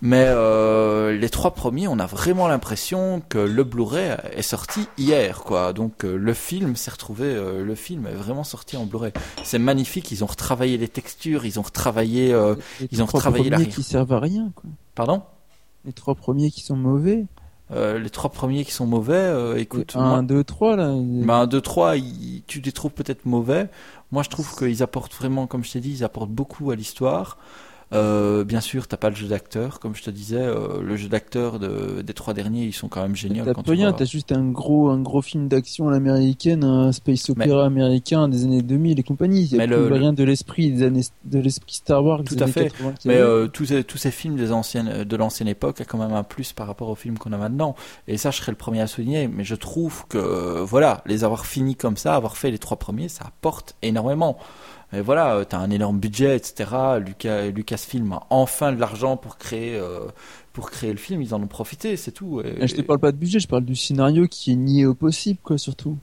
mais 0.00 0.26
euh, 0.28 1.16
les 1.18 1.28
trois 1.28 1.54
premiers, 1.54 1.88
on 1.88 1.98
a 1.98 2.06
vraiment 2.06 2.46
l'impression 2.46 3.20
que 3.28 3.38
le 3.38 3.64
Blu-ray 3.64 4.16
est 4.32 4.42
sorti 4.42 4.86
hier, 4.96 5.42
quoi. 5.42 5.72
Donc 5.72 6.04
euh, 6.04 6.16
le 6.16 6.34
film 6.34 6.76
s'est 6.76 6.92
retrouvé, 6.92 7.26
euh, 7.26 7.64
le 7.64 7.74
film 7.74 8.06
est 8.06 8.14
vraiment 8.14 8.44
sorti 8.44 8.76
en 8.76 8.86
Blu-ray. 8.86 9.12
C'est 9.42 9.58
magnifique, 9.58 10.12
ils 10.12 10.22
ont 10.22 10.28
retravaillé 10.28 10.76
les 10.76 10.88
textures, 10.88 11.44
ils 11.44 11.58
ont 11.58 11.62
retravaillé, 11.62 12.32
euh, 12.32 12.54
Les 12.80 12.88
Ils 12.92 13.02
ont 13.02 13.06
trois 13.06 13.18
retravaillé 13.18 13.50
premiers 13.50 13.68
qui 13.68 13.82
servent 13.82 14.12
à 14.12 14.20
rien, 14.20 14.52
quoi. 14.54 14.70
pardon? 14.94 15.22
Les 15.84 15.92
trois 15.92 16.14
premiers 16.14 16.50
qui 16.52 16.60
sont 16.60 16.76
mauvais. 16.76 17.24
Euh, 17.70 17.98
les 17.98 18.08
trois 18.10 18.30
premiers 18.30 18.64
qui 18.64 18.72
sont 18.72 18.86
mauvais, 18.86 19.12
euh, 19.14 19.56
écoute, 19.58 19.92
un, 19.94 20.08
moi, 20.08 20.22
deux, 20.22 20.42
trois, 20.42 20.74
là. 20.76 20.90
bah, 21.24 21.36
un, 21.40 21.46
deux, 21.46 21.60
trois, 21.60 21.96
ils- 21.96 22.42
tu 22.46 22.60
les 22.60 22.72
trouves 22.72 22.92
peut-être 22.92 23.26
mauvais. 23.26 23.68
Moi, 24.10 24.22
je 24.22 24.30
trouve 24.30 24.56
qu'ils 24.56 24.82
apportent 24.82 25.14
vraiment, 25.14 25.46
comme 25.46 25.64
je 25.64 25.72
t'ai 25.72 25.80
dit, 25.80 25.90
ils 25.90 26.04
apportent 26.04 26.30
beaucoup 26.30 26.70
à 26.70 26.76
l'histoire. 26.76 27.36
Euh, 27.94 28.44
bien 28.44 28.60
sûr, 28.60 28.86
t'as 28.86 28.98
pas 28.98 29.08
le 29.08 29.16
jeu 29.16 29.28
d'acteur, 29.28 29.80
comme 29.80 29.94
je 29.94 30.02
te 30.02 30.10
disais, 30.10 30.36
euh, 30.36 30.82
le 30.82 30.96
jeu 30.96 31.08
d'acteur 31.08 31.58
de, 31.58 32.02
des 32.02 32.12
trois 32.12 32.34
derniers, 32.34 32.64
ils 32.64 32.74
sont 32.74 32.88
quand 32.88 33.00
même 33.00 33.16
géniaux. 33.16 33.44
T'as 33.46 33.54
pas 33.54 33.62
rien, 33.70 33.88
vois. 33.88 33.98
t'as 33.98 34.04
juste 34.04 34.30
un 34.32 34.44
gros, 34.50 34.90
un 34.90 35.00
gros 35.00 35.22
film 35.22 35.48
d'action 35.48 35.88
à 35.88 35.92
l'américaine, 35.92 36.64
un 36.64 36.92
space 36.92 37.30
opéra 37.30 37.64
américain 37.64 38.28
des 38.28 38.44
années 38.44 38.60
2000 38.60 39.00
et 39.00 39.02
compagnie. 39.02 39.44
Il 39.44 39.52
y 39.52 39.54
a 39.54 39.58
Mais 39.58 39.66
plus 39.66 39.76
le- 39.88 39.94
rien 39.94 40.12
de 40.12 40.22
l'esprit 40.22 40.70
des 40.70 40.82
années, 40.82 41.04
de 41.24 41.38
l'esprit 41.38 41.72
Star 41.76 42.04
Wars 42.04 42.22
Tout 42.24 42.34
des 42.34 42.42
à 42.42 42.44
années 42.44 42.52
fait. 42.52 42.68
80 42.70 42.92
qu'il 42.92 43.10
y 43.10 43.14
Mais 43.14 43.20
euh, 43.20 43.46
tous, 43.46 43.64
ces, 43.64 43.82
tous 43.84 43.96
ces 43.98 44.10
films 44.10 44.36
des 44.36 44.52
anciennes, 44.52 45.04
de 45.04 45.16
l'ancienne 45.16 45.48
époque 45.48 45.80
a 45.80 45.86
quand 45.86 45.98
même 45.98 46.12
un 46.12 46.24
plus 46.24 46.52
par 46.52 46.66
rapport 46.66 46.90
aux 46.90 46.94
films 46.94 47.16
qu'on 47.16 47.32
a 47.32 47.38
maintenant. 47.38 47.74
Et 48.06 48.18
ça, 48.18 48.30
je 48.30 48.36
serais 48.36 48.52
le 48.52 48.58
premier 48.58 48.82
à 48.82 48.86
souligner. 48.86 49.28
Mais 49.28 49.44
je 49.44 49.54
trouve 49.54 50.04
que, 50.08 50.60
voilà, 50.60 51.02
les 51.06 51.24
avoir 51.24 51.46
finis 51.46 51.74
comme 51.74 51.96
ça, 51.96 52.14
avoir 52.14 52.36
fait 52.36 52.50
les 52.50 52.58
trois 52.58 52.76
premiers, 52.78 53.08
ça 53.08 53.24
apporte 53.26 53.76
énormément. 53.80 54.36
Mais 54.92 55.02
voilà, 55.02 55.34
euh, 55.36 55.44
t'as 55.44 55.58
un 55.58 55.70
énorme 55.70 55.98
budget, 55.98 56.36
etc. 56.36 56.70
Lucas, 57.04 57.46
Lucasfilm 57.48 58.12
a 58.12 58.22
enfin 58.30 58.72
de 58.72 58.80
l'argent 58.80 59.16
pour 59.18 59.36
créer, 59.36 59.76
euh, 59.76 60.06
pour 60.54 60.70
créer 60.70 60.92
le 60.92 60.96
film. 60.98 61.20
Ils 61.20 61.34
en 61.34 61.42
ont 61.42 61.46
profité, 61.46 61.96
c'est 61.96 62.12
tout. 62.12 62.40
Et, 62.40 62.54
Mais 62.60 62.68
je 62.68 62.74
te 62.74 62.80
parle 62.80 62.98
pas 62.98 63.12
de 63.12 63.16
budget, 63.18 63.38
je 63.38 63.48
parle 63.48 63.64
du 63.64 63.76
scénario 63.76 64.26
qui 64.28 64.52
est 64.52 64.56
nié 64.56 64.86
au 64.86 64.94
possible, 64.94 65.38
quoi, 65.42 65.58
surtout. 65.58 65.98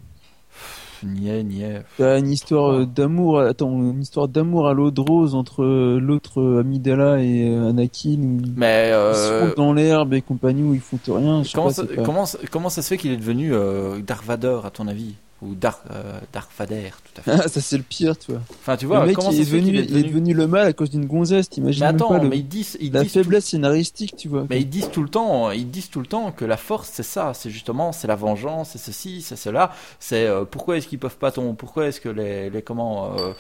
Niais, 1.04 1.44
niais. 1.44 1.84
T'as 1.98 2.20
une 2.20 2.32
histoire 2.32 2.72
euh, 2.72 2.86
d'amour, 2.86 3.40
attends, 3.40 3.70
une 3.72 4.02
histoire 4.02 4.28
d'amour 4.28 4.68
à 4.68 4.74
l'eau 4.74 4.92
de 4.92 5.02
rose 5.02 5.36
entre 5.36 5.64
euh, 5.64 6.00
l'autre 6.00 6.42
euh, 6.42 6.62
Amidala 6.62 7.22
et 7.22 7.50
euh, 7.50 7.70
Anakin, 7.70 8.40
Mais 8.56 8.88
ils 8.88 8.92
se 9.16 9.32
euh, 9.32 9.50
font 9.50 9.54
dans 9.58 9.74
l'herbe 9.74 10.14
et 10.14 10.22
compagnie, 10.22 10.64
où 10.64 10.74
ils 10.74 10.80
foutent 10.80 11.02
rien. 11.10 11.44
Comment, 11.54 11.68
pas, 11.68 11.74
ça, 11.74 11.84
pas- 11.86 12.02
comment, 12.04 12.26
comment 12.50 12.70
ça 12.70 12.82
se 12.82 12.88
fait 12.88 12.98
qu'il 12.98 13.12
est 13.12 13.18
devenu 13.18 13.54
euh, 13.54 14.00
Dark 14.02 14.24
Vador, 14.26 14.66
à 14.66 14.72
ton 14.72 14.88
avis? 14.88 15.16
Ou 15.46 15.54
Dark, 15.56 15.80
euh, 15.91 16.20
Dark 16.34 16.50
Vader, 16.58 16.89
tout 17.14 17.22
à 17.22 17.24
fait. 17.38 17.43
Ah, 17.43 17.48
ça 17.48 17.62
c'est 17.62 17.78
le 17.78 17.84
pire, 17.84 18.18
tu 18.18 18.32
vois. 18.32 18.41
Enfin, 18.62 18.78
tu 18.78 18.86
vois, 18.86 19.02
le 19.02 19.08
mec 19.08 19.16
comment 19.16 19.32
il 19.32 19.41
est, 19.41 19.46
devenu, 19.46 19.78
est 19.78 19.84
il 19.86 19.98
est 19.98 20.04
devenu... 20.04 20.34
le 20.34 20.48
mal 20.48 20.66
à 20.68 20.74
cause 20.74 20.89
d'une 20.89 21.06
gonzesse, 21.06 21.50
t'imagines 21.50 21.82
Mais 21.84 21.88
attends, 21.89 22.10
pas 22.10 22.20
le- 22.24 22.30
mais 22.30 22.38
ils 22.39 22.48
disent, 22.48 22.78
ils 22.82 22.91
la 22.91 23.04
disent 23.04 23.14
faiblesse 23.14 23.46
scénaristique, 23.46 24.16
tu 24.16 24.28
vois. 24.28 24.46
Mais 24.50 24.60
ils 24.62 24.70
disent 24.70 24.89
tout 24.91 25.04
le 25.04 25.10
temps, 25.10 25.52
ils 25.52 25.70
disent 25.70 25.89
tout 25.89 26.00
le 26.00 26.08
temps 26.08 26.32
que 26.32 26.46
la 26.46 26.58
force 26.58 26.89
c'est 26.93 27.04
ça, 27.04 27.34
c'est 27.34 27.50
justement 27.50 27.91
c'est 27.91 28.08
la 28.08 28.16
vengeance, 28.16 28.70
c'est 28.72 28.78
ceci, 28.80 29.22
c'est 29.22 29.36
cela, 29.36 29.72
c'est 30.00 30.26
euh, 30.26 30.46
pourquoi 30.46 30.78
est-ce 30.78 30.88
qu'ils 30.88 31.00
peuvent 31.00 31.18
pas 31.18 31.32
tomber, 31.32 31.56
pourquoi 31.58 31.88
est-ce 31.88 32.02
que 32.02 32.10
les, 32.10 32.50
les 32.50 32.62
comment, 32.62 33.14
euh, 33.18 33.34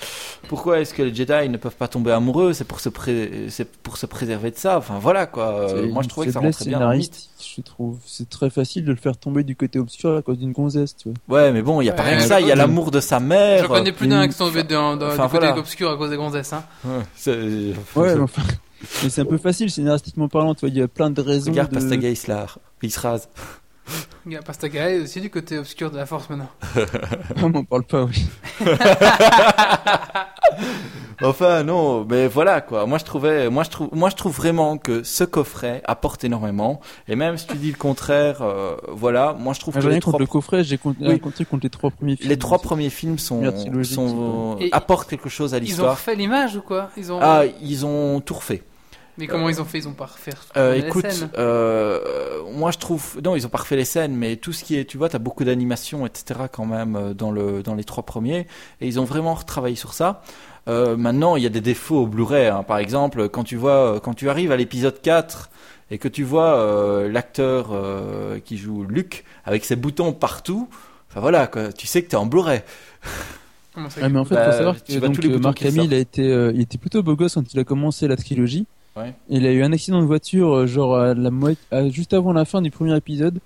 pourquoi 0.47 0.79
est-ce 0.79 0.93
que 0.93 1.01
les 1.03 1.13
Jedi 1.13 1.49
ne 1.49 1.57
peuvent 1.57 1.75
pas 1.75 1.87
tomber 1.87 2.11
amoureux, 2.11 2.53
c'est 2.53 2.65
pour 2.65 2.79
se 2.79 2.89
pré- 2.89 3.47
c'est 3.49 3.69
pour 3.71 3.97
se 3.97 4.05
préserver 4.05 4.51
de 4.51 4.57
ça, 4.57 4.77
enfin 4.77 4.99
voilà 4.99 5.25
quoi. 5.25 5.67
Moi 5.91 6.03
je 6.03 6.09
trouvais 6.09 6.27
que 6.27 6.33
ça 6.33 6.39
rentrait 6.39 6.65
bien 6.69 6.79
mythe. 6.97 7.29
Je 7.55 7.61
trouve. 7.61 7.97
C'est 8.05 8.29
très 8.29 8.49
facile 8.49 8.85
de 8.85 8.91
le 8.91 8.97
faire 8.97 9.17
tomber 9.17 9.43
du 9.43 9.55
côté 9.55 9.79
obscur 9.79 10.15
à 10.15 10.21
cause 10.21 10.37
d'une 10.37 10.51
gonzesse, 10.51 10.95
tu 10.95 11.09
vois. 11.09 11.37
Ouais, 11.37 11.51
mais 11.51 11.61
bon, 11.61 11.81
il 11.81 11.85
y 11.85 11.89
a 11.89 11.93
pas 11.93 12.03
Ouais, 12.03 12.09
rien 12.09 12.17
que 12.17 12.23
ça, 12.23 12.41
il 12.41 12.47
y 12.47 12.51
a 12.51 12.55
l'amour 12.55 12.91
de 12.91 12.99
sa 12.99 13.19
mère. 13.19 13.63
J'en 13.63 13.69
connais 13.69 13.91
plus 13.91 14.07
euh, 14.07 14.09
d'un 14.09 14.27
qui 14.27 14.63
dans, 14.65 14.95
dans, 14.97 15.07
Enfin, 15.07 15.25
du 15.25 15.31
côté 15.31 15.45
voilà. 15.45 15.57
obscur 15.57 15.89
à 15.89 15.97
cause 15.97 16.09
des 16.09 16.17
gonzesses. 16.17 16.53
Hein. 16.53 16.63
ouais, 17.25 18.15
mais 18.15 18.19
enfin. 18.19 18.41
Mais 19.03 19.09
c'est 19.09 19.21
un 19.21 19.25
peu 19.25 19.37
facile 19.37 19.71
scénaristiquement 19.71 20.27
parlant, 20.27 20.53
tu 20.53 20.61
vois. 20.61 20.69
Il 20.69 20.77
y 20.77 20.81
a 20.81 20.87
plein 20.87 21.09
de 21.09 21.21
raisons. 21.21 21.51
Regarde 21.51 21.71
de... 21.71 21.75
Pastaga 21.75 22.09
Islar, 22.09 22.59
il 22.81 22.91
se 22.91 22.99
rase. 22.99 23.29
Il 24.25 24.31
y 24.33 24.35
a 24.35 24.41
Pastaga 24.41 24.89
est 24.89 24.99
aussi 25.01 25.21
du 25.21 25.29
côté 25.29 25.57
obscur 25.59 25.91
de 25.91 25.97
la 25.97 26.05
force 26.07 26.29
maintenant. 26.29 26.49
Ah, 27.37 27.47
m'en 27.47 27.63
parle 27.63 27.83
pas, 27.83 28.03
oui. 28.03 28.25
Enfin 31.21 31.63
non, 31.63 32.05
mais 32.09 32.27
voilà 32.27 32.59
quoi. 32.61 32.85
Moi 32.85 32.97
je 32.97 33.05
trouvais, 33.05 33.49
moi 33.49 33.63
je 33.63 33.69
trouve, 33.69 33.89
moi 33.93 34.09
je 34.09 34.15
trouve 34.15 34.35
vraiment 34.35 34.77
que 34.77 35.01
ce 35.03 35.23
coffret 35.23 35.81
apporte 35.85 36.23
énormément. 36.25 36.81
Et 37.07 37.15
même 37.15 37.37
si 37.37 37.47
tu 37.47 37.55
dis 37.55 37.71
le 37.71 37.77
contraire, 37.77 38.41
euh, 38.41 38.75
voilà, 38.89 39.33
moi 39.33 39.53
je 39.53 39.59
trouve 39.61 39.75
Ah, 39.77 39.81
que 39.81 39.87
les 39.87 39.95
contre 39.95 40.09
trois, 40.09 40.19
le 40.19 40.25
coffret, 40.25 40.63
j'ai 40.65 40.77
contre... 40.77 40.99
Oui. 41.01 41.07
rien 41.07 41.17
contre 41.17 41.63
les 41.63 41.69
trois 41.69 41.89
premiers 41.89 42.15
films. 42.17 42.29
les 42.29 42.37
trois 42.37 42.59
premiers 42.59 42.89
films 42.89 43.17
sont, 43.17 43.41
sont 43.83 44.59
apportent 44.73 45.09
quelque 45.09 45.29
chose 45.29 45.53
à 45.53 45.57
Ils 45.57 45.61
ont 45.61 45.63
l'histoire. 45.65 45.91
refait 45.91 46.15
l'image 46.15 46.57
ou 46.57 46.61
quoi? 46.61 46.89
Ils 46.97 47.11
ont. 47.13 47.19
Ah, 47.21 47.43
ils 47.61 47.85
ont 47.85 48.19
tout 48.19 48.33
refait. 48.33 48.63
Mais 49.17 49.27
comment 49.27 49.47
ils 49.49 49.61
ont 49.61 49.65
fait? 49.65 49.77
Ils 49.79 49.87
ont 49.87 49.93
pas 49.93 50.05
refait 50.05 50.31
Euh, 50.57 50.73
les 50.75 50.79
écoute, 50.87 51.09
scènes. 51.09 51.29
euh, 51.37 51.99
moi 52.53 52.71
je 52.71 52.77
trouve, 52.77 53.19
non, 53.23 53.35
ils 53.35 53.45
ont 53.45 53.49
pas 53.49 53.59
refait 53.59 53.75
les 53.77 53.85
scènes, 53.85 54.15
mais 54.15 54.35
tout 54.35 54.51
ce 54.53 54.63
qui 54.63 54.77
est, 54.77 54.85
tu 54.85 54.97
vois, 54.97 55.07
t'as 55.09 55.19
beaucoup 55.19 55.43
d'animation, 55.45 56.05
etc. 56.05 56.41
quand 56.51 56.65
même 56.65 56.95
euh, 56.95 57.13
dans 57.13 57.31
le 57.31 57.63
dans 57.63 57.75
les 57.75 57.83
trois 57.85 58.03
premiers, 58.03 58.47
et 58.81 58.87
ils 58.87 58.99
ont 58.99 59.05
vraiment 59.05 59.33
retravaillé 59.33 59.75
sur 59.75 59.93
ça. 59.93 60.21
Euh, 60.67 60.97
maintenant, 60.97 61.35
il 61.35 61.43
y 61.43 61.45
a 61.45 61.49
des 61.49 61.61
défauts 61.61 62.01
au 62.03 62.07
Blu-ray. 62.07 62.47
hein. 62.47 62.63
Par 62.63 62.77
exemple, 62.79 63.29
quand 63.29 63.43
tu 63.43 63.55
vois, 63.55 63.99
quand 64.03 64.13
tu 64.15 64.29
arrives 64.29 64.51
à 64.51 64.57
l'épisode 64.57 64.99
4 65.01 65.49
et 65.91 65.97
que 65.99 66.07
tu 66.07 66.23
vois 66.23 66.55
euh, 66.57 67.07
l'acteur 67.11 67.69
euh, 67.71 68.39
qui 68.43 68.57
joue 68.57 68.83
Luc 68.83 69.23
avec 69.45 69.63
ses 69.63 69.75
boutons 69.75 70.11
partout, 70.11 70.67
enfin 71.09 71.19
voilà, 71.21 71.45
quoi, 71.47 71.71
tu 71.71 71.85
sais 71.87 72.01
que 72.03 72.09
t'es 72.09 72.15
en 72.17 72.25
Blu-ray. 72.25 72.63
Ah, 74.01 74.09
mais 74.09 74.19
en 74.19 74.25
fait, 74.25 74.35
Bah, 74.35 74.45
faut 74.45 74.51
savoir 74.57 74.83
tu 74.83 74.93
que 74.93 75.05
donc, 75.05 75.15
tous 75.15 75.21
les 75.21 75.27
Marc 75.39 75.59
ressortent. 75.59 75.93
a 75.93 75.97
été, 75.97 76.21
euh, 76.31 76.51
il 76.55 76.61
était 76.61 76.77
plutôt 76.77 77.03
beau 77.03 77.15
gosse 77.15 77.35
quand 77.35 77.53
il 77.53 77.59
a 77.59 77.63
commencé 77.63 78.07
la 78.07 78.15
trilogie. 78.15 78.65
Ouais. 78.97 79.13
Il 79.29 79.45
a 79.45 79.51
eu 79.51 79.61
un 79.63 79.73
accident 79.73 79.99
de 80.01 80.05
voiture, 80.05 80.53
euh, 80.53 80.67
genre 80.67 80.95
à 80.97 81.13
la 81.13 81.29
mo- 81.31 81.49
à- 81.71 81.89
juste 81.89 82.13
avant 82.13 82.31
la 82.33 82.45
fin 82.45 82.61
du 82.61 82.71
premier 82.71 82.95
épisode, 82.95 83.39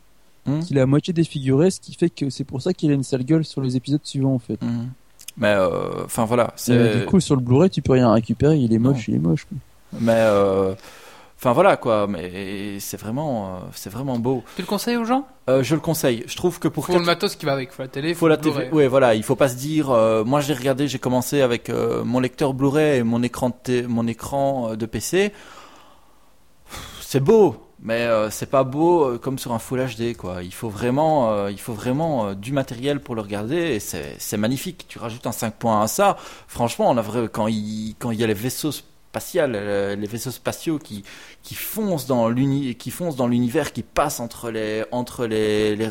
Hmm. 0.46 0.60
qu'il 0.60 0.78
a 0.80 0.84
à 0.84 0.86
moitié 0.86 1.12
défiguré, 1.14 1.70
ce 1.72 1.80
qui 1.82 1.94
fait 1.96 2.10
que 2.10 2.30
c'est 2.30 2.44
pour 2.44 2.62
ça 2.62 2.74
qu'il 2.74 2.92
a 2.92 2.94
une 2.94 3.04
sale 3.04 3.24
gueule 3.26 3.44
sur 3.44 3.62
les 3.62 3.76
épisodes 3.76 4.00
suivants 4.04 4.34
en 4.36 4.40
fait. 4.40 4.62
Mhm. 4.62 4.90
Mais 5.38 5.48
euh, 5.56 6.06
enfin 6.06 6.26
voilà, 6.26 6.54
Et 6.70 7.00
du 7.00 7.06
coup, 7.06 7.20
sur 7.20 7.36
le 7.36 7.42
Blu-ray, 7.42 7.70
tu 7.70 7.82
peux 7.82 7.94
rien 7.94 8.12
récupérer. 8.14 8.58
Il 8.58 8.74
est 8.74 8.78
Non. 8.80 8.92
moche, 8.92 9.08
il 9.08 9.16
est 9.16 9.20
moche. 9.20 9.46
quoi. 9.46 9.58
Mais 10.00 10.14
euh, 10.16 10.74
enfin 11.40 11.54
voilà 11.54 11.78
quoi, 11.78 12.06
mais 12.08 12.80
c'est 12.80 13.00
vraiment, 13.00 13.56
euh, 13.56 13.60
c'est 13.74 13.90
vraiment 13.90 14.20
beau. 14.20 14.44
Tu 14.56 14.62
le 14.62 14.68
conseilles 14.68 14.98
aux 14.98 15.06
gens? 15.06 15.26
Euh, 15.50 15.64
je 15.64 15.74
le 15.74 15.82
conseille. 15.82 16.24
Je 16.28 16.36
trouve 16.36 16.60
que 16.60 16.68
pour 16.68 16.86
Faut 16.86 16.94
le 17.00 17.00
matos 17.06 17.36
qui 17.36 17.46
va 17.46 17.54
avec, 17.54 17.72
faut 17.72 17.82
la 17.82 17.88
télé, 17.88 18.14
faut 18.14 18.28
la 18.28 18.36
le 18.36 18.42
TV. 18.42 18.54
Blu-ray. 18.56 18.72
Ouais, 18.74 18.88
voilà, 18.88 19.16
il 19.16 19.24
faut 19.24 19.36
pas 19.38 19.48
se 19.50 19.56
dire. 19.56 19.90
euh, 19.90 20.24
moi, 20.24 20.42
j'ai 20.42 20.54
regardé, 20.54 20.88
j'ai 20.88 21.00
commencé 21.00 21.42
avec 21.42 21.70
euh, 21.70 22.04
mon 22.04 22.20
lecteur 22.20 22.54
Blu-ray 22.54 23.00
et 23.00 23.04
mon 23.04 23.24
écran, 23.24 23.50
de 23.50 23.56
té- 23.64 23.84
mon 23.88 24.06
écran 24.06 24.76
de 24.76 24.86
PC. 24.86 25.32
C'est 27.02 27.20
beau, 27.22 27.56
mais 27.82 28.08
c'est 28.30 28.50
pas 28.52 28.64
beau 28.64 29.18
comme 29.18 29.40
sur 29.40 29.52
un 29.54 29.58
Full 29.60 29.80
HD, 29.84 30.16
quoi. 30.16 30.44
Il 30.44 30.54
faut 30.54 30.70
vraiment, 30.70 31.48
il 31.48 31.60
faut 31.60 31.74
vraiment 31.74 32.34
du 32.36 32.52
matériel 32.52 33.00
pour 33.00 33.16
le 33.16 33.22
regarder 33.22 33.56
et 33.56 33.80
c'est 33.80 34.16
c'est 34.20 34.38
magnifique. 34.38 34.86
Tu 34.88 35.00
rajoutes 35.00 35.26
un 35.26 35.32
5 35.32 35.56
points 35.56 35.82
à 35.82 35.88
ça. 35.88 36.18
Franchement, 36.48 36.88
on 36.90 36.98
a 36.98 37.02
vrai 37.02 37.28
quand 37.32 37.48
il 37.48 37.96
quand 37.98 38.12
il 38.12 38.20
y 38.20 38.24
a 38.24 38.28
les 38.28 38.36
vaisseaux 38.36 38.72
spatial, 39.12 39.54
euh, 39.56 39.96
les 39.96 40.08
vaisseaux 40.08 40.32
spatiaux 40.32 40.78
qui 40.80 41.04
qui 41.42 41.56
foncent 41.56 42.06
dans 42.06 42.30
l'uni, 42.30 42.76
qui 42.76 42.92
foncent 42.92 43.16
dans 43.16 43.28
l'univers, 43.28 43.74
qui 43.74 43.82
passent 43.84 44.20
entre 44.20 44.52
les 44.52 44.84
entre 44.92 45.26
les 45.26 45.76
les, 45.76 45.90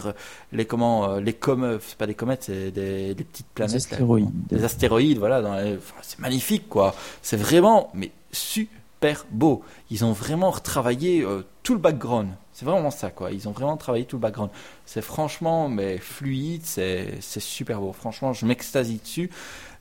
les 0.53 0.65
comment 0.67 1.11
euh, 1.11 1.21
les 1.21 1.33
comètes, 1.33 1.83
c'est 1.87 1.99
pas 1.99 2.07
des 2.07 2.15
comètes, 2.15 2.45
c'est 2.45 2.71
des, 2.71 3.15
des 3.15 3.25
petites 3.25 3.47
planètes, 3.55 3.73
Des 3.75 3.77
astéroïdes. 3.93 4.31
des 4.49 4.65
astéroïdes, 4.65 5.19
voilà. 5.19 5.43
dans 5.43 5.57
les- 5.57 5.77
enfin, 5.77 5.97
c'est 6.03 6.19
magnifique, 6.21 6.69
quoi. 6.69 6.95
C'est 7.23 7.37
vraiment, 7.37 7.91
mais 7.95 8.13
super 8.31 9.27
beau. 9.31 9.63
Ils 9.91 10.05
ont 10.05 10.13
vraiment 10.13 10.51
retravaillé 10.51 11.23
euh, 11.23 11.43
tout 11.63 11.75
le 11.75 11.81
background. 11.81 12.29
C'est 12.53 12.65
vraiment 12.65 12.91
ça, 12.91 13.11
quoi. 13.11 13.31
Ils 13.31 13.49
ont 13.49 13.53
vraiment 13.53 13.77
travaillé 13.77 14.05
tout 14.05 14.17
le 14.17 14.21
background. 14.21 14.51
C'est 14.85 15.03
franchement, 15.03 15.69
mais 15.69 15.99
fluide, 15.99 16.63
c'est 16.65 17.15
c'est 17.21 17.41
super 17.41 17.81
beau. 17.81 17.93
Franchement, 17.93 18.33
je 18.33 18.47
m'extasie 18.47 18.99
dessus. 18.99 19.31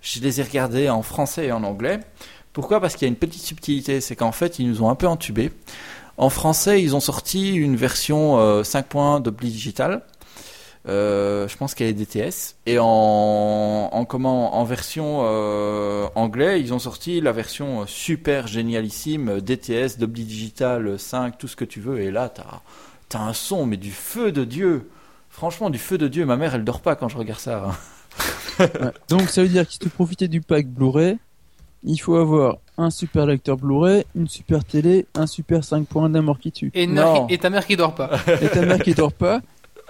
Je 0.01 0.19
les 0.21 0.39
ai 0.39 0.43
regardés 0.43 0.89
en 0.89 1.01
français 1.01 1.47
et 1.47 1.51
en 1.51 1.63
anglais. 1.63 1.99
Pourquoi? 2.57 2.81
Parce 2.81 2.95
qu'il 2.95 3.03
y 3.03 3.05
a 3.05 3.09
une 3.09 3.15
petite 3.15 3.43
subtilité, 3.43 4.01
c'est 4.01 4.15
qu'en 4.15 4.31
fait, 4.31 4.57
ils 4.57 4.67
nous 4.67 4.81
ont 4.81 4.89
un 4.89 4.95
peu 4.95 5.05
entubés. 5.07 5.51
En 6.17 6.31
français, 6.31 6.81
ils 6.81 6.95
ont 6.95 6.99
sorti 6.99 7.53
une 7.53 7.75
version 7.75 8.39
euh, 8.39 8.63
5.1 8.63 9.21
de 9.21 9.29
digital. 9.29 10.01
Euh, 10.87 11.47
je 11.47 11.55
pense 11.55 11.75
qu'elle 11.75 11.85
est 11.89 11.93
DTS. 11.93 12.55
Et 12.65 12.79
en, 12.79 12.85
en 13.91 14.05
comment 14.05 14.55
en 14.57 14.63
version 14.63 15.19
euh, 15.21 16.07
anglais, 16.15 16.59
ils 16.59 16.73
ont 16.73 16.79
sorti 16.79 17.21
la 17.21 17.31
version 17.31 17.81
euh, 17.81 17.85
super 17.85 18.47
génialissime 18.47 19.39
DTS, 19.39 19.99
Dolby 19.99 20.23
Digital 20.23 20.97
5, 20.97 21.37
tout 21.37 21.47
ce 21.47 21.55
que 21.55 21.63
tu 21.63 21.79
veux. 21.79 21.99
Et 21.99 22.09
là, 22.09 22.27
t'as 22.27 23.19
as 23.19 23.21
un 23.21 23.33
son, 23.33 23.67
mais 23.67 23.77
du 23.77 23.91
feu 23.91 24.31
de 24.31 24.43
Dieu. 24.45 24.89
Franchement, 25.29 25.69
du 25.69 25.77
feu 25.77 25.99
de 25.99 26.07
Dieu. 26.07 26.25
Ma 26.25 26.37
mère, 26.37 26.55
elle 26.55 26.63
dort 26.63 26.81
pas 26.81 26.95
quand 26.95 27.07
je 27.07 27.19
regarde 27.19 27.39
ça. 27.39 27.65
hein. 28.59 28.91
Donc 29.09 29.29
ça 29.29 29.43
veut 29.43 29.47
dire 29.47 29.67
que 29.67 29.73
si 29.73 29.77
tu 29.77 29.89
profiter 29.89 30.27
du 30.27 30.41
pack 30.41 30.65
Blu-ray, 30.65 31.19
il 31.87 31.97
faut 31.97 32.15
avoir 32.15 32.57
un 32.77 32.89
super 32.91 33.25
lecteur 33.25 33.57
Blu-ray, 33.57 34.05
une 34.15 34.27
super 34.27 34.63
télé, 34.63 35.07
un 35.15 35.25
super 35.25 35.63
5 35.63 35.87
points 35.87 36.09
mort 36.21 36.37
qui 36.39 36.51
tue. 36.51 36.69
Et, 36.75 36.83
une 36.83 36.93
Non. 36.93 37.13
mère 37.13 37.27
qui- 37.27 37.33
et 37.33 37.37
ta 37.39 37.49
mère 37.49 37.65
qui 37.65 37.75
dort 37.75 37.95
pas. 37.95 38.11
Et 38.41 38.49
ta 38.49 38.61
mère 38.61 38.79
qui 38.79 38.93
dort 38.93 39.13
pas. 39.13 39.41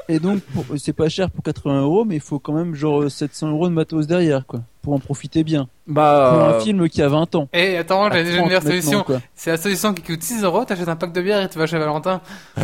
Et 0.10 0.20
donc 0.20 0.40
pour- 0.42 0.64
c'est 0.78 0.94
pas 0.94 1.10
cher 1.10 1.30
pour 1.30 1.44
80 1.44 1.82
euros, 1.82 2.06
mais 2.06 2.16
il 2.16 2.22
faut 2.22 2.40
quand 2.40 2.54
même 2.54 2.74
genre 2.76 3.12
700 3.12 3.50
euros 3.50 3.68
de 3.68 3.74
matos 3.74 4.08
derrière 4.08 4.46
quoi, 4.46 4.62
pour 4.82 4.94
en 4.94 5.00
profiter 5.00 5.44
bien. 5.44 5.68
Bah, 5.86 6.30
Pour 6.34 6.44
euh, 6.44 6.58
un 6.58 6.60
film 6.62 6.88
qui 6.88 7.02
a 7.02 7.10
20 7.10 7.36
ans. 7.36 7.50
Et 7.52 7.76
attends, 7.76 8.06
À 8.06 8.12
j'ai 8.14 8.24
déjà 8.24 8.36
une 8.38 8.38
30 8.44 8.48
meilleure 8.48 8.64
solution. 8.64 9.04
quoi. 9.04 9.20
C'est 9.36 9.50
la 9.52 9.58
solution 9.58 9.94
qui 9.94 10.04
coûte 10.04 10.24
6 10.24 10.44
euros, 10.44 10.64
t'achètes 10.64 10.88
un 10.88 10.96
pack 10.96 11.12
de 11.12 11.22
bière 11.22 11.42
et 11.44 11.50
tu 11.50 11.58
vas 11.58 11.68
chez 11.68 11.78
Valentin. 11.78 12.22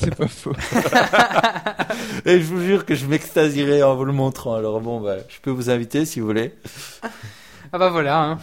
C'est 0.00 0.14
pas 0.16 0.28
faux. 0.28 0.52
et 2.24 2.40
je 2.40 2.44
vous 2.46 2.60
jure 2.62 2.86
que 2.86 2.94
je 2.94 3.04
m'extasierai 3.06 3.82
en 3.82 3.94
vous 3.96 4.04
le 4.06 4.12
montrant. 4.12 4.54
Alors 4.54 4.80
bon, 4.80 5.00
bah, 5.00 5.16
je 5.28 5.40
peux 5.42 5.50
vous 5.50 5.68
inviter 5.68 6.06
si 6.06 6.20
vous 6.20 6.26
voulez. 6.26 6.54
Ah 7.72 7.78
bah 7.78 7.90
voilà, 7.90 8.22
hein. 8.22 8.38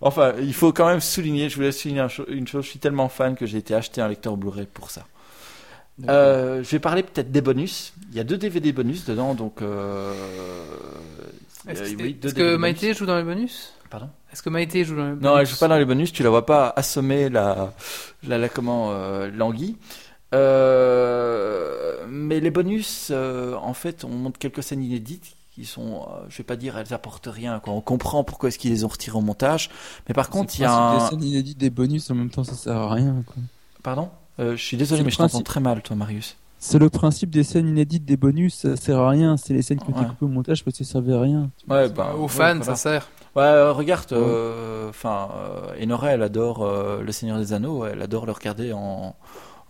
Enfin, 0.00 0.32
il 0.40 0.54
faut 0.54 0.72
quand 0.72 0.86
même 0.86 1.00
souligner, 1.00 1.48
je 1.48 1.56
voulais 1.56 1.72
souligner 1.72 2.06
une 2.28 2.48
chose, 2.48 2.64
je 2.64 2.70
suis 2.70 2.78
tellement 2.78 3.08
fan 3.08 3.36
que 3.36 3.44
j'ai 3.44 3.58
été 3.58 3.74
acheter 3.74 4.00
un 4.00 4.08
lecteur 4.08 4.36
Blu-ray 4.36 4.66
pour 4.66 4.90
ça. 4.90 5.04
Euh, 6.08 6.62
je 6.62 6.70
vais 6.70 6.78
parler 6.78 7.02
peut-être 7.02 7.30
des 7.30 7.42
bonus. 7.42 7.92
Il 8.10 8.16
y 8.16 8.20
a 8.20 8.24
deux 8.24 8.38
DVD 8.38 8.72
bonus 8.72 9.04
dedans, 9.04 9.34
donc... 9.34 9.60
Euh... 9.60 10.14
Est-ce 11.68 11.94
que, 11.94 12.54
oui. 12.54 12.58
Maïté 12.58 12.94
joue 12.94 13.04
dans 13.04 13.18
les 13.18 13.22
bonus? 13.22 13.74
Pardon? 13.90 14.08
Est-ce 14.32 14.42
que 14.42 14.48
Maïté 14.48 14.84
joue 14.84 14.96
dans 14.96 15.04
les 15.04 15.10
bonus 15.10 15.22
Non, 15.22 15.38
elle 15.38 15.46
joue 15.46 15.58
pas 15.58 15.68
dans 15.68 15.76
les 15.76 15.84
bonus, 15.84 16.12
tu 16.12 16.22
la 16.22 16.30
vois 16.30 16.46
pas 16.46 16.72
assommer 16.74 17.28
la, 17.28 17.74
la, 18.26 18.38
la 18.38 18.48
comment, 18.48 18.92
euh, 18.92 19.30
l'anguille. 19.30 19.76
Euh, 20.34 22.06
mais 22.08 22.40
les 22.40 22.50
bonus, 22.50 23.08
euh, 23.10 23.54
en 23.56 23.74
fait, 23.74 24.04
on 24.04 24.10
montre 24.10 24.38
quelques 24.38 24.62
scènes 24.62 24.82
inédites 24.82 25.36
qui 25.54 25.64
sont, 25.64 26.02
euh, 26.02 26.24
je 26.28 26.38
vais 26.38 26.44
pas 26.44 26.56
dire, 26.56 26.78
elles 26.78 26.92
apportent 26.94 27.26
rien. 27.30 27.58
Quoi. 27.60 27.72
On 27.74 27.80
comprend 27.80 28.22
pourquoi 28.24 28.48
est-ce 28.48 28.58
qu'ils 28.58 28.70
les 28.70 28.84
ont 28.84 28.88
retirées 28.88 29.18
au 29.18 29.22
montage, 29.22 29.70
mais 30.08 30.14
par 30.14 30.30
contre, 30.30 30.54
il 30.58 30.62
y 30.62 30.64
a 30.64 30.72
un... 30.74 30.96
principe 30.96 31.18
des 31.18 31.24
scènes 31.24 31.32
inédites 31.32 31.58
des 31.58 31.70
bonus 31.70 32.10
en 32.10 32.14
même 32.14 32.30
temps 32.30 32.44
ça 32.44 32.54
sert 32.54 32.76
à 32.76 32.92
rien 32.94 33.22
quoi. 33.26 33.36
Pardon? 33.82 34.10
Euh, 34.38 34.56
Je 34.56 34.62
suis 34.64 34.76
désolé, 34.76 35.02
mais 35.02 35.10
je 35.10 35.16
t'entends 35.16 35.28
principe. 35.30 35.46
très 35.46 35.60
mal, 35.60 35.82
toi, 35.82 35.96
Marius. 35.96 36.36
C'est 36.62 36.78
le 36.78 36.90
principe 36.90 37.30
des 37.30 37.42
scènes 37.42 37.68
inédites 37.68 38.04
des 38.04 38.16
bonus, 38.18 38.54
ça 38.54 38.76
sert 38.76 38.98
à 38.98 39.08
rien. 39.08 39.36
C'est 39.38 39.54
les 39.54 39.62
scènes 39.62 39.78
qui 39.78 39.86
ont 39.86 39.92
été 39.92 40.00
Ouais. 40.00 40.06
coupées 40.06 40.26
au 40.26 40.28
montage 40.28 40.62
parce 40.62 40.76
que 40.76 40.84
ça 40.84 40.92
servait 40.92 41.14
à 41.14 41.20
rien. 41.20 41.50
Ouais, 41.68 41.88
bah, 41.88 42.14
Aux 42.16 42.22
ouais, 42.22 42.28
fans, 42.28 42.56
voilà. 42.56 42.64
ça 42.64 42.76
sert. 42.76 43.08
Ouais, 43.34 43.42
euh, 43.44 43.72
regarde, 43.72 44.12
euh, 44.12 44.90
enfin, 44.90 45.28
euh, 45.36 45.82
Enora, 45.82 46.10
elle 46.10 46.22
adore 46.22 46.62
euh, 46.62 47.00
Le 47.00 47.12
Seigneur 47.12 47.38
des 47.38 47.52
Anneaux, 47.54 47.86
elle 47.86 48.02
adore 48.02 48.26
le 48.26 48.32
regarder 48.32 48.72
en, 48.74 49.14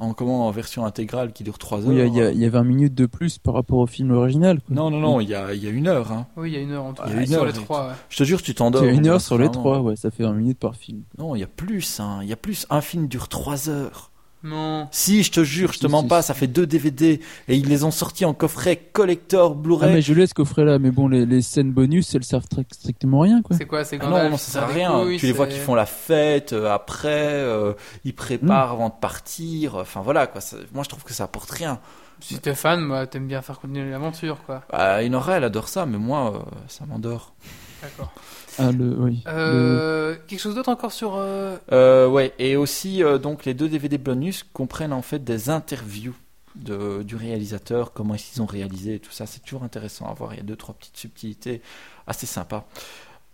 en 0.01 0.12
comment, 0.14 0.46
en 0.46 0.51
version 0.51 0.84
intégrale 0.84 1.32
qui 1.32 1.44
dure 1.44 1.59
3 1.59 1.80
heures. 1.82 1.88
Oui, 1.88 1.94
il 2.07 2.14
y, 2.14 2.20
a- 2.20 2.30
il 2.32 2.38
y 2.38 2.44
a 2.44 2.51
20 2.51 2.64
minutes 2.64 2.94
de 2.94 3.07
plus 3.07 3.38
par 3.38 3.55
rapport 3.55 3.78
au 3.78 3.86
film 3.86 4.11
original. 4.11 4.61
Quoi. 4.61 4.74
Non, 4.74 4.90
non, 4.90 4.98
non, 4.98 5.20
il 5.20 5.28
y 5.28 5.34
a, 5.34 5.53
il 5.55 5.62
y 5.62 5.66
a 5.66 5.70
une 5.70 5.86
heure. 5.86 6.11
Hein. 6.11 6.26
Oui, 6.36 6.51
il 6.51 6.55
y 6.55 6.57
a 6.57 6.61
une 6.61 6.72
heure 6.72 6.84
en 6.84 6.92
tout. 6.94 7.03
Il 7.07 7.12
y 7.14 7.16
a 7.18 7.20
une 7.20 7.26
sur 7.26 7.38
heure, 7.40 7.46
les 7.46 7.53
trois, 7.53 7.86
ouais. 7.88 7.94
Je 8.09 8.16
te 8.16 8.24
jure, 8.24 8.42
tu 8.42 8.55
t'endors. 8.55 8.82
Il 8.82 8.86
y 8.86 8.90
a 8.90 8.92
une 8.94 9.07
heure 9.07 9.20
sur 9.20 9.38
les 9.38 9.51
trois, 9.51 9.80
ouais, 9.80 9.96
ça 9.96 10.11
fait 10.11 10.22
20 10.24 10.32
minutes 10.32 10.59
par 10.59 10.74
film. 10.74 11.03
Non, 11.18 11.34
il 11.36 11.40
y 11.40 11.44
a 11.44 11.46
plus, 11.46 12.01
hein. 12.01 12.20
Il 12.22 12.28
y 12.28 12.32
a 12.32 12.36
plus. 12.36 12.66
Un 12.70 12.80
film 12.80 13.07
dure 13.09 13.28
3 13.28 13.68
heures. 13.68 14.09
Non. 14.43 14.88
Si, 14.91 15.22
je 15.22 15.30
te 15.30 15.45
jure, 15.45 15.72
je 15.74 15.78
te 15.80 15.86
mens 15.86 16.03
pas, 16.03 16.22
ça 16.22 16.32
fait 16.32 16.47
deux 16.47 16.66
DVD 16.66 17.20
et 17.49 17.57
ils 17.57 17.66
les 17.68 17.84
ont 17.84 17.91
sortis 17.91 18.24
en 18.24 18.32
coffret 18.32 18.76
collector 18.76 19.53
Ah, 19.53 19.62
Blu-ray. 19.62 19.93
mais 19.93 20.01
je 20.03 20.14
laisse 20.14 20.32
coffret 20.32 20.64
là, 20.64 20.78
mais 20.78 20.91
bon, 20.91 21.09
les, 21.09 21.26
les 21.26 21.43
scènes 21.43 21.72
bonus, 21.72 22.14
elles 22.14 22.24
servent 22.24 22.47
strictement 22.72 23.20
rien, 23.20 23.43
quoi. 23.43 23.57
C'est 23.57 23.66
quoi 23.66 23.84
C'est 23.84 23.99
Ah 24.01 24.07
non, 24.09 24.30
non, 24.30 24.36
ça 24.38 24.53
sert 24.53 24.62
à 24.62 24.66
rien. 24.68 25.03
couilles, 25.03 25.18
tu 25.18 25.26
les 25.26 25.32
vois 25.32 25.47
qui 25.47 25.59
font 25.59 25.74
la 25.74 25.84
fête 25.86 26.55
euh, 26.55 26.70
après, 26.72 27.09
euh, 27.11 27.74
ils 28.05 28.14
préparent 28.14 28.70
avant 28.72 28.88
de 28.88 28.95
partir. 28.99 29.76
Enfin 29.76 30.01
voilà 30.01 30.26
quoi. 30.26 30.41
ça- 30.41 30.57
moi 30.72 30.84
je 30.84 30.88
trouve 30.88 31.05
que 31.05 31.12
ça 31.12 31.24
apporte 31.24 31.51
rien. 31.51 31.78
Si 32.22 32.38
t'es 32.38 32.55
fan, 32.55 32.80
moi, 32.80 33.07
t'aimes 33.07 33.26
bien 33.28 33.41
faire 33.43 33.59
continuer 33.61 33.91
l'aventure, 33.91 34.38
quoi. 34.45 34.62
Bah, 34.70 35.03
Inora 35.03 35.36
elle 35.38 35.45
adore 35.45 35.68
ça, 35.68 35.84
mais 35.86 35.97
moi 35.99 36.34
euh, 36.34 36.38
ça 36.68 36.84
m'endort. 36.86 37.34
D'accord. 37.82 38.12
Ah, 38.61 38.72
le, 38.72 38.96
oui. 38.98 39.22
Le- 39.26 39.32
Euh, 39.32 40.16
Quelque 40.26 40.40
chose 40.40 40.54
d'autre 40.54 40.68
encore 40.70 40.92
sur. 40.92 41.14
euh, 41.16 41.56
Euh, 41.72 42.08
ouais, 42.08 42.32
et 42.38 42.56
aussi 42.56 43.02
euh, 43.02 43.18
donc 43.18 43.44
les 43.44 43.54
deux 43.54 43.68
DVD 43.68 43.98
bonus 43.98 44.44
comprennent 44.52 44.92
en 44.92 45.02
fait 45.02 45.22
des 45.24 45.50
interviews 45.50 46.14
de, 46.56 47.02
du 47.02 47.16
réalisateur, 47.16 47.92
comment 47.92 48.14
qu'ils 48.14 48.42
ont 48.42 48.46
réalisé 48.46 48.94
et 48.96 48.98
tout 48.98 49.12
ça. 49.12 49.26
C'est 49.26 49.40
toujours 49.40 49.62
intéressant 49.62 50.06
à 50.08 50.14
voir. 50.14 50.34
Il 50.34 50.38
y 50.38 50.40
a 50.40 50.44
deux 50.44 50.56
trois 50.56 50.74
petites 50.74 50.96
subtilités 50.96 51.62
assez 52.06 52.26
sympas. 52.26 52.66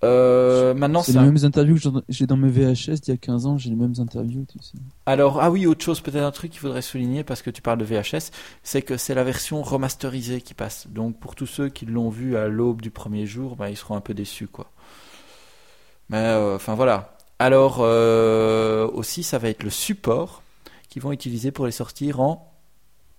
Euh, 0.04 0.74
maintenant, 0.74 1.02
C'est 1.02 1.12
les 1.12 1.18
un- 1.18 1.24
mêmes 1.24 1.42
interviews 1.44 1.76
que 1.76 1.80
j'ai- 1.80 1.90
j'ai 2.10 2.26
dans 2.26 2.36
mes 2.36 2.50
VHS 2.50 3.00
d'il 3.00 3.12
y 3.12 3.14
a 3.14 3.16
15 3.16 3.46
ans, 3.46 3.56
j'ai 3.56 3.70
les 3.70 3.76
mêmes 3.76 3.94
interviews, 3.98 4.44
tu 4.46 4.58
sais. 4.62 4.74
Alors, 5.06 5.40
ah 5.40 5.50
oui, 5.50 5.66
autre 5.66 5.82
chose, 5.82 6.02
peut-être 6.02 6.22
un 6.22 6.30
truc 6.30 6.50
qu'il 6.50 6.60
faudrait 6.60 6.82
souligner 6.82 7.24
parce 7.24 7.40
que 7.40 7.48
tu 7.48 7.62
parles 7.62 7.78
de 7.78 7.84
VHS, 7.86 8.30
c'est 8.62 8.82
que 8.82 8.98
c'est 8.98 9.14
la 9.14 9.24
version 9.24 9.62
remasterisée 9.62 10.42
qui 10.42 10.52
passe. 10.52 10.86
Donc, 10.90 11.18
pour 11.18 11.34
tous 11.34 11.46
ceux 11.46 11.70
qui 11.70 11.86
l'ont 11.86 12.10
vu 12.10 12.36
à 12.36 12.46
l'aube 12.48 12.82
du 12.82 12.90
premier 12.90 13.24
jour, 13.26 13.56
bah, 13.56 13.70
ils 13.70 13.76
seront 13.76 13.96
un 13.96 14.02
peu 14.02 14.12
déçus, 14.12 14.48
quoi. 14.48 14.70
Mais, 16.08 16.18
euh, 16.18 16.56
enfin, 16.56 16.74
voilà. 16.74 17.16
Alors, 17.38 17.78
euh, 17.80 18.86
aussi, 18.88 19.22
ça 19.22 19.38
va 19.38 19.48
être 19.48 19.62
le 19.62 19.70
support 19.70 20.42
qu'ils 20.88 21.02
vont 21.02 21.12
utiliser 21.12 21.50
pour 21.50 21.66
les 21.66 21.72
sortir 21.72 22.20
en 22.20 22.52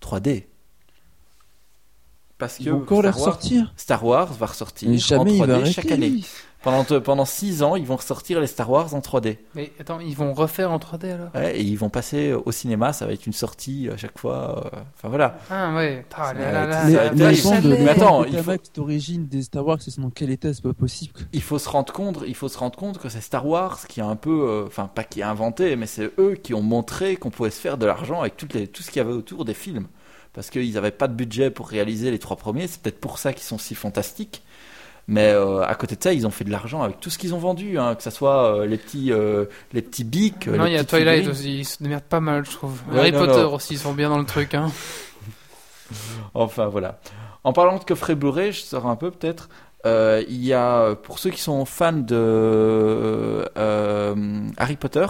3D. 0.00 0.46
Parce 2.38 2.58
que 2.58 2.70
encore 2.70 3.02
les 3.02 3.08
Star 3.10 3.20
Wars- 3.20 3.34
ressortir? 3.36 3.74
Star 3.76 4.04
Wars 4.04 4.32
va 4.32 4.46
ressortir 4.46 4.88
Mais 4.88 4.96
en 4.96 4.98
jamais 4.98 5.32
il 5.36 5.42
3D 5.42 5.46
va 5.46 5.54
arrêter, 5.56 5.72
chaque 5.72 5.90
année. 5.90 6.20
Pendant 6.60 6.82
pendant 7.00 7.24
six 7.24 7.62
ans, 7.62 7.76
ils 7.76 7.86
vont 7.86 7.94
ressortir 7.96 8.40
les 8.40 8.48
Star 8.48 8.68
Wars 8.68 8.92
en 8.92 8.98
3D. 8.98 9.38
Mais 9.54 9.70
attends, 9.78 10.00
ils 10.00 10.16
vont 10.16 10.34
refaire 10.34 10.72
en 10.72 10.78
3D 10.78 11.12
alors? 11.12 11.28
Ouais, 11.32 11.56
et 11.56 11.62
ils 11.62 11.76
vont 11.78 11.88
passer 11.88 12.32
au 12.32 12.50
cinéma, 12.50 12.92
ça 12.92 13.06
va 13.06 13.12
être 13.12 13.26
une 13.26 13.32
sortie 13.32 13.88
à 13.92 13.96
chaque 13.96 14.18
fois. 14.18 14.64
euh, 14.74 14.78
Enfin 14.96 15.08
voilà. 15.08 15.38
Ah 15.50 15.72
ouais. 15.76 16.04
Ah, 16.16 16.34
là, 16.34 16.52
là, 16.52 16.66
Mais, 16.66 16.72
ça 16.72 16.80
va 16.98 17.04
là, 17.04 17.32
être 17.32 17.64
mais 17.64 17.88
attends, 17.88 18.24
il 18.24 18.36
faut- 18.42 18.52
d'origine 18.74 19.28
des 19.28 19.42
Star 19.42 19.64
Wars, 19.64 19.78
c'est 19.80 20.00
dans 20.00 20.10
quel 20.10 20.30
état? 20.30 20.52
C'est 20.52 20.62
pas 20.64 20.72
possible. 20.72 21.12
Il 21.32 21.42
faut 21.42 21.60
se 21.60 21.68
rendre 21.68 21.92
compte, 21.92 22.18
il 22.26 22.34
faut 22.34 22.48
se 22.48 22.58
rendre 22.58 22.76
compte 22.76 22.98
que 22.98 23.08
c'est 23.08 23.20
Star 23.20 23.46
Wars 23.46 23.86
qui 23.86 24.00
a 24.00 24.06
un 24.06 24.16
peu, 24.16 24.48
euh, 24.48 24.64
enfin 24.66 24.90
pas 24.92 25.04
qui 25.04 25.22
a 25.22 25.30
inventé, 25.30 25.76
mais 25.76 25.86
c'est 25.86 26.10
eux 26.18 26.34
qui 26.42 26.54
ont 26.54 26.62
montré 26.62 27.16
qu'on 27.16 27.30
pouvait 27.30 27.50
se 27.50 27.60
faire 27.60 27.78
de 27.78 27.86
l'argent 27.86 28.20
avec 28.20 28.36
toutes 28.36 28.54
les, 28.54 28.66
tout 28.66 28.82
ce 28.82 28.90
qu'il 28.90 28.98
y 29.00 29.04
avait 29.04 29.12
autour 29.14 29.44
des 29.44 29.54
films. 29.54 29.86
Parce 30.32 30.50
qu'ils 30.50 30.74
n'avaient 30.74 30.90
pas 30.90 31.08
de 31.08 31.14
budget 31.14 31.50
pour 31.50 31.68
réaliser 31.68 32.10
les 32.10 32.18
trois 32.18 32.36
premiers, 32.36 32.66
c'est 32.66 32.80
peut-être 32.82 33.00
pour 33.00 33.18
ça 33.18 33.32
qu'ils 33.32 33.44
sont 33.44 33.58
si 33.58 33.74
fantastiques. 33.74 34.42
Mais 35.10 35.32
euh, 35.32 35.62
à 35.62 35.74
côté 35.74 35.96
de 35.96 36.02
ça, 36.02 36.12
ils 36.12 36.26
ont 36.26 36.30
fait 36.30 36.44
de 36.44 36.50
l'argent 36.50 36.82
avec 36.82 37.00
tout 37.00 37.08
ce 37.08 37.16
qu'ils 37.16 37.34
ont 37.34 37.38
vendu, 37.38 37.78
hein, 37.78 37.94
que 37.94 38.02
ce 38.02 38.10
soit 38.10 38.58
euh, 38.58 38.66
les 38.66 38.76
petits, 38.76 39.10
euh, 39.10 39.46
les 39.72 39.80
petits 39.80 40.04
bics. 40.04 40.46
Non, 40.46 40.64
les 40.64 40.72
il 40.72 40.74
y 40.74 40.78
a 40.78 40.84
Twilight 40.84 41.20
figurines. 41.20 41.30
aussi, 41.30 41.58
ils 41.60 41.64
se 41.64 41.82
démerdent 41.82 42.02
pas 42.04 42.20
mal, 42.20 42.44
je 42.44 42.50
trouve. 42.50 42.78
Ouais, 42.92 42.98
Harry 42.98 43.12
non, 43.12 43.20
Potter 43.20 43.42
non. 43.42 43.54
aussi, 43.54 43.74
ils 43.74 43.78
sont 43.78 43.94
bien 43.94 44.10
dans 44.10 44.18
le 44.18 44.26
truc. 44.26 44.54
Hein. 44.54 44.70
Enfin 46.34 46.66
voilà. 46.66 47.00
En 47.42 47.54
parlant 47.54 47.78
de 47.78 47.84
coffret 47.84 48.14
Blu-ray, 48.14 48.52
je 48.52 48.60
sors 48.60 48.86
un 48.86 48.96
peu 48.96 49.10
peut-être. 49.10 49.48
Euh, 49.86 50.22
il 50.28 50.44
y 50.44 50.52
a, 50.52 50.94
pour 50.96 51.18
ceux 51.18 51.30
qui 51.30 51.40
sont 51.40 51.64
fans 51.64 51.92
de 51.92 53.48
euh, 53.56 54.14
Harry 54.58 54.76
Potter, 54.76 55.06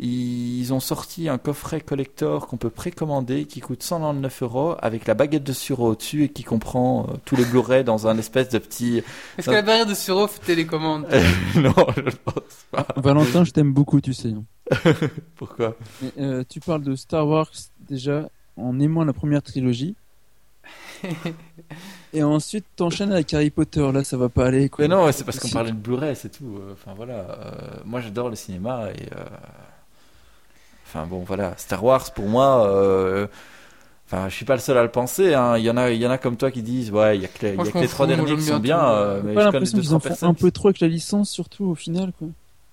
ils 0.00 0.72
ont 0.72 0.80
sorti 0.80 1.28
un 1.28 1.38
coffret 1.38 1.80
collector 1.80 2.48
qu'on 2.48 2.56
peut 2.56 2.70
précommander 2.70 3.44
qui 3.44 3.60
coûte 3.60 3.82
199 3.82 4.42
euros 4.42 4.74
avec 4.80 5.06
la 5.06 5.14
baguette 5.14 5.44
de 5.44 5.52
sureau 5.52 5.90
au-dessus 5.92 6.24
et 6.24 6.28
qui 6.30 6.42
comprend 6.42 7.06
euh, 7.08 7.16
tous 7.24 7.36
les 7.36 7.44
Blu-ray 7.44 7.84
dans 7.84 8.08
un 8.08 8.18
espèce 8.18 8.48
de 8.48 8.58
petit. 8.58 9.02
Est-ce 9.38 9.46
que 9.46 9.52
la 9.52 9.62
barrière 9.62 9.86
de 9.86 9.94
Suro 9.94 10.26
fait 10.26 10.40
télécommande 10.40 11.06
non, 11.56 11.72
je 11.96 12.16
pense 12.24 12.66
pas. 12.72 12.86
Valentin, 12.96 13.44
je 13.44 13.52
t'aime 13.52 13.72
beaucoup, 13.72 14.00
tu 14.00 14.14
sais. 14.14 14.34
Pourquoi? 15.36 15.76
Mais, 16.02 16.12
euh, 16.18 16.44
tu 16.48 16.58
parles 16.58 16.82
de 16.82 16.96
Star 16.96 17.28
Wars 17.28 17.50
déjà 17.88 18.28
en 18.56 18.80
aimant 18.80 19.04
la 19.04 19.12
première 19.12 19.42
trilogie. 19.42 19.94
Et 22.12 22.22
ensuite, 22.22 22.64
t'enchaînes 22.74 23.12
avec 23.12 23.32
Harry 23.32 23.50
Potter. 23.50 23.92
Là, 23.92 24.02
ça 24.02 24.16
va 24.16 24.28
pas 24.28 24.46
aller. 24.46 24.68
Quoi. 24.68 24.84
Mais 24.84 24.94
non, 24.94 25.10
c'est 25.12 25.24
parce 25.24 25.38
qu'on 25.38 25.50
parlait 25.50 25.72
de 25.72 25.76
Blu-ray, 25.76 26.16
c'est 26.16 26.30
tout. 26.30 26.58
Euh, 26.58 26.72
Enfin 26.72 26.94
voilà. 26.96 27.14
Euh, 27.14 27.52
moi, 27.84 28.00
j'adore 28.00 28.28
le 28.28 28.34
cinéma 28.36 28.88
et. 28.90 29.08
Enfin 30.94 31.06
bon, 31.06 31.24
voilà. 31.26 31.54
Star 31.56 31.82
Wars, 31.82 32.12
pour 32.14 32.26
moi. 32.28 32.68
euh, 32.68 33.26
Enfin, 34.06 34.28
je 34.28 34.34
suis 34.34 34.44
pas 34.44 34.54
le 34.54 34.60
seul 34.60 34.76
à 34.76 34.82
le 34.82 34.90
penser. 34.90 35.32
hein. 35.34 35.56
Il 35.56 35.64
y 35.64 35.70
en 35.70 35.76
a, 35.78 35.90
il 35.90 36.00
y 36.00 36.06
en 36.06 36.10
a 36.10 36.18
comme 36.18 36.36
toi 36.36 36.50
qui 36.50 36.62
disent, 36.62 36.90
ouais, 36.92 37.16
il 37.16 37.22
y 37.22 37.24
a 37.24 37.28
que 37.28 37.46
les, 37.46 37.54
il 37.54 37.64
y 37.64 37.68
a 37.68 37.72
que 37.72 37.78
les 37.78 37.88
trois 37.88 38.06
derniers 38.06 38.36
qui 38.36 38.42
sont 38.42 38.58
bien. 38.60 38.78
euh, 38.84 39.20
J'ai 39.22 39.28
mais 39.28 39.34
pas 39.34 39.40
je 39.40 39.46
connais 39.46 39.52
l'impression 39.52 39.76
deux 39.78 39.82
qu'ils 39.82 39.94
en 39.94 40.00
font 40.00 40.26
un 40.28 40.34
peu 40.34 40.50
trop 40.50 40.68
avec 40.68 40.80
la 40.80 40.88
licence, 40.88 41.30
surtout 41.30 41.64
au 41.64 41.74
final. 41.74 42.12
Quoi. 42.18 42.28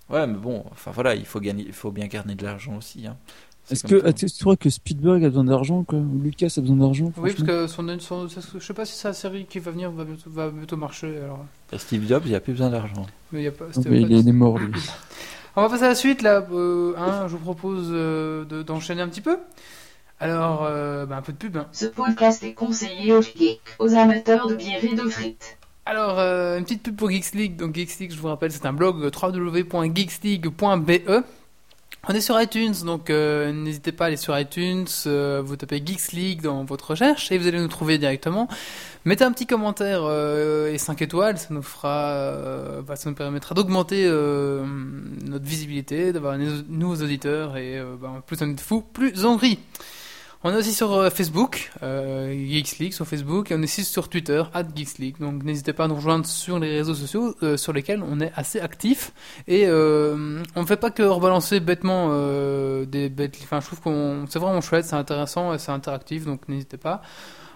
Ouais, 0.09 0.27
mais 0.27 0.37
bon. 0.37 0.63
Enfin 0.71 0.91
voilà, 0.93 1.15
il 1.15 1.25
faut 1.25 1.39
gagner, 1.39 1.63
il 1.65 1.73
faut 1.73 1.89
bien 1.89 2.07
garder 2.07 2.35
de 2.35 2.43
l'argent 2.43 2.75
aussi. 2.77 3.07
Hein. 3.07 3.15
C'est 3.63 3.73
Est-ce 3.75 3.83
que, 3.87 4.11
tu 4.11 4.43
crois 4.43 4.57
que 4.57 4.69
Spielberg 4.69 5.23
a 5.23 5.29
besoin 5.29 5.45
d'argent, 5.45 5.83
quoi 5.83 5.99
Ou 5.99 6.19
Lucas 6.21 6.53
a 6.57 6.61
besoin 6.61 6.75
d'argent 6.75 7.11
Oui, 7.17 7.31
parce 7.31 7.43
que 7.47 7.67
son, 7.67 7.87
son, 7.99 8.27
son- 8.27 8.41
je 8.59 8.65
sais 8.65 8.73
pas 8.73 8.85
si 8.85 8.97
sa 8.97 9.13
série 9.13 9.45
qui 9.45 9.59
va 9.59 9.71
venir 9.71 9.89
va 9.91 10.03
bientôt, 10.03 10.29
va 10.29 10.49
bientôt 10.49 10.75
marcher. 10.77 11.15
Alors. 11.23 11.45
Et 11.71 11.77
Steve 11.77 12.05
Jobs, 12.09 12.23
il 12.25 12.31
y 12.31 12.35
a 12.35 12.41
plus 12.41 12.53
besoin 12.53 12.69
d'argent. 12.71 13.05
Mais 13.31 13.39
il 13.41 13.43
y 13.45 13.47
a 13.47 13.51
pas, 13.51 13.65
Ah, 13.73 13.79
mais 13.85 14.01
pas- 14.01 14.07
est, 14.07 14.19
il 14.19 14.27
est 14.27 14.31
mort, 14.33 14.59
lui. 14.59 14.73
On 15.55 15.61
va 15.63 15.69
passer 15.69 15.83
à 15.83 15.89
la 15.89 15.95
suite 15.95 16.21
là. 16.21 16.45
euh, 16.51 16.93
hein, 16.97 17.27
je 17.27 17.33
vous 17.35 17.43
propose 17.43 17.89
euh, 17.91 18.45
de- 18.45 18.63
d'enchaîner 18.63 19.01
un 19.01 19.09
petit 19.09 19.21
peu. 19.21 19.37
Alors, 20.19 20.63
euh, 20.63 21.05
bah, 21.05 21.17
un 21.17 21.21
peu 21.21 21.33
de 21.33 21.37
pub. 21.37 21.57
hein. 21.57 21.67
Ce 21.71 21.85
podcast 21.87 22.43
est 22.43 22.53
conseillé 22.53 23.11
aux 23.13 23.21
geeks, 23.21 23.59
aux 23.79 23.93
amateurs 23.95 24.47
de 24.47 24.55
bière 24.55 24.83
et 24.83 24.95
de 24.95 25.09
frites. 25.09 25.57
Alors, 25.85 26.19
euh, 26.19 26.57
une 26.59 26.63
petite 26.63 26.83
pub 26.83 26.95
pour 26.95 27.09
Geeks 27.09 27.33
League. 27.33 27.55
Donc, 27.57 27.73
Geeks 27.75 27.97
League, 27.99 28.11
je 28.13 28.19
vous 28.19 28.27
rappelle, 28.27 28.51
c'est 28.51 28.67
un 28.67 28.73
blog 28.73 29.03
euh, 29.03 29.09
www.geeksleague.be. 29.19 31.23
On 32.09 32.13
est 32.15 32.21
sur 32.21 32.41
iTunes, 32.41 32.73
donc 32.83 33.11
euh, 33.11 33.51
n'hésitez 33.53 33.91
pas 33.91 34.05
à 34.05 34.07
aller 34.07 34.17
sur 34.17 34.37
iTunes, 34.37 34.87
euh, 35.05 35.39
vous 35.45 35.55
tapez 35.55 35.83
Geeks 35.85 36.13
League 36.13 36.41
dans 36.41 36.63
votre 36.63 36.89
recherche 36.91 37.31
et 37.31 37.37
vous 37.37 37.45
allez 37.45 37.59
nous 37.59 37.67
trouver 37.67 37.99
directement. 37.99 38.47
Mettez 39.05 39.23
un 39.23 39.31
petit 39.31 39.45
commentaire 39.45 40.01
euh, 40.03 40.73
et 40.73 40.79
5 40.79 40.99
étoiles, 41.03 41.37
ça 41.37 41.49
nous 41.51 41.61
fera, 41.61 42.09
euh, 42.09 42.81
bah, 42.81 42.95
ça 42.95 43.07
nous 43.07 43.15
permettra 43.15 43.53
d'augmenter 43.53 44.05
euh, 44.07 44.65
notre 45.25 45.45
visibilité, 45.45 46.11
d'avoir 46.11 46.39
des 46.39 46.47
nouveaux 46.69 47.03
auditeurs 47.03 47.55
et 47.55 47.77
euh, 47.77 47.95
bah, 48.01 48.23
plus 48.25 48.41
on 48.41 48.49
est 48.49 48.55
de 48.55 48.61
fous, 48.61 48.81
plus 48.81 49.23
on 49.23 49.37
rit. 49.37 49.59
On 50.43 50.51
est 50.51 50.55
aussi 50.55 50.73
sur 50.73 50.91
euh, 50.93 51.11
Facebook, 51.11 51.71
euh, 51.83 52.63
sur 52.89 53.05
Facebook, 53.05 53.51
et 53.51 53.55
on 53.55 53.59
est 53.59 53.65
aussi 53.65 53.83
sur 53.83 54.09
Twitter, 54.09 54.41
at 54.55 54.63
Geeks 54.75 54.97
League. 54.97 55.17
Donc 55.19 55.43
n'hésitez 55.43 55.71
pas 55.71 55.83
à 55.83 55.87
nous 55.87 55.93
rejoindre 55.93 56.25
sur 56.25 56.57
les 56.57 56.77
réseaux 56.77 56.95
sociaux 56.95 57.35
euh, 57.43 57.57
sur 57.57 57.73
lesquels 57.73 58.01
on 58.01 58.19
est 58.19 58.31
assez 58.35 58.59
actif. 58.59 59.13
Et 59.47 59.67
euh, 59.67 60.41
on 60.55 60.61
ne 60.61 60.65
fait 60.65 60.77
pas 60.77 60.89
que 60.89 61.03
rebalancer 61.03 61.59
bêtement 61.59 62.07
euh, 62.09 62.85
des 62.85 63.09
bêtes. 63.09 63.37
Enfin, 63.43 63.59
je 63.59 63.67
trouve 63.67 63.81
qu'on 63.81 64.25
c'est 64.27 64.39
vraiment 64.39 64.61
chouette, 64.61 64.85
c'est 64.85 64.95
intéressant 64.95 65.53
et 65.53 65.59
c'est 65.59 65.71
interactif, 65.71 66.25
donc 66.25 66.47
n'hésitez 66.49 66.77
pas. 66.77 67.03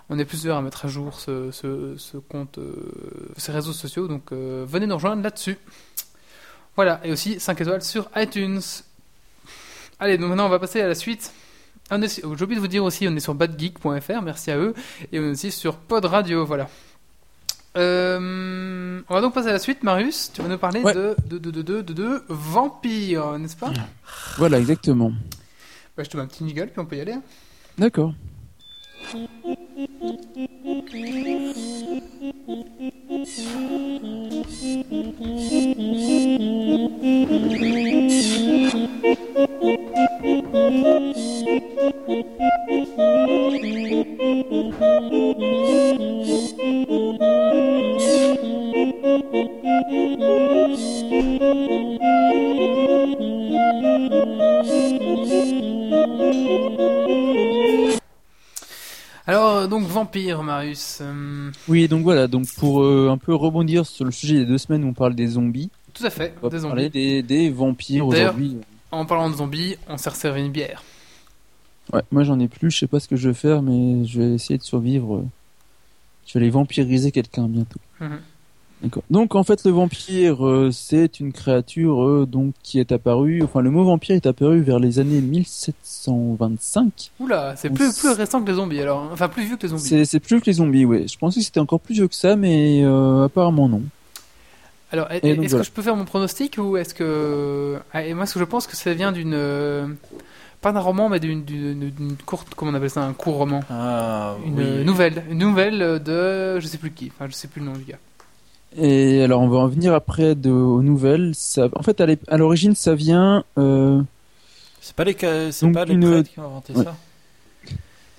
On 0.09 0.19
est 0.19 0.25
plusieurs 0.25 0.57
à 0.57 0.61
mettre 0.61 0.85
à 0.85 0.87
jour 0.87 1.19
ce, 1.19 1.49
ce, 1.49 2.17
compte, 2.17 2.59
ces 3.37 3.51
réseaux 3.51 3.73
sociaux, 3.73 4.07
donc 4.07 4.31
venez 4.31 4.85
nous 4.85 4.93
rejoindre 4.93 5.23
là-dessus. 5.23 5.57
Voilà, 6.75 7.01
et 7.03 7.11
aussi 7.11 7.39
5 7.39 7.59
étoiles 7.61 7.81
sur 7.81 8.07
iTunes. 8.15 8.61
Allez, 9.99 10.19
donc 10.19 10.29
maintenant 10.29 10.45
on 10.45 10.49
va 10.49 10.59
passer 10.59 10.81
à 10.81 10.87
la 10.87 10.93
suite. 10.93 11.33
On 11.91 12.01
est 12.01 12.07
sur- 12.07 12.35
J'ai 12.37 12.43
oublié 12.43 12.55
de 12.57 12.61
vous 12.61 12.67
dire 12.67 12.83
aussi, 12.83 13.07
on 13.07 13.15
est 13.15 13.19
sur 13.19 13.35
badgeek.fr, 13.35 14.21
merci 14.23 14.51
à 14.51 14.57
eux, 14.57 14.73
et 15.11 15.19
on 15.19 15.23
est 15.23 15.31
aussi 15.31 15.51
sur 15.51 15.75
Pod 15.77 16.03
Radio, 16.05 16.45
voilà. 16.45 16.67
Euh, 17.77 19.01
on 19.09 19.13
va 19.13 19.21
donc 19.21 19.33
passer 19.33 19.49
à 19.49 19.51
la 19.51 19.59
suite, 19.59 19.83
Marius. 19.83 20.31
Tu 20.33 20.41
vas 20.41 20.47
nous 20.47 20.57
parler 20.57 20.81
Ouais. 20.81 20.93
de, 20.93 21.15
de, 21.27 21.37
de, 21.37 21.51
de, 21.51 21.61
de, 21.61 21.81
de, 21.81 21.93
de 21.93 22.23
vampires, 22.29 23.37
n'est-ce 23.37 23.57
pas? 23.57 23.71
Voilà, 24.37 24.59
exactement. 24.59 25.11
bah, 25.97 26.03
Je 26.03 26.09
te 26.09 26.17
mets 26.17 26.23
un 26.23 26.27
petit 26.27 26.43
niggle, 26.43 26.67
puis 26.67 26.79
on 26.79 26.85
peut 26.85 26.95
y 26.95 27.01
aller. 27.01 27.13
hein. 27.13 27.21
D'accord. 27.77 28.13
Alors, 59.27 59.67
donc, 59.67 59.83
vampire, 59.87 60.43
Marius. 60.43 60.99
euh, 61.01 61.49
Oui, 61.67 61.87
donc 61.87 62.03
voilà, 62.03 62.27
donc 62.27 62.45
pour 62.57 62.83
euh, 62.83 63.09
un 63.09 63.17
peu 63.17 63.33
rebondir 63.33 63.85
sur 63.85 64.05
le 64.05 64.11
sujet 64.11 64.35
des 64.35 64.45
deux 64.45 64.59
semaines 64.59 64.83
où 64.83 64.89
on 64.89 64.93
parle 64.93 65.15
des 65.15 65.27
zombies, 65.27 65.71
tout 65.93 66.05
à 66.05 66.09
fait, 66.11 66.35
on 66.43 66.47
va 66.47 66.55
des 66.55 66.61
parler 66.63 66.83
zombies. 66.83 66.89
des, 66.91 67.23
des 67.23 67.49
vampires 67.49 68.05
aujourd'hui. 68.05 68.57
En 68.95 69.05
parlant 69.05 69.29
de 69.29 69.35
zombies, 69.35 69.75
on 69.89 69.97
s'est 69.97 70.09
resservi 70.09 70.41
une 70.41 70.51
bière. 70.51 70.83
Ouais, 71.93 72.01
moi 72.11 72.23
j'en 72.23 72.39
ai 72.39 72.47
plus, 72.47 72.71
je 72.71 72.79
sais 72.79 72.87
pas 72.87 72.99
ce 72.99 73.07
que 73.07 73.15
je 73.15 73.29
vais 73.29 73.35
faire, 73.35 73.61
mais 73.61 74.05
je 74.05 74.19
vais 74.21 74.33
essayer 74.33 74.57
de 74.57 74.63
survivre. 74.63 75.23
Je 76.25 76.33
vais 76.33 76.39
aller 76.43 76.49
vampiriser 76.49 77.11
quelqu'un 77.11 77.47
bientôt. 77.47 77.79
Mhm. 77.99 78.19
D'accord. 78.81 79.03
Donc 79.09 79.35
en 79.35 79.43
fait 79.43 79.63
le 79.63 79.71
vampire 79.71 80.45
euh, 80.45 80.69
c'est 80.71 81.19
une 81.21 81.31
créature 81.31 82.03
euh, 82.03 82.25
donc 82.25 82.53
qui 82.61 82.79
est 82.79 82.91
apparue, 82.91 83.41
enfin 83.43 83.61
le 83.61 83.69
mot 83.71 83.83
vampire 83.85 84.15
est 84.15 84.25
apparu 84.25 84.61
vers 84.61 84.79
les 84.79 84.99
années 84.99 85.21
1725. 85.21 87.11
Oula, 87.19 87.55
c'est 87.55 87.69
plus, 87.69 87.85
s- 87.89 87.99
plus 87.99 88.09
récent 88.09 88.41
que 88.41 88.49
les 88.49 88.55
zombies, 88.55 88.81
alors. 88.81 89.03
hein. 89.03 89.09
Enfin, 89.13 89.27
plus 89.29 89.45
vieux 89.45 89.55
que 89.57 89.63
les 89.63 89.69
zombies. 89.69 89.83
C'est 89.83 90.05
c'est 90.05 90.19
plus 90.19 90.35
vieux 90.35 90.39
que 90.41 90.45
les 90.47 90.53
zombies, 90.53 90.85
ouais. 90.85 91.07
Je 91.07 91.17
pensais 91.17 91.39
que 91.39 91.45
c'était 91.45 91.59
encore 91.59 91.79
plus 91.79 91.93
vieux 91.95 92.07
que 92.07 92.15
ça, 92.15 92.35
mais 92.35 92.83
euh, 92.83 93.25
apparemment 93.25 93.69
non. 93.69 93.81
Alors, 94.91 95.07
est-ce 95.11 95.55
que 95.55 95.63
je 95.63 95.71
peux 95.71 95.81
faire 95.81 95.95
mon 95.95 96.05
pronostic 96.05 96.57
ou 96.57 96.77
est-ce 96.77 96.93
que. 96.93 97.77
Ah, 97.93 98.03
et 98.03 98.13
moi, 98.13 98.25
ce 98.25 98.33
que 98.35 98.39
je 98.39 98.45
pense 98.45 98.67
que 98.67 98.75
ça 98.75 98.93
vient 98.93 99.11
d'une. 99.11 99.33
euh, 99.33 99.87
Pas 100.61 100.71
d'un 100.71 100.79
roman, 100.79 101.09
mais 101.09 101.19
d'une- 101.19 101.43
courte. 102.25 102.53
Comment 102.55 102.71
on 102.71 102.73
appelle 102.75 102.89
ça 102.89 103.03
Un 103.03 103.13
court 103.13 103.35
roman. 103.35 103.59
Ah, 103.69 104.35
Une 104.45 104.55
oui. 104.57 104.63
euh, 104.65 104.83
nouvelle. 104.83 105.23
Une 105.29 105.39
nouvelle 105.39 106.01
de. 106.03 106.59
Je 106.59 106.67
sais 106.67 106.77
plus 106.77 106.91
qui. 106.91 107.11
Enfin, 107.15 107.27
je 107.29 107.33
sais 107.35 107.47
plus 107.47 107.59
le 107.61 107.67
nom 107.67 107.73
du 107.73 107.83
gars. 107.83 107.97
Et 108.77 109.23
alors 109.23 109.41
on 109.41 109.47
va 109.47 109.59
en 109.59 109.67
venir 109.67 109.93
après 109.93 110.35
de, 110.35 110.49
aux 110.51 110.81
nouvelles. 110.81 111.31
Ça, 111.33 111.69
en 111.75 111.81
fait 111.83 112.01
à 112.27 112.37
l'origine 112.37 112.75
ça 112.75 112.93
vient. 112.93 113.43
Euh, 113.57 114.01
C'est 114.81 114.95
pas 114.95 115.03
les, 115.05 115.15
c'est 115.51 115.71
pas 115.71 115.85
les 115.85 115.93
une- 115.93 116.01
prêtres 116.11 116.29
qui 116.31 116.39
ont 116.39 116.45
inventé 116.45 116.73
Ouais. 116.73 116.83
ça. 116.83 116.95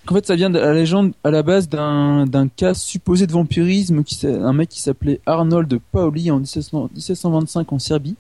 En 0.09 0.15
fait, 0.15 0.27
ça 0.27 0.37
vient 0.37 0.51
de 0.51 0.59
la 0.59 0.73
légende 0.73 1.13
à 1.25 1.31
la 1.31 1.43
base 1.43 1.69
d'un 1.69 2.27
d'un 2.27 2.49
cas 2.49 2.75
supposé 2.75 3.27
de 3.27 3.33
vampirisme 3.33 4.05
qui 4.05 4.25
un 4.27 4.53
mec 4.53 4.69
qui 4.69 4.81
s'appelait 4.81 5.21
Arnold 5.27 5.81
Paoli 5.91 6.31
en 6.31 6.39
1700 6.39 6.91
1725 6.95 7.73
en 7.73 7.79
Serbie. 7.79 8.17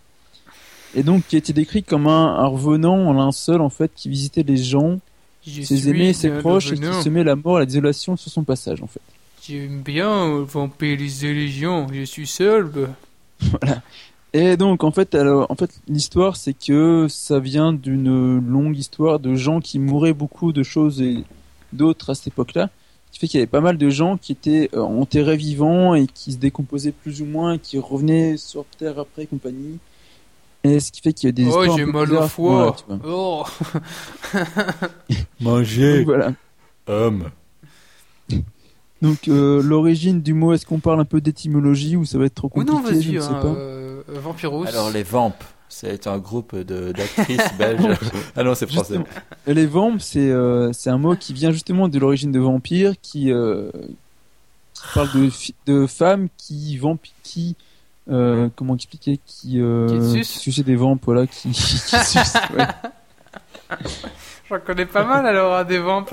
Et 0.94 1.02
donc 1.02 1.26
qui 1.28 1.36
a 1.36 1.38
été 1.38 1.52
décrit 1.52 1.82
comme 1.82 2.06
un, 2.06 2.36
un 2.36 2.46
revenant 2.46 2.96
en 2.96 3.12
linceul 3.12 3.60
en 3.60 3.70
fait 3.70 3.92
qui 3.94 4.08
visitait 4.08 4.42
les 4.42 4.56
gens, 4.56 4.98
Je 5.46 5.62
ses 5.62 5.88
aimés, 5.88 6.12
ses 6.12 6.30
bien 6.30 6.40
proches 6.40 6.72
et 6.72 6.76
qui 6.76 7.02
semait 7.02 7.22
la 7.22 7.36
mort 7.36 7.58
et 7.58 7.60
la 7.60 7.66
désolation 7.66 8.16
sur 8.16 8.32
son 8.32 8.42
passage 8.42 8.82
en 8.82 8.86
fait. 8.86 9.00
J'aime 9.46 9.82
bien 9.82 10.40
vampiriser 10.40 11.34
les 11.34 11.48
gens. 11.48 11.86
Je 11.92 12.02
suis 12.02 12.26
seul. 12.26 12.64
bah. 12.64 12.88
voilà. 13.60 13.82
Et 14.32 14.56
donc 14.56 14.82
en 14.82 14.90
fait, 14.90 15.14
alors, 15.14 15.46
en 15.50 15.54
fait, 15.54 15.70
l'histoire 15.86 16.36
c'est 16.36 16.52
que 16.52 17.06
ça 17.08 17.38
vient 17.38 17.72
d'une 17.72 18.40
longue 18.40 18.76
histoire 18.76 19.20
de 19.20 19.34
gens 19.36 19.60
qui 19.60 19.78
mouraient 19.78 20.12
beaucoup 20.12 20.52
de 20.52 20.62
choses 20.62 21.00
et 21.00 21.24
d'autres 21.76 22.10
à 22.10 22.14
cette 22.14 22.28
époque-là. 22.28 22.70
Ce 23.06 23.12
qui 23.12 23.18
fait 23.20 23.28
qu'il 23.28 23.38
y 23.38 23.42
avait 23.42 23.46
pas 23.50 23.60
mal 23.60 23.78
de 23.78 23.88
gens 23.88 24.16
qui 24.16 24.32
étaient 24.32 24.68
euh, 24.74 24.80
enterrés 24.80 25.36
vivants 25.36 25.94
et 25.94 26.06
qui 26.06 26.32
se 26.32 26.38
décomposaient 26.38 26.92
plus 26.92 27.22
ou 27.22 27.24
moins, 27.26 27.54
et 27.54 27.58
qui 27.58 27.78
revenaient 27.78 28.36
sur 28.36 28.64
Terre 28.78 28.98
après 28.98 29.22
et 29.22 29.26
compagnie. 29.26 29.78
Et 30.64 30.80
ce 30.80 30.90
qui 30.90 31.00
fait 31.00 31.12
qu'il 31.12 31.28
y 31.28 31.30
a 31.30 31.32
des 31.32 31.44
Oh, 31.44 31.60
histoires 31.62 31.76
j'ai 31.78 31.84
mal 31.86 32.02
au. 32.12 32.14
Voilà, 32.14 32.26
foie. 32.28 32.76
tu 32.76 32.84
vois. 32.92 32.98
Oh. 33.06 33.44
Manger, 35.40 35.98
Donc, 35.98 36.06
voilà. 36.06 36.32
homme. 36.88 37.30
Donc 39.02 39.28
euh, 39.28 39.62
l'origine 39.62 40.22
du 40.22 40.32
mot, 40.34 40.52
est-ce 40.54 40.64
qu'on 40.66 40.80
parle 40.80 41.00
un 41.00 41.04
peu 41.04 41.20
d'étymologie 41.20 41.96
ou 41.96 42.04
ça 42.04 42.18
va 42.18 42.24
être 42.24 42.34
trop 42.34 42.50
Oui, 42.54 42.64
compliqué 42.64 42.72
non, 42.82 42.88
Je 42.88 42.94
vas-y, 42.94 43.14
ne 43.14 43.20
sais 43.20 43.26
hein, 43.28 43.40
pas. 43.42 43.46
euh, 43.48 44.02
Vampirous. 44.08 44.64
Alors 44.66 44.90
les 44.90 45.02
Vamps, 45.02 45.36
c'est 45.68 46.06
un 46.06 46.18
groupe 46.18 46.54
de 46.56 46.92
d'actrices 46.92 47.52
belges. 47.58 47.98
Ah 48.36 48.44
non, 48.44 48.54
c'est 48.54 48.70
français. 48.70 48.98
Les 49.46 49.66
vampes, 49.66 50.00
c'est 50.00 50.30
euh, 50.30 50.72
c'est 50.72 50.90
un 50.90 50.98
mot 50.98 51.16
qui 51.16 51.32
vient 51.32 51.50
justement 51.50 51.88
de 51.88 51.98
l'origine 51.98 52.32
de 52.32 52.40
vampire, 52.40 52.94
qui, 53.02 53.32
euh, 53.32 53.70
qui 54.74 54.82
parle 54.94 55.10
de, 55.12 55.30
de 55.66 55.86
femmes 55.86 56.28
qui 56.36 56.76
vampi 56.78 57.12
qui 57.22 57.56
euh, 58.08 58.48
comment 58.54 58.74
expliquer, 58.76 59.18
qui 59.26 59.60
euh, 59.60 60.12
Qui 60.14 60.24
sucent. 60.24 60.60
des 60.60 60.76
vampes, 60.76 61.02
voilà, 61.04 61.26
qui, 61.26 61.50
qui 61.52 61.54
sucent, 61.54 62.38
ouais. 62.56 62.66
J'en 64.48 64.60
connais 64.60 64.86
pas 64.86 65.04
mal 65.04 65.26
alors, 65.26 65.56
hein, 65.56 65.64
des 65.64 65.78
vamps. 65.78 66.06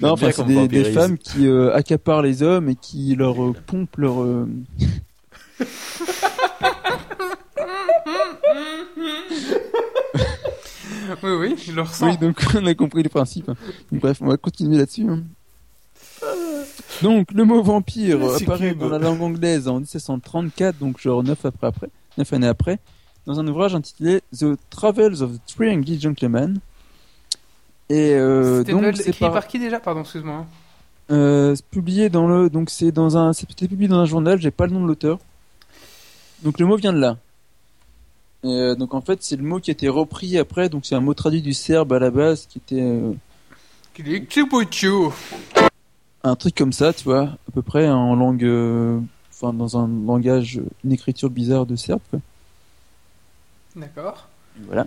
Non, 0.00 0.12
enfin, 0.12 0.30
c'est 0.32 0.66
des, 0.66 0.92
femmes 0.92 1.16
qui 1.16 1.46
euh, 1.46 1.72
accaparent 1.74 2.22
les 2.22 2.42
hommes 2.42 2.70
et 2.70 2.74
qui 2.74 3.14
leur 3.14 3.40
euh, 3.40 3.54
pompent 3.66 3.96
leur. 3.98 4.14
oui, 11.22 11.30
oui, 11.38 11.56
je 11.62 11.72
le 11.72 11.82
ressens. 11.82 12.06
Oui, 12.10 12.16
donc 12.18 12.40
on 12.54 12.66
a 12.66 12.74
compris 12.74 13.02
le 13.02 13.08
principe. 13.08 13.46
Donc, 13.46 13.56
bref, 14.00 14.18
on 14.20 14.26
va 14.26 14.36
continuer 14.36 14.78
là-dessus. 14.78 15.06
hein. 15.08 15.22
Donc, 17.02 17.32
le 17.32 17.44
mot 17.44 17.62
vampire 17.62 18.18
C'est 18.36 18.44
apparaît 18.44 18.70
cube. 18.70 18.78
dans 18.78 18.88
la 18.88 18.98
langue 18.98 19.22
anglaise 19.22 19.68
en 19.68 19.78
1734, 19.78 20.78
donc 20.78 21.00
genre 21.00 21.22
9 21.22 21.44
après 21.46 21.66
après, 21.66 21.88
9 22.18 22.32
années 22.34 22.46
après, 22.46 22.78
dans 23.26 23.40
un 23.40 23.46
ouvrage 23.46 23.74
intitulé 23.74 24.20
The 24.38 24.56
Travels 24.68 25.22
of 25.22 25.32
the 25.32 25.40
Three 25.46 25.70
English 25.72 26.00
Gentlemen. 26.00 26.58
Et 27.88 28.14
euh, 28.14 28.58
C'était 28.58 28.72
donc 28.72 28.84
c'est 28.96 29.08
écrit 29.08 29.20
par- 29.20 29.32
par 29.32 29.46
qui 29.48 29.58
déjà? 29.58 29.80
Pardon, 29.80 30.02
excuse-moi. 30.02 30.46
euh, 31.10 31.54
c'est 31.56 31.66
publié 31.66 32.08
dans 32.08 32.28
le 32.28 32.48
donc 32.50 32.70
c'est 32.70 32.92
dans 32.92 33.16
un 33.16 33.32
c'était 33.32 33.66
publié 33.66 33.88
dans 33.88 33.98
un 33.98 34.04
journal, 34.04 34.40
j'ai 34.40 34.52
pas 34.52 34.66
le 34.66 34.72
nom 34.72 34.82
de 34.82 34.86
l'auteur. 34.86 35.18
Donc 36.42 36.58
le 36.58 36.66
mot 36.66 36.76
vient 36.76 36.92
de 36.92 36.98
là. 36.98 37.16
Et, 38.42 38.48
euh, 38.48 38.74
donc 38.74 38.94
en 38.94 39.00
fait, 39.00 39.22
c'est 39.22 39.36
le 39.36 39.42
mot 39.42 39.60
qui 39.60 39.70
a 39.70 39.72
été 39.72 39.88
repris 39.88 40.38
après, 40.38 40.68
donc 40.68 40.86
c'est 40.86 40.94
un 40.94 41.00
mot 41.00 41.14
traduit 41.14 41.42
du 41.42 41.52
serbe 41.52 41.92
à 41.92 41.98
la 41.98 42.10
base 42.10 42.46
qui 42.46 42.58
était 42.58 42.80
euh, 42.80 43.12
un 46.22 46.36
truc 46.36 46.54
comme 46.54 46.72
ça, 46.72 46.92
tu 46.92 47.04
vois, 47.04 47.24
à 47.24 47.50
peu 47.52 47.62
près 47.62 47.88
en 47.88 48.14
langue, 48.14 48.44
euh, 48.44 48.98
enfin 49.30 49.52
dans 49.52 49.76
un 49.78 49.88
langage, 49.88 50.60
une 50.84 50.92
écriture 50.92 51.28
bizarre 51.28 51.66
de 51.66 51.76
serbe. 51.76 52.00
D'accord. 53.76 54.26
Voilà. 54.66 54.86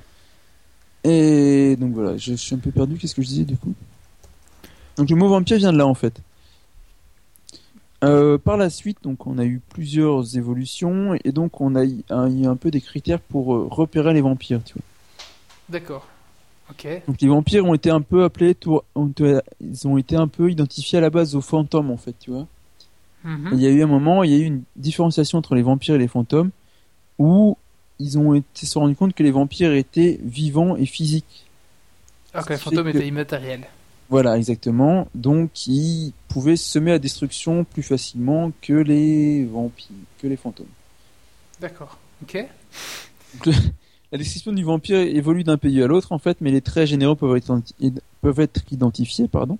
Et 1.03 1.75
donc 1.75 1.93
voilà, 1.93 2.17
je, 2.17 2.31
je 2.31 2.35
suis 2.35 2.55
un 2.55 2.59
peu 2.59 2.71
perdu. 2.71 2.97
Qu'est-ce 2.97 3.15
que 3.15 3.21
je 3.21 3.27
disais 3.27 3.45
du 3.45 3.57
coup? 3.57 3.73
Donc 4.97 5.09
le 5.09 5.15
mot 5.15 5.27
vampire 5.27 5.57
vient 5.57 5.73
de 5.73 5.77
là 5.77 5.85
en 5.85 5.93
fait. 5.93 6.13
Euh, 8.03 8.37
par 8.37 8.57
la 8.57 8.69
suite, 8.69 8.97
donc 9.03 9.25
on 9.27 9.37
a 9.37 9.45
eu 9.45 9.61
plusieurs 9.69 10.35
évolutions 10.37 11.13
et 11.23 11.31
donc 11.31 11.61
on 11.61 11.73
a 11.75 11.85
eu 11.85 12.03
un, 12.09 12.29
eu 12.29 12.45
un 12.45 12.55
peu 12.57 12.69
des 12.69 12.81
critères 12.81 13.19
pour 13.21 13.55
euh, 13.55 13.67
repérer 13.71 14.13
les 14.13 14.21
vampires. 14.21 14.61
Tu 14.65 14.73
vois. 14.73 14.83
D'accord. 15.69 16.05
Ok. 16.69 16.87
Donc 17.07 17.21
les 17.21 17.27
vampires 17.27 17.65
ont 17.65 17.73
été 17.73 17.89
un 17.89 18.01
peu 18.01 18.23
appelés, 18.23 18.55
ont 18.95 19.07
été- 19.07 19.39
ils 19.61 19.87
ont 19.87 19.97
été 19.97 20.15
un 20.15 20.27
peu 20.27 20.51
identifiés 20.51 20.97
à 20.97 21.01
la 21.01 21.09
base 21.09 21.35
aux 21.35 21.41
fantômes 21.41 21.91
en 21.91 21.97
fait, 21.97 22.15
tu 22.19 22.31
vois. 22.31 22.47
Mhm. 23.23 23.51
Il 23.53 23.61
y 23.61 23.67
a 23.67 23.69
eu 23.69 23.81
un 23.83 23.87
moment, 23.87 24.23
il 24.23 24.31
y 24.31 24.35
a 24.35 24.37
eu 24.37 24.43
une 24.45 24.63
différenciation 24.75 25.37
entre 25.37 25.55
les 25.55 25.61
vampires 25.61 25.95
et 25.95 25.99
les 25.99 26.07
fantômes, 26.09 26.49
où 27.19 27.57
ils 27.99 28.17
ont 28.17 28.33
été 28.33 28.65
se 28.65 28.77
rendu 28.77 28.95
compte 28.95 29.13
que 29.13 29.23
les 29.23 29.31
vampires 29.31 29.71
étaient 29.73 30.19
vivants 30.23 30.75
et 30.75 30.85
physiques. 30.85 31.45
Alors 32.33 32.45
que 32.47 32.53
les 32.53 32.59
fantômes 32.59 32.91
que- 32.91 32.97
étaient 32.97 33.07
immatériels. 33.07 33.65
Voilà, 34.13 34.37
exactement. 34.37 35.07
Donc, 35.15 35.65
ils 35.65 36.13
pouvaient 36.27 36.55
semer 36.55 36.91
la 36.91 36.99
destruction 36.99 37.63
plus 37.63 37.81
facilement 37.81 38.51
que 38.61 38.73
les 38.73 39.43
vampires, 39.45 39.87
que 40.19 40.27
les 40.27 40.37
fantômes. 40.37 40.67
D'accord. 41.59 41.97
Ok. 42.21 42.37
Donc, 43.33 43.45
le- 43.47 43.53
la 44.11 44.19
description 44.19 44.51
du 44.51 44.63
vampire 44.63 44.99
évolue 44.99 45.43
d'un 45.43 45.57
pays 45.57 45.81
à 45.81 45.87
l'autre, 45.87 46.11
en 46.11 46.19
fait, 46.19 46.37
mais 46.41 46.51
les 46.51 46.61
traits 46.61 46.87
généraux 46.89 47.15
peuvent 47.15 47.35
être, 47.35 47.47
identi- 47.47 47.99
peuvent 48.21 48.39
être 48.39 48.61
identifiés, 48.71 49.27
pardon. 49.27 49.57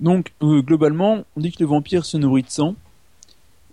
Donc, 0.00 0.32
euh, 0.42 0.62
globalement, 0.62 1.22
on 1.36 1.40
dit 1.40 1.52
que 1.52 1.62
le 1.62 1.66
vampire 1.66 2.04
se 2.04 2.16
nourrit 2.16 2.42
de 2.42 2.50
sang, 2.50 2.74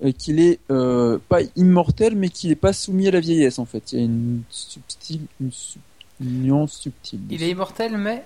euh, 0.04 0.12
qu'il 0.12 0.40
est 0.40 0.60
euh, 0.70 1.18
pas 1.28 1.40
immortel, 1.56 2.16
mais 2.16 2.30
qu'il 2.30 2.52
n'est 2.52 2.56
pas 2.56 2.74
soumis 2.74 3.08
à 3.08 3.12
la 3.12 3.20
vieillesse, 3.20 3.58
en 3.58 3.66
fait. 3.66 3.94
Il 3.94 3.98
y 3.98 4.02
a 4.04 4.06
une, 4.06 4.42
subtile, 4.52 5.22
une, 5.42 5.52
sub- 5.52 5.82
une 5.82 5.87
nuance 6.22 6.74
subtile. 6.74 7.20
Il 7.30 7.44
est 7.44 7.50
immortel, 7.50 7.98
mais. 7.98 8.24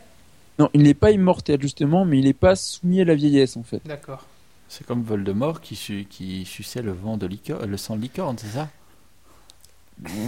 Non, 0.60 0.70
il 0.74 0.84
n'est 0.84 0.94
pas 0.94 1.12
immortel, 1.12 1.62
justement, 1.62 2.06
mais 2.06 2.20
il 2.20 2.26
n'est 2.26 2.34
pas 2.34 2.56
soumis 2.56 3.02
à 3.02 3.06
la 3.06 3.16
vieillesse, 3.16 3.58
en 3.58 3.64
fait. 3.64 3.82
D'accord. 3.86 4.26
C'est 4.68 4.86
comme 4.86 5.04
Voldemort 5.04 5.60
qui, 5.62 5.76
su- 5.76 6.06
qui 6.10 6.46
suçait 6.46 6.82
le 6.82 6.92
vent 6.94 7.18
de 7.18 7.26
licorne, 7.28 7.70
le 7.70 7.78
sang 7.78 7.96
de 7.98 8.02
licorne, 8.02 8.38
c'est 8.38 8.48
ça? 8.48 8.70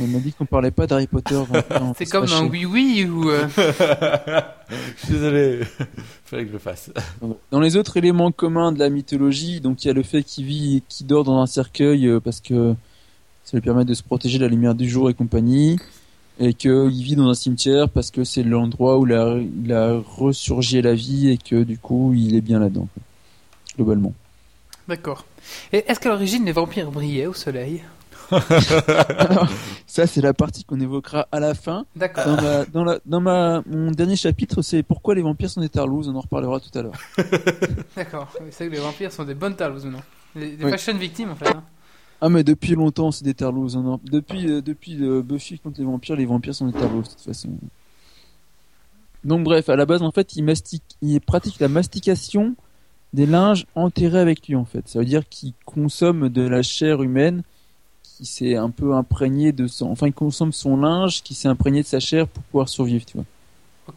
On 0.01 0.05
m'a 0.07 0.19
dit 0.19 0.33
qu'on 0.33 0.45
parlait 0.45 0.69
pas 0.69 0.85
d'Harry 0.85 1.07
Potter. 1.07 1.41
C'est 1.97 2.05
comme 2.05 2.25
un 2.31 2.45
oui-oui 2.45 3.05
ou. 3.05 3.29
euh, 3.31 3.47
Je 3.57 4.99
suis 5.05 5.13
désolé. 5.13 5.61
Fallait 6.25 6.43
que 6.43 6.49
je 6.49 6.53
le 6.53 6.59
fasse. 6.59 6.91
Dans 7.49 7.59
les 7.59 7.75
autres 7.75 7.97
éléments 7.97 8.31
communs 8.31 8.71
de 8.71 8.77
la 8.77 8.89
mythologie, 8.89 9.61
donc 9.61 9.83
il 9.83 9.87
y 9.87 9.89
a 9.89 9.93
le 9.93 10.03
fait 10.03 10.21
qu'il 10.21 10.45
vit, 10.45 10.83
qu'il 10.89 11.07
dort 11.07 11.23
dans 11.23 11.39
un 11.41 11.47
cercueil 11.47 12.05
euh, 12.07 12.19
parce 12.19 12.39
que 12.39 12.75
ça 13.43 13.57
lui 13.57 13.61
permet 13.61 13.83
de 13.83 13.95
se 13.95 14.03
protéger 14.03 14.37
de 14.37 14.43
la 14.43 14.49
lumière 14.49 14.75
du 14.75 14.87
jour 14.87 15.09
et 15.09 15.15
compagnie, 15.15 15.79
et 16.39 16.53
qu'il 16.53 16.89
vit 16.89 17.15
dans 17.15 17.29
un 17.29 17.33
cimetière 17.33 17.89
parce 17.89 18.09
que 18.11 18.23
c'est 18.23 18.43
l'endroit 18.43 18.97
où 18.97 19.05
il 19.07 19.13
a, 19.13 19.37
il 19.37 19.71
a 19.73 19.99
ressurgi 20.17 20.81
la 20.81 20.93
vie 20.95 21.29
et 21.29 21.37
que 21.37 21.63
du 21.63 21.77
coup 21.77 22.13
il 22.15 22.35
est 22.35 22.41
bien 22.41 22.59
là-dedans, 22.59 22.87
globalement. 23.75 24.13
D'accord. 24.87 25.25
Et 25.71 25.83
est-ce 25.87 25.99
qu'à 25.99 26.09
l'origine 26.09 26.45
les 26.45 26.51
vampires 26.51 26.91
brillaient 26.91 27.27
au 27.27 27.33
soleil? 27.33 27.83
Ça 29.87 30.07
c'est 30.07 30.21
la 30.21 30.33
partie 30.33 30.63
qu'on 30.63 30.79
évoquera 30.79 31.27
à 31.31 31.39
la 31.39 31.53
fin. 31.53 31.85
D'accord. 31.95 32.25
Dans, 32.25 32.41
ma, 32.41 32.65
dans, 32.65 32.83
la, 32.83 32.99
dans 33.05 33.21
ma, 33.21 33.61
mon 33.67 33.91
dernier 33.91 34.15
chapitre, 34.15 34.61
c'est 34.61 34.81
pourquoi 34.83 35.13
les 35.15 35.21
vampires 35.21 35.49
sont 35.49 35.61
des 35.61 35.69
tarlouses, 35.69 36.07
on 36.09 36.15
en 36.15 36.21
reparlera 36.21 36.59
tout 36.59 36.75
à 36.77 36.81
l'heure. 36.81 36.93
D'accord. 37.95 38.31
C'est 38.51 38.67
que 38.67 38.71
les 38.71 38.79
vampires 38.79 39.11
sont 39.11 39.23
des 39.23 39.35
bonnes 39.35 39.55
talouses 39.55 39.85
ou 39.85 39.89
non? 39.89 40.01
Les, 40.35 40.51
des 40.55 40.65
Oui. 40.65 40.71
fashion 40.71 40.97
victimes 40.97 41.31
en 41.31 41.35
fait. 41.35 41.47
hein. 41.49 41.63
Ah 42.25 42.29
mais 42.29 42.45
depuis 42.45 42.73
longtemps 42.73 43.11
c'est 43.11 43.25
des 43.25 43.33
tarlouses. 43.33 43.75
hein. 43.75 43.99
Depuis 44.09 44.49
euh, 44.49 44.61
depuis 44.61 44.95
euh, 45.03 45.21
Buffy 45.21 45.59
contre 45.59 45.81
les 45.81 45.85
vampires, 45.85 46.15
les 46.15 46.25
vampires 46.25 46.55
sont 46.55 46.67
des 46.67 46.71
tarlouses 46.71 47.09
de 47.09 47.13
toute 47.15 47.19
façon. 47.19 47.49
Donc 49.25 49.43
bref, 49.43 49.67
à 49.67 49.75
la 49.75 49.85
base 49.85 50.01
en 50.01 50.11
fait, 50.11 50.37
il 50.37 50.43
mastique, 50.45 50.83
il 51.01 51.19
pratique 51.19 51.59
la 51.59 51.67
mastication 51.67 52.55
des 53.11 53.25
linges 53.25 53.65
enterrés 53.75 54.21
avec 54.21 54.47
lui 54.47 54.55
en 54.55 54.63
fait. 54.63 54.87
Ça 54.87 54.99
veut 54.99 55.05
dire 55.05 55.27
qu'il 55.27 55.51
consomme 55.65 56.29
de 56.29 56.43
la 56.43 56.63
chair 56.63 57.03
humaine 57.03 57.43
qui 58.03 58.25
s'est 58.25 58.55
un 58.55 58.69
peu 58.69 58.93
imprégné 58.95 59.51
de 59.51 59.67
son, 59.67 59.87
enfin 59.87 60.07
il 60.07 60.13
consomme 60.13 60.53
son 60.53 60.77
linge 60.77 61.23
qui 61.23 61.33
s'est 61.33 61.49
imprégné 61.49 61.81
de 61.81 61.87
sa 61.87 61.99
chair 61.99 62.29
pour 62.29 62.41
pouvoir 62.43 62.69
survivre, 62.69 63.03
tu 63.05 63.17
vois, 63.17 63.25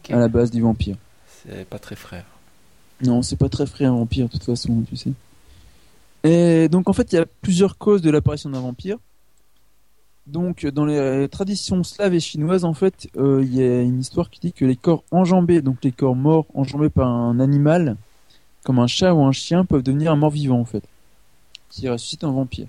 à 0.09 0.19
la 0.19 0.27
base 0.27 0.51
du 0.51 0.59
vampire. 0.59 0.97
C'est 1.45 1.65
pas 1.69 1.79
très 1.79 1.95
frère. 1.95 2.25
Non, 3.05 3.21
c'est 3.21 3.37
pas 3.37 3.47
très 3.47 3.65
frais 3.65 3.85
un 3.85 3.95
vampire 3.95 4.25
de 4.25 4.33
toute 4.33 4.43
façon, 4.43 4.83
tu 4.89 4.97
sais. 4.97 5.11
Et 6.27 6.67
donc 6.67 6.89
en 6.89 6.93
fait, 6.93 7.13
il 7.13 7.15
y 7.15 7.19
a 7.19 7.25
plusieurs 7.25 7.77
causes 7.77 8.01
de 8.01 8.11
l'apparition 8.11 8.49
d'un 8.49 8.59
vampire. 8.59 8.97
Donc 10.25 10.65
dans 10.65 10.85
les 10.85 11.27
traditions 11.29 11.83
slaves 11.83 12.13
et 12.13 12.19
chinoises, 12.19 12.65
en 12.65 12.73
fait, 12.73 13.07
euh, 13.15 13.41
il 13.41 13.55
y 13.55 13.63
a 13.63 13.81
une 13.81 14.01
histoire 14.01 14.29
qui 14.29 14.41
dit 14.41 14.51
que 14.51 14.65
les 14.65 14.75
corps 14.75 15.05
enjambés, 15.11 15.61
donc 15.61 15.77
les 15.83 15.93
corps 15.93 16.17
morts 16.17 16.45
enjambés 16.53 16.89
par 16.89 17.07
un 17.07 17.39
animal, 17.39 17.95
comme 18.65 18.79
un 18.79 18.87
chat 18.87 19.13
ou 19.13 19.23
un 19.23 19.31
chien, 19.31 19.63
peuvent 19.63 19.83
devenir 19.83 20.11
un 20.11 20.17
mort-vivant 20.17 20.59
en 20.59 20.65
fait, 20.65 20.83
qui 21.69 21.87
ressuscite 21.87 22.25
un 22.25 22.31
vampire. 22.31 22.67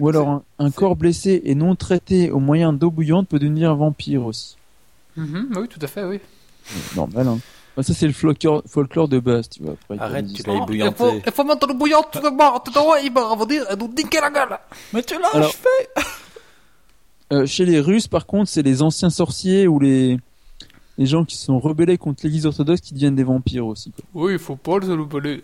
Ou 0.00 0.08
alors 0.08 0.42
un, 0.58 0.70
corps 0.70 0.96
blessé 0.96 1.42
et 1.44 1.54
non 1.54 1.76
traité 1.76 2.30
au 2.30 2.40
moyen 2.40 2.72
d'eau 2.72 2.90
bouillante 2.90 3.28
peut 3.28 3.38
devenir 3.38 3.70
un 3.70 3.74
vampire 3.74 4.24
aussi. 4.24 4.56
Mhm, 5.16 5.50
Oui, 5.54 5.68
tout 5.68 5.78
à 5.82 5.86
fait, 5.86 6.04
oui. 6.04 6.18
Normal. 6.96 7.28
Hein. 7.28 7.38
Bah, 7.76 7.82
ça 7.82 7.94
c'est 7.94 8.06
le 8.06 8.12
folklore, 8.12 8.62
folklore 8.66 9.08
de 9.08 9.20
base, 9.20 9.48
tu 9.48 9.62
vois. 9.62 9.74
Après, 9.88 9.98
Arrête, 9.98 10.26
tu 10.32 10.42
l'as 10.42 10.52
il, 10.54 10.56
faut, 10.58 10.62
ébouillanté. 10.64 11.22
il 11.26 11.32
faut 11.32 11.44
mettre 11.44 11.66
le 11.68 11.74
bouillon 11.74 12.02
tout 12.10 12.20
d'abord, 12.20 12.62
tout 12.62 12.72
d'abord, 12.72 12.96
il 13.02 13.12
va 13.12 13.28
revenir 13.28 13.64
et 13.70 13.76
nous 13.76 13.88
niquer 13.88 14.20
la 14.20 14.30
gueule. 14.30 14.58
Mais 14.92 15.02
tu 15.02 15.14
l'as 15.18 15.28
Alors- 15.32 15.52
Euh, 17.32 17.46
chez 17.46 17.64
les 17.64 17.78
Russes, 17.78 18.08
par 18.08 18.26
contre, 18.26 18.50
c'est 18.50 18.62
les 18.62 18.82
anciens 18.82 19.08
sorciers 19.08 19.68
ou 19.68 19.78
les 19.78 20.18
les 20.98 21.06
gens 21.06 21.24
qui 21.24 21.36
se 21.36 21.44
sont 21.44 21.60
rebellés 21.60 21.96
contre 21.96 22.24
l'Église 22.24 22.44
orthodoxe 22.44 22.80
qui 22.80 22.92
deviennent 22.92 23.14
des 23.14 23.22
vampires 23.22 23.66
aussi. 23.66 23.90
Quoi. 23.92 24.04
Oui, 24.14 24.32
il 24.32 24.38
faut 24.38 24.56
pas 24.56 24.78
le 24.78 24.96
louper. 24.96 25.42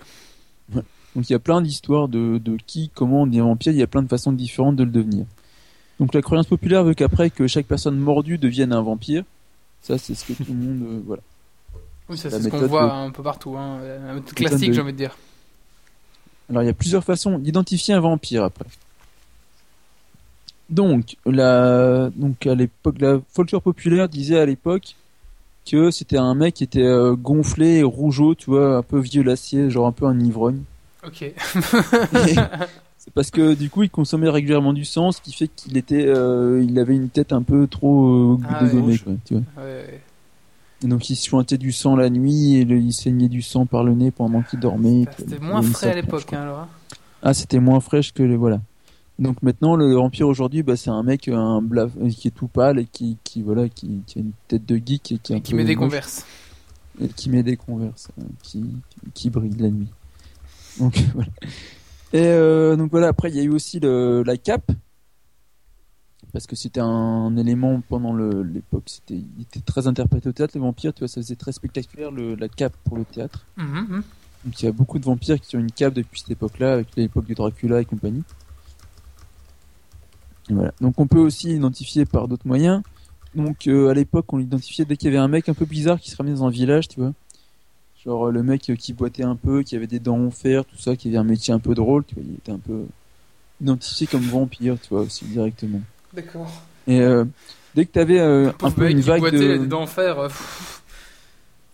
Donc 0.72 1.30
il 1.30 1.32
y 1.32 1.34
a 1.36 1.38
plein 1.38 1.62
d'histoires 1.62 2.08
de, 2.08 2.36
de 2.36 2.58
qui, 2.66 2.90
comment 2.94 3.22
on 3.22 3.26
devient 3.26 3.40
vampire, 3.40 3.72
il 3.72 3.78
y 3.78 3.82
a 3.82 3.86
plein 3.86 4.02
de 4.02 4.08
façons 4.08 4.32
différentes 4.32 4.76
de 4.76 4.84
le 4.84 4.90
devenir. 4.90 5.24
Donc 5.98 6.12
la 6.12 6.20
croyance 6.20 6.46
populaire 6.46 6.84
veut 6.84 6.92
qu'après 6.92 7.30
que 7.30 7.46
chaque 7.46 7.64
personne 7.66 7.96
mordue 7.96 8.36
devienne 8.36 8.72
un 8.74 8.82
vampire, 8.82 9.24
ça 9.80 9.96
c'est 9.96 10.14
ce 10.14 10.26
que 10.26 10.32
tout 10.34 10.52
le 10.52 10.58
monde... 10.58 10.82
euh, 10.82 11.00
voilà. 11.06 11.22
Oui, 12.08 12.16
ça 12.16 12.28
La 12.28 12.38
c'est 12.38 12.44
ce 12.44 12.48
qu'on 12.48 12.66
voit 12.66 12.86
de- 12.86 12.90
un 12.90 13.10
peu 13.10 13.22
partout. 13.22 13.56
Hein. 13.56 13.78
Un 14.08 14.14
Méthode 14.14 14.34
classique, 14.34 14.68
de- 14.68 14.72
j'ai 14.74 14.80
envie 14.80 14.92
de 14.92 14.98
dire. 14.98 15.16
Alors 16.48 16.62
il 16.62 16.66
y 16.66 16.68
a 16.68 16.72
plusieurs 16.74 17.02
façons 17.04 17.38
d'identifier 17.38 17.94
un 17.94 18.00
vampire 18.00 18.44
après. 18.44 18.66
Donc, 20.68 21.16
la, 21.26 22.10
donc 22.16 22.46
à 22.46 22.54
l'époque, 22.54 22.96
la 23.00 23.20
folklore 23.32 23.62
populaire 23.62 24.08
disait 24.08 24.38
à 24.38 24.46
l'époque 24.46 24.96
que 25.68 25.90
c'était 25.90 26.16
un 26.16 26.34
mec 26.34 26.54
qui 26.54 26.64
était 26.64 26.82
euh, 26.82 27.14
gonflé, 27.14 27.76
et 27.78 27.82
rougeau, 27.82 28.34
tu 28.34 28.50
vois, 28.50 28.76
un 28.78 28.82
peu 28.82 28.98
violacé, 29.00 29.70
genre 29.70 29.86
un 29.86 29.92
peu 29.92 30.06
un 30.06 30.18
ivrogne. 30.20 30.62
Ok. 31.06 31.32
C'est 32.98 33.12
parce 33.14 33.30
que 33.30 33.54
du 33.54 33.70
coup 33.70 33.84
il 33.84 33.90
consommait 33.90 34.28
régulièrement 34.28 34.72
du 34.72 34.84
sang, 34.84 35.12
ce 35.12 35.20
qui 35.20 35.32
fait 35.32 35.46
qu'il 35.46 35.76
était, 35.76 36.04
euh, 36.06 36.64
il 36.66 36.76
avait 36.80 36.96
une 36.96 37.08
tête 37.08 37.32
un 37.32 37.42
peu 37.42 37.68
trop 37.68 38.32
euh, 38.34 38.38
Ah 38.48 38.64
ouais, 38.64 38.96
tu 39.24 39.34
vois. 39.34 39.42
Ouais, 39.58 39.62
ouais. 39.62 40.00
Et 40.84 40.88
donc 40.88 41.08
il 41.08 41.16
se 41.16 41.28
jointait 41.28 41.56
du 41.58 41.72
sang 41.72 41.96
la 41.96 42.10
nuit 42.10 42.56
et 42.56 42.64
le- 42.64 42.78
il 42.78 42.92
saignait 42.92 43.28
du 43.28 43.40
sang 43.42 43.64
par 43.66 43.82
le 43.84 43.94
nez 43.94 44.10
pendant 44.10 44.42
qu'il 44.42 44.60
dormait. 44.60 45.04
C'était 45.18 45.38
moins 45.38 45.62
frais 45.62 45.90
à 45.90 45.94
l'époque, 45.94 46.32
hein, 46.32 46.42
alors. 46.42 46.58
hein. 46.60 46.68
Ah, 47.22 47.32
c'était 47.34 47.58
moins 47.60 47.80
fraîche 47.80 48.12
que 48.12 48.22
les 48.22 48.36
voilà. 48.36 48.60
Donc 49.18 49.42
maintenant, 49.42 49.74
le 49.76 49.94
vampire 49.94 50.28
aujourd'hui, 50.28 50.62
bah, 50.62 50.76
c'est 50.76 50.90
un 50.90 51.02
mec, 51.02 51.28
un 51.28 51.62
blaf, 51.62 51.90
qui 52.14 52.28
est 52.28 52.30
tout 52.30 52.48
pâle 52.48 52.78
et 52.78 52.84
qui, 52.84 53.16
qui 53.24 53.40
voilà, 53.42 53.68
qui, 53.70 54.02
qui 54.06 54.18
a 54.18 54.20
une 54.20 54.32
tête 54.48 54.66
de 54.66 54.76
geek 54.76 55.12
et 55.12 55.18
qui, 55.18 55.32
Et 55.32 55.54
met 55.56 55.64
des 55.64 55.74
moche, 55.74 55.84
converses. 55.86 56.26
et 57.00 57.08
qui 57.08 57.30
met 57.30 57.42
des 57.42 57.56
converses, 57.56 58.08
euh, 58.20 58.24
qui, 58.42 58.62
qui 59.14 59.30
brille 59.30 59.56
la 59.58 59.70
nuit. 59.70 59.88
Donc 60.78 61.02
voilà. 61.14 61.30
Et 62.12 62.20
euh, 62.26 62.76
donc 62.76 62.90
voilà. 62.90 63.08
Après, 63.08 63.30
il 63.30 63.36
y 63.36 63.40
a 63.40 63.44
eu 63.44 63.48
aussi 63.48 63.80
le, 63.80 64.22
la 64.22 64.36
cape, 64.36 64.70
parce 66.32 66.46
que 66.46 66.56
c'était 66.56 66.80
un 66.80 67.36
élément 67.36 67.80
pendant 67.88 68.14
l'époque. 68.14 68.84
C'était, 68.86 69.14
il 69.14 69.42
était 69.42 69.60
très 69.60 69.86
interprété 69.86 70.28
au 70.28 70.32
théâtre. 70.32 70.52
Les 70.54 70.60
vampires, 70.60 70.92
tu 70.92 71.00
vois, 71.00 71.08
ça 71.08 71.20
faisait 71.20 71.36
très 71.36 71.52
spectaculaire 71.52 72.10
le, 72.10 72.34
la 72.34 72.48
cape 72.48 72.76
pour 72.84 72.96
le 72.96 73.04
théâtre. 73.04 73.46
Mhm, 73.56 73.86
mhm. 73.88 74.02
Donc 74.44 74.62
il 74.62 74.64
y 74.66 74.68
a 74.68 74.72
beaucoup 74.72 74.98
de 74.98 75.04
vampires 75.04 75.40
qui 75.40 75.56
ont 75.56 75.60
une 75.60 75.72
cape 75.72 75.94
depuis 75.94 76.20
cette 76.20 76.30
époque-là, 76.30 76.72
avec 76.72 76.94
l'époque 76.96 77.26
de 77.26 77.34
Dracula 77.34 77.80
et 77.80 77.84
compagnie. 77.84 78.22
Et 80.48 80.54
voilà. 80.54 80.72
Donc 80.80 81.00
on 81.00 81.06
peut 81.06 81.18
aussi 81.18 81.48
l'identifier 81.48 82.04
par 82.04 82.28
d'autres 82.28 82.46
moyens. 82.46 82.82
Donc 83.34 83.66
euh, 83.66 83.88
à 83.88 83.94
l'époque 83.94 84.32
on 84.32 84.38
l'identifiait 84.38 84.84
dès 84.84 84.96
qu'il 84.96 85.12
y 85.12 85.14
avait 85.14 85.22
un 85.22 85.28
mec 85.28 85.48
un 85.48 85.54
peu 85.54 85.64
bizarre 85.64 86.00
qui 86.00 86.10
se 86.10 86.16
ramenait 86.16 86.36
dans 86.36 86.44
un 86.44 86.50
village, 86.50 86.88
tu 86.88 87.00
vois. 87.00 87.12
Genre 88.04 88.28
euh, 88.28 88.30
le 88.30 88.42
mec 88.42 88.70
euh, 88.70 88.76
qui 88.76 88.92
boitait 88.92 89.24
un 89.24 89.36
peu, 89.36 89.62
qui 89.62 89.74
avait 89.74 89.88
des 89.88 89.98
dents 89.98 90.18
en 90.18 90.30
fer, 90.30 90.64
tout 90.64 90.78
ça, 90.78 90.96
qui 90.96 91.08
avait 91.08 91.16
un 91.16 91.24
métier 91.24 91.52
un 91.52 91.58
peu 91.58 91.74
drôle, 91.74 92.04
tu 92.04 92.14
vois, 92.14 92.24
il 92.24 92.34
était 92.34 92.52
un 92.52 92.58
peu 92.58 92.86
identifié 93.60 94.06
comme 94.06 94.22
vampire, 94.22 94.76
tu 94.80 94.90
vois, 94.90 95.00
aussi 95.00 95.24
directement. 95.24 95.80
D'accord. 96.16 96.50
Et 96.88 97.00
euh, 97.00 97.24
dès 97.74 97.84
que 97.86 97.92
t'avais 97.92 98.18
euh, 98.18 98.50
un 98.62 98.70
peu 98.70 98.90
une 98.90 99.00
vague 99.00 99.20
boitait, 99.20 99.36
il 99.36 99.44
avait 99.44 99.58
de... 99.58 99.62
des 99.62 99.68
dents 99.68 99.82
en 99.82 99.86
fer. 99.86 100.18
euh, 100.18 100.28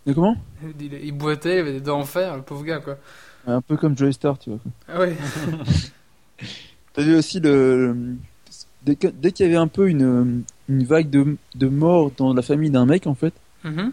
de 0.07 0.13
comment? 0.13 0.37
Il, 0.81 0.93
il 0.95 1.13
boitait, 1.13 1.57
il 1.57 1.59
avait 1.61 1.73
des 1.75 1.81
dents 1.81 2.01
en 2.01 2.05
fer, 2.05 2.37
le 2.37 2.43
pauvre 2.43 2.65
gars, 2.65 2.81
quoi. 2.81 2.99
Un 3.47 3.61
peu 3.61 3.77
comme 3.77 3.97
Joey 3.97 4.13
Star, 4.13 4.39
tu 4.39 4.51
vois. 4.51 4.59
quoi. 4.59 4.73
Ah 4.89 5.01
ouais. 5.01 5.17
T'avais 6.95 7.15
aussi 7.15 7.41
le. 7.41 7.97
Dès 8.85 8.97
dès 9.21 9.31
qu'il 9.33 9.47
y 9.47 9.49
avait 9.49 9.57
un 9.59 9.69
peu 9.69 9.89
une, 9.89 10.43
une 10.69 10.85
vague 10.85 11.09
de, 11.09 11.37
de 11.55 11.69
morts 11.69 12.11
dans 12.17 12.35
la 12.35 12.43
famille 12.43 12.71
d'un 12.71 12.85
mec, 12.85 13.07
en 13.07 13.15
fait, 13.15 13.33
Mhm. 13.65 13.93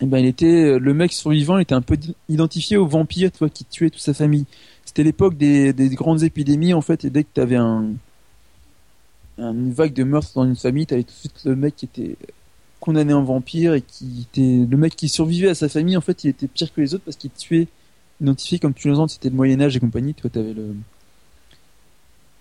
et 0.00 0.06
ben 0.06 0.18
il 0.18 0.26
était 0.26 0.78
le 0.78 0.94
mec 0.94 1.12
survivant 1.12 1.58
il 1.58 1.62
était 1.62 1.74
un 1.74 1.82
peu 1.82 1.96
identifié 2.28 2.76
au 2.76 2.86
vampire, 2.86 3.32
tu 3.32 3.38
vois, 3.38 3.48
qui 3.48 3.64
tuait 3.64 3.90
toute 3.90 4.00
sa 4.00 4.14
famille. 4.14 4.46
C'était 4.84 5.02
l'époque 5.02 5.36
des, 5.36 5.72
des 5.72 5.88
grandes 5.90 6.22
épidémies, 6.22 6.74
en 6.74 6.80
fait, 6.80 7.04
et 7.04 7.10
dès 7.10 7.24
que 7.24 7.28
t'avais 7.34 7.56
un- 7.56 7.90
une 9.38 9.72
vague 9.72 9.92
de 9.92 10.04
meurtres 10.04 10.32
dans 10.34 10.44
une 10.44 10.56
famille, 10.56 10.86
t'avais 10.86 11.02
tout 11.02 11.12
de 11.12 11.18
suite 11.18 11.40
le 11.44 11.56
mec 11.56 11.76
qui 11.76 11.86
était 11.86 12.16
condamné 12.80 13.12
en 13.12 13.22
vampire 13.24 13.74
et 13.74 13.80
qui 13.82 14.26
était 14.30 14.66
le 14.68 14.76
mec 14.76 14.94
qui 14.94 15.08
survivait 15.08 15.48
à 15.48 15.54
sa 15.54 15.68
famille. 15.68 15.96
En 15.96 16.00
fait, 16.02 16.24
il 16.24 16.30
était 16.30 16.46
pire 16.46 16.72
que 16.72 16.80
les 16.80 16.94
autres 16.94 17.04
parce 17.04 17.16
qu'il 17.16 17.30
tuait, 17.30 17.66
identifié 18.20 18.58
comme 18.58 18.74
tu 18.74 18.88
l'entends, 18.88 19.08
c'était 19.08 19.30
le 19.30 19.34
Moyen 19.36 19.60
Âge 19.60 19.76
et 19.76 19.80
compagnie. 19.80 20.14
Tu 20.14 20.22
vois, 20.22 20.30
t'avais 20.30 20.52
le 20.52 20.74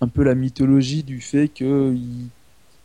un 0.02 0.08
peu 0.08 0.24
la 0.24 0.36
mythologie 0.36 1.02
du 1.04 1.22
fait 1.22 1.48
que 1.48 1.94
il, 1.96 2.28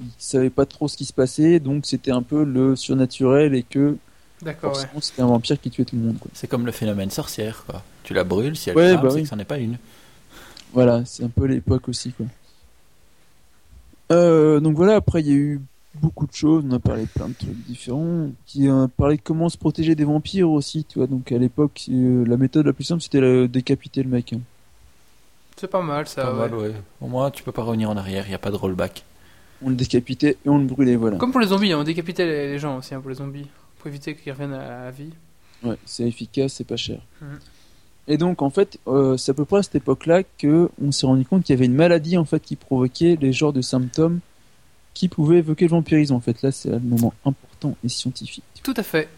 il 0.01 0.07
savait 0.19 0.51
pas 0.51 0.67
trop 0.67 0.87
ce 0.87 0.97
qui 0.97 1.05
se 1.05 1.13
passait, 1.13 1.59
donc 1.59 1.85
c'était 1.85 2.13
un 2.13 2.23
peu 2.23 2.45
le 2.45 2.77
surnaturel 2.77 3.55
et 3.55 3.65
que 3.65 3.97
D'accord, 4.41 4.77
ouais. 4.77 4.85
c'était 5.01 5.23
un 5.23 5.27
vampire 5.27 5.61
qui 5.61 5.69
tuait 5.69 5.85
tout 5.85 5.97
le 5.97 6.03
monde. 6.03 6.19
Quoi. 6.21 6.31
C'est 6.33 6.47
comme 6.47 6.65
le 6.65 6.71
phénomène 6.71 7.11
sorcière, 7.11 7.65
quoi. 7.67 7.83
Tu 8.05 8.15
la 8.15 8.23
brûles, 8.23 8.57
si 8.57 8.71
elle 8.71 8.77
Ouais, 8.77 8.93
crame, 8.93 9.03
bah 9.03 9.09
c'est 9.11 9.17
oui. 9.17 9.23
que 9.25 9.29
c'en 9.29 9.39
est 9.41 9.45
pas 9.45 9.59
une. 9.59 9.79
Voilà, 10.73 11.05
c'est 11.07 11.25
un 11.25 11.29
peu 11.29 11.47
l'époque 11.47 11.89
aussi, 11.89 12.13
quoi. 12.13 12.27
Euh, 14.11 14.61
donc 14.61 14.77
voilà, 14.77 14.97
après 14.97 15.21
il 15.21 15.29
y 15.29 15.33
a 15.33 15.35
eu 15.37 15.61
beaucoup 15.95 16.27
de 16.27 16.33
choses, 16.33 16.65
on 16.69 16.73
a 16.75 16.79
parlé 16.79 17.03
de 17.03 17.09
plein 17.09 17.29
de 17.29 17.35
trucs 17.35 17.57
différents, 17.67 18.29
qui 18.47 18.69
a 18.69 18.89
parlé 18.97 19.17
de 19.17 19.23
comment 19.23 19.49
se 19.49 19.59
protéger 19.59 19.95
des 19.95 20.05
vampires 20.05 20.49
aussi, 20.51 20.85
tu 20.85 20.99
vois. 20.99 21.07
Donc 21.09 21.31
à 21.33 21.39
l'époque, 21.39 21.85
euh, 21.91 22.25
la 22.27 22.37
méthode 22.37 22.67
la 22.67 22.73
plus 22.73 22.85
simple 22.85 23.03
c'était 23.03 23.21
de 23.21 23.47
décapiter 23.47 24.03
le 24.03 24.09
mec. 24.09 24.33
hein. 24.33 24.41
C'est 25.57 25.67
pas 25.69 25.83
mal, 25.83 26.07
ça, 26.07 26.23
Pas 26.23 26.29
Ah 26.29 26.33
ouais. 26.33 26.39
mal, 26.39 26.55
ouais. 26.55 26.73
Au 27.01 27.09
moins, 27.09 27.31
tu 27.33 27.43
peux 27.43 27.51
pas 27.53 27.63
revenir 27.65 27.91
en 27.91 27.97
arrière, 27.97 28.25
il 28.29 28.31
y 28.31 28.35
a 28.35 28.39
pas 28.39 28.51
de 28.53 28.57
rollback. 28.57 29.05
On 29.61 29.71
le 29.71 29.75
décapitait 29.75 30.37
et 30.45 30.49
on 30.49 30.59
le 30.59 30.67
brûlait, 30.67 30.95
voilà. 30.95 31.17
Comme 31.19 31.33
pour 31.33 31.41
les 31.41 31.49
zombies, 31.49 31.73
hein, 31.73 31.79
on 31.81 31.85
décapitait 31.85 32.27
les, 32.27 32.49
les 32.53 32.59
gens 32.61 32.79
aussi, 32.79 32.95
hein, 32.95 33.01
pour 33.01 33.11
les 33.11 33.17
zombies. 33.17 33.49
Pour 33.79 33.89
éviter 33.89 34.15
qu'ils 34.15 34.33
reviennent 34.33 34.53
à 34.53 34.85
la 34.85 34.91
vie. 34.93 35.11
Ouais, 35.65 35.77
c'est 35.85 36.07
efficace, 36.07 36.53
c'est 36.55 36.65
pas 36.67 36.77
cher. 36.77 37.01
Mhm. 37.21 37.39
Et 38.09 38.17
donc 38.17 38.43
en 38.43 38.51
fait, 38.51 38.79
euh, 38.89 39.17
c'est 39.17 39.33
à 39.33 39.35
peu 39.35 39.45
près 39.45 39.59
à 39.59 39.63
cette 39.63 39.75
époque-là 39.77 40.23
que 40.39 40.71
on 40.83 40.91
s'est 40.91 41.07
rendu 41.07 41.25
compte 41.25 41.45
qu'il 41.45 41.55
y 41.55 41.59
avait 41.59 41.67
une 41.67 41.75
maladie 41.75 42.17
en 42.17 42.25
fait 42.25 42.41
qui 42.41 42.57
provoquait 42.57 43.19
les 43.21 43.33
genres 43.33 43.53
de 43.53 43.61
symptômes 43.61 44.21
qui 44.95 45.09
pouvaient 45.09 45.39
évoquer 45.39 45.67
le 45.67 45.71
vampirisme. 45.71 46.15
En 46.15 46.21
fait, 46.21 46.43
là, 46.43 46.51
c'est 46.51 46.71
le 46.71 46.81
moment 46.81 47.13
important 47.25 47.77
et 47.85 47.89
scientifique. 47.89 48.43
Tout 48.65 48.75
à 48.77 48.83
fait. 48.83 49.09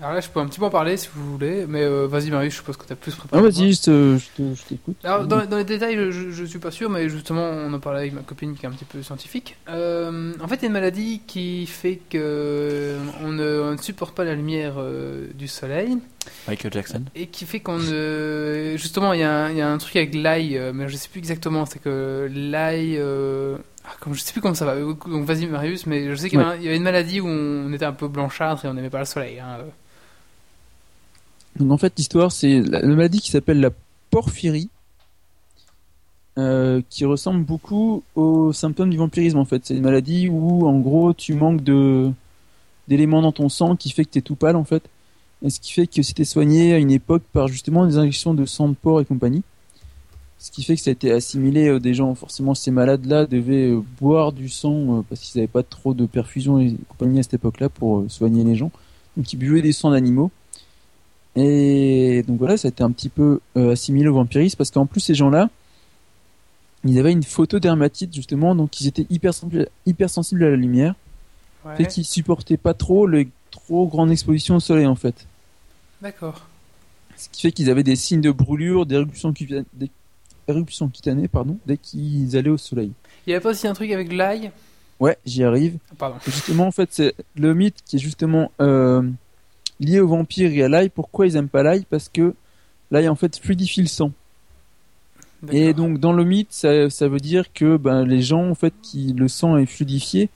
Alors 0.00 0.14
là, 0.14 0.20
je 0.20 0.28
peux 0.30 0.40
un 0.40 0.46
petit 0.46 0.58
peu 0.58 0.64
en 0.64 0.70
parler 0.70 0.96
si 0.96 1.08
vous 1.14 1.32
voulez, 1.32 1.66
mais 1.68 1.82
euh, 1.82 2.06
vas-y, 2.06 2.30
Marius, 2.30 2.52
je 2.54 2.58
suppose 2.58 2.76
que 2.78 2.86
tu 2.86 2.92
as 2.92 2.96
plus 2.96 3.14
préparé. 3.14 3.42
Ah 3.42 3.46
que 3.46 3.52
vas-y, 3.52 3.64
moi. 3.64 3.72
je 3.72 3.80
te- 3.82 4.18
je 4.18 4.42
te- 4.42 4.54
je 4.54 4.62
t'écoute. 4.64 4.96
Alors, 5.04 5.26
dans, 5.26 5.44
dans 5.44 5.56
les 5.58 5.64
détails, 5.64 5.96
je, 6.10 6.30
je 6.30 6.44
suis 6.44 6.58
pas 6.58 6.70
sûr, 6.70 6.88
mais 6.88 7.08
justement, 7.10 7.42
on 7.44 7.72
en 7.72 7.78
parlait 7.80 8.00
avec 8.00 8.12
ma 8.14 8.22
copine 8.22 8.54
qui 8.56 8.64
est 8.64 8.68
un 8.68 8.72
petit 8.72 8.86
peu 8.86 9.02
scientifique. 9.02 9.56
Euh, 9.68 10.32
en 10.42 10.48
fait, 10.48 10.56
il 10.56 10.62
y 10.62 10.64
a 10.64 10.66
une 10.68 10.72
maladie 10.72 11.20
qui 11.26 11.66
fait 11.66 12.00
que 12.08 12.96
on 13.22 13.28
ne, 13.28 13.60
on 13.60 13.72
ne 13.72 13.76
supporte 13.78 14.14
pas 14.16 14.24
la 14.24 14.34
lumière 14.34 14.74
euh, 14.78 15.26
du 15.34 15.48
soleil 15.48 15.98
Michael 16.48 16.72
Jackson. 16.72 17.04
et 17.14 17.26
qui 17.26 17.44
fait 17.44 17.60
qu'on 17.60 17.78
ne. 17.78 18.74
Justement, 18.76 19.12
il 19.12 19.20
y, 19.20 19.22
a 19.22 19.32
un- 19.44 19.50
il 19.50 19.56
y 19.58 19.60
a 19.62 19.70
un 19.70 19.78
truc 19.78 19.96
avec 19.96 20.14
l'ail, 20.14 20.56
euh, 20.56 20.72
mais 20.74 20.88
je 20.88 20.96
sais 20.96 21.08
plus 21.08 21.18
exactement. 21.18 21.66
C'est 21.66 21.78
que 21.80 22.26
l'ail. 22.32 22.96
Euh... 22.98 23.56
Ah, 23.84 23.92
comme, 24.00 24.14
je 24.14 24.20
sais 24.20 24.32
plus 24.32 24.42
comment 24.42 24.54
ça 24.54 24.66
va. 24.66 24.76
Donc, 24.78 25.06
vas-y, 25.24 25.46
Marius, 25.46 25.86
mais 25.86 26.10
je 26.10 26.14
sais 26.14 26.28
qu'il 26.28 26.38
y, 26.38 26.42
y 26.64 26.68
avait 26.68 26.76
une 26.76 26.82
maladie 26.82 27.20
où 27.20 27.26
on 27.26 27.72
était 27.72 27.86
un 27.86 27.92
peu 27.94 28.08
blanchâtre 28.08 28.64
et 28.64 28.68
on 28.68 28.74
n'aimait 28.74 28.90
pas 28.90 28.98
le 28.98 29.04
soleil. 29.06 29.40
Hein. 29.40 29.58
Donc 31.60 31.72
en 31.72 31.76
fait, 31.76 31.92
l'histoire, 31.96 32.32
c'est 32.32 32.60
la, 32.60 32.80
la 32.80 32.88
maladie 32.88 33.20
qui 33.20 33.30
s'appelle 33.30 33.60
la 33.60 33.70
porphyrie, 34.10 34.68
euh, 36.38 36.80
qui 36.88 37.04
ressemble 37.04 37.44
beaucoup 37.44 38.02
aux 38.14 38.52
symptômes 38.52 38.90
du 38.90 38.96
vampirisme. 38.96 39.38
En 39.38 39.44
fait, 39.44 39.66
c'est 39.66 39.76
une 39.76 39.82
maladie 39.82 40.28
où, 40.28 40.66
en 40.66 40.78
gros, 40.78 41.12
tu 41.12 41.34
manques 41.34 41.62
de 41.62 42.10
d'éléments 42.88 43.22
dans 43.22 43.30
ton 43.30 43.48
sang 43.48 43.76
qui 43.76 43.90
fait 43.90 44.04
que 44.04 44.10
t'es 44.10 44.20
tout 44.20 44.34
pâle, 44.36 44.56
en 44.56 44.64
fait. 44.64 44.82
Et 45.42 45.50
ce 45.50 45.60
qui 45.60 45.72
fait 45.72 45.86
que 45.86 46.02
c'était 46.02 46.24
soigné 46.24 46.72
à 46.72 46.78
une 46.78 46.90
époque 46.90 47.22
par 47.32 47.46
justement 47.46 47.86
des 47.86 47.98
injections 47.98 48.34
de 48.34 48.44
sang 48.46 48.68
de 48.68 48.74
porc 48.74 49.00
et 49.00 49.04
compagnie. 49.04 49.42
Ce 50.38 50.50
qui 50.50 50.64
fait 50.64 50.74
que 50.74 50.80
ça 50.80 50.90
a 50.90 50.92
été 50.92 51.12
assimilé 51.12 51.68
euh, 51.68 51.78
des 51.78 51.92
gens, 51.92 52.14
forcément, 52.14 52.54
ces 52.54 52.70
malades-là 52.70 53.26
devaient 53.26 53.70
euh, 53.70 53.82
boire 54.00 54.32
du 54.32 54.48
sang 54.48 55.04
parce 55.08 55.20
qu'ils 55.20 55.38
n'avaient 55.38 55.52
pas 55.52 55.62
trop 55.62 55.92
de 55.92 56.06
perfusion 56.06 56.58
et 56.58 56.76
compagnie 56.88 57.18
à 57.20 57.22
cette 57.22 57.34
époque-là 57.34 57.68
pour 57.68 58.04
soigner 58.08 58.44
les 58.44 58.56
gens. 58.56 58.70
Donc 59.16 59.30
ils 59.32 59.36
buvaient 59.36 59.62
des 59.62 59.72
sangs 59.72 59.90
d'animaux. 59.90 60.30
Et 61.36 62.24
donc 62.26 62.38
voilà, 62.38 62.56
ça 62.56 62.68
a 62.68 62.70
été 62.70 62.82
un 62.82 62.90
petit 62.90 63.08
peu 63.08 63.40
euh, 63.56 63.72
assimilé 63.72 64.08
au 64.08 64.14
vampirisme 64.14 64.56
parce 64.56 64.70
qu'en 64.70 64.86
plus 64.86 65.00
ces 65.00 65.14
gens-là, 65.14 65.48
ils 66.84 66.98
avaient 66.98 67.12
une 67.12 67.22
photodermatite 67.22 68.14
justement, 68.14 68.54
donc 68.54 68.80
ils 68.80 68.86
étaient 68.88 69.06
hypersensibles, 69.10 69.68
hypersensibles 69.86 70.44
à 70.44 70.50
la 70.50 70.56
lumière, 70.56 70.94
Ouais. 71.62 71.74
et 71.78 71.86
qu'ils 71.86 72.06
supportaient 72.06 72.56
pas 72.56 72.72
trop 72.72 73.06
les 73.06 73.28
trop 73.50 73.86
grandes 73.86 74.10
expositions 74.10 74.56
au 74.56 74.60
soleil 74.60 74.86
en 74.86 74.94
fait. 74.94 75.26
D'accord. 76.00 76.46
Ce 77.18 77.28
qui 77.28 77.42
fait 77.42 77.52
qu'ils 77.52 77.68
avaient 77.68 77.82
des 77.82 77.96
signes 77.96 78.22
de 78.22 78.30
brûlure, 78.30 78.86
d'éruption 78.86 79.34
cutanées, 79.34 79.66
des 79.74 79.90
éruptions 80.48 80.88
cutanées, 80.88 81.28
pardon, 81.28 81.58
dès 81.66 81.76
qu'ils 81.76 82.34
allaient 82.38 82.48
au 82.48 82.56
soleil. 82.56 82.92
Il 83.26 83.30
y 83.30 83.34
avait 83.34 83.42
pas 83.42 83.50
aussi 83.50 83.66
un 83.68 83.74
truc 83.74 83.90
avec 83.92 84.10
l'ail? 84.10 84.52
Ouais, 85.00 85.18
j'y 85.26 85.44
arrive. 85.44 85.76
Pardon. 85.98 86.16
Et 86.26 86.30
justement, 86.30 86.66
en 86.66 86.70
fait, 86.72 86.88
c'est 86.92 87.14
le 87.36 87.52
mythe 87.52 87.76
qui 87.84 87.96
est 87.96 87.98
justement 87.98 88.50
euh, 88.62 89.02
lié 89.80 90.00
au 90.00 90.08
vampire 90.08 90.52
et 90.52 90.62
à 90.62 90.68
l'ail. 90.68 90.88
Pourquoi 90.88 91.26
ils 91.26 91.36
aiment 91.36 91.48
pas 91.48 91.62
l'ail? 91.62 91.84
Parce 91.88 92.08
que 92.08 92.34
l'ail 92.90 93.08
en 93.08 93.16
fait 93.16 93.36
fluidifie 93.38 93.82
le 93.82 93.88
sang. 93.88 94.12
Et 95.50 95.72
donc 95.72 95.98
dans 95.98 96.12
le 96.12 96.22
mythe, 96.22 96.52
ça, 96.52 96.90
ça 96.90 97.08
veut 97.08 97.18
dire 97.18 97.52
que 97.52 97.78
ben, 97.78 98.04
les 98.04 98.20
gens 98.20 98.50
en 98.50 98.54
fait 98.54 98.74
qui 98.82 99.14
le 99.14 99.26
sang 99.26 99.56
est 99.56 99.64
fluidifié, 99.64 100.28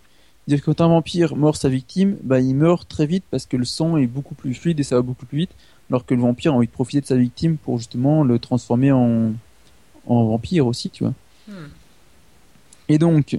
dire 0.49 0.61
que 0.61 0.65
quand 0.65 0.81
un 0.81 0.89
vampire 0.89 1.37
mord 1.37 1.57
sa 1.57 1.69
victime, 1.69 2.17
ben, 2.23 2.39
il 2.39 2.55
meurt 2.55 2.89
très 2.89 3.07
vite 3.07 3.25
parce 3.31 3.45
que 3.45 3.59
le 3.59 3.67
sang 3.67 3.99
est 3.99 4.07
beaucoup 4.07 4.35
plus 4.35 4.55
fluide 4.55 4.81
et 4.81 4.83
ça 4.83 4.97
va 4.97 5.03
beaucoup 5.03 5.27
plus 5.27 5.39
vite. 5.39 5.51
alors 5.91 6.07
que 6.07 6.15
le 6.15 6.23
vampire 6.23 6.53
a 6.53 6.57
envie 6.57 6.67
de 6.67 6.73
profiter 6.73 7.03
de 7.03 7.07
sa 7.07 7.17
victime 7.17 7.59
pour 7.59 7.77
justement 7.77 8.25
le 8.25 8.39
transformer 8.39 8.93
en, 8.93 9.33
en 10.07 10.25
vampire 10.25 10.67
aussi, 10.67 10.89
tu 10.89 11.05
vois. 11.05 11.15
Hmm. 11.49 11.69
Et 12.89 12.99
donc, 12.99 13.39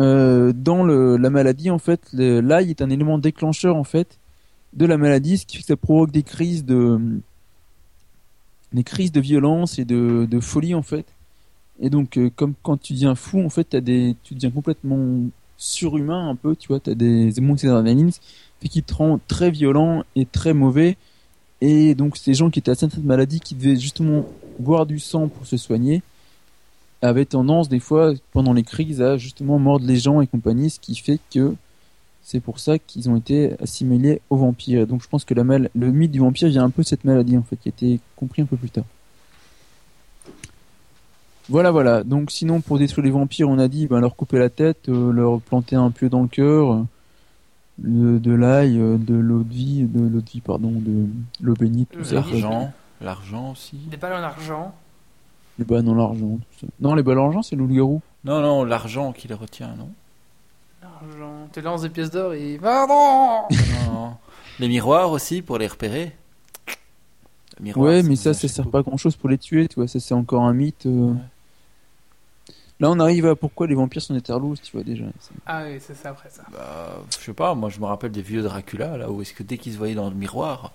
euh, 0.00 0.52
dans 0.52 0.82
le, 0.82 1.16
la 1.16 1.30
maladie, 1.30 1.70
en 1.70 1.78
fait, 1.78 2.00
l'ail 2.12 2.70
est 2.70 2.82
un 2.82 2.90
élément 2.90 3.18
déclencheur, 3.18 3.76
en 3.76 3.84
fait, 3.84 4.18
de 4.72 4.86
la 4.86 4.96
maladie, 4.96 5.38
ce 5.38 5.46
qui 5.46 5.56
fait 5.56 5.62
que 5.62 5.68
ça 5.68 5.76
provoque 5.76 6.10
des 6.10 6.22
crises 6.22 6.64
de, 6.64 6.98
des 8.72 8.84
crises 8.84 9.12
de 9.12 9.20
violence 9.20 9.78
et 9.78 9.84
de, 9.84 10.26
de 10.30 10.40
folie, 10.40 10.74
en 10.74 10.82
fait. 10.82 11.06
Et 11.80 11.90
donc, 11.90 12.16
euh, 12.16 12.30
comme 12.34 12.54
quand 12.62 12.76
tu 12.76 12.92
deviens 12.94 13.14
fou, 13.14 13.40
en 13.40 13.50
fait, 13.50 13.64
t'as 13.64 13.80
des, 13.80 14.16
tu 14.22 14.34
deviens 14.34 14.50
complètement 14.50 15.20
surhumain, 15.56 16.28
un 16.28 16.36
peu, 16.36 16.56
tu 16.56 16.68
vois, 16.68 16.80
t'as 16.80 16.94
des 16.94 17.38
émotions 17.38 17.68
d'adrénaline, 17.68 18.10
qui 18.68 18.82
te 18.82 18.94
rend 18.94 19.18
très 19.28 19.50
violent 19.50 20.04
et 20.16 20.26
très 20.26 20.54
mauvais. 20.54 20.96
Et 21.60 21.94
donc, 21.94 22.16
ces 22.16 22.34
gens 22.34 22.50
qui 22.50 22.58
étaient 22.58 22.70
atteints 22.70 22.88
de 22.88 22.92
cette 22.92 23.04
maladie, 23.04 23.40
qui 23.40 23.54
devaient 23.54 23.76
justement 23.76 24.26
boire 24.58 24.86
du 24.86 24.98
sang 24.98 25.28
pour 25.28 25.46
se 25.46 25.56
soigner, 25.56 26.02
avaient 27.00 27.24
tendance 27.24 27.68
des 27.68 27.80
fois 27.80 28.14
pendant 28.32 28.52
les 28.52 28.62
crises 28.62 29.02
à 29.02 29.16
justement 29.16 29.58
mordre 29.58 29.86
les 29.86 29.96
gens 29.96 30.20
et 30.20 30.26
compagnie, 30.26 30.70
ce 30.70 30.78
qui 30.78 30.94
fait 30.94 31.18
que 31.32 31.54
c'est 32.22 32.40
pour 32.40 32.58
ça 32.60 32.78
qu'ils 32.78 33.10
ont 33.10 33.16
été 33.16 33.54
assimilés 33.60 34.20
aux 34.30 34.36
vampires. 34.36 34.86
Donc 34.86 35.02
je 35.02 35.08
pense 35.08 35.24
que 35.24 35.34
la 35.34 35.44
mal- 35.44 35.70
le 35.74 35.90
mythe 35.92 36.10
du 36.12 36.20
vampire 36.20 36.48
vient 36.48 36.64
un 36.64 36.70
peu 36.70 36.82
de 36.82 36.86
cette 36.88 37.04
maladie 37.04 37.36
en 37.36 37.42
fait, 37.42 37.56
qui 37.56 37.68
a 37.68 37.70
été 37.70 38.00
compris 38.16 38.42
un 38.42 38.46
peu 38.46 38.56
plus 38.56 38.70
tard. 38.70 38.84
Voilà, 41.48 41.70
voilà. 41.70 42.04
Donc 42.04 42.30
sinon 42.30 42.60
pour 42.60 42.78
détruire 42.78 43.04
les 43.04 43.10
vampires, 43.10 43.48
on 43.48 43.58
a 43.58 43.68
dit 43.68 43.86
ben, 43.86 44.00
leur 44.00 44.14
couper 44.16 44.38
la 44.38 44.48
tête, 44.50 44.88
euh, 44.88 45.12
leur 45.12 45.40
planter 45.40 45.76
un 45.76 45.90
pieu 45.90 46.08
dans 46.08 46.22
le 46.22 46.28
cœur, 46.28 46.72
euh, 46.72 46.82
le- 47.82 48.20
de 48.20 48.32
l'ail, 48.32 48.78
euh, 48.78 48.96
de 48.96 49.14
l'eau 49.14 49.42
de 49.42 49.52
vie, 49.52 49.82
de 49.82 50.00
l'eau 50.00 50.20
de 50.20 50.30
vie 50.30 50.40
pardon, 50.40 50.70
de 50.70 51.06
l'eau 51.40 51.54
bénite, 51.54 51.90
tout 51.90 52.04
ça. 52.04 52.14
L'argent, 52.16 52.72
l'argent 53.00 53.50
aussi. 53.50 53.76
Des 53.90 53.96
balles 53.96 54.12
en 54.14 54.22
argent. 54.24 54.72
Les 55.58 55.64
balles 55.64 55.82
dans 55.82 55.94
l'argent, 55.94 56.38
tout 56.38 56.60
ça. 56.60 56.66
Non, 56.80 56.94
les 56.94 57.02
balles 57.02 57.18
en 57.18 57.26
argent, 57.26 57.42
c'est 57.42 57.56
le 57.56 57.66
loup-garou. 57.66 58.00
Non, 58.24 58.40
non, 58.40 58.64
l'argent 58.64 59.12
qui 59.12 59.26
les 59.28 59.34
retient, 59.34 59.74
non 59.76 59.88
L'argent. 60.82 61.48
Tu 61.52 61.60
lances 61.60 61.82
des 61.82 61.88
pièces 61.88 62.10
d'or 62.10 62.34
et. 62.34 62.58
Pardon 62.58 63.46
Non. 63.86 64.14
Les 64.58 64.68
miroirs 64.68 65.10
aussi 65.10 65.42
pour 65.42 65.58
les 65.58 65.66
repérer. 65.66 66.12
Les 67.58 67.64
miroirs, 67.64 67.86
Ouais, 67.86 68.02
mais 68.02 68.16
ça, 68.16 68.34
ça 68.34 68.48
sert 68.48 68.68
pas 68.68 68.82
grand 68.82 68.96
chose 68.96 69.16
pour 69.16 69.28
les 69.28 69.38
tuer, 69.38 69.68
tu 69.68 69.76
vois. 69.76 69.88
Ça, 69.88 70.00
c'est 70.00 70.14
encore 70.14 70.42
un 70.42 70.52
mythe. 70.54 70.86
euh. 70.86 71.12
Ouais. 71.12 71.18
Là, 72.80 72.90
on 72.90 72.98
arrive 72.98 73.26
à 73.26 73.36
pourquoi 73.36 73.68
les 73.68 73.76
vampires 73.76 74.02
sont 74.02 74.14
des 74.14 74.20
terlouses, 74.22 74.60
tu 74.60 74.72
vois, 74.72 74.82
déjà. 74.82 75.04
Ah 75.46 75.62
oui, 75.66 75.78
c'est 75.80 75.94
ça 75.94 76.10
après 76.10 76.30
ça. 76.30 76.42
Bah, 76.52 76.96
je 77.16 77.24
sais 77.24 77.32
pas, 77.32 77.54
moi 77.54 77.68
je 77.68 77.78
me 77.78 77.84
rappelle 77.86 78.10
des 78.10 78.22
vieux 78.22 78.42
Dracula 78.42 78.96
là 78.96 79.08
où 79.08 79.22
est-ce 79.22 79.32
que 79.34 79.44
dès 79.44 79.56
qu'ils 79.56 79.74
se 79.74 79.78
voyaient 79.78 79.94
dans 79.94 80.08
le 80.10 80.16
miroir, 80.16 80.72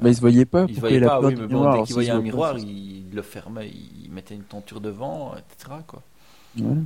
Bah, 0.00 0.08
ils 0.08 0.16
se 0.16 0.20
voyaient 0.20 0.44
pas. 0.44 0.66
ils 0.68 0.74
se 0.74 0.80
voyaient 0.80 1.00
pas, 1.00 1.20
peur 1.20 1.28
oui, 1.28 1.36
mais 1.38 1.46
bon, 1.46 1.58
miroir, 1.60 1.76
dès 1.76 1.82
qu'ils 1.84 1.94
voyaient 1.94 2.10
un 2.10 2.20
miroir, 2.20 2.58
ils 2.58 3.04
le 3.14 3.22
fermaient, 3.22 3.68
ils 3.70 4.10
mettaient 4.10 4.34
une 4.34 4.42
tenture 4.42 4.80
devant, 4.80 5.34
etc. 5.36 5.76
Quoi. 5.86 6.02
Voilà. 6.56 6.80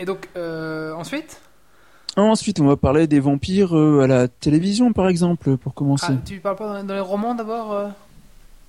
Et 0.00 0.04
donc, 0.06 0.28
euh, 0.36 0.92
ensuite 0.94 1.40
Ensuite, 2.16 2.58
on 2.58 2.66
va 2.66 2.76
parler 2.76 3.06
des 3.06 3.20
vampires 3.20 3.76
euh, 3.76 4.00
à 4.02 4.06
la 4.08 4.26
télévision, 4.26 4.92
par 4.92 5.08
exemple, 5.08 5.56
pour 5.56 5.74
commencer. 5.74 6.06
ah, 6.08 6.16
Tu 6.24 6.40
parles 6.40 6.56
pas 6.56 6.82
dans, 6.82 6.94
les 6.94 7.00
romans 7.00 7.34
d'abord 7.36 7.72
euh? 7.72 7.88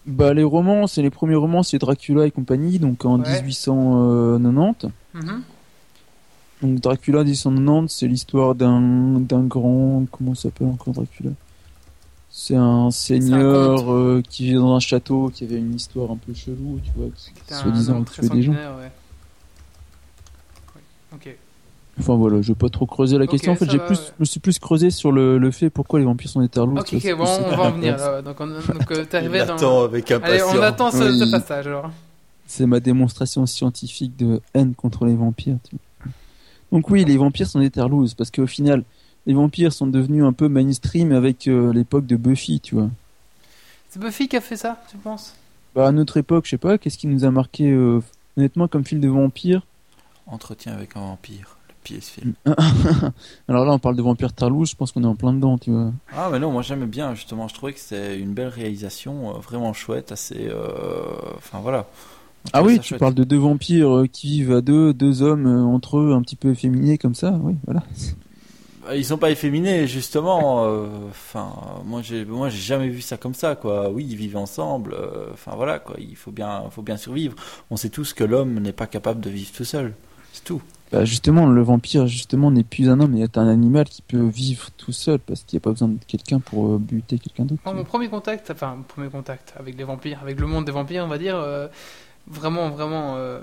Bah, 0.06 0.34
les 0.34 0.44
romans, 0.44 0.86
c'est 0.88 1.02
les 1.02 1.10
premiers 1.10 1.36
romans, 1.36 1.64
c'est 1.64 1.80
Dracula 1.80 2.28
et 2.28 2.32
compagnie, 2.32 2.78
donc 2.78 3.03
en 3.06 3.20
Ouais. 3.20 3.41
1890. 3.41 4.90
Mhm. 5.14 5.41
Donc 6.62 6.80
Dracula 6.80 7.24
1890, 7.24 7.90
c'est 7.91 8.08
l'histoire 8.08 8.53
d'un 8.53 9.20
d'un 9.20 9.41
grand 9.44 10.06
comment 10.12 10.36
ça 10.36 10.44
s'appelle 10.44 10.68
encore 10.68 10.94
Dracula? 10.94 11.32
C'est 12.30 12.56
un 12.56 12.91
seigneur 12.91 13.91
euh, 13.91 14.22
qui 14.28 14.45
vit 14.45 14.53
dans 14.53 14.76
un 14.76 14.80
château, 14.80 15.32
qui 15.34 15.44
avait 15.44 15.58
une 15.58 15.76
histoire 15.76 16.12
un 16.12 16.18
peu 16.18 16.34
chelou, 16.34 16.80
tu 16.84 16.91
vois, 16.95 17.10
qui 17.16 17.32
soi-disant 17.53 18.03
tuait 18.03 18.30
des 18.30 18.44
gens. 18.44 18.53
ouais. 18.53 18.91
Ok. 21.13 21.35
Enfin 21.99 22.15
voilà, 22.15 22.41
je 22.41 22.49
vais 22.49 22.55
pas 22.55 22.69
trop 22.69 22.85
creuser 22.85 23.17
la 23.17 23.27
question. 23.27 23.51
En 23.51 23.55
fait, 23.55 23.69
j'ai 23.69 23.77
va, 23.77 23.85
plus, 23.85 23.99
ouais. 23.99 24.05
je 24.17 24.21
me 24.21 24.25
suis 24.25 24.39
plus 24.39 24.59
creusé 24.59 24.91
sur 24.91 25.11
le, 25.11 25.38
le 25.38 25.51
fait 25.51 25.69
pourquoi 25.69 25.99
les 25.99 26.05
vampires 26.05 26.29
sont 26.29 26.41
des 26.41 26.49
terlouses. 26.49 26.79
Ok, 26.79 27.15
bon, 27.17 27.25
on 27.25 27.55
va 27.55 27.63
en 27.63 27.71
venir 27.71 27.97
là. 27.97 28.21
Donc, 28.21 28.39
on, 28.39 28.47
donc 28.47 28.91
euh, 28.91 29.05
t'es 29.05 29.17
arrivé 29.17 29.39
dans. 29.39 29.55
attend 29.55 29.83
avec 29.83 30.09
Allez, 30.09 30.39
impatience. 30.39 30.55
on 30.55 30.61
attend 30.61 30.91
ce, 30.91 31.31
passage 31.31 31.67
alors. 31.67 31.91
C'est 32.47 32.65
ma 32.65 32.79
démonstration 32.79 33.45
scientifique 33.45 34.15
de 34.17 34.41
haine 34.53 34.73
contre 34.73 35.05
les 35.05 35.15
vampires. 35.15 35.57
tu 35.69 35.75
vois. 35.75 36.11
Donc 36.71 36.89
oui, 36.89 37.03
les 37.03 37.17
vampires 37.17 37.47
sont 37.47 37.59
des 37.59 37.69
terlouses 37.69 38.13
parce 38.13 38.31
qu'au 38.31 38.47
final, 38.47 38.83
les 39.25 39.33
vampires 39.33 39.73
sont 39.73 39.88
devenus 39.88 40.23
un 40.23 40.33
peu 40.33 40.47
mainstream 40.47 41.11
avec 41.11 41.47
euh, 41.47 41.73
l'époque 41.73 42.05
de 42.05 42.15
Buffy, 42.15 42.61
tu 42.61 42.75
vois. 42.75 42.89
C'est 43.89 44.01
Buffy 44.01 44.29
qui 44.29 44.38
a 44.38 44.41
fait 44.41 44.55
ça, 44.55 44.81
tu 44.89 44.97
penses? 44.97 45.35
Bah 45.75 45.88
à 45.88 45.91
notre 45.91 46.17
époque, 46.17 46.45
je 46.45 46.51
sais 46.51 46.57
pas, 46.57 46.77
qu'est-ce 46.77 46.97
qui 46.97 47.07
nous 47.07 47.25
a 47.25 47.31
marqué 47.31 47.69
euh, 47.69 48.01
honnêtement 48.38 48.67
comme 48.67 48.85
film 48.85 49.01
de 49.01 49.09
vampire? 49.09 49.65
Entretien 50.27 50.73
avec 50.73 50.95
un 50.95 51.02
vampire, 51.02 51.57
le 51.69 51.73
PS-film. 51.99 52.34
Alors 53.48 53.65
là, 53.65 53.72
on 53.73 53.80
parle 53.80 53.95
de 53.95 54.02
vampires 54.02 54.34
terlouses, 54.34 54.72
je 54.72 54.76
pense 54.76 54.91
qu'on 54.91 55.03
est 55.03 55.07
en 55.07 55.15
plein 55.15 55.34
dedans, 55.34 55.57
tu 55.57 55.72
vois. 55.72 55.91
Ah 56.15 56.30
mais 56.31 56.39
non, 56.39 56.52
moi 56.52 56.61
j'aimais 56.61 56.85
bien 56.85 57.15
justement, 57.15 57.48
je 57.48 57.53
trouvais 57.53 57.73
que 57.73 57.80
c'était 57.80 58.19
une 58.19 58.34
belle 58.34 58.48
réalisation, 58.49 59.31
euh, 59.35 59.39
vraiment 59.39 59.73
chouette, 59.73 60.11
assez... 60.11 60.48
euh, 60.49 61.03
Enfin 61.38 61.60
voilà. 61.60 61.88
Ah 62.53 62.64
oui, 62.64 62.80
tu 62.80 62.89
chouette. 62.89 62.99
parles 62.99 63.14
de 63.14 63.23
deux 63.23 63.38
vampires 63.38 63.95
euh, 63.98 64.07
qui 64.07 64.27
vivent 64.30 64.53
à 64.53 64.61
deux, 64.61 64.93
deux 64.93 65.22
hommes 65.22 65.45
entre 65.48 65.98
eux 65.99 66.14
un 66.14 66.22
petit 66.22 66.35
peu 66.35 66.49
efféminés 66.52 66.98
comme 66.98 67.15
ça, 67.15 67.31
oui, 67.43 67.56
voilà. 67.65 67.84
Bah, 68.84 68.95
Ils 68.95 69.06
sont 69.06 69.18
pas 69.18 69.30
efféminés 69.31 69.88
justement. 69.88 70.65
euh, 70.65 70.88
Enfin, 71.10 71.53
moi 71.85 72.02
j'ai, 72.02 72.26
moi 72.26 72.49
j'ai 72.49 72.57
jamais 72.61 72.89
vu 72.89 73.02
ça 73.02 73.18
comme 73.18 73.34
ça 73.35 73.56
quoi. 73.56 73.89
Oui, 73.89 74.06
ils 74.10 74.15
vivent 74.15 74.38
ensemble. 74.38 74.93
euh, 74.93 75.27
Enfin 75.34 75.53
voilà 75.56 75.80
quoi. 75.80 75.95
Il 75.99 76.15
faut 76.15 76.31
bien, 76.31 76.64
faut 76.72 76.81
bien 76.81 76.98
survivre. 76.98 77.35
On 77.69 77.77
sait 77.77 77.89
tous 77.89 78.14
que 78.14 78.23
l'homme 78.23 78.60
n'est 78.60 78.73
pas 78.73 78.88
capable 78.88 79.22
de 79.22 79.30
vivre 79.30 79.52
tout 79.56 79.65
seul. 79.65 79.93
Tout. 80.45 80.61
Bah 80.91 81.05
justement, 81.05 81.45
le 81.47 81.61
vampire 81.61 82.05
justement 82.07 82.51
n'est 82.51 82.65
plus 82.65 82.89
un 82.89 82.99
homme, 82.99 83.15
il 83.15 83.23
est 83.23 83.38
un 83.38 83.47
animal 83.47 83.85
qui 83.85 84.01
peut 84.01 84.22
vivre 84.27 84.69
tout 84.77 84.91
seul 84.91 85.19
parce 85.19 85.43
qu'il 85.43 85.57
n'y 85.57 85.61
a 85.61 85.63
pas 85.63 85.69
besoin 85.72 85.88
de 85.88 85.97
quelqu'un 86.05 86.39
pour 86.39 86.73
euh, 86.73 86.77
buter 86.77 87.18
quelqu'un 87.18 87.45
d'autre. 87.45 87.61
Mon 87.73 87.85
premier 87.85 88.09
contact, 88.09 88.51
enfin, 88.51 88.76
mon 88.76 88.84
premier 88.84 89.07
contact 89.09 89.53
avec 89.57 89.77
les 89.77 89.85
vampires, 89.85 90.19
avec 90.22 90.38
le 90.39 90.47
monde 90.47 90.65
des 90.65 90.72
vampires, 90.73 91.05
on 91.05 91.07
va 91.07 91.18
dire, 91.18 91.38
euh, 91.38 91.69
vraiment, 92.27 92.69
vraiment 92.69 93.15
euh, 93.15 93.39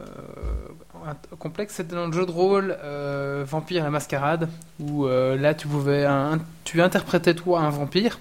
complexe, 1.38 1.74
c'était 1.76 1.94
dans 1.94 2.06
le 2.06 2.12
jeu 2.12 2.26
de 2.26 2.30
rôle 2.30 2.76
euh, 2.82 3.44
Vampire 3.48 3.82
la 3.84 3.90
Mascarade, 3.90 4.48
où 4.78 5.06
là, 5.06 5.54
tu 5.54 5.68
pouvais, 5.68 6.04
un- 6.04 6.40
tu 6.64 6.82
interprétais 6.82 7.34
toi 7.34 7.60
un 7.60 7.70
vampire. 7.70 8.18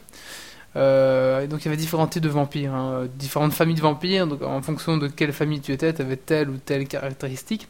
Euh, 0.75 1.41
et 1.41 1.47
donc 1.47 1.61
il 1.61 1.65
y 1.65 1.67
avait 1.69 1.77
différents 1.77 2.05
types 2.07 2.21
de 2.21 2.29
vampires, 2.29 2.73
hein, 2.73 3.07
différentes 3.17 3.53
familles 3.53 3.75
de 3.75 3.81
vampires. 3.81 4.27
Donc 4.27 4.41
en 4.43 4.61
fonction 4.61 4.97
de 4.97 5.07
quelle 5.07 5.33
famille 5.33 5.59
tu 5.59 5.71
étais, 5.73 5.93
tu 5.93 6.01
avais 6.01 6.17
telle 6.17 6.49
ou 6.49 6.57
telle 6.57 6.87
caractéristique. 6.87 7.67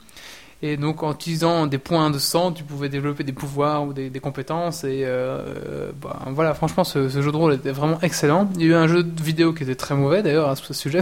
Et 0.63 0.75
donc 0.75 1.03
en 1.03 1.13
utilisant 1.13 1.67
des 1.67 1.77
points 1.77 2.09
de 2.09 2.17
sang, 2.17 2.51
tu 2.51 2.63
pouvais 2.63 2.89
développer 2.89 3.23
des 3.23 3.33
pouvoirs 3.33 3.85
ou 3.85 3.93
des, 3.93 4.09
des 4.09 4.19
compétences. 4.19 4.83
Et 4.83 5.03
euh, 5.05 5.91
bah, 6.01 6.19
voilà, 6.27 6.53
franchement, 6.55 6.83
ce, 6.83 7.09
ce 7.09 7.21
jeu 7.21 7.31
de 7.31 7.37
rôle 7.37 7.53
était 7.53 7.71
vraiment 7.71 7.99
excellent. 8.01 8.49
Il 8.55 8.61
y 8.61 8.63
a 8.65 8.67
eu 8.69 8.73
un 8.73 8.87
jeu 8.87 9.03
de 9.03 9.21
vidéo 9.21 9.53
qui 9.53 9.63
était 9.63 9.75
très 9.75 9.95
mauvais 9.95 10.23
d'ailleurs 10.23 10.49
à 10.49 10.55
ce 10.55 10.73
sujet. 10.73 11.01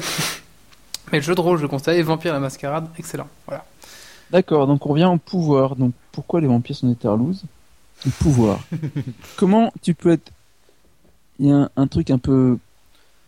Mais 1.12 1.20
le 1.20 1.24
jeu 1.24 1.36
de 1.36 1.42
rôle, 1.42 1.58
je 1.58 1.62
le 1.62 1.68
conseille. 1.70 2.02
Vampire 2.02 2.34
la 2.34 2.40
Mascarade, 2.40 2.88
excellent. 2.98 3.28
Voilà. 3.48 3.64
D'accord, 4.32 4.68
donc 4.68 4.86
on 4.86 4.90
revient 4.90 5.06
au 5.06 5.18
pouvoir. 5.18 5.76
Donc 5.78 5.94
pourquoi 6.12 6.42
les 6.42 6.48
vampires 6.48 6.76
sont 6.76 6.90
des 6.90 6.96
terlouses 6.96 7.44
Le 8.06 8.12
pouvoir. 8.12 8.60
Comment 9.38 9.72
tu 9.82 9.94
peux 9.94 10.12
être... 10.12 10.32
Il 11.40 11.48
y 11.48 11.52
a 11.52 11.56
un, 11.56 11.70
un 11.76 11.88
truc 11.88 12.12
un 12.12 12.18
peu 12.18 12.58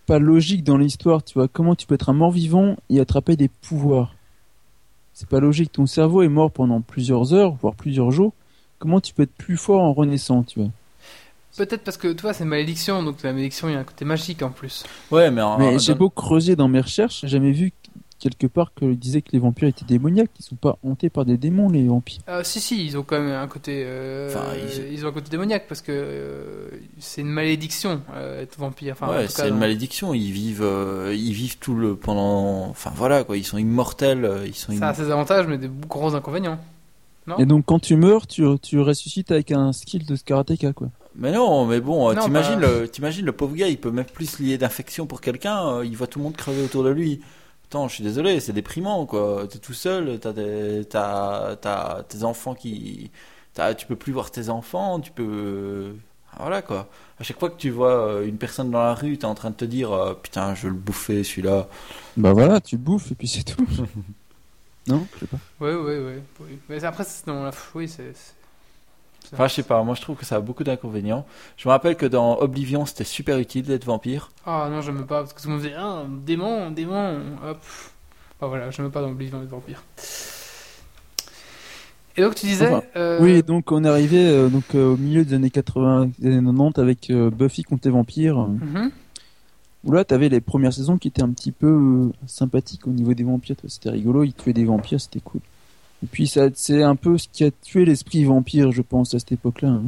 pas 0.07 0.19
logique 0.19 0.63
dans 0.63 0.77
l'histoire, 0.77 1.23
tu 1.23 1.35
vois. 1.35 1.47
Comment 1.47 1.75
tu 1.75 1.85
peux 1.85 1.95
être 1.95 2.09
un 2.09 2.13
mort-vivant 2.13 2.75
et 2.89 2.99
attraper 2.99 3.35
des 3.35 3.49
pouvoirs? 3.49 4.13
C'est 5.19 5.27
pas 5.27 5.39
logique. 5.39 5.71
Ton 5.71 5.87
cerveau 5.87 6.21
est 6.21 6.27
mort 6.27 6.51
pendant 6.51 6.79
plusieurs 6.79 7.33
heures, 7.33 7.55
voire 7.59 7.73
plusieurs 7.73 8.11
jours. 8.11 8.33
Comment 8.77 9.01
tu 9.01 9.15
peux 9.15 9.23
être 9.23 9.33
plus 9.33 9.57
fort 9.57 9.81
en 9.81 9.91
renaissant, 9.91 10.43
tu 10.43 10.59
vois? 10.59 10.69
Peut-être 11.57 11.83
parce 11.83 11.97
que 11.97 12.13
toi, 12.13 12.33
c'est 12.33 12.45
malédiction, 12.45 13.01
donc 13.01 13.23
la 13.23 13.33
malédiction, 13.33 13.67
il 13.67 13.71
y 13.71 13.75
a 13.75 13.79
un 13.79 13.83
côté 13.83 14.05
magique 14.05 14.43
en 14.43 14.51
plus. 14.51 14.83
Ouais, 15.09 15.31
mais, 15.31 15.79
j'ai 15.79 15.95
beau 15.95 16.11
creuser 16.11 16.55
dans 16.55 16.67
mes 16.67 16.81
recherches, 16.81 17.21
j'ai 17.21 17.29
jamais 17.29 17.51
vu 17.51 17.73
quelque 18.19 18.47
part 18.47 18.73
que 18.73 18.85
disait 18.93 19.21
que 19.21 19.29
les 19.31 19.39
vampires 19.39 19.67
étaient 19.67 19.85
démoniaques, 19.85 20.33
qu'ils 20.33 20.45
sont 20.45 20.55
pas 20.55 20.77
hantés 20.83 21.09
par 21.09 21.23
des 21.25 21.37
démons 21.37 21.69
les 21.69 21.87
vampires. 21.87 22.21
Euh, 22.29 22.41
si, 22.43 22.59
si, 22.59 22.85
ils 22.85 22.97
ont 22.97 23.03
quand 23.03 23.19
même 23.19 23.31
un 23.31 23.47
côté. 23.47 23.83
euh, 23.85 24.29
Enfin, 24.29 24.45
ils... 24.55 24.93
ils- 24.93 25.05
ont 25.05 25.09
un 25.09 25.11
côté 25.11 25.29
démoniaque 25.29 25.65
parce 25.67 25.81
que 25.81 25.91
euh, 25.93 26.69
c'est 26.99 27.21
une 27.21 27.29
malédiction, 27.29 28.01
euh, 28.15 28.41
être 28.41 28.57
vampire. 28.57 28.93
Enfin, 28.93 29.07
en 29.07 29.17
ouais, 29.17 29.27
c'est 29.27 29.49
une 29.49 29.57
malédiction. 29.57 30.13
Ils 30.13 30.31
vivent, 30.31 30.63
euh, 30.63 31.13
ils 31.15 31.33
vivent 31.33 31.57
tout 31.59 31.75
le 31.75 31.95
pendant. 31.95 32.67
Enfin 32.69 32.91
voilà 32.95 33.23
quoi. 33.23 33.37
Ils 33.37 33.43
sont 33.45 33.57
immortels. 33.57 34.29
Ils 34.45 34.55
sont. 34.55 34.71
Ça 34.77 34.89
a 34.89 34.93
ses 34.93 35.11
avantages, 35.11 35.45
mais 35.47 35.57
des 35.57 35.69
gros 35.87 36.15
inconvénients. 36.15 36.59
Non 37.27 37.37
Et 37.39 37.45
donc 37.45 37.65
quand 37.65 37.79
tu 37.79 37.97
meurs, 37.97 38.25
tu, 38.25 38.43
tu 38.61 38.79
ressuscites 38.79 39.31
avec 39.31 39.51
un 39.51 39.73
skill 39.73 40.05
de 40.05 40.15
karatéka 40.15 40.71
quoi. 40.73 40.87
Mais 41.15 41.31
non, 41.31 41.65
mais 41.65 41.81
bon, 41.81 42.13
t'imagines 42.15 42.59
bah- 42.59 42.79
le, 42.81 42.87
t'imagines 42.87 43.25
le 43.25 43.31
pauvre 43.31 43.55
gars, 43.55 43.67
il 43.67 43.77
peut 43.77 43.89
même 43.91 44.05
plus 44.05 44.39
lier 44.39 44.57
d'infection 44.57 45.07
pour 45.07 45.19
quelqu'un. 45.19 45.83
il 45.83 45.97
voit 45.97 46.07
tout 46.07 46.19
le 46.19 46.23
monde 46.23 46.35
crever 46.37 46.63
autour 46.63 46.83
de 46.83 46.89
lui. 46.89 47.19
Attends, 47.69 47.87
je 47.89 47.95
suis 47.95 48.03
désolé, 48.03 48.39
c'est 48.39 48.53
déprimant 48.53 49.05
quoi. 49.05 49.45
T'es 49.49 49.59
tout 49.59 49.73
seul, 49.73 50.19
t'as 50.19 50.33
t'as 51.55 52.03
tes 52.03 52.23
enfants 52.23 52.55
qui, 52.55 53.11
t'as, 53.53 53.73
tu 53.75 53.85
peux 53.85 53.95
plus 53.97 54.13
voir 54.13 54.31
tes 54.31 54.49
enfants, 54.49 54.99
tu 55.01 55.11
peux. 55.11 55.93
voilà 56.39 56.61
quoi. 56.61 56.87
À 57.19 57.23
chaque 57.23 57.39
fois 57.39 57.49
que 57.49 57.57
tu 57.57 57.69
vois 57.69 58.07
euh, 58.21 58.25
une 58.27 58.37
personne 58.37 58.71
dans 58.71 58.79
la 58.83 58.93
rue, 58.93 59.17
t'es 59.17 59.25
en 59.25 59.35
train 59.35 59.49
de 59.49 59.55
te 59.55 59.65
dire 59.65 59.91
euh, 59.91 60.13
putain, 60.13 60.55
je 60.55 60.63
veux 60.67 60.69
le 60.73 60.77
bouffer 60.79 61.23
celui-là. 61.25 61.67
Bah 62.17 62.33
voilà, 62.33 62.59
tu 62.61 62.75
le 62.75 62.81
bouffes 62.81 63.11
et 63.11 63.15
puis 63.15 63.27
c'est 63.27 63.43
tout. 63.43 63.65
non, 64.87 65.07
je 65.13 65.19
sais 65.19 65.27
pas. 65.27 65.39
Ouais, 65.59 65.73
ouais, 65.75 65.99
ouais. 65.99 66.23
oui. 66.39 66.59
Mais 66.69 66.83
après, 66.83 67.03
c'est- 67.03 67.25
non, 67.27 67.43
là, 67.43 67.51
oui, 67.73 67.87
c'est. 67.89 68.13
Enfin, 69.33 69.47
je 69.47 69.53
sais 69.55 69.63
pas, 69.63 69.83
moi 69.83 69.95
je 69.95 70.01
trouve 70.01 70.15
que 70.15 70.25
ça 70.25 70.35
a 70.37 70.39
beaucoup 70.39 70.63
d'inconvénients. 70.63 71.25
Je 71.57 71.67
me 71.67 71.71
rappelle 71.71 71.95
que 71.95 72.05
dans 72.05 72.37
Oblivion, 72.39 72.85
c'était 72.85 73.03
super 73.03 73.37
utile 73.39 73.63
d'être 73.65 73.85
vampire. 73.85 74.31
Ah 74.45 74.67
non, 74.71 74.81
j'aime 74.81 75.05
pas, 75.05 75.21
parce 75.21 75.33
que 75.33 75.41
tout 75.41 75.47
le 75.49 75.53
monde 75.55 75.63
dit 75.63 75.71
Ah, 75.77 76.03
démon, 76.25 76.71
démon, 76.71 77.19
hop. 77.45 77.57
Ah 78.41 78.47
voilà, 78.47 78.69
j'aime 78.71 78.91
pas 78.91 79.01
dans 79.01 79.09
Oblivion 79.11 79.39
les 79.39 79.47
vampires. 79.47 79.83
Et 82.15 82.21
donc, 82.21 82.35
tu 82.35 82.47
disais. 82.47 82.67
Enfin, 82.67 82.83
euh, 82.95 83.19
Oui, 83.21 83.43
donc 83.43 83.71
on 83.71 83.83
est 83.83 83.87
arrivé 83.87 84.17
euh, 84.27 84.49
donc 84.49 84.63
euh, 84.73 84.93
au 84.93 84.97
milieu 84.97 85.23
des 85.23 85.35
années 85.35 85.51
80, 85.51 86.09
des 86.17 86.29
années 86.35 86.41
90 86.43 86.79
avec 86.81 87.09
euh, 87.11 87.29
Buffy 87.29 87.63
contre 87.63 87.87
les 87.87 87.91
vampires. 87.91 88.39
euh, 88.39 88.47
mhm. 88.47 88.91
Où 89.83 89.91
là, 89.91 90.03
t'avais 90.03 90.27
les 90.27 90.41
premières 90.41 90.73
saisons 90.73 90.97
qui 90.97 91.07
étaient 91.09 91.21
un 91.21 91.29
petit 91.31 91.51
peu 91.51 91.67
euh, 91.67 92.11
sympathiques 92.25 92.87
au 92.87 92.89
niveau 92.91 93.13
des 93.13 93.23
vampires. 93.23 93.55
C'était 93.67 93.91
rigolo, 93.91 94.23
ils 94.23 94.33
tuaient 94.33 94.53
des 94.53 94.65
vampires, 94.65 94.99
c'était 94.99 95.19
cool. 95.19 95.41
Et 96.03 96.07
puis 96.11 96.27
ça, 96.27 96.47
c'est 96.53 96.83
un 96.83 96.95
peu 96.95 97.17
ce 97.17 97.27
qui 97.31 97.43
a 97.43 97.51
tué 97.51 97.85
l'esprit 97.85 98.23
vampire, 98.23 98.71
je 98.71 98.81
pense, 98.81 99.13
à 99.13 99.19
cette 99.19 99.31
époque-là. 99.31 99.69
hein. 99.69 99.83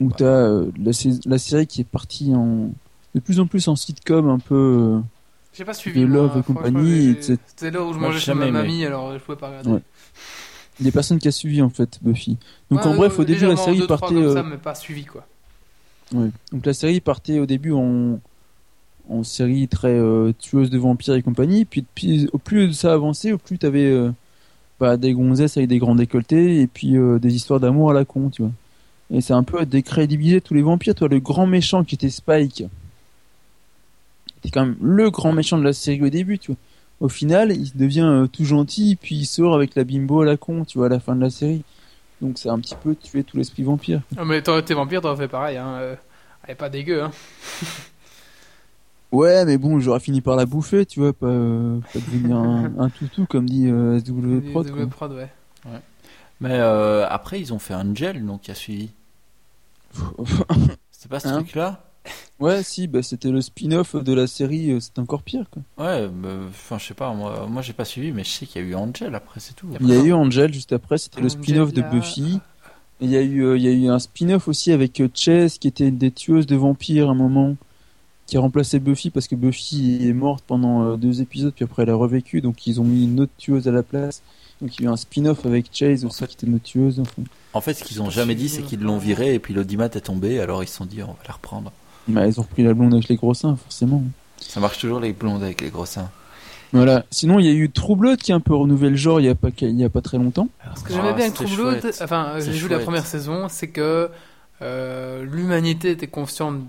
Où 0.00 0.10
t'as 0.10 0.24
euh, 0.26 0.70
la, 0.78 0.92
la 1.26 1.38
série 1.38 1.66
qui 1.66 1.80
est 1.82 1.84
partie 1.84 2.34
en 2.34 2.70
de 3.14 3.20
plus 3.20 3.40
en 3.40 3.46
plus 3.46 3.66
en 3.68 3.76
sitcom, 3.76 4.28
un 4.28 4.38
peu. 4.38 4.54
euh, 4.54 5.00
J'ai 5.54 5.64
pas 5.64 5.72
suivi. 5.72 6.00
de 6.02 6.06
moi, 6.06 6.16
Love 6.18 6.38
et 6.38 6.42
compagnie, 6.42 7.02
j'ai- 7.04 7.10
et 7.10 7.22
c'est- 7.22 7.40
C'était 7.46 7.70
là 7.70 7.82
où 7.82 7.92
je 7.94 7.98
Moi, 7.98 8.08
mangeais 8.08 8.20
chez 8.20 8.34
ma 8.34 8.50
mamie, 8.50 8.84
alors 8.84 9.12
je 9.14 9.18
pouvais 9.18 9.38
pas 9.38 9.48
regarder. 9.48 9.70
Ouais. 9.70 9.82
des 10.78 10.92
personnes 10.92 11.18
qui 11.18 11.26
a 11.28 11.32
suivi 11.32 11.62
en 11.62 11.70
fait 11.70 11.98
Buffy. 12.02 12.36
Donc 12.70 12.80
Ouais, 12.82 12.86
en 12.88 12.94
bref, 12.96 13.18
euh, 13.18 13.22
au 13.22 13.24
début 13.24 13.46
la 13.46 13.56
série 13.56 13.78
deux, 13.78 13.86
partait. 13.86 14.08
comme 14.08 14.18
euh, 14.18 14.34
ça, 14.34 14.42
mais 14.42 14.58
pas 14.58 14.74
suivi, 14.74 15.06
quoi. 15.06 15.26
Ouais. 16.12 16.28
Donc 16.52 16.66
la 16.66 16.74
série 16.74 17.00
partait 17.00 17.38
au 17.38 17.46
début 17.46 17.72
en, 17.72 18.20
en 19.08 19.24
série 19.24 19.66
très 19.68 19.88
euh, 19.98 20.32
tueuse 20.38 20.68
de 20.68 20.76
vampires 20.76 21.14
et 21.14 21.22
compagnie. 21.22 21.64
Puis, 21.64 21.86
puis 21.94 22.28
au 22.34 22.38
plus 22.38 22.74
ça 22.74 22.92
avançait, 22.92 23.32
au 23.32 23.38
plus 23.38 23.56
t'avais 23.56 23.86
euh, 23.90 24.10
bah, 24.80 24.96
des 24.96 25.12
gonzesses 25.12 25.56
avec 25.56 25.68
des 25.68 25.78
grands 25.78 25.94
décolletés 25.94 26.60
et 26.60 26.66
puis 26.66 26.96
euh, 26.96 27.18
des 27.18 27.34
histoires 27.34 27.60
d'amour 27.60 27.90
à 27.90 27.94
la 27.94 28.04
con, 28.04 28.30
tu 28.30 28.42
vois. 28.42 28.52
Et 29.10 29.20
c'est 29.20 29.32
un 29.32 29.42
peu 29.42 29.64
décrédibilisé 29.64 30.40
tous 30.40 30.54
les 30.54 30.62
vampires. 30.62 30.94
Toi, 30.94 31.08
le 31.08 31.20
grand 31.20 31.46
méchant 31.46 31.84
qui 31.84 31.94
était 31.94 32.10
Spike, 32.10 32.64
était 34.38 34.50
quand 34.50 34.66
même 34.66 34.76
le 34.80 35.10
grand 35.10 35.32
méchant 35.32 35.58
de 35.58 35.64
la 35.64 35.72
série 35.72 36.02
au 36.02 36.08
début, 36.08 36.38
tu 36.38 36.52
vois. 36.52 36.60
Au 36.98 37.08
final, 37.08 37.52
il 37.52 37.76
devient 37.76 38.00
euh, 38.00 38.26
tout 38.26 38.44
gentil, 38.44 38.96
puis 38.96 39.16
il 39.16 39.26
sort 39.26 39.54
avec 39.54 39.74
la 39.74 39.84
bimbo 39.84 40.22
à 40.22 40.24
la 40.24 40.36
con, 40.36 40.64
tu 40.64 40.78
vois, 40.78 40.86
à 40.86 40.90
la 40.90 41.00
fin 41.00 41.14
de 41.14 41.20
la 41.20 41.30
série. 41.30 41.62
Donc 42.22 42.38
c'est 42.38 42.48
un 42.48 42.58
petit 42.58 42.74
peu 42.74 42.94
tuer 42.94 43.22
tout 43.22 43.36
l'esprit 43.36 43.62
vampire. 43.62 44.00
Ah, 44.16 44.24
mais 44.24 44.38
été 44.38 44.74
vampire, 44.74 45.02
t'aurais 45.02 45.16
fait 45.16 45.28
pareil, 45.28 45.58
hein. 45.58 45.76
euh, 45.80 45.94
Elle 46.46 46.56
pas 46.56 46.70
dégueu, 46.70 47.02
hein. 47.02 47.10
Ouais, 49.12 49.44
mais 49.44 49.56
bon, 49.56 49.78
j'aurais 49.80 50.00
fini 50.00 50.20
par 50.20 50.36
la 50.36 50.46
bouffer, 50.46 50.84
tu 50.84 51.00
vois, 51.00 51.12
pas, 51.12 51.26
euh, 51.26 51.78
pas 51.92 51.98
devenir 52.00 52.36
un, 52.36 52.72
un 52.78 52.88
toutou 52.90 53.26
comme 53.26 53.48
dit 53.48 53.68
euh, 53.68 53.98
SW 54.00 54.50
Prod. 54.50 54.70
quoi. 54.70 54.80
Double 54.80 54.88
prod, 54.88 55.12
ouais. 55.12 55.30
Mais 56.40 56.52
euh, 56.52 57.06
après, 57.08 57.40
ils 57.40 57.52
ont 57.54 57.58
fait 57.58 57.74
un 57.74 57.94
gel, 57.94 58.24
donc 58.26 58.42
qui 58.42 58.50
a 58.50 58.54
suivi. 58.54 58.90
C'était 60.90 61.08
pas 61.08 61.20
ce 61.20 61.28
Hein 61.28 61.42
truc-là 61.42 61.82
ouais, 62.40 62.62
si, 62.62 62.86
bah, 62.86 63.02
c'était 63.02 63.30
le 63.30 63.40
spin-off 63.40 63.96
de 63.96 64.12
la 64.12 64.26
série, 64.26 64.70
euh, 64.72 64.80
c'était 64.80 65.00
encore 65.00 65.22
pire. 65.22 65.46
Quoi. 65.50 65.62
Ouais, 65.84 66.08
bah, 66.08 66.28
enfin, 66.48 66.78
je 66.78 66.86
sais 66.86 66.94
pas, 66.94 67.12
moi, 67.12 67.46
moi 67.48 67.62
j'ai 67.62 67.72
pas 67.72 67.84
suivi, 67.84 68.12
mais 68.12 68.24
je 68.24 68.30
sais 68.30 68.46
qu'il 68.46 68.62
y 68.62 68.64
a 68.64 68.68
eu 68.68 68.74
Angel 68.74 69.14
après, 69.14 69.40
c'est 69.40 69.54
tout. 69.54 69.66
Il 69.80 69.88
y 69.88 69.92
a 69.92 70.02
eu 70.02 70.12
Angel 70.12 70.52
juste 70.52 70.72
après, 70.72 70.98
c'était 70.98 71.20
le 71.20 71.26
Angel, 71.26 71.42
spin-off 71.42 71.72
de. 71.72 71.82
Buffy. 71.82 72.40
Il 73.00 73.10
y 73.10 73.16
a 73.16 73.22
eu, 73.22 73.44
euh, 73.44 73.58
il 73.58 73.62
y 73.62 73.68
a 73.68 73.72
eu 73.72 73.88
un 73.88 73.98
spin-off 73.98 74.48
aussi 74.48 74.72
avec 74.72 75.02
Chess, 75.14 75.58
qui 75.58 75.68
était 75.68 75.88
une 75.88 75.98
des 75.98 76.10
tueuses 76.10 76.46
de 76.46 76.56
vampires 76.56 77.08
à 77.08 77.12
un 77.12 77.14
moment, 77.14 77.56
qui 78.26 78.36
a 78.36 78.40
remplacé 78.40 78.78
Buffy 78.80 79.10
parce 79.10 79.28
que 79.28 79.34
Buffy 79.36 79.98
est 80.08 80.12
morte 80.12 80.42
pendant 80.46 80.82
euh, 80.84 80.96
deux 80.96 81.22
épisodes, 81.22 81.52
puis 81.54 81.64
après 81.64 81.84
elle 81.84 81.90
a 81.90 81.94
revécu, 81.94 82.40
donc 82.40 82.66
ils 82.66 82.80
ont 82.80 82.84
mis 82.84 83.04
une 83.04 83.20
autre 83.20 83.32
tueuse 83.38 83.68
à 83.68 83.70
la 83.72 83.82
place. 83.82 84.22
Donc 84.60 84.76
il 84.78 84.82
y 84.82 84.86
a 84.86 84.90
eu 84.90 84.92
un 84.92 84.96
spin-off 84.96 85.44
avec 85.46 85.66
Chase 85.72 86.04
aussi, 86.04 86.18
fait- 86.20 86.26
qui 86.28 86.34
était 86.34 86.46
une 86.46 86.54
autre 86.56 86.64
tueuse. 86.64 86.98
Enfin. 87.00 87.22
En 87.52 87.60
fait, 87.60 87.74
ce 87.74 87.84
qu'ils 87.84 88.02
ont 88.02 88.10
jamais 88.10 88.34
dit, 88.34 88.48
c'est 88.48 88.62
qu'ils 88.62 88.80
l'ont 88.80 88.98
viré 88.98 89.34
et 89.34 89.38
puis 89.38 89.54
l'audimat 89.54 89.86
est 89.86 90.00
tombé, 90.00 90.40
alors 90.40 90.62
ils 90.64 90.66
se 90.68 90.76
sont 90.76 90.86
dit, 90.86 91.02
on 91.02 91.08
va 91.08 91.16
la 91.28 91.34
reprendre. 91.34 91.72
Bah, 92.08 92.26
ils 92.26 92.38
ont 92.40 92.42
repris 92.42 92.62
la 92.62 92.72
blonde 92.74 92.94
avec 92.94 93.08
les 93.08 93.16
gros 93.16 93.34
seins, 93.34 93.56
forcément. 93.56 94.02
Ça 94.38 94.60
marche 94.60 94.78
toujours 94.78 95.00
les 95.00 95.12
blondes 95.12 95.42
avec 95.42 95.60
les 95.60 95.70
gros 95.70 95.86
seins. 95.86 96.10
Voilà. 96.72 97.04
Sinon, 97.10 97.38
il 97.38 97.46
y 97.46 97.48
a 97.48 97.52
eu 97.52 97.70
True 97.70 97.96
Blood 97.96 98.18
qui 98.18 98.32
a 98.32 98.34
un 98.34 98.40
peu 98.40 98.54
renouvelé 98.54 98.90
le 98.90 98.96
genre 98.96 99.20
il 99.20 99.26
y 99.26 99.28
a 99.28 99.34
pas, 99.34 99.48
il 99.60 99.76
y 99.80 99.84
a 99.84 99.88
pas 99.88 100.00
très 100.02 100.18
longtemps. 100.18 100.48
Alors, 100.62 100.76
ce 100.78 100.84
que 100.84 100.92
j'aimais 100.92 101.08
Ah, 101.10 101.12
bien 101.12 101.24
avec 101.26 101.36
c'était 101.36 101.44
True 101.52 101.56
Blood, 101.62 101.80
chouette. 101.80 102.00
enfin, 102.02 102.26
euh, 102.34 102.40
j'ai 102.40 102.50
vu 102.52 102.68
la 102.68 102.78
première 102.80 103.06
saison, 103.06 103.46
c'est 103.48 103.68
que 103.68 104.10
euh, 104.62 105.24
l'humanité 105.24 105.90
était 105.90 106.06
consciente 106.06 106.60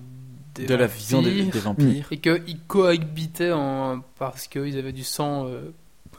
des 0.57 0.65
de 0.65 0.75
la 0.75 0.87
vision 0.87 1.21
des, 1.21 1.29
vampires 1.43 1.51
des 1.53 1.59
vampires. 1.59 2.07
et 2.11 2.17
qu'ils 2.17 2.59
cohabitaient 2.67 3.51
en... 3.51 4.01
parce 4.19 4.47
qu'ils 4.47 4.77
avaient 4.77 4.91
du 4.91 5.03
sang 5.03 5.45
euh, 5.47 5.71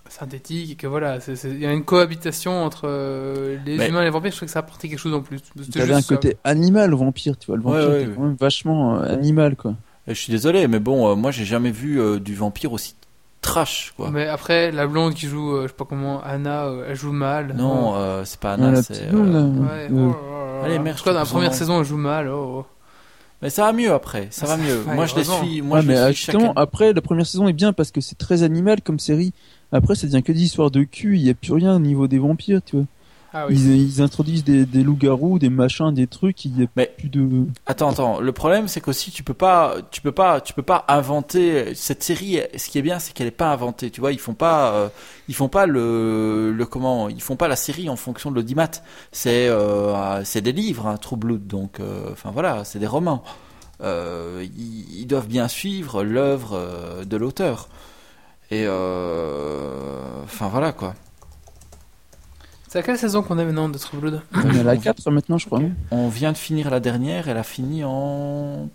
synthétique 0.08 0.70
et 0.72 0.74
que 0.76 0.86
voilà, 0.86 1.18
il 1.44 1.58
y 1.60 1.66
a 1.66 1.72
une 1.72 1.84
cohabitation 1.84 2.64
entre 2.64 2.82
euh, 2.88 3.58
les 3.66 3.76
Mais- 3.76 3.88
humains 3.88 4.02
et 4.02 4.04
les 4.04 4.10
vampires. 4.10 4.30
Je 4.30 4.36
trouvais 4.36 4.46
que 4.46 4.52
ça 4.52 4.60
apportait 4.60 4.88
quelque 4.88 4.98
chose 4.98 5.14
en 5.14 5.20
plus. 5.20 5.40
T'avais 5.72 5.92
un 5.92 5.96
juste 5.96 6.08
ça. 6.08 6.14
côté 6.16 6.36
animal 6.44 6.94
au 6.94 6.98
vampire, 6.98 7.36
tu 7.38 7.46
vois. 7.48 7.56
Le 7.56 7.62
vampire 7.62 7.80
Ouais, 7.80 7.86
ouais, 7.88 8.00
était 8.02 8.08
ouais. 8.10 8.14
quand 8.16 8.22
même 8.22 8.36
vachement 8.40 8.96
euh, 9.00 9.12
animal, 9.12 9.56
quoi. 9.56 9.74
Et 10.06 10.14
je 10.14 10.20
suis 10.20 10.30
désolé, 10.30 10.66
mais 10.68 10.78
bon, 10.80 11.10
euh, 11.10 11.14
moi 11.14 11.30
j'ai 11.30 11.44
jamais 11.44 11.70
vu 11.70 12.00
euh, 12.00 12.18
du 12.18 12.34
vampire 12.34 12.72
aussi 12.72 12.94
trash, 13.42 13.92
quoi. 13.96 14.10
Mais 14.10 14.26
après, 14.26 14.72
la 14.72 14.86
blonde 14.86 15.12
qui 15.14 15.26
joue, 15.28 15.54
euh, 15.54 15.62
je 15.64 15.68
sais 15.68 15.74
pas 15.74 15.84
comment, 15.84 16.22
Anna, 16.22 16.64
euh, 16.66 16.86
elle 16.88 16.96
joue 16.96 17.12
mal. 17.12 17.54
Non, 17.54 17.94
euh, 17.96 18.22
c'est 18.24 18.40
pas 18.40 18.56
Ouais, 18.56 18.64
Anna, 18.64 18.82
c'est. 18.82 19.10
Ouais, 19.12 19.88
oh. 19.94 20.14
Allez, 20.64 20.78
merde, 20.78 20.96
En 20.96 20.98
tout 20.98 21.04
cas, 21.04 21.12
dans 21.12 21.18
la 21.20 21.24
je 21.24 21.30
première 21.30 21.54
saison, 21.54 21.78
elle 21.80 21.84
joue 21.86 21.96
mal. 21.98 22.28
Oh, 22.28 22.64
oh. 22.64 22.66
Mais 23.40 23.50
ça 23.50 23.62
va 23.66 23.72
mieux 23.72 23.92
après, 23.92 24.26
ça 24.30 24.46
va 24.46 24.56
mieux. 24.56 24.82
Ouais, 24.82 24.94
moi 24.96 25.06
je 25.06 25.14
les 25.14 25.24
suis, 25.24 25.62
moi 25.62 25.76
Ouais, 25.78 25.82
je 25.82 25.88
mais 25.88 26.08
les 26.08 26.12
suis 26.14 26.24
chacun. 26.32 26.52
après, 26.56 26.92
la 26.92 27.00
première 27.00 27.26
saison 27.26 27.46
est 27.46 27.52
bien 27.52 27.72
parce 27.72 27.92
que 27.92 28.00
c'est 28.00 28.18
très 28.18 28.42
animal 28.42 28.80
comme 28.82 28.98
série. 28.98 29.32
Après, 29.70 29.94
ça 29.94 30.06
devient 30.08 30.22
que 30.22 30.32
des 30.32 30.42
histoires 30.42 30.70
de 30.72 30.82
cul. 30.82 31.16
Il 31.16 31.22
y 31.22 31.30
a 31.30 31.34
plus 31.34 31.52
rien 31.52 31.76
au 31.76 31.78
niveau 31.78 32.08
des 32.08 32.18
vampires, 32.18 32.60
tu 32.64 32.76
vois. 32.76 32.86
Ah 33.34 33.46
oui. 33.46 33.54
Ils, 33.56 33.76
ils 33.96 34.02
introduisent 34.02 34.42
des, 34.44 34.64
des 34.64 34.82
loups-garous, 34.82 35.38
des 35.38 35.50
machins, 35.50 35.92
des 35.92 36.06
trucs. 36.06 36.46
Il 36.46 36.58
y 36.60 36.64
a 36.64 36.66
Mais- 36.76 36.94
plus 36.96 37.08
de. 37.10 37.46
Attends, 37.66 37.90
attends. 37.90 38.20
Le 38.20 38.32
problème, 38.32 38.68
c'est 38.68 38.80
qu'aussi, 38.80 39.10
tu 39.10 39.22
peux 39.22 39.34
pas, 39.34 39.76
tu 39.90 40.00
peux 40.00 40.12
pas, 40.12 40.40
tu 40.40 40.54
peux 40.54 40.62
pas 40.62 40.84
inventer 40.88 41.74
cette 41.74 42.02
série. 42.02 42.40
Ce 42.56 42.70
qui 42.70 42.78
est 42.78 42.82
bien, 42.82 42.98
c'est 42.98 43.12
qu'elle 43.12 43.26
est 43.26 43.30
pas 43.30 43.52
inventée. 43.52 43.90
Tu 43.90 44.00
vois, 44.00 44.12
ils 44.12 44.18
font 44.18 44.32
pas, 44.34 44.72
euh, 44.72 44.88
ils 45.28 45.34
font 45.34 45.48
pas 45.48 45.66
le, 45.66 46.52
le 46.52 46.66
comment, 46.66 47.10
ils 47.10 47.20
font 47.20 47.36
pas 47.36 47.48
la 47.48 47.56
série 47.56 47.90
en 47.90 47.96
fonction 47.96 48.30
de 48.30 48.36
l'audimat. 48.36 48.70
C'est, 49.12 49.48
euh, 49.48 50.24
c'est 50.24 50.40
des 50.40 50.52
livres, 50.52 50.86
hein, 50.86 50.96
True 50.96 51.16
Blood. 51.16 51.46
Donc, 51.46 51.80
euh, 51.80 52.08
enfin 52.12 52.30
voilà, 52.30 52.64
c'est 52.64 52.78
des 52.78 52.86
romans. 52.86 53.22
Euh, 53.82 54.44
ils, 54.56 55.00
ils 55.02 55.06
doivent 55.06 55.28
bien 55.28 55.48
suivre 55.48 56.02
l'œuvre 56.02 57.04
de 57.04 57.16
l'auteur. 57.18 57.68
Et 58.50 58.64
euh, 58.66 60.00
enfin 60.24 60.48
voilà 60.48 60.72
quoi. 60.72 60.94
C'est 62.68 62.78
à 62.78 62.82
quelle 62.82 62.98
saison 62.98 63.22
qu'on 63.22 63.38
est 63.38 63.44
maintenant 63.44 63.68
de 63.68 63.78
True 63.78 63.98
Blood 63.98 64.20
On 64.34 64.50
est 64.50 64.60
à 64.60 64.62
la 64.62 64.76
4 64.76 65.10
maintenant, 65.10 65.38
je 65.38 65.46
crois. 65.46 65.60
On 65.90 66.08
vient 66.08 66.32
de 66.32 66.36
finir 66.36 66.70
la 66.70 66.80
dernière. 66.80 67.28
Elle 67.28 67.38
a 67.38 67.42
fini 67.42 67.82
en 67.84 68.68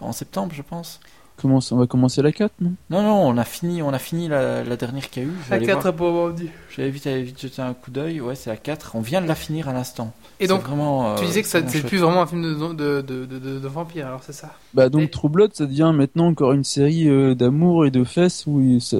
en 0.00 0.12
septembre, 0.12 0.52
je 0.54 0.62
pense. 0.62 1.00
Comment 1.38 1.60
ça- 1.60 1.74
on 1.74 1.78
va 1.78 1.86
commencer 1.86 2.22
la 2.22 2.32
4, 2.32 2.52
non? 2.62 2.72
Non, 2.88 3.02
non, 3.02 3.28
on 3.28 3.36
a 3.36 3.44
fini, 3.44 3.82
on 3.82 3.90
a 3.92 3.98
fini 3.98 4.26
la, 4.28 4.64
la 4.64 4.76
dernière 4.76 5.10
qu'il 5.10 5.22
y 5.22 5.26
a 5.26 5.28
eu. 5.28 5.32
La 5.50 5.56
aller 5.56 5.66
4 5.66 5.82
voir. 5.82 5.94
pour 5.94 6.06
avoir 6.08 6.32
dit. 6.32 6.48
J'avais 6.74 6.88
vite, 6.88 7.06
vite 7.06 7.38
jeter 7.40 7.60
un 7.60 7.74
coup 7.74 7.90
d'œil. 7.90 8.20
Ouais, 8.22 8.34
c'est 8.34 8.48
la 8.48 8.56
4. 8.56 8.92
On 8.94 9.00
vient 9.02 9.20
de 9.20 9.26
la 9.26 9.34
finir 9.34 9.68
à 9.68 9.74
l'instant. 9.74 10.12
Et 10.40 10.46
donc, 10.46 10.62
vraiment, 10.62 11.14
tu 11.16 11.24
euh, 11.24 11.26
disais 11.26 11.42
que 11.42 11.48
ça- 11.48 11.60
c'est 11.66 11.82
plus 11.86 11.98
vraiment 11.98 12.22
un 12.22 12.26
film 12.26 12.42
de, 12.42 12.54
de, 12.54 13.00
de, 13.02 13.26
de, 13.26 13.38
de- 13.38 13.58
de 13.58 13.68
vampire, 13.68 14.06
alors 14.06 14.22
c'est 14.22 14.32
ça? 14.32 14.50
Bah 14.72 14.88
donc 14.88 15.02
Et- 15.02 15.08
True 15.10 15.28
Blood, 15.28 15.52
ça 15.54 15.66
devient 15.66 15.92
maintenant 15.94 16.28
encore 16.28 16.52
une 16.52 16.64
série 16.64 17.06
euh, 17.08 17.34
d'amour 17.34 17.84
et 17.84 17.90
de 17.90 18.02
fesses 18.04 18.44
où 18.46 18.60
il- 18.62 18.80
ça... 18.80 18.98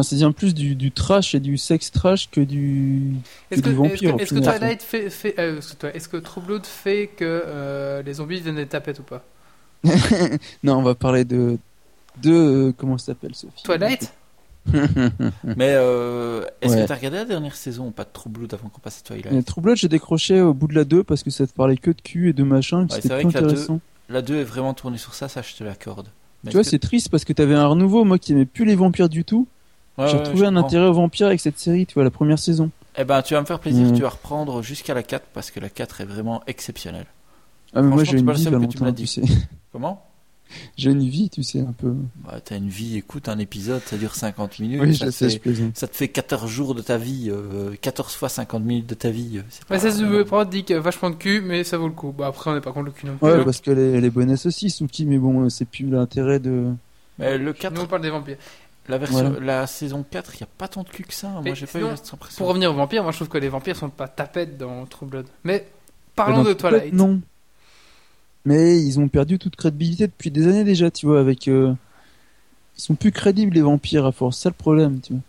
Enfin, 0.00 0.08
ça 0.08 0.16
devient 0.16 0.32
plus 0.34 0.54
du, 0.54 0.74
du 0.74 0.90
trash 0.92 1.34
et 1.34 1.40
du 1.40 1.58
sexe 1.58 1.90
trash 1.90 2.30
que 2.30 2.40
du... 2.40 3.12
Est-ce 3.50 3.60
des 3.60 3.70
que, 3.70 3.74
vampires, 3.76 3.92
est-ce 3.94 4.00
que, 4.02 4.06
au 4.14 4.18
est-ce 4.18 4.30
que 4.34 4.36
final. 4.40 4.58
Twilight 4.58 4.82
fait, 4.82 5.10
fait 5.10 5.34
euh, 5.38 5.58
est-ce 5.58 5.72
que, 5.74 5.76
toi- 5.78 5.94
est-ce 5.94 6.08
que 6.08 6.16
True 6.16 6.40
Blood 6.40 6.64
fait 6.66 7.08
que 7.16 7.24
euh, 7.46 8.02
les 8.02 8.14
zombies 8.14 8.40
viennent 8.40 8.56
des 8.56 8.66
tapettes 8.66 9.00
ou 9.00 9.02
pas? 9.02 9.22
Non, 10.64 10.76
on 10.78 10.82
va 10.82 10.94
parler 10.94 11.24
de... 11.24 11.58
De... 12.22 12.30
euh, 12.30 12.72
comment 12.76 12.98
ça 12.98 13.06
s'appelle, 13.06 13.34
Sophie? 13.34 13.62
Twilight? 13.62 14.12
Mais 15.44 15.74
euh, 15.76 16.44
est-ce 16.60 16.74
Ouais. 16.74 16.82
que 16.82 16.88
t'as 16.88 16.94
regardé 16.94 17.18
la 17.18 17.24
dernière 17.24 17.56
saison 17.56 17.88
ou 17.88 17.90
pas 17.90 18.04
de 18.04 18.10
True 18.12 18.30
Blood 18.30 18.52
avant 18.54 18.68
qu'on 18.68 18.80
passe 18.80 19.02
à 19.04 19.08
Twilight? 19.08 19.44
True 19.46 19.60
Blood, 19.62 19.76
j'ai 19.76 19.88
décroché 19.88 20.40
au 20.40 20.54
bout 20.54 20.66
de 20.68 20.74
la 20.74 20.84
2 20.84 21.02
parce 21.04 21.22
que 21.22 21.30
ça 21.30 21.46
te 21.46 21.52
parlait 21.52 21.76
que 21.76 21.90
de 21.90 22.00
cul 22.00 22.28
et 22.28 22.32
de 22.32 22.42
machin, 22.42 22.82
Ouais, 22.82 22.86
c'était 22.90 23.08
c'est 23.08 23.14
vrai 23.14 23.24
que 23.24 23.28
la 23.34 23.40
deux- 23.40 23.46
intéressant. 23.48 23.80
La 24.08 24.22
2 24.22 24.36
est 24.36 24.44
vraiment 24.44 24.74
tournée 24.74 24.98
sur 24.98 25.14
ça, 25.14 25.28
ça 25.28 25.42
je 25.42 25.54
te 25.54 25.64
l'accorde. 25.64 26.08
Mais 26.44 26.50
Tu 26.50 26.56
vois, 26.56 26.64
que- 26.64 26.70
c'est 26.70 26.78
triste 26.78 27.08
parce 27.10 27.24
que 27.24 27.32
t'avais 27.32 27.54
un 27.54 27.66
renouveau, 27.66 28.04
moi 28.04 28.18
qui 28.18 28.32
aimais 28.32 28.46
plus 28.46 28.64
les 28.64 28.74
vampires 28.74 29.08
du 29.08 29.24
tout. 29.24 29.46
Ouais, 30.00 30.08
j'ai 30.08 30.14
ouais, 30.16 30.22
retrouvé 30.22 30.46
un 30.46 30.50
comprends. 30.50 30.66
intérêt 30.66 30.86
aux 30.86 30.92
vampires 30.92 31.26
avec 31.26 31.40
cette 31.40 31.58
série, 31.58 31.86
tu 31.86 31.94
vois, 31.94 32.04
la 32.04 32.10
première 32.10 32.38
saison. 32.38 32.70
Eh 32.96 33.04
ben, 33.04 33.22
tu 33.22 33.34
vas 33.34 33.40
me 33.40 33.46
faire 33.46 33.60
plaisir, 33.60 33.86
Mm. 33.86 33.92
tu 33.94 34.02
vas 34.02 34.08
reprendre 34.08 34.62
jusqu'à 34.62 34.94
la 34.94 35.02
4 35.02 35.26
parce 35.32 35.50
que 35.50 35.60
la 35.60 35.68
4 35.68 36.00
est 36.00 36.04
vraiment 36.06 36.42
exceptionnelle. 36.46 37.06
Ah, 37.74 37.82
mais 37.82 37.88
moi 37.88 38.02
j'ai 38.04 38.18
une 38.18 38.30
vie 38.32 38.44
que 38.44 38.66
tu 38.66 38.82
me 38.82 38.90
tu 38.92 39.06
sais. 39.06 39.22
Comment? 39.72 40.04
J'ai 40.76 40.90
une 40.90 41.08
vie, 41.08 41.30
tu 41.30 41.44
sais, 41.44 41.60
un 41.60 41.70
peu. 41.72 41.94
Bah, 42.24 42.40
t'as 42.44 42.56
une 42.56 42.68
vie, 42.68 42.96
écoute, 42.96 43.28
un 43.28 43.38
épisode, 43.38 43.82
ça 43.86 43.96
dure 43.96 44.16
50 44.16 44.58
minutes. 44.58 44.80
Oui, 44.82 44.96
ça, 44.96 45.04
je 45.04 45.10
te 45.10 45.14
sais, 45.14 45.24
fait, 45.26 45.30
je 45.30 45.38
plaisante. 45.38 45.76
ça 45.76 45.86
te 45.86 45.94
fait 45.94 46.08
14 46.08 46.50
jours 46.50 46.74
de 46.74 46.82
ta 46.82 46.96
vie, 46.98 47.28
euh, 47.30 47.76
14 47.80 48.12
fois 48.16 48.28
50 48.28 48.64
minutes 48.64 48.88
de 48.88 48.94
ta 48.96 49.10
vie. 49.10 49.38
euh, 49.38 49.42
c'est 49.48 49.60
Ouais, 49.70 49.76
pas- 49.76 49.78
ça 49.78 49.92
se 49.92 50.02
veut 50.02 50.24
pas 50.24 50.44
dit 50.44 50.64
que 50.64 50.74
vachement 50.74 51.10
de 51.10 51.14
cul, 51.14 51.40
mais 51.40 51.62
ça 51.62 51.78
vaut 51.78 51.86
le 51.86 51.94
coup. 51.94 52.10
Bah 52.10 52.26
après, 52.26 52.50
on 52.50 52.54
n'est 52.54 52.60
pas 52.60 52.72
contre 52.72 52.86
le 52.86 52.90
cul 52.90 53.06
non 53.06 53.16
plus. 53.16 53.28
Ouais, 53.28 53.44
parce 53.44 53.60
qu'elle 53.60 53.78
est, 53.78 53.92
elle 53.92 54.04
est 54.04 54.10
bonnasse 54.10 54.44
aussi, 54.46 54.70
Suki, 54.70 55.06
mais 55.06 55.18
bon, 55.18 55.44
euh, 55.44 55.48
c'est 55.50 55.66
plus 55.66 55.88
l'intérêt 55.88 56.40
de. 56.40 56.72
Mais 57.20 57.38
le 57.38 57.44
Nous, 57.44 57.52
4, 57.52 57.80
on 57.80 57.86
parle 57.86 58.02
des 58.02 58.10
vampires. 58.10 58.38
La 58.90 58.98
version, 58.98 59.30
Voilà. 59.30 59.40
la 59.60 59.66
saison 59.66 60.04
4, 60.08 60.34
il 60.34 60.38
n'y 60.38 60.42
a 60.44 60.48
pas 60.58 60.68
tant 60.68 60.82
de 60.82 60.88
cul 60.88 61.04
que 61.04 61.14
ça. 61.14 61.28
Mais 61.42 61.50
Moi, 61.50 61.54
j'ai 61.54 61.66
pas 61.66 61.78
eu 61.80 61.84
cette 61.96 62.12
impression. 62.14 62.38
Pour 62.38 62.48
revenir 62.48 62.70
aux 62.70 62.74
vampires, 62.74 63.02
moi 63.02 63.12
je 63.12 63.16
trouve 63.18 63.28
que 63.28 63.38
les 63.38 63.48
vampires 63.48 63.76
sont 63.76 63.88
pas 63.90 64.08
tapettes 64.08 64.58
dans 64.58 64.84
True 64.86 65.06
Blood. 65.06 65.26
Mais 65.44 65.66
parlons 66.14 66.38
Dans 66.42 66.44
de 66.50 66.52
Twilight. 66.52 66.92
Non. 66.92 67.20
Mais 68.44 68.80
ils 68.80 68.98
ont 68.98 69.08
perdu 69.08 69.38
toute 69.38 69.56
crédibilité 69.56 70.06
depuis 70.06 70.30
des 70.30 70.46
années 70.48 70.64
déjà, 70.64 70.90
tu 70.90 71.06
vois, 71.06 71.20
avec. 71.20 71.46
euh, 71.48 71.72
Ils 72.78 72.80
sont 72.82 72.94
plus 72.94 73.12
crédibles, 73.12 73.54
les 73.54 73.60
vampires, 73.62 74.06
à 74.06 74.12
force. 74.12 74.36
C'est 74.38 74.44
ça 74.44 74.48
le 74.48 74.54
problème, 74.54 75.00
tu 75.00 75.12
vois. 75.12 75.22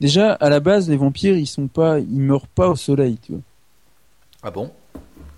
Déjà, 0.00 0.32
à 0.32 0.48
la 0.48 0.60
base, 0.60 0.88
les 0.88 0.96
vampires, 0.96 1.36
ils 1.36 1.46
sont 1.46 1.66
pas. 1.68 1.98
Ils 2.00 2.20
meurent 2.20 2.46
pas 2.48 2.68
au 2.68 2.76
soleil, 2.76 3.18
tu 3.22 3.32
vois. 3.32 3.40
Ah 4.42 4.50
bon? 4.50 4.70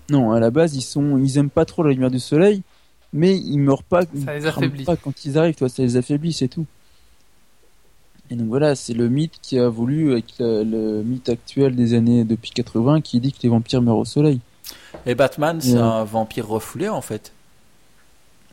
Non, 0.09 0.31
à 0.31 0.39
la 0.39 0.49
base, 0.51 0.75
ils 0.75 0.81
sont. 0.81 1.17
Ils 1.17 1.37
aiment 1.37 1.49
pas 1.49 1.65
trop 1.65 1.83
la 1.83 1.91
lumière 1.91 2.09
du 2.11 2.19
soleil, 2.19 2.61
mais 3.13 3.37
ils 3.37 3.57
meurent 3.57 3.83
pas. 3.83 4.03
ils 4.13 4.23
Ça 4.23 4.33
les 4.33 4.39
crament 4.39 4.49
affaiblit. 4.63 4.83
Pas 4.85 4.95
quand 4.95 5.25
ils 5.25 5.37
arrivent, 5.37 5.53
tu 5.55 5.59
vois, 5.59 5.69
ça 5.69 5.83
les 5.83 5.97
affaiblit, 5.97 6.31
c'est 6.33 6.47
tout. 6.47 6.65
Et 8.29 8.35
donc 8.35 8.47
voilà, 8.49 8.75
c'est 8.75 8.93
le 8.93 9.07
mythe 9.09 9.33
qui 9.41 9.57
a 9.57 9.69
voulu, 9.69 10.11
avec 10.11 10.25
le, 10.39 10.63
le 10.63 11.01
mythe 11.03 11.29
actuel 11.29 11.75
des 11.75 11.93
années 11.93 12.23
depuis 12.25 12.51
80, 12.51 13.01
qui 13.01 13.19
dit 13.19 13.31
que 13.31 13.37
les 13.43 13.49
vampires 13.49 13.81
meurent 13.81 13.97
au 13.99 14.05
soleil. 14.05 14.39
Et 15.05 15.15
Batman, 15.15 15.59
c'est 15.61 15.73
Ouais. 15.73 15.79
un 15.79 16.03
vampire 16.03 16.47
refoulé 16.47 16.89
en 16.89 17.01
fait. 17.01 17.31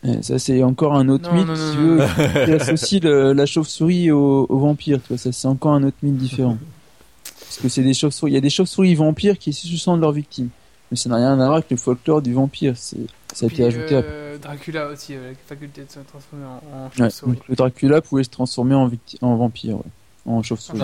Et 0.07 0.23
ça, 0.23 0.39
c'est 0.39 0.63
encore 0.63 0.95
un 0.95 1.09
autre 1.09 1.29
Non, 1.31 1.35
mythe, 1.39 1.47
non, 1.49 1.57
si 1.57 1.77
non, 1.77 1.83
veux, 1.97 2.45
qui 2.45 2.53
associe 2.53 3.03
le- 3.03 3.33
la 3.33 3.47
chauve-souris 3.47 4.11
au, 4.11 4.47
au 4.49 4.59
vampire, 4.59 5.01
tu 5.03 5.09
vois. 5.09 5.19
Ça, 5.19 5.33
c'est 5.33 5.49
encore 5.49 5.73
un 5.73 5.83
autre 5.83 5.97
mythe 6.03 6.19
différent. 6.19 6.59
Parce 7.41 7.57
que 7.59 7.69
c'est 7.69 7.83
des 7.83 7.95
chauves-souris. 7.95 8.33
Il 8.33 8.35
y 8.35 8.39
a 8.39 8.41
des 8.43 8.51
chauves-souris 8.51 8.95
vampires 8.95 9.39
qui 9.39 9.53
se 9.53 9.67
sentent 9.77 10.01
leurs 10.01 10.13
victimes. 10.13 10.51
Mais 10.91 10.97
ça 10.97 11.09
n'a 11.09 11.17
rien 11.17 11.33
à 11.33 11.37
voir 11.37 11.55
avec 11.55 11.71
le 11.71 11.77
folklore 11.77 12.23
du 12.23 12.33
vampire. 12.35 12.77
C'est, 12.77 12.99
ça 13.33 13.47
a 13.47 13.49
Puis, 13.49 13.57
été 13.57 13.65
ajouté 13.65 13.97
après. 13.97 14.11
euh, 14.13 14.39
Dracula 14.39 14.87
aussi, 14.89 15.15
avec 15.15 15.39
la 15.39 15.45
faculté 15.57 15.83
de 15.85 15.91
se 15.91 15.99
transformer 16.01 16.45
en, 16.45 16.63
en 16.77 16.85
Ouais, 16.87 16.91
chauve-souris. 17.11 17.33
donc 17.37 17.49
le 17.49 17.57
Dracula 17.57 18.01
pouvait 18.03 18.25
se 18.25 18.31
transformer 18.31 18.75
en, 18.75 18.89
victi- 18.89 19.19
en 19.23 19.35
vampire, 19.37 19.77
ouais. 19.77 19.83
En 20.27 20.43
chauve-souris. 20.43 20.81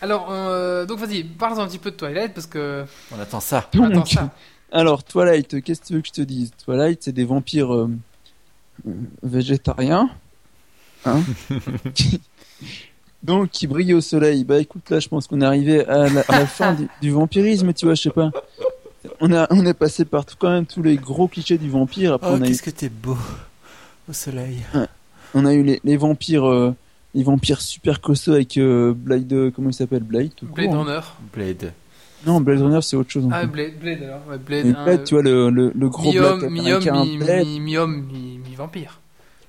Alors, 0.00 0.28
euh, 0.30 0.86
donc 0.86 0.98
vas-y, 1.00 1.24
parle 1.24 1.60
un 1.60 1.66
petit 1.66 1.78
peu 1.78 1.90
de 1.90 1.96
Twilight 1.96 2.32
parce 2.34 2.46
que. 2.46 2.84
On 3.14 3.18
attend 3.18 3.40
ça. 3.40 3.58
Attends 3.58 3.88
Donc, 3.90 4.08
ça. 4.08 4.30
alors, 4.70 5.02
Twilight, 5.02 5.60
qu'est-ce 5.62 5.80
que 5.80 5.86
tu 5.86 5.94
veux 5.94 6.00
que 6.02 6.08
je 6.08 6.12
te 6.12 6.20
dise? 6.22 6.52
Twilight, 6.64 7.02
c'est 7.02 7.12
des 7.12 7.24
vampires 7.24 7.74
euh, 7.74 7.90
euh, 8.86 8.92
végétariens. 9.22 10.08
Hein 11.04 11.20
Qui- 11.94 12.20
Donc, 13.22 13.50
qui 13.50 13.66
brillent 13.66 13.94
au 13.94 14.00
soleil. 14.00 14.44
Bah 14.44 14.58
écoute, 14.58 14.88
là, 14.90 14.98
je 14.98 15.08
pense 15.08 15.26
qu'on 15.26 15.40
est 15.40 15.44
arrivé 15.44 15.86
à 15.86 16.08
la, 16.08 16.20
à 16.28 16.40
la 16.40 16.46
fin 16.46 16.72
du, 16.74 16.88
du 17.00 17.10
vampirisme, 17.10 17.72
tu 17.72 17.86
vois, 17.86 17.94
je 17.94 18.02
sais 18.02 18.10
pas. 18.10 18.30
On, 19.20 19.32
a, 19.32 19.46
on 19.50 19.64
est 19.66 19.74
passé 19.74 20.04
par 20.04 20.24
tout, 20.24 20.34
quand 20.38 20.50
même 20.50 20.66
tous 20.66 20.82
les 20.82 20.96
gros 20.96 21.28
clichés 21.28 21.58
du 21.58 21.70
vampire. 21.70 22.14
Après, 22.14 22.30
Oh, 22.32 22.36
on, 22.38 22.42
a 22.42 22.46
eu, 22.46 22.48
qu'est-ce 22.48 22.62
que 22.62 22.70
t'es 22.70 22.88
beau 22.88 23.16
au 24.08 24.12
soleil. 24.12 24.58
on 25.34 25.44
a 25.46 25.52
eu 25.54 25.62
les, 25.62 25.80
les 25.84 25.96
vampires. 25.96 26.48
euh, 26.48 26.74
les 27.14 27.24
vampires 27.24 27.60
super 27.60 28.00
costauds 28.00 28.32
avec 28.32 28.56
euh, 28.56 28.94
Blade, 28.96 29.52
comment 29.54 29.68
il 29.68 29.74
s'appelle? 29.74 30.02
Blade 30.02 30.30
tout 30.34 30.46
Blade 30.46 30.68
court, 30.70 30.76
hein. 30.76 30.84
Runner. 30.84 31.00
Blade. 31.60 31.72
Non, 32.26 32.40
Blade 32.40 32.62
Runner 32.62 32.80
c'est 32.80 32.96
autre 32.96 33.10
chose. 33.10 33.28
Ah. 33.30 33.44
Blade, 33.44 33.78
Blade 33.78 34.02
alors. 34.02 34.20
Ouais, 34.30 34.38
Blade, 34.38 34.64
Mais 34.66 34.74
un, 34.74 34.84
Blade, 34.84 35.04
tu 35.04 35.14
vois, 35.14 35.22
le, 35.22 35.50
le, 35.50 35.72
le 35.74 35.88
gros 35.90 36.10
mi-homme, 36.10 36.48
mi-homme, 36.48 36.82
mi- 37.06 37.18
Blade. 37.18 37.46
mi- 37.46 37.60
mi-homme, 37.60 38.06
mi- 38.10 38.40
mi-vampire. 38.48 38.98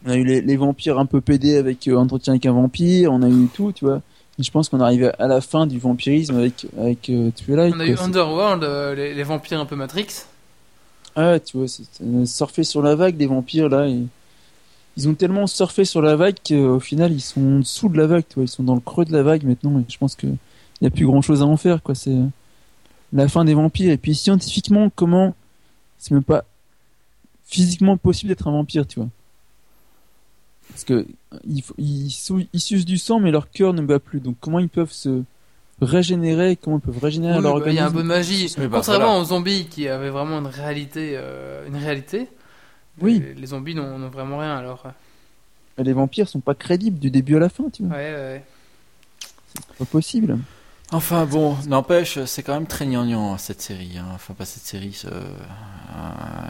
On 0.06 0.10
a 0.12 0.16
eu 0.18 0.24
les, 0.24 0.42
les 0.42 0.56
vampires 0.58 1.00
un 1.00 1.06
peu 1.06 1.22
pédés 1.22 1.56
avec 1.58 1.88
euh, 1.88 1.96
entretien 1.96 2.34
avec 2.34 2.46
un 2.46 2.52
vampire, 2.52 3.12
on 3.14 3.22
a 3.22 3.30
eu 3.30 3.48
tout, 3.54 3.72
tu 3.72 3.86
vois. 3.86 4.02
Et 4.40 4.44
je 4.44 4.52
pense 4.52 4.68
qu'on 4.68 4.80
arrive 4.82 5.14
à 5.20 5.28
la 5.28 5.42
fin 5.42 5.68
du 5.68 5.78
vampirisme 5.80 6.36
avec 6.38 6.66
avec 6.78 7.10
euh, 7.10 7.30
Twilight. 7.32 7.74
On 7.76 7.80
a 7.80 7.86
eu 7.86 7.96
Underworld, 8.04 8.64
euh, 8.64 8.96
les, 8.96 9.14
les 9.14 9.24
vampires 9.24 9.60
un 9.60 9.66
peu 9.66 9.76
Matrix. 9.76 10.08
Ah, 11.16 11.40
tu 11.40 11.58
vois, 11.58 11.68
c'est 11.68 11.84
euh, 12.02 12.26
surfer 12.26 12.64
sur 12.64 12.82
la 12.82 12.96
vague, 12.96 13.18
les 13.20 13.28
vampires 13.28 13.70
là. 13.70 13.88
et- 13.88 14.04
Ils 14.98 15.08
ont 15.08 15.14
tellement 15.14 15.46
surfé 15.48 15.86
sur 15.86 16.02
la 16.02 16.16
vague 16.16 16.36
qu'au 16.48 16.80
final 16.80 17.12
ils 17.14 17.22
sont 17.22 17.42
en 17.42 17.60
dessous 17.60 17.90
de 17.90 17.98
la 17.98 18.08
vague, 18.08 18.24
tu 18.28 18.36
vois. 18.36 18.44
Ils 18.44 18.48
sont 18.50 18.64
dans 18.64 18.76
le 18.76 18.82
creux 18.82 19.06
de 19.06 19.14
la 19.14 19.22
vague 19.24 19.44
maintenant. 19.44 19.80
Et 19.80 19.84
je 19.88 19.98
pense 19.98 20.16
que 20.16 20.28
il 20.28 20.84
y 20.84 20.88
a 20.88 20.90
plus 20.90 21.06
grand 21.06 21.22
chose 21.22 21.42
à 21.42 21.46
en 21.46 21.56
faire, 21.56 21.82
quoi. 21.84 21.94
C'est 21.96 22.10
euh, 22.12 22.26
la 23.14 23.28
fin 23.30 23.46
des 23.46 23.54
vampires. 23.54 23.92
Et 23.92 23.98
puis 23.98 24.16
scientifiquement, 24.16 24.90
comment 24.96 25.36
c'est 26.00 26.12
même 26.12 26.24
pas 26.24 26.44
physiquement 27.46 27.96
possible 27.98 28.30
d'être 28.30 28.48
un 28.48 28.52
vampire, 28.52 28.86
tu 28.88 29.00
vois. 29.00 29.10
Parce 30.74 30.84
que 30.86 31.06
ils, 31.78 32.12
sucent 32.12 32.86
du 32.86 32.98
sang, 32.98 33.20
mais 33.20 33.32
leur 33.32 33.52
cœur 33.52 33.74
ne 33.74 33.82
bat 33.82 34.00
plus. 34.00 34.20
Donc 34.20 34.38
comment 34.40 34.58
ils 34.60 34.70
peuvent 34.70 34.92
se 34.92 35.22
régénérer? 35.82 36.56
Comment 36.56 36.80
ils 36.80 36.82
peuvent 36.82 37.02
régénérer 37.02 37.38
Oui, 37.38 37.44
leur 37.44 37.60
bah, 37.60 37.70
Il 37.70 37.76
y 37.76 37.80
a 37.80 37.86
un 37.86 37.92
peu 37.92 38.02
de 38.02 38.08
magie. 38.08 38.52
Bah, 38.58 38.64
Contrairement 38.72 39.06
voilà. 39.06 39.22
aux 39.22 39.26
zombies 39.26 39.68
qui 39.68 39.88
avaient 39.88 40.10
vraiment 40.10 40.40
une 40.40 40.48
réalité, 40.48 41.14
euh, 41.16 41.68
une 41.68 41.76
réalité. 41.76 42.28
Oui. 43.00 43.20
Les, 43.20 43.34
les 43.36 43.48
zombies 43.48 43.76
n'ont 43.76 44.10
vraiment 44.10 44.40
rien 44.40 44.56
alors. 44.56 44.84
Les 45.78 45.94
vampires 45.94 46.28
sont 46.28 46.40
pas 46.40 46.56
crédibles 46.56 47.00
du 47.00 47.12
début 47.12 47.36
à 47.36 47.40
la 47.40 47.50
fin, 47.50 47.70
tu 47.72 47.84
vois. 47.84 47.96
Ouais, 47.96 48.14
ouais. 48.14 48.44
C'est 49.54 49.78
pas 49.78 49.86
possible. 49.86 50.40
Enfin 50.94 51.26
bon, 51.26 51.56
n'empêche, 51.68 52.24
c'est 52.26 52.44
quand 52.44 52.54
même 52.54 52.68
très 52.68 52.86
gnangnan 52.86 53.38
cette 53.38 53.62
série. 53.62 53.98
hein. 53.98 54.06
Enfin, 54.14 54.34
pas 54.36 54.46
cette 54.46 54.64
série, 54.64 54.94
ce. 54.94 55.08
euh, 55.08 55.12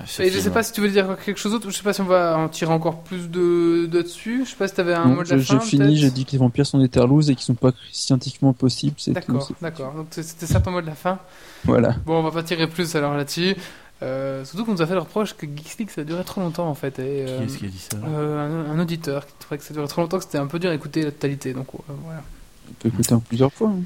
ce 0.06 0.22
Et 0.22 0.30
je 0.32 0.40
sais 0.40 0.50
pas 0.50 0.64
si 0.64 0.74
tu 0.74 0.82
veux 0.82 0.90
dire 0.90 1.18
quelque 1.26 1.38
chose 1.40 1.54
d'autre. 1.54 1.70
Je 1.70 1.76
sais 1.76 1.84
pas 1.84 1.94
si 1.94 2.02
on 2.02 2.06
va 2.06 2.38
en 2.38 2.50
tirer 2.50 2.72
encore 2.74 3.04
plus 3.04 3.30
de, 3.30 3.86
de 3.86 4.02
dessus. 4.02 4.44
Je 4.46 4.50
sais 4.52 4.56
pas 4.58 4.68
si 4.68 4.74
t'avais 4.74 4.94
un 4.94 5.06
Non, 5.08 5.16
mot 5.16 5.24
de 5.24 5.28
je, 5.28 5.36
la 5.36 5.40
je 5.40 5.46
fin. 5.46 5.60
finis, 5.60 5.78
peut-être 5.86 5.96
je 6.02 6.08
dis 6.08 6.26
que 6.26 6.32
les 6.34 6.38
vampires 6.40 6.66
sont 6.68 6.80
des 6.80 6.90
terlouses 6.90 7.30
et 7.30 7.36
qu'ils 7.36 7.46
sont 7.46 7.56
pas 7.56 7.72
scientifiquement 7.92 8.54
possibles. 8.54 8.96
D'accord, 9.08 9.50
d'accord. 9.62 9.94
Donc 9.94 10.08
c'était 10.12 10.46
ça 10.46 10.60
ton 10.60 10.72
mot 10.72 10.82
de 10.82 10.88
la 10.88 10.96
fin. 10.96 11.20
Voilà. 11.64 11.96
Bon, 12.06 12.20
on 12.20 12.24
va 12.24 12.32
pas 12.32 12.44
tirer 12.44 12.68
plus 12.68 12.96
alors 12.96 13.16
là-dessus. 13.16 13.56
Euh, 14.02 14.44
surtout 14.44 14.66
qu'on 14.66 14.74
nous 14.74 14.82
a 14.82 14.88
fait 14.88 14.94
le 14.96 15.00
reproche 15.00 15.34
que 15.36 15.46
Geeks 15.46 15.78
League 15.80 15.90
ça 15.90 16.02
a 16.02 16.04
duré 16.04 16.24
trop 16.26 16.42
longtemps 16.42 16.68
en 16.68 16.76
fait. 16.76 17.00
Et, 17.00 17.24
Qui 17.26 17.32
euh, 17.32 17.46
est-ce 17.46 17.58
qui 17.60 17.66
a 17.66 17.70
dit 17.70 17.80
ça 17.80 17.98
euh, 18.06 18.66
un, 18.70 18.72
un 18.72 18.80
auditeur 18.82 19.26
qui 19.26 19.32
trouvait 19.40 19.58
que 19.58 19.64
ça 19.64 19.74
durait 19.74 19.88
trop 19.88 20.02
longtemps, 20.02 20.18
que 20.18 20.26
c'était 20.26 20.40
un 20.40 20.48
peu 20.48 20.60
dur 20.60 20.72
à 20.72 20.74
écouter 20.74 21.04
la 21.04 21.12
totalité. 21.12 21.54
Donc 21.54 21.68
euh, 21.74 21.94
voilà. 22.04 22.22
On 22.70 22.74
peut 22.80 22.90
écouter 22.90 23.14
en 23.14 23.20
plusieurs 23.20 23.54
fois. 23.54 23.70
hein. 23.70 23.80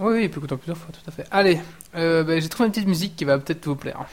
Oui, 0.00 0.12
oui, 0.14 0.24
il 0.24 0.30
plusieurs 0.56 0.76
fois, 0.76 0.90
tout 0.92 1.08
à 1.08 1.10
fait. 1.10 1.26
Allez, 1.30 1.60
euh, 1.96 2.22
bah, 2.22 2.38
j'ai 2.38 2.48
trouvé 2.48 2.66
une 2.66 2.72
petite 2.72 2.88
musique 2.88 3.16
qui 3.16 3.24
va 3.24 3.38
peut-être 3.38 3.66
vous 3.66 3.76
plaire. 3.76 4.06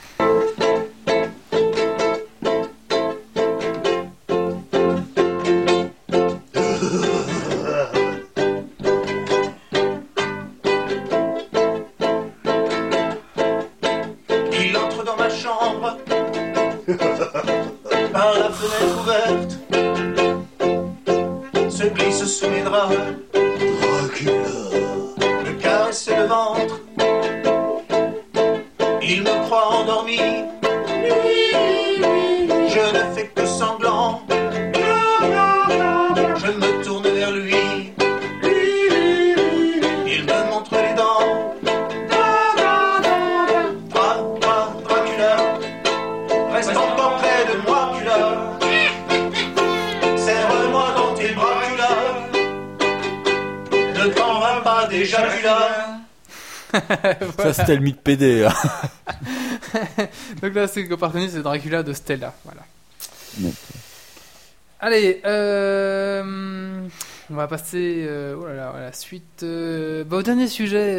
Mythe 57.80 58.00
PD. 58.04 58.48
Donc 60.42 60.54
là, 60.54 60.66
c'est 60.68 60.90
appartenu, 60.90 61.28
c'est 61.28 61.42
Dracula 61.42 61.82
de 61.82 61.92
Stella. 61.92 62.32
Voilà. 62.44 62.62
Allez, 64.78 65.22
euh, 65.24 66.86
on 67.30 67.34
va 67.34 67.48
passer 67.48 68.04
euh, 68.06 68.36
oh 68.38 68.46
là 68.46 68.54
là, 68.54 68.72
à 68.76 68.80
la 68.80 68.92
suite. 68.92 69.42
euh, 69.42 70.04
bah, 70.04 70.18
au 70.18 70.22
dernier 70.22 70.48
sujet, 70.48 70.96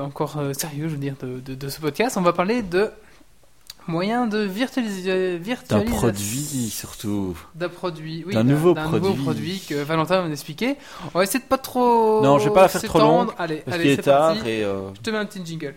encore 0.00 0.42
sérieux, 0.54 0.88
je 0.88 0.94
veux 0.94 0.98
dire, 0.98 1.14
de, 1.22 1.38
de- 1.40 1.54
de 1.54 1.68
ce 1.68 1.80
podcast. 1.80 2.16
On 2.16 2.22
va 2.22 2.32
parler 2.32 2.62
de 2.62 2.90
moyens 3.86 4.28
de 4.30 4.38
virtualiser, 4.38 5.38
D'un 5.38 5.38
virtualisation. 5.38 5.96
produit, 5.98 6.70
surtout. 6.70 7.36
D'un 7.54 7.68
produit, 7.68 8.24
oui, 8.26 8.34
D'un 8.34 8.44
nouveau 8.44 8.74
d'un 8.74 8.84
produit. 8.88 9.14
produit 9.14 9.62
que 9.68 9.74
Valentin 9.82 10.20
va 10.22 10.26
nous 10.28 10.32
expliquer. 10.32 10.76
On 11.14 11.18
va 11.18 11.24
essayer 11.24 11.40
de 11.40 11.44
pas 11.48 11.58
trop. 11.58 12.22
Non, 12.22 12.38
je 12.38 12.48
vais 12.48 12.54
pas 12.54 12.62
la 12.62 12.68
faire 12.68 12.82
trop 12.82 12.98
longue, 13.00 13.30
Allez, 13.38 13.56
Parce 13.64 13.76
allez, 13.76 13.96
c'est 13.96 14.02
tard 14.02 14.34
parti. 14.34 14.48
et. 14.50 14.64
euh, 14.64 14.88
Je 14.94 15.00
te 15.00 15.10
mets 15.10 15.18
un 15.18 15.26
petit 15.26 15.44
jingle. 15.44 15.74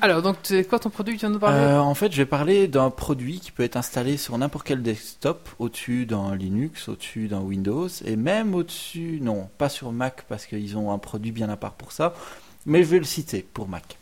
Alors, 0.00 0.22
donc, 0.22 0.36
c'est 0.44 0.64
quoi 0.64 0.78
ton 0.78 0.90
produit 0.90 1.16
tu 1.16 1.26
de 1.26 1.38
parler? 1.38 1.58
Euh, 1.58 1.80
en 1.80 1.94
fait, 1.94 2.12
je 2.12 2.18
vais 2.18 2.26
parler 2.26 2.68
d'un 2.68 2.90
produit 2.90 3.40
qui 3.40 3.50
peut 3.50 3.64
être 3.64 3.76
installé 3.76 4.16
sur 4.16 4.38
n'importe 4.38 4.66
quel 4.66 4.82
desktop, 4.82 5.48
au-dessus 5.58 6.06
d'un 6.06 6.36
Linux, 6.36 6.88
au-dessus 6.88 7.26
d'un 7.26 7.40
Windows, 7.40 7.88
et 8.04 8.14
même 8.14 8.54
au-dessus, 8.54 9.18
non, 9.20 9.48
pas 9.58 9.68
sur 9.68 9.90
Mac 9.90 10.24
parce 10.28 10.46
qu'ils 10.46 10.76
ont 10.76 10.92
un 10.92 10.98
produit 10.98 11.32
bien 11.32 11.48
à 11.48 11.56
part 11.56 11.72
pour 11.72 11.90
ça, 11.90 12.14
mais 12.64 12.84
je 12.84 12.88
vais 12.88 12.98
le 12.98 13.04
citer 13.04 13.44
pour 13.52 13.66
Mac. 13.66 13.98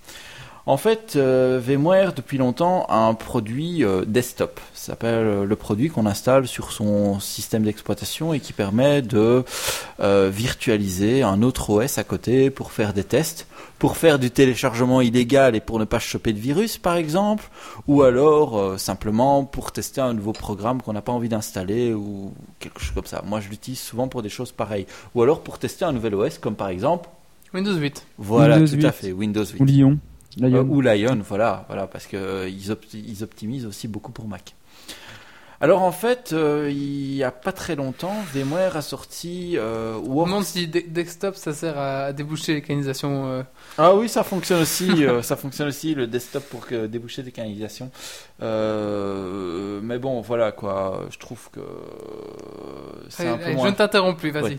En 0.69 0.77
fait, 0.77 1.15
euh, 1.15 1.61
VMware 1.63 2.13
depuis 2.13 2.39
longtemps 2.39 2.87
a 2.89 2.97
un 2.97 3.15
produit 3.15 3.85
euh, 3.85 4.05
desktop. 4.05 4.59
Ça 4.75 4.87
s'appelle 4.93 5.25
euh, 5.25 5.45
le 5.45 5.55
produit 5.57 5.91
qu'on 5.91 6.07
installe 6.07 6.49
sur 6.49 6.73
son 6.73 7.21
système 7.21 7.63
d'exploitation 7.63 8.35
et 8.35 8.41
qui 8.41 8.53
permet 8.53 9.01
de 9.01 9.45
euh, 10.01 10.29
virtualiser 10.33 11.23
un 11.23 11.43
autre 11.43 11.71
OS 11.71 11.99
à 11.99 12.05
côté 12.05 12.51
pour 12.51 12.73
faire 12.73 12.95
des 12.95 13.05
tests, 13.05 13.47
pour 13.79 13.97
faire 13.97 14.19
du 14.19 14.33
téléchargement 14.33 15.01
illégal 15.01 15.55
et 15.55 15.61
pour 15.61 15.79
ne 15.79 15.85
pas 15.85 16.01
choper 16.01 16.33
de 16.33 16.41
virus 16.41 16.79
par 16.79 16.97
exemple, 16.97 17.49
ou 17.87 18.03
alors 18.03 18.59
euh, 18.59 18.77
simplement 18.77 19.45
pour 19.45 19.71
tester 19.71 20.01
un 20.01 20.15
nouveau 20.15 20.33
programme 20.33 20.83
qu'on 20.83 20.95
n'a 20.95 21.03
pas 21.03 21.13
envie 21.13 21.29
d'installer 21.29 21.95
ou 21.95 22.35
quelque 22.59 22.81
chose 22.81 22.93
comme 22.93 23.07
ça. 23.07 23.23
Moi, 23.25 23.39
je 23.39 23.51
l'utilise 23.51 23.79
souvent 23.79 24.09
pour 24.09 24.21
des 24.21 24.29
choses 24.29 24.51
pareilles, 24.51 24.87
ou 25.15 25.23
alors 25.23 25.43
pour 25.43 25.61
tester 25.61 25.85
un 25.85 25.93
nouvel 25.93 26.17
OS 26.17 26.39
comme 26.39 26.57
par 26.57 26.71
exemple, 26.71 27.09
Windows 27.55 27.77
8. 27.77 28.05
voilà, 28.19 28.57
Windows 28.57 28.77
tout 28.77 28.85
à 28.85 28.91
8. 28.91 28.93
fait, 28.93 29.13
Windows 29.13 29.45
8. 29.45 29.61
Ou 29.61 29.65
Lyon. 29.65 29.99
Euh, 30.43 30.49
Lion. 30.49 30.67
ou 30.69 30.81
Lion, 30.81 31.19
voilà, 31.27 31.65
voilà, 31.69 31.87
parce 31.87 32.07
que 32.07 32.17
euh, 32.17 32.49
ils, 32.49 32.71
opti- 32.71 33.03
ils 33.07 33.23
optimisent 33.25 33.67
aussi 33.67 33.89
beaucoup 33.89 34.13
pour 34.13 34.29
Mac. 34.29 34.55
Alors 35.59 35.81
en 35.81 35.91
fait, 35.93 36.35
euh, 36.35 36.69
il 36.71 37.15
y 37.15 37.25
a 37.25 37.31
pas 37.31 37.51
très 37.53 37.77
longtemps, 37.77 38.15
VMware 38.35 38.77
a 38.77 38.83
sorti 38.83 39.55
euh, 39.57 39.95
On 39.97 40.03
me 40.03 40.09
Work- 40.09 40.29
demande 40.29 40.45
si 40.45 40.69
de- 40.69 40.83
desktop 40.87 41.35
ça 41.37 41.55
sert 41.55 41.79
à 41.79 42.13
déboucher 42.13 42.53
les 42.53 42.61
canalisations. 42.61 43.27
euh, 43.31 43.43
Ah 43.79 43.95
oui, 43.95 44.11
ça 44.11 44.23
fonctionne 44.23 44.61
aussi, 44.61 45.07
euh, 45.07 45.23
ça 45.23 45.35
fonctionne 45.35 45.69
aussi 45.69 45.95
le 45.95 46.07
desktop 46.07 46.45
pour 46.51 46.67
que, 46.67 46.85
déboucher 46.87 47.23
des 47.23 47.33
canalisations. 47.33 47.91
Euh, 48.43 49.81
mais 49.83 49.99
bon, 49.99 50.21
voilà 50.21 50.53
quoi, 50.53 51.07
je 51.11 51.17
trouve 51.19 51.49
que 51.51 51.61
c'est 53.09 53.27
un 53.27 53.35
allez, 53.35 53.45
peu 53.45 53.53
moins 53.53 53.65
Je 53.67 53.71
ne 53.71 53.77
t'interromps 53.77 54.19
plus, 54.21 54.31
vas-y. 54.31 54.43
Ouais. 54.45 54.59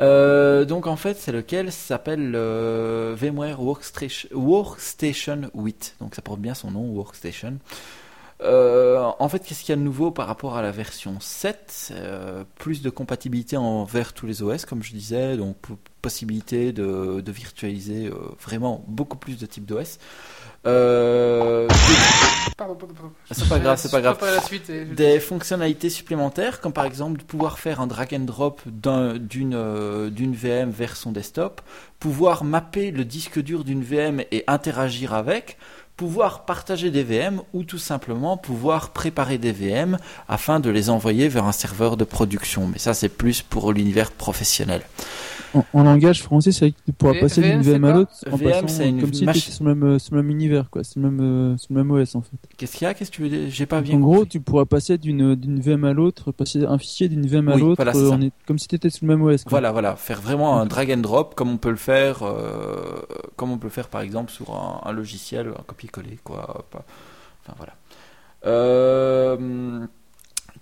Euh, 0.00 0.64
donc 0.64 0.86
en 0.86 0.96
fait, 0.96 1.16
c'est 1.18 1.32
lequel? 1.32 1.72
S'appelle 1.72 2.32
euh, 2.34 3.14
VMware 3.16 3.60
Workstation, 3.60 4.28
Workstation 4.32 5.50
8. 5.54 5.96
Donc 6.00 6.14
ça 6.14 6.22
porte 6.22 6.40
bien 6.40 6.54
son 6.54 6.70
nom, 6.70 6.86
Workstation. 6.92 7.58
Euh, 8.40 9.02
en 9.18 9.28
fait, 9.28 9.40
qu'est-ce 9.40 9.62
qu'il 9.62 9.70
y 9.70 9.72
a 9.72 9.76
de 9.76 9.82
nouveau 9.82 10.12
par 10.12 10.28
rapport 10.28 10.56
à 10.56 10.62
la 10.62 10.70
version 10.70 11.18
7 11.18 11.92
Euh, 11.96 12.44
Plus 12.56 12.82
de 12.82 12.90
compatibilité 12.90 13.56
envers 13.56 14.12
tous 14.12 14.26
les 14.26 14.42
OS, 14.42 14.64
comme 14.64 14.82
je 14.82 14.92
disais, 14.92 15.36
donc 15.36 15.56
possibilité 16.02 16.72
de, 16.72 17.22
virtualiser 17.26 18.10
vraiment 18.40 18.84
beaucoup 18.86 19.16
plus 19.16 19.38
de 19.38 19.46
types 19.46 19.66
d'OS. 19.66 19.98
Euh, 20.68 21.66
Pardon, 22.56 22.74
pardon, 22.74 22.94
pardon. 22.94 23.12
c'est 23.30 23.48
pas 23.48 23.58
grave, 23.60 23.78
c'est 23.80 23.90
pas 23.90 24.00
grave 24.00 24.16
préparais 24.16 24.36
la 24.40 24.42
suite 24.42 24.68
et 24.68 24.84
je- 24.86 24.92
des 24.94 25.20
fonctionnalités 25.20 25.90
supplémentaires, 25.90 26.60
comme 26.60 26.72
par 26.72 26.86
exemple 26.86 27.18
de 27.20 27.24
pouvoir 27.24 27.58
faire 27.60 27.80
un 27.80 27.86
drag 27.86 28.12
and 28.14 28.20
drop 28.24 28.60
d'un- 28.66 29.14
d'une 29.16 29.54
euh, 29.54 30.10
d'une 30.10 30.34
VM 30.34 30.70
vers 30.70 30.96
son 30.96 31.12
desktop, 31.12 31.60
pouvoir 32.00 32.42
mapper 32.42 32.90
le 32.90 33.04
disque 33.04 33.38
dur 33.40 33.62
d'une 33.62 33.82
VM 33.84 34.20
et 34.32 34.42
interagir 34.48 35.14
avec, 35.14 35.56
pouvoir 35.96 36.44
partager 36.46 36.90
des 36.90 37.04
VM 37.04 37.40
ou 37.52 37.62
tout 37.62 37.78
simplement 37.78 38.36
pouvoir 38.36 38.90
préparer 38.90 39.38
des 39.38 39.52
VM 39.52 39.96
afin 40.28 40.58
de 40.58 40.68
les 40.70 40.90
envoyer 40.90 41.28
vers 41.28 41.44
un 41.44 41.52
serveur 41.52 41.96
de 41.96 42.04
production. 42.04 42.66
Mais 42.66 42.78
ça, 42.78 42.92
c'est 42.92 43.08
plus 43.08 43.40
pour 43.40 43.72
l'univers 43.72 44.10
professionnel. 44.10 44.82
En, 45.54 45.64
en 45.72 45.82
langage 45.82 46.22
français, 46.22 46.52
c'est 46.52 46.66
vrai 46.66 46.72
que 46.72 46.76
tu 46.84 46.92
pourras 46.92 47.14
V- 47.14 47.20
passer 47.20 47.40
d'une 47.42 47.62
VM, 47.62 47.84
à 47.84 47.92
l'autre 47.92 48.12
en 48.30 48.36
VM, 48.36 48.60
passant 48.62 48.84
une 48.84 49.00
comme 49.00 49.14
si 49.14 49.24
étais 49.24 49.38
sur 49.40 49.64
le 49.64 49.74
même, 49.74 49.94
euh, 49.94 49.98
sur 49.98 50.14
le 50.14 50.22
même 50.22 50.30
univers, 50.30 50.68
quoi. 50.68 50.84
C'est 50.84 50.96
le 51.00 51.10
même, 51.10 51.20
euh, 51.20 51.56
sur 51.56 51.68
le 51.72 51.76
même 51.82 51.90
OS 51.90 52.14
en 52.16 52.20
fait. 52.20 52.36
Qu'est-ce 52.58 52.76
qu'il 52.76 52.84
y 52.84 52.88
a? 52.90 52.92
Qu'est-ce 52.92 53.10
que 53.10 53.16
tu 53.16 53.22
veux 53.22 53.30
dire? 53.30 53.48
J'ai 53.48 53.64
pas 53.64 53.80
bien 53.80 53.96
en 53.96 54.00
gros, 54.00 54.26
tu 54.26 54.40
pourras 54.40 54.66
passer 54.66 54.98
d'une 54.98 55.34
d'une 55.34 55.58
VM 55.60 55.84
à 55.84 55.94
l'autre, 55.94 56.32
passer 56.32 56.64
un 56.66 56.76
fichier 56.76 57.08
d'une 57.08 57.26
VM 57.26 57.48
à 57.48 57.54
Oui, 57.54 57.60
l'autre, 57.62 57.82
voilà, 57.82 57.96
euh, 57.96 58.28
comme 58.46 58.58
si 58.58 58.68
tu 58.68 58.74
étais 58.74 58.90
sur 58.90 59.06
le 59.06 59.16
même 59.16 59.22
OS. 59.22 59.44
quoi. 59.44 59.50
Voilà, 59.52 59.72
voilà, 59.72 59.96
faire 59.96 60.20
vraiment 60.20 60.58
un 60.60 60.66
drag 60.72 60.92
and 60.92 60.98
drop 60.98 61.34
comme 61.34 61.48
on 61.50 61.56
peut 61.56 61.70
le 61.70 61.76
faire, 61.76 62.22
euh, 62.24 63.00
comme 63.36 63.50
on 63.50 63.56
peut 63.58 63.68
le 63.68 63.72
faire 63.72 63.88
par 63.88 64.02
exemple 64.02 64.30
sur 64.30 64.54
un, 64.54 64.82
un 64.84 64.92
logiciel, 64.92 65.48
un 65.58 65.62
copier-coller, 65.66 66.18
quoi. 66.22 66.66
Enfin 66.74 67.54
voilà. 67.56 67.72
Euh, 68.46 69.86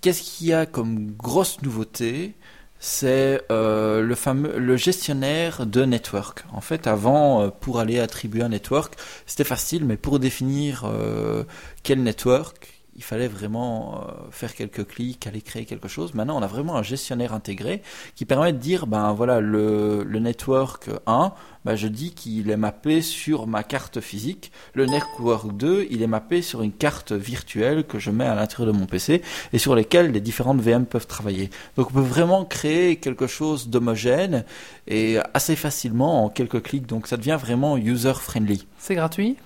Qu'est-ce 0.01 0.21
qu'il 0.21 0.47
y 0.47 0.53
a 0.53 0.65
comme 0.65 1.11
grosse 1.11 1.61
nouveauté? 1.63 2.35
C'est 2.79 3.41
euh, 3.51 4.01
le 4.01 4.15
fameux 4.15 4.57
le 4.59 4.77
gestionnaire 4.77 5.65
de 5.65 5.83
network. 5.83 6.45
En 6.53 6.61
fait, 6.61 6.85
avant, 6.85 7.41
euh, 7.41 7.49
pour 7.49 7.79
aller 7.79 7.99
attribuer 7.99 8.43
un 8.43 8.49
network, 8.49 8.95
c'était 9.25 9.43
facile, 9.43 9.85
mais 9.85 9.97
pour 9.97 10.19
définir 10.19 10.83
euh, 10.85 11.43
quel 11.83 12.03
network, 12.03 12.76
il 12.97 13.03
fallait 13.03 13.27
vraiment 13.27 14.01
euh, 14.01 14.11
faire 14.31 14.55
quelques 14.55 14.85
clics, 14.85 15.27
aller 15.27 15.41
créer 15.41 15.65
quelque 15.65 15.87
chose. 15.87 16.15
Maintenant, 16.15 16.37
on 16.37 16.41
a 16.41 16.47
vraiment 16.47 16.75
un 16.75 16.83
gestionnaire 16.83 17.33
intégré 17.33 17.83
qui 18.15 18.25
permet 18.25 18.53
de 18.53 18.57
dire, 18.57 18.87
ben 18.87 19.13
voilà, 19.13 19.39
le, 19.39 20.03
le 20.03 20.19
network 20.19 20.89
1, 21.05 21.31
ben, 21.63 21.75
je 21.75 21.87
dis 21.87 22.11
qu'il 22.11 22.49
est 22.49 22.57
mappé 22.57 23.03
sur 23.03 23.45
ma 23.45 23.61
carte 23.61 24.01
physique. 24.01 24.51
Le 24.73 24.87
network 24.87 25.55
2, 25.55 25.87
il 25.91 26.01
est 26.01 26.07
mappé 26.07 26.41
sur 26.41 26.63
une 26.63 26.71
carte 26.71 27.11
virtuelle 27.11 27.85
que 27.85 27.99
je 27.99 28.09
mets 28.09 28.25
à 28.25 28.33
l'intérieur 28.33 28.73
de 28.73 28.79
mon 28.79 28.87
PC 28.87 29.21
et 29.53 29.59
sur 29.59 29.75
lesquelles 29.75 30.11
les 30.11 30.21
différentes 30.21 30.59
VM 30.59 30.85
peuvent 30.85 31.07
travailler. 31.07 31.51
Donc 31.75 31.91
on 31.91 31.93
peut 31.93 31.99
vraiment 31.99 32.45
créer 32.45 32.95
quelque 32.95 33.27
chose 33.27 33.67
d'homogène 33.67 34.43
et 34.87 35.19
assez 35.35 35.55
facilement 35.55 36.25
en 36.25 36.29
quelques 36.29 36.63
clics. 36.63 36.87
Donc 36.87 37.05
ça 37.05 37.17
devient 37.17 37.37
vraiment 37.39 37.77
user-friendly. 37.77 38.65
C'est 38.79 38.95
gratuit? 38.95 39.37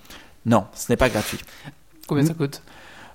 Non, 0.45 0.65
ce 0.73 0.91
n'est 0.91 0.97
pas 0.97 1.09
gratuit. 1.09 1.39
Combien 2.07 2.25
ça 2.25 2.33
coûte? 2.33 2.61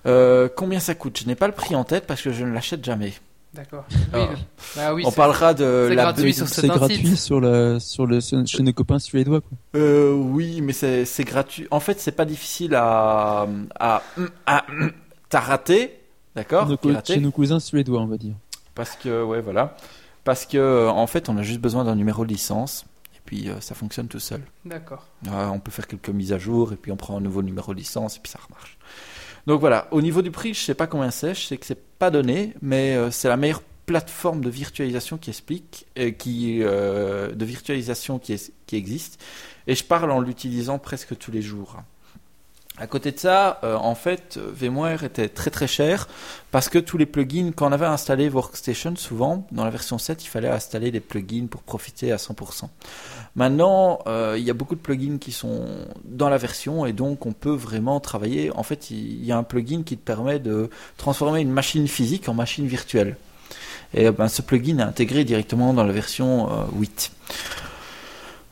Euh, 0.07 0.49
combien 0.55 0.81
ça 0.81 0.95
coûte? 0.95 1.19
Je 1.21 1.27
n'ai 1.27 1.35
pas 1.35 1.47
le 1.47 1.53
prix 1.53 1.75
en 1.75 1.85
tête 1.85 2.07
parce 2.07 2.23
que 2.23 2.33
je 2.33 2.45
ne 2.45 2.53
l'achète 2.53 2.85
jamais. 2.85 3.15
D'accord. 3.55 3.87
Ah. 4.13 4.29
Oui, 4.31 4.37
bah 4.77 4.95
oui, 4.95 5.03
on 5.07 5.13
parlera 5.13 5.55
de 5.55 5.87
c'est 5.89 5.95
la 5.95 6.03
gratuit 6.03 6.35
sur 6.35 6.47
C'est 6.49 6.69
gratuit 6.69 7.17
sur 7.17 7.41
la 7.41 7.81
sur 7.81 8.07
le 8.07 8.21
chez 8.21 8.63
nos 8.63 8.73
copains 8.73 8.99
suédois. 8.99 9.41
Quoi. 9.41 9.57
Euh, 9.77 10.13
oui, 10.13 10.61
mais 10.61 10.75
c'est 10.75 11.25
gratuit. 11.25 11.67
En 11.71 11.81
fait, 11.81 11.99
c'est 11.99 12.13
pas 12.13 12.27
difficile 12.27 12.75
à 12.75 13.47
à, 13.81 14.03
à, 14.47 14.67
t'as 15.31 15.41
raté, 15.41 15.99
d'accord? 16.35 16.69
Chez 17.05 17.19
nos 17.19 17.31
cousins 17.31 17.61
suédois, 17.61 18.01
on 18.01 18.07
va 18.07 18.19
dire. 18.19 18.35
Parce 18.75 18.95
que 18.95 19.25
ouais, 19.25 19.41
voilà, 19.41 19.75
parce 20.25 20.45
que 20.45 20.59
euh, 20.59 20.91
en 20.91 21.07
fait, 21.07 21.31
on 21.31 21.39
a 21.39 21.43
juste 21.43 21.61
besoin 21.61 21.85
d'un 21.85 21.95
numéro 21.95 22.27
de 22.27 22.31
licence 22.31 22.85
et 23.15 23.21
puis 23.25 23.49
euh, 23.49 23.59
ça 23.61 23.75
fonctionne 23.75 24.09
tout 24.09 24.21
seul. 24.21 24.43
D'accord. 24.67 25.07
On 25.27 25.61
peut 25.61 25.71
faire 25.71 25.87
quelques 25.87 26.11
mises 26.11 26.35
à 26.35 26.39
jour 26.39 26.75
et 26.75 26.77
puis 26.77 26.93
on 26.93 26.97
prend 26.97 27.17
un 27.17 27.23
nouveau 27.23 27.41
numéro 27.43 27.73
de 27.73 27.79
licence 27.79 28.19
et 28.19 28.21
puis 28.23 28.31
ça 28.31 28.39
remarche. 28.47 28.76
Donc 29.47 29.61
voilà, 29.61 29.87
au 29.93 30.03
niveau 30.03 30.23
du 30.23 30.31
prix, 30.31 30.55
je 30.55 30.61
sais 30.61 30.75
pas 30.75 30.87
combien 30.87 31.11
c'est, 31.11 31.35
je 31.35 31.47
sais 31.47 31.57
que 31.57 31.67
c'est 31.67 31.81
pas 31.99 32.11
donné, 32.11 32.55
mais 32.63 32.97
euh, 32.97 33.11
c'est 33.11 33.29
la 33.29 33.37
meilleure 33.37 33.63
plateforme 33.87 34.41
de 34.41 34.51
virtualisation 34.51 35.19
qui 35.19 35.31
explique, 35.31 35.87
euh, 35.99 36.11
qui 36.11 36.59
euh, 36.63 37.33
de 37.33 37.45
virtualisation 37.45 38.19
qui 38.19 38.77
existe, 38.77 39.23
et 39.69 39.77
je 39.77 39.85
parle 39.85 40.11
en 40.11 40.21
l'utilisant 40.21 40.81
presque 40.81 41.17
tous 41.17 41.31
les 41.31 41.43
jours. 41.43 41.77
À 42.79 42.87
côté 42.87 43.11
de 43.11 43.19
ça, 43.19 43.59
euh, 43.65 43.75
en 43.77 43.95
fait, 43.95 44.37
euh, 44.37 44.53
VMware 44.55 45.03
était 45.05 45.31
très 45.31 45.51
très 45.51 45.67
cher 45.67 46.09
parce 46.51 46.69
que 46.69 46.79
tous 46.79 46.99
les 46.99 47.07
plugins, 47.07 47.53
quand 47.57 47.69
on 47.69 47.73
avait 47.73 47.87
installé 47.87 48.29
Workstation, 48.29 48.97
souvent, 48.97 49.47
dans 49.51 49.65
la 49.65 49.71
version 49.71 49.97
7, 49.97 50.23
il 50.25 50.29
fallait 50.29 50.49
installer 50.49 50.91
des 50.91 51.01
plugins 51.01 51.47
pour 51.47 51.63
profiter 51.63 52.13
à 52.13 52.17
100%. 52.17 52.69
Maintenant, 53.35 54.01
euh, 54.07 54.37
il 54.39 54.45
y 54.45 54.51
a 54.51 54.55
beaucoup 54.55 54.75
de 54.75 54.81
plugins 54.81 55.17
qui 55.19 55.33
sont 55.33 55.67
dans 56.05 56.29
la 56.29 56.37
version 56.37 56.85
et 56.85 56.93
donc 56.93 57.25
on 57.25 57.33
peut 57.33 57.55
vraiment 57.55 57.99
travailler. 58.01 58.51
En 58.55 58.63
fait, 58.63 58.91
il 58.91 59.25
y 59.25 59.33
a 59.33 59.39
un 59.39 59.43
plugin 59.43 59.83
qui 59.83 59.97
te 59.97 60.05
permet 60.05 60.39
de 60.39 60.69
transformer 60.99 61.41
une 61.41 61.53
machine 61.53 61.89
physique 61.89 62.29
en 62.29 62.35
machine 62.35 62.67
virtuelle. 62.67 63.17
Et 63.95 64.07
euh, 64.07 64.13
ben, 64.13 64.29
ce 64.29 64.43
plugin 64.43 64.79
est 64.79 64.83
intégré 64.83 65.25
directement 65.25 65.73
dans 65.73 65.85
la 65.85 65.93
version 65.93 66.51
euh, 66.51 66.65
8. 66.79 67.13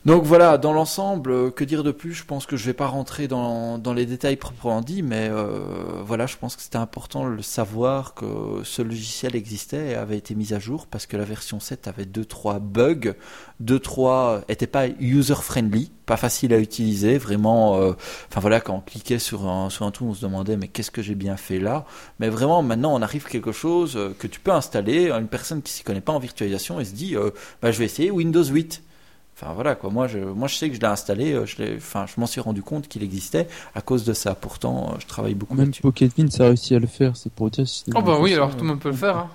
Donc 0.05 0.23
voilà, 0.23 0.59
dans 0.59 0.71
l'ensemble, 0.71 1.31
euh, 1.31 1.49
que 1.49 1.63
dire 1.63 1.83
de 1.83 1.91
plus? 1.91 2.13
Je 2.13 2.25
pense 2.25 2.45
que 2.45 2.57
je 2.57 2.65
vais 2.65 2.73
pas 2.73 2.85
rentrer 2.85 3.27
dans, 3.27 3.81
les 3.95 4.05
détails 4.05 4.35
proprement 4.35 4.81
dit, 4.81 5.01
mais 5.01 5.29
euh, 5.31 6.03
voilà, 6.05 6.27
je 6.27 6.37
pense 6.37 6.55
que 6.55 6.61
c'était 6.61 6.77
important 6.77 7.27
de 7.27 7.41
savoir 7.41 8.13
que 8.13 8.61
ce 8.63 8.83
logiciel 8.83 9.35
existait 9.35 9.89
et 9.89 9.95
avait 9.95 10.17
été 10.17 10.35
mis 10.35 10.53
à 10.53 10.59
jour 10.59 10.85
parce 10.85 11.07
que 11.07 11.17
la 11.17 11.23
version 11.23 11.59
7 11.59 11.87
avait 11.87 12.05
2-3 12.05 12.59
bugs, 12.59 13.15
2-3 13.63 14.43
était 14.47 14.67
pas 14.67 14.87
user-friendly, 14.87 15.91
pas 16.05 16.17
facile 16.17 16.53
à 16.53 16.59
utiliser, 16.59 17.17
vraiment. 17.17 17.77
euh, 17.77 17.93
Enfin 18.29 18.41
voilà, 18.41 18.61
quand 18.61 18.75
on 18.75 18.81
cliquait 18.81 19.17
sur 19.17 19.47
un, 19.47 19.71
sur 19.71 19.87
un 19.87 19.91
truc, 19.91 20.09
on 20.09 20.13
se 20.13 20.21
demandait 20.21 20.55
mais 20.55 20.67
qu'est-ce 20.67 20.91
que 20.91 21.01
j'ai 21.01 21.15
bien 21.15 21.35
fait 21.35 21.57
là? 21.57 21.83
Mais 22.19 22.29
vraiment, 22.29 22.61
maintenant, 22.61 22.93
on 22.93 23.01
arrive 23.01 23.25
à 23.25 23.29
quelque 23.29 23.51
chose 23.51 23.95
euh, 23.97 24.15
que 24.19 24.27
tu 24.27 24.39
peux 24.39 24.51
installer. 24.51 25.09
Une 25.09 25.27
personne 25.27 25.63
qui 25.63 25.71
s'y 25.73 25.83
connaît 25.83 26.01
pas 26.01 26.13
en 26.13 26.19
virtualisation 26.19 26.79
et 26.79 26.85
se 26.85 26.93
dit, 26.93 27.15
euh, 27.15 27.31
bah, 27.63 27.71
je 27.71 27.79
vais 27.79 27.85
essayer 27.85 28.11
Windows 28.11 28.43
8. 28.43 28.83
Enfin 29.37 29.51
voilà 29.53 29.75
quoi, 29.75 29.89
moi 29.89 30.07
je, 30.07 30.17
moi 30.19 30.47
je 30.47 30.55
sais 30.55 30.69
que 30.69 30.75
je 30.75 30.79
l'ai 30.79 30.87
installé, 30.87 31.33
euh, 31.33 31.45
je 31.45 31.57
l'ai, 31.61 31.75
enfin 31.75 32.05
je 32.07 32.17
m'en 32.21 32.25
suis 32.25 32.39
rendu 32.39 32.61
compte 32.61 32.87
qu'il 32.87 33.03
existait 33.03 33.49
à 33.75 33.81
cause 33.81 34.05
de 34.05 34.13
ça. 34.13 34.33
Pourtant, 34.33 34.91
euh, 34.93 34.95
je 34.99 35.07
travaille 35.07 35.33
beaucoup 35.35 35.55
Même 35.55 35.65
là-dessus. 35.65 35.81
Pocket 35.81 36.17
Mint, 36.17 36.31
ça 36.31 36.45
a 36.45 36.47
réussi 36.47 36.73
à 36.73 36.79
le 36.79 36.87
faire, 36.87 37.17
c'est 37.17 37.31
pour 37.33 37.49
dire 37.51 37.67
si 37.67 37.83
Oh 37.95 38.01
bah 38.01 38.15
oui, 38.19 38.33
alors 38.33 38.55
tout 38.55 38.61
le 38.63 38.69
monde 38.69 38.79
peut 38.79 38.91
le 38.91 38.95
faire. 38.95 39.17
Hein. 39.17 39.29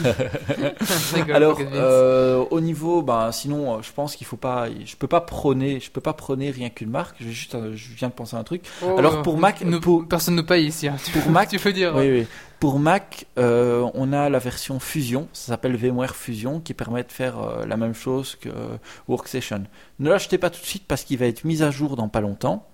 Je 0.04 1.14
rigole, 1.14 1.34
Alors 1.34 1.58
euh, 1.60 2.44
au 2.50 2.60
niveau, 2.60 3.02
ben 3.02 3.32
sinon, 3.32 3.80
je 3.82 3.90
pense 3.92 4.16
qu'il 4.16 4.26
faut 4.26 4.36
pas, 4.36 4.66
je 4.84 4.96
peux 4.96 5.06
pas 5.06 5.20
prôner, 5.20 5.80
je 5.80 5.90
peux 5.90 6.00
pas 6.00 6.12
prôner 6.12 6.50
rien 6.50 6.68
qu'une 6.68 6.90
marque. 6.90 7.16
J'ai 7.20 7.30
juste, 7.32 7.56
je 7.74 7.88
viens 7.96 8.08
de 8.08 8.12
penser 8.12 8.36
à 8.36 8.40
un 8.40 8.44
truc. 8.44 8.62
Oh, 8.82 8.96
alors, 8.98 9.22
pour 9.22 9.38
Mac- 9.38 9.62
nous- 9.62 9.80
pour- 9.80 10.06
personne 10.06 10.34
ne 10.36 10.42
paye 10.42 10.66
ici. 10.66 10.88
hein. 10.88 10.96
Pour 11.12 11.30
Mac- 11.30 11.48
tu 11.50 11.58
peux 11.58 11.72
dire. 11.72 11.94
Oui, 11.96 12.10
oui. 12.10 12.26
Pour 12.60 12.80
Mac, 12.80 13.26
euh, 13.38 13.88
on 13.94 14.12
a 14.12 14.28
la 14.28 14.40
version 14.40 14.80
Fusion, 14.80 15.28
ça 15.32 15.52
s'appelle 15.52 15.76
VMware 15.76 16.16
Fusion, 16.16 16.58
qui 16.58 16.74
permet 16.74 17.04
de 17.04 17.12
faire 17.12 17.38
euh, 17.38 17.64
la 17.66 17.76
même 17.76 17.94
chose 17.94 18.34
que 18.40 18.48
euh, 18.48 18.76
Workstation. 19.06 19.62
Ne 20.00 20.10
l'achetez 20.10 20.38
pas 20.38 20.50
tout 20.50 20.60
de 20.60 20.66
suite 20.66 20.82
parce 20.88 21.04
qu'il 21.04 21.18
va 21.18 21.26
être 21.26 21.44
mis 21.44 21.62
à 21.62 21.70
jour 21.70 21.94
dans 21.94 22.08
pas 22.08 22.20
longtemps. 22.20 22.66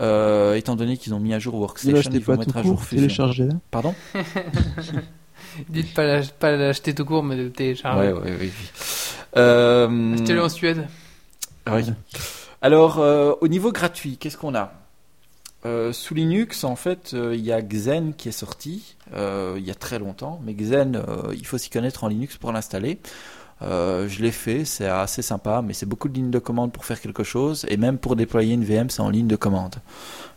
Euh, 0.00 0.54
étant 0.54 0.74
donné 0.74 0.96
qu'ils 0.96 1.12
ont 1.12 1.20
mis 1.20 1.34
à 1.34 1.38
jour 1.38 1.52
Ne 1.54 1.60
Workstation, 1.60 1.96
l'achetez 1.96 2.16
ils 2.16 2.24
vont 2.24 2.36
pas 2.36 2.44
tout 2.44 2.48
mettre 2.48 2.56
à 2.58 2.62
jour 2.62 2.76
court, 2.76 2.84
Fusion. 2.84 3.60
Pardon? 3.70 3.94
Dites 5.68 5.92
pas 5.92 6.06
l'ach- 6.06 6.32
pas 6.32 6.52
l'acheter 6.56 6.94
tout 6.94 7.04
court, 7.04 7.22
mais 7.22 7.36
de 7.36 7.42
le 7.42 7.50
télécharger. 7.52 8.12
Ouais, 8.12 8.18
ouais, 8.18 8.36
oui, 8.40 8.50
oui. 8.52 8.52
Euh, 9.36 10.14
Achetez-le 10.14 10.42
en 10.42 10.48
Suède. 10.48 10.86
oui. 11.70 11.82
Alors, 12.62 12.98
euh, 13.00 13.32
au 13.42 13.48
niveau 13.48 13.72
gratuit, 13.72 14.16
qu'est-ce 14.16 14.36
qu'on 14.38 14.54
a? 14.54 14.72
Euh, 15.66 15.92
Sous 15.92 16.14
Linux, 16.14 16.64
en 16.64 16.74
fait, 16.76 17.12
euh, 17.12 17.34
il 17.34 17.44
y 17.44 17.52
a 17.52 17.60
Xen 17.60 18.14
qui 18.16 18.28
est 18.30 18.32
sorti 18.32 18.96
euh, 19.14 19.56
il 19.58 19.66
y 19.66 19.70
a 19.70 19.74
très 19.74 19.98
longtemps, 19.98 20.40
mais 20.44 20.54
Xen, 20.54 21.02
il 21.34 21.46
faut 21.46 21.58
s'y 21.58 21.68
connaître 21.70 22.04
en 22.04 22.08
Linux 22.08 22.36
pour 22.36 22.52
l'installer. 22.52 22.98
Je 23.62 24.22
l'ai 24.22 24.30
fait, 24.30 24.64
c'est 24.64 24.86
assez 24.86 25.20
sympa, 25.20 25.60
mais 25.62 25.74
c'est 25.74 25.84
beaucoup 25.84 26.08
de 26.08 26.14
lignes 26.14 26.30
de 26.30 26.38
commande 26.38 26.72
pour 26.72 26.86
faire 26.86 26.98
quelque 27.00 27.24
chose, 27.24 27.66
et 27.68 27.76
même 27.76 27.98
pour 27.98 28.16
déployer 28.16 28.54
une 28.54 28.64
VM, 28.64 28.88
c'est 28.88 29.02
en 29.02 29.10
ligne 29.10 29.26
de 29.26 29.36
commande. 29.36 29.74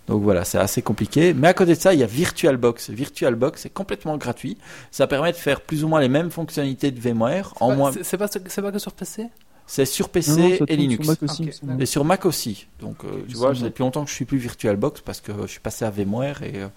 Donc 0.08 0.22
voilà, 0.22 0.44
c'est 0.44 0.58
assez 0.58 0.82
compliqué. 0.82 1.34
Mais 1.34 1.48
à 1.48 1.54
côté 1.54 1.76
de 1.76 1.80
ça, 1.80 1.94
il 1.94 2.00
y 2.02 2.04
a 2.04 2.08
VirtualBox. 2.08 2.90
VirtualBox 2.90 3.66
est 3.66 3.70
complètement 3.70 4.18
gratuit. 4.18 4.58
Ça 4.91 5.08
permet 5.08 5.32
de 5.32 5.38
faire 5.38 5.62
plus 5.62 5.86
ou 5.86 5.88
moins 5.88 6.02
les 6.02 6.10
mêmes 6.10 6.30
fonctionnalités 6.32 6.91
de 6.91 7.00
VMware 7.00 7.54
en 7.62 7.74
moins. 7.74 7.91
c'est- 7.94 8.18
pas, 8.18 8.28
c'est 8.28 8.62
pas 8.62 8.72
que 8.74 8.80
sur 8.80 8.91
PC 8.91 9.28
C'est 9.65 9.85
sur 9.85 10.10
PC 10.10 10.31
Non, 10.31 10.38
non, 10.49 10.56
ça 10.57 10.65
et 10.68 10.76
Linux. 10.76 11.03
Sur 11.06 11.11
Mac 11.14 11.23
aussi. 11.23 11.49
Et 11.81 11.85
sur 11.85 12.06
Mac 12.06 12.26
aussi. 12.26 12.68
Donc, 12.80 12.98
euh, 13.06 13.07
tu 13.27 13.35
vois, 13.35 13.48
ça 13.49 13.60
fait 13.61 13.65
depuis 13.69 13.81
longtemps 13.84 14.03
que 14.03 14.10
je 14.10 14.15
suis 14.15 14.26
plus 14.26 14.38
VirtualBox 14.38 15.02
parce 15.02 15.22
que 15.22 15.31
je 15.44 15.48
suis 15.48 15.60
passé 15.60 15.85
à 15.85 15.90
VMware 15.90 16.44
et 16.44 16.53
euh, 16.57 16.68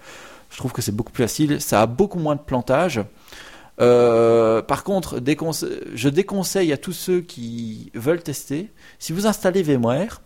je 0.50 0.56
trouve 0.56 0.72
que 0.72 0.80
c'est 0.82 0.92
beaucoup 0.94 1.12
plus 1.12 1.24
facile. 1.24 1.60
Ça 1.60 1.82
a 1.82 1.86
beaucoup 1.86 2.18
moins 2.18 2.36
de 2.36 2.40
plantage. 2.40 3.00
Euh, 3.80 4.62
par 4.62 4.84
contre, 4.84 5.20
déconse- 5.20 5.66
je 5.94 6.08
déconseille 6.08 6.72
à 6.72 6.78
tous 6.78 6.92
ceux 6.92 7.20
qui 7.20 7.90
veulent 7.94 8.22
tester, 8.22 8.70
si 8.98 9.12
vous 9.12 9.26
installez 9.26 9.62
VMware, 9.62 10.22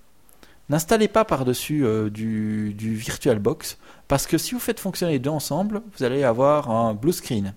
n'installez 0.68 1.08
pas 1.08 1.24
par-dessus 1.24 1.84
euh, 1.84 2.10
du, 2.10 2.74
du 2.74 2.94
VirtualBox 2.94 3.76
parce 4.06 4.26
que 4.26 4.38
si 4.38 4.54
vous 4.54 4.60
faites 4.60 4.78
fonctionner 4.78 5.14
les 5.14 5.18
deux 5.18 5.30
ensemble, 5.30 5.82
vous 5.98 6.04
allez 6.04 6.22
avoir 6.22 6.70
un 6.70 6.94
blue 6.94 7.12
screen. 7.12 7.54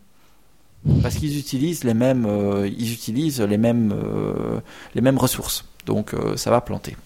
Parce 1.02 1.16
qu'ils 1.16 1.38
utilisent 1.38 1.84
les 1.84 1.94
mêmes, 1.94 2.26
euh, 2.26 2.68
ils 2.68 2.92
utilisent 2.92 3.42
les 3.42 3.58
mêmes, 3.58 3.94
euh, 3.94 4.60
les 4.96 5.02
mêmes 5.02 5.18
ressources. 5.18 5.66
Donc 5.86 6.14
euh, 6.14 6.36
ça 6.36 6.50
va 6.52 6.62
planter. 6.62 6.98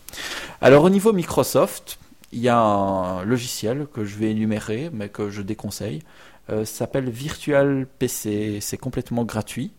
Alors 0.61 0.83
au 0.83 0.89
niveau 0.89 1.13
Microsoft, 1.13 1.99
il 2.31 2.39
y 2.39 2.49
a 2.49 2.57
un 2.57 3.23
logiciel 3.23 3.87
que 3.93 4.03
je 4.03 4.17
vais 4.17 4.31
énumérer, 4.31 4.89
mais 4.91 5.09
que 5.09 5.29
je 5.29 5.41
déconseille. 5.41 6.01
Ça 6.49 6.65
s'appelle 6.65 7.09
Virtual 7.09 7.85
PC. 7.99 8.59
C'est 8.61 8.77
complètement 8.77 9.25
gratuit. 9.25 9.71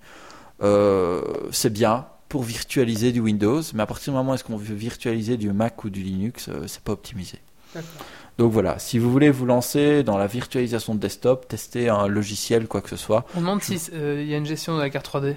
C'est 0.60 1.72
bien 1.72 2.06
pour 2.28 2.42
virtualiser 2.42 3.10
du 3.10 3.20
Windows, 3.20 3.62
mais 3.72 3.82
à 3.82 3.86
partir 3.86 4.12
du 4.12 4.18
moment 4.18 4.32
où 4.32 4.34
est-ce 4.34 4.44
qu'on 4.44 4.58
veut 4.58 4.74
virtualiser 4.74 5.38
du 5.38 5.50
Mac 5.52 5.82
ou 5.84 5.90
du 5.90 6.02
Linux, 6.02 6.50
c'est 6.66 6.82
pas 6.82 6.92
optimisé. 6.92 7.38
Donc 8.38 8.52
voilà, 8.52 8.78
si 8.78 8.98
vous 9.00 9.10
voulez 9.10 9.30
vous 9.30 9.46
lancer 9.46 10.04
dans 10.04 10.16
la 10.16 10.28
virtualisation 10.28 10.94
de 10.94 11.00
desktop, 11.00 11.48
tester 11.48 11.88
un 11.88 12.06
logiciel, 12.06 12.68
quoi 12.68 12.80
que 12.80 12.88
ce 12.88 12.96
soit, 12.96 13.26
On 13.36 13.40
demande 13.40 13.62
s'il 13.62 13.78
y 14.28 14.34
a 14.34 14.36
une 14.36 14.46
gestion 14.46 14.76
de 14.76 14.80
la 14.80 14.90
carte 14.90 15.08
3D. 15.12 15.34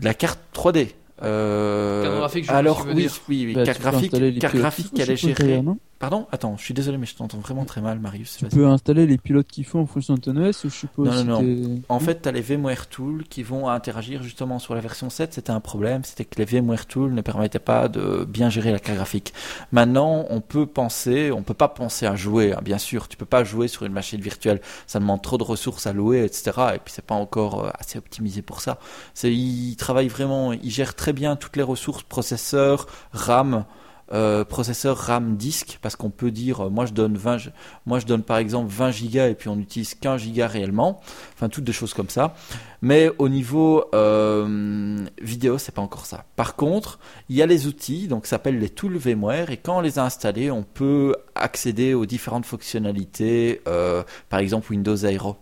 de 0.00 0.04
la 0.04 0.14
carte 0.14 0.40
3D. 0.54 0.88
Euh, 1.22 2.02
Carte 2.02 2.16
graphique, 2.16 2.44
je 2.46 2.50
alors 2.52 2.84
oui, 2.92 3.08
oui, 3.28 3.44
oui, 3.46 3.54
Bah, 3.54 3.62
carte 3.64 3.80
graphique, 3.80 4.40
carte 4.40 4.56
graphique, 4.56 4.92
elle 4.98 5.10
est 5.12 5.16
gérée. 5.16 5.62
Pardon, 6.02 6.26
attends, 6.32 6.56
je 6.56 6.64
suis 6.64 6.74
désolé, 6.74 6.98
mais 6.98 7.06
je 7.06 7.14
t'entends 7.14 7.38
vraiment 7.38 7.64
très 7.64 7.80
mal, 7.80 8.00
Marius. 8.00 8.38
Tu 8.38 8.46
peux 8.46 8.66
installer 8.66 9.06
les 9.06 9.18
pilotes 9.18 9.46
qui 9.46 9.62
font 9.62 9.82
en 9.82 9.86
fonction 9.86 10.14
de 10.14 10.20
ton 10.20 10.36
OS, 10.36 10.64
je 10.64 10.68
suppose. 10.68 11.24
Non, 11.24 11.40
non, 11.40 11.42
non. 11.42 11.80
En 11.88 12.00
fait, 12.00 12.22
tu 12.22 12.28
as 12.28 12.32
les 12.32 12.40
VMware 12.40 12.88
Tools 12.88 13.22
qui 13.30 13.44
vont 13.44 13.68
interagir 13.68 14.20
justement 14.20 14.58
sur 14.58 14.74
la 14.74 14.80
version 14.80 15.10
7. 15.10 15.32
C'était 15.32 15.52
un 15.52 15.60
problème, 15.60 16.02
c'était 16.02 16.24
que 16.24 16.42
les 16.42 16.44
VMware 16.44 16.86
Tools 16.86 17.14
ne 17.14 17.20
permettaient 17.20 17.60
pas 17.60 17.86
de 17.86 18.24
bien 18.24 18.50
gérer 18.50 18.72
la 18.72 18.80
carte 18.80 18.96
graphique. 18.96 19.32
Maintenant, 19.70 20.26
on 20.28 20.40
peut 20.40 20.66
penser, 20.66 21.30
on 21.30 21.44
peut 21.44 21.54
pas 21.54 21.68
penser 21.68 22.04
à 22.04 22.16
jouer, 22.16 22.52
hein, 22.52 22.60
bien 22.64 22.78
sûr. 22.78 23.06
Tu 23.06 23.16
peux 23.16 23.24
pas 23.24 23.44
jouer 23.44 23.68
sur 23.68 23.84
une 23.84 23.92
machine 23.92 24.20
virtuelle. 24.20 24.60
Ça 24.88 24.98
demande 24.98 25.22
trop 25.22 25.38
de 25.38 25.44
ressources 25.44 25.86
à 25.86 25.92
louer, 25.92 26.24
etc. 26.24 26.50
Et 26.74 26.78
puis, 26.78 26.92
c'est 26.92 27.06
pas 27.06 27.14
encore 27.14 27.66
euh, 27.66 27.70
assez 27.78 27.96
optimisé 27.96 28.42
pour 28.42 28.60
ça. 28.60 28.80
Ils 29.22 29.76
travaillent 29.76 30.08
vraiment, 30.08 30.52
ils 30.52 30.68
gèrent 30.72 30.96
très 30.96 31.12
bien 31.12 31.36
toutes 31.36 31.56
les 31.56 31.62
ressources, 31.62 32.02
processeurs, 32.02 32.88
RAM, 33.12 33.66
euh, 34.12 34.44
processeur 34.44 34.96
RAM 34.98 35.36
disque 35.36 35.78
parce 35.80 35.96
qu'on 35.96 36.10
peut 36.10 36.30
dire 36.30 36.66
euh, 36.66 36.68
moi 36.70 36.84
je 36.86 36.92
donne 36.92 37.16
20 37.16 37.38
je- 37.38 37.50
moi 37.86 37.98
je 37.98 38.06
donne 38.06 38.22
par 38.22 38.36
exemple 38.38 38.70
20 38.70 38.90
gigas 38.90 39.28
et 39.28 39.34
puis 39.34 39.48
on 39.48 39.58
utilise 39.58 39.94
15 39.94 40.20
gigas 40.20 40.48
réellement 40.48 41.00
enfin 41.34 41.48
toutes 41.48 41.64
des 41.64 41.72
choses 41.72 41.94
comme 41.94 42.10
ça 42.10 42.34
mais 42.82 43.10
au 43.18 43.28
niveau 43.30 43.84
euh, 43.94 44.98
vidéo 45.22 45.56
c'est 45.58 45.72
pas 45.74 45.80
encore 45.82 46.04
ça 46.06 46.24
par 46.36 46.56
contre 46.56 46.98
il 47.30 47.36
y 47.36 47.42
a 47.42 47.46
les 47.46 47.66
outils 47.66 48.06
donc 48.08 48.26
ça 48.26 48.30
s'appelle 48.32 48.58
les 48.58 48.68
tools 48.68 48.96
VMware 48.98 49.50
et 49.50 49.56
quand 49.56 49.78
on 49.78 49.80
les 49.80 49.98
a 49.98 50.04
installés 50.04 50.50
on 50.50 50.62
peut 50.62 51.14
accéder 51.34 51.94
aux 51.94 52.04
différentes 52.06 52.44
fonctionnalités 52.44 53.62
euh, 53.66 54.02
par 54.28 54.40
exemple 54.40 54.70
Windows 54.72 54.96
Aero 54.96 55.36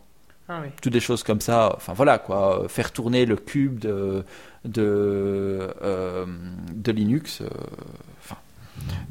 Ah 0.49 0.61
oui. 0.63 0.69
toutes 0.83 0.93
des 0.93 1.01
choses 1.01 1.23
comme 1.23 1.41
ça. 1.41 1.73
Enfin 1.77 1.93
voilà 1.93 2.19
quoi, 2.19 2.67
faire 2.69 2.91
tourner 2.93 3.25
le 3.27 3.37
cube 3.37 3.79
de 3.79 4.25
de 4.65 5.69
euh, 5.83 6.27
de 6.75 6.93
Linux. 6.93 7.43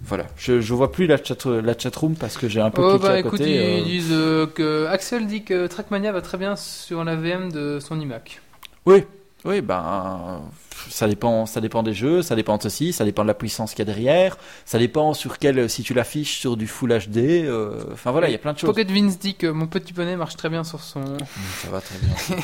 Voilà, 0.05 0.25
je 0.37 0.59
je 0.61 0.73
vois 0.73 0.91
plus 0.91 1.05
la 1.07 1.23
chat 1.23 1.45
la 1.45 1.77
chatroom 1.77 2.15
parce 2.15 2.37
que 2.37 2.47
j'ai 2.47 2.61
un 2.61 2.71
peu 2.71 2.81
Oh 2.83 2.89
cliqué 2.91 3.03
bah 3.07 3.13
à 3.13 3.19
écoute, 3.19 3.31
côté. 3.31 3.51
ils 3.77 3.81
euh. 3.81 3.83
disent 3.85 4.11
euh, 4.11 4.47
que 4.47 4.85
Axel 4.87 5.27
dit 5.27 5.43
que 5.43 5.67
Trackmania 5.67 6.11
va 6.11 6.21
très 6.21 6.37
bien 6.37 6.55
sur 6.55 7.03
la 7.03 7.15
VM 7.15 7.51
de 7.51 7.79
son 7.79 7.99
iMac. 7.99 8.41
Oui, 8.85 9.03
oui, 9.45 9.61
ben 9.61 10.41
ça 10.89 11.07
dépend, 11.07 11.45
ça 11.45 11.61
dépend 11.61 11.83
des 11.83 11.93
jeux, 11.93 12.21
ça 12.21 12.35
dépend 12.35 12.57
de 12.57 12.63
ceci, 12.63 12.93
ça 12.93 13.03
dépend 13.05 13.23
de 13.23 13.27
la 13.27 13.33
puissance 13.33 13.71
qu'il 13.71 13.79
y 13.79 13.81
a 13.83 13.85
derrière, 13.85 14.37
ça 14.65 14.79
dépend 14.79 15.13
sur 15.13 15.37
quel, 15.37 15.69
si 15.69 15.83
tu 15.83 15.93
l'affiches 15.93 16.39
sur 16.39 16.57
du 16.57 16.67
Full 16.67 16.97
HD. 16.97 17.17
euh, 17.17 17.83
Enfin 17.93 18.11
voilà, 18.11 18.29
il 18.29 18.31
y 18.31 18.35
a 18.35 18.39
plein 18.39 18.53
de 18.53 18.59
choses. 18.59 18.69
Pocket 18.69 18.89
Vince 18.89 19.19
dit 19.19 19.35
que 19.35 19.47
mon 19.47 19.67
petit 19.67 19.93
poney 19.93 20.15
marche 20.15 20.35
très 20.37 20.49
bien 20.49 20.63
sur 20.63 20.81
son. 20.81 21.03
Ça 21.61 21.69
va 21.69 21.81
très 21.81 21.97
bien. 21.99 22.37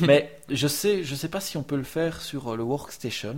mais 0.06 0.36
je 0.48 0.66
sais, 0.68 1.02
je 1.04 1.14
sais 1.14 1.28
pas 1.28 1.40
si 1.40 1.56
on 1.56 1.62
peut 1.62 1.76
le 1.76 1.82
faire 1.82 2.20
sur 2.20 2.52
euh, 2.52 2.56
le 2.56 2.62
workstation, 2.62 3.36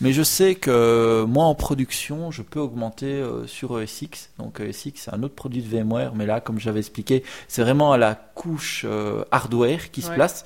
mais 0.00 0.12
je 0.12 0.22
sais 0.22 0.54
que 0.54 1.24
moi 1.24 1.44
en 1.44 1.54
production, 1.54 2.30
je 2.30 2.42
peux 2.42 2.60
augmenter 2.60 3.06
euh, 3.06 3.46
sur 3.46 3.80
ESX. 3.80 4.30
Donc 4.38 4.60
ESX, 4.60 4.92
c'est 4.96 5.14
un 5.14 5.22
autre 5.22 5.34
produit 5.34 5.62
de 5.62 5.68
VMware, 5.68 6.14
mais 6.14 6.26
là, 6.26 6.40
comme 6.40 6.58
j'avais 6.58 6.80
expliqué, 6.80 7.22
c'est 7.48 7.62
vraiment 7.62 7.92
à 7.92 7.98
la 7.98 8.14
couche 8.14 8.84
euh, 8.88 9.24
hardware 9.30 9.90
qui 9.90 10.02
se 10.02 10.10
place. 10.10 10.44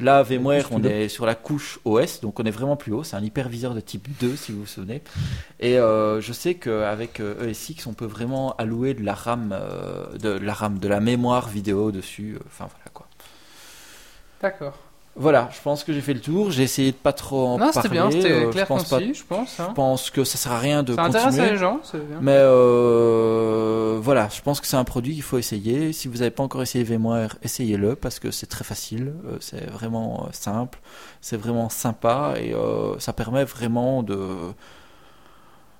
Là, 0.00 0.22
VMware, 0.22 0.68
on 0.70 0.82
est 0.84 1.08
sur 1.08 1.26
la 1.26 1.34
couche 1.34 1.80
OS, 1.84 2.20
donc 2.20 2.38
on 2.38 2.44
est 2.44 2.52
vraiment 2.52 2.76
plus 2.76 2.92
haut. 2.92 3.02
C'est 3.02 3.16
un 3.16 3.22
hyperviseur 3.22 3.74
de 3.74 3.80
type 3.80 4.08
2, 4.20 4.36
si 4.36 4.52
vous 4.52 4.60
vous 4.60 4.66
souvenez. 4.66 5.02
Et 5.58 5.76
euh, 5.78 6.20
je 6.20 6.32
sais 6.32 6.54
qu'avec 6.54 7.18
euh, 7.18 7.50
ESX, 7.50 7.86
on 7.86 7.94
peut 7.94 8.06
vraiment 8.06 8.54
allouer 8.56 8.94
de 8.94 9.02
la 9.02 9.14
RAM, 9.14 9.52
euh, 9.52 10.16
de 10.18 10.28
la 10.28 10.54
RAM, 10.54 10.78
de 10.78 10.86
la 10.86 11.00
mémoire 11.00 11.48
vidéo 11.48 11.90
dessus. 11.90 12.38
Enfin 12.46 12.68
voilà 12.72 12.90
quoi. 12.94 13.08
D'accord. 14.40 14.78
Voilà, 15.20 15.48
je 15.52 15.60
pense 15.60 15.82
que 15.84 15.92
j'ai 15.92 16.00
fait 16.00 16.14
le 16.14 16.20
tour. 16.20 16.50
J'ai 16.52 16.62
essayé 16.62 16.92
de 16.92 16.96
pas 16.96 17.12
trop 17.12 17.46
en 17.46 17.52
Non, 17.52 17.58
parler. 17.58 17.72
c'était 17.74 17.88
bien, 17.88 18.10
c'était 18.10 18.30
euh, 18.32 18.50
clair, 18.50 18.64
je 18.64 18.68
pense 18.68 18.88
pas- 18.88 18.98
concis, 19.00 19.14
je 19.14 19.24
pense. 19.24 19.58
Hein. 19.60 19.66
Je 19.70 19.74
pense 19.74 20.10
que 20.10 20.22
ça 20.24 20.38
sert 20.38 20.52
à 20.52 20.58
rien 20.60 20.82
de 20.84 20.94
Ça 20.94 21.02
intéresse 21.04 21.26
continuer. 21.34 21.50
les 21.50 21.56
gens, 21.56 21.80
c'est 21.82 21.98
bien. 22.08 22.18
Mais 22.20 22.36
euh, 22.36 23.98
voilà, 24.00 24.28
je 24.34 24.40
pense 24.42 24.60
que 24.60 24.66
c'est 24.66 24.76
un 24.76 24.84
produit 24.84 25.14
qu'il 25.14 25.22
faut 25.22 25.38
essayer. 25.38 25.92
Si 25.92 26.08
vous 26.08 26.18
n'avez 26.18 26.30
pas 26.30 26.42
encore 26.42 26.62
essayé 26.62 26.84
VMware, 26.84 27.36
essayez-le 27.42 27.96
parce 27.96 28.18
que 28.18 28.30
c'est 28.30 28.46
très 28.46 28.64
facile, 28.64 29.12
euh, 29.26 29.36
c'est 29.40 29.68
vraiment 29.70 30.28
simple, 30.32 30.78
c'est 31.20 31.36
vraiment 31.36 31.68
sympa 31.68 32.34
et 32.40 32.54
euh, 32.54 32.98
ça 32.98 33.12
permet 33.12 33.44
vraiment 33.44 34.02
de 34.02 34.18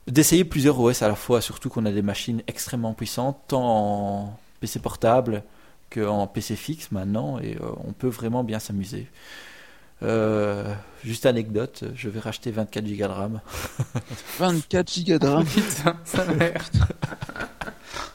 d'essayer 0.06 0.44
plusieurs 0.44 0.80
OS 0.80 1.02
à 1.02 1.08
la 1.08 1.14
fois. 1.14 1.40
Surtout 1.40 1.68
qu'on 1.68 1.84
a 1.86 1.92
des 1.92 2.02
machines 2.02 2.42
extrêmement 2.46 2.94
puissantes, 2.94 3.38
tant 3.48 3.62
en 3.62 4.38
PC 4.60 4.78
portable 4.80 5.42
qu'en 5.90 6.26
PC 6.26 6.56
fixe 6.56 6.90
maintenant, 6.92 7.38
et 7.38 7.56
euh, 7.56 7.70
on 7.86 7.92
peut 7.92 8.08
vraiment 8.08 8.44
bien 8.44 8.58
s'amuser. 8.58 9.06
Euh, 10.02 10.72
juste 11.04 11.26
anecdote, 11.26 11.84
je 11.94 12.08
vais 12.08 12.20
racheter 12.20 12.50
24 12.50 12.84
Go 12.84 12.94
de 12.96 13.04
RAM. 13.04 13.40
24 14.38 14.92
gigas 14.92 15.18
de 15.18 15.26
RAM. 15.26 15.44
Putain, 15.44 15.96
ça 16.04 16.24
l'air. 16.32 16.70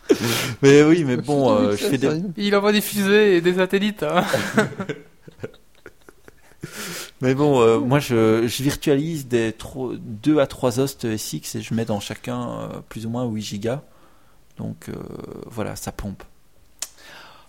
Mais 0.61 0.83
oui, 0.83 1.03
mais 1.03 1.17
bon, 1.17 1.51
euh, 1.51 1.71
je 1.71 1.85
fais 1.85 1.97
des, 1.97 2.21
Il 2.37 2.55
envoie 2.55 2.71
des 2.71 2.81
fusées 2.81 3.37
et 3.37 3.41
des 3.41 3.55
satellites. 3.55 4.03
Hein. 4.03 4.23
Mais 7.23 7.35
bon, 7.35 7.61
euh, 7.61 7.79
moi 7.79 7.99
je, 7.99 8.47
je 8.47 8.63
virtualise 8.63 9.27
des 9.27 9.55
2 10.01 10.39
à 10.39 10.45
3 10.45 10.79
hosts 10.81 11.15
SX 11.15 11.55
et 11.55 11.61
je 11.61 11.73
mets 11.73 11.85
dans 11.85 12.01
chacun 12.01 12.59
euh, 12.59 12.67
plus 12.89 13.05
ou 13.05 13.09
moins 13.09 13.25
8 13.25 13.41
gigas. 13.41 13.81
Donc 14.57 14.89
euh, 14.89 14.93
voilà, 15.47 15.77
ça 15.77 15.93
pompe. 15.93 16.21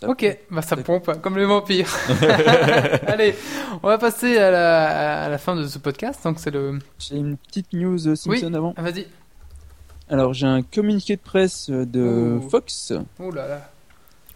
Ok, 0.09 0.39
bah 0.51 0.63
ça 0.63 0.77
pompe 0.77 1.21
comme 1.21 1.37
les 1.37 1.45
vampires. 1.45 1.89
Allez, 3.07 3.35
on 3.83 3.89
va 3.89 3.99
passer 3.99 4.39
à 4.39 4.51
la, 4.51 5.25
à 5.25 5.29
la 5.29 5.39
fin 5.39 5.57
de 5.57 5.67
ce 5.67 5.79
podcast. 5.79 6.25
Donc 6.25 6.39
c'est 6.39 6.51
le. 6.51 6.79
J'ai 6.99 7.17
une 7.17 7.37
petite 7.37 7.73
news 7.73 8.09
euh, 8.09 8.15
Simpson 8.15 8.53
avant. 8.55 8.75
Ah, 8.77 8.83
vas-y. 8.83 9.07
Alors 10.09 10.35
j'ai 10.35 10.47
un 10.47 10.63
communiqué 10.63 11.17
de 11.17 11.21
presse 11.21 11.71
euh, 11.71 11.85
de. 11.85 12.41
Fox 12.51 12.93
Oh 13.19 13.31
là 13.31 13.49
là. 13.49 13.71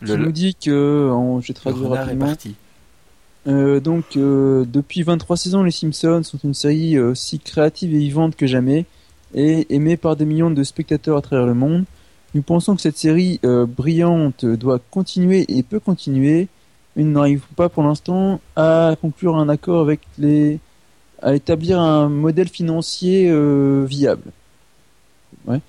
qui 0.05 0.17
nous 0.17 0.33
dit 0.33 0.55
que, 0.55 1.11
en, 1.11 1.41
je 1.41 1.49
vais 1.49 1.55
traduire 1.55 1.95
est 1.95 1.99
rapidement, 1.99 2.27
parti. 2.27 2.57
Euh, 3.49 3.81
donc, 3.81 4.17
euh, 4.17 4.65
depuis 4.67 5.03
23 5.03 5.37
saisons, 5.37 5.63
les 5.63 5.71
Simpsons 5.71 6.23
sont 6.23 6.39
une 6.45 6.55
série 6.55 6.97
euh, 6.97 7.13
aussi 7.13 7.39
créative 7.39 7.95
et 7.95 7.99
vivante 7.99 8.37
que 8.37 8.47
jamais, 8.47 8.85
et 9.35 9.75
aimée 9.75 9.97
par 9.97 10.17
des 10.17 10.27
millions 10.27 10.51
de 10.51 10.63
spectateurs 10.65 11.17
à 11.17 11.23
travers 11.23 11.47
le 11.47 11.55
monde. 11.55 11.85
Nous 12.35 12.43
pensons 12.43 12.77
que 12.77 12.83
cette 12.83 12.99
série 12.99 13.41
euh, 13.45 13.67
brillante 13.67 14.45
doit 14.45 14.81
continuer 14.91 15.47
et 15.49 15.63
peut 15.63 15.81
continuer, 15.81 16.49
mais 16.95 17.05
nous 17.05 17.13
n'arrivons 17.13 17.47
pas 17.57 17.69
pour 17.69 17.83
l'instant 17.83 18.41
à 18.55 18.97
conclure 19.01 19.37
un 19.37 19.49
accord 19.49 19.81
avec 19.81 20.01
les, 20.19 20.59
à 21.23 21.35
établir 21.35 21.81
un 21.81 22.09
modèle 22.09 22.49
financier 22.49 23.29
euh, 23.31 23.85
viable. 23.89 24.31
Ouais. 25.47 25.61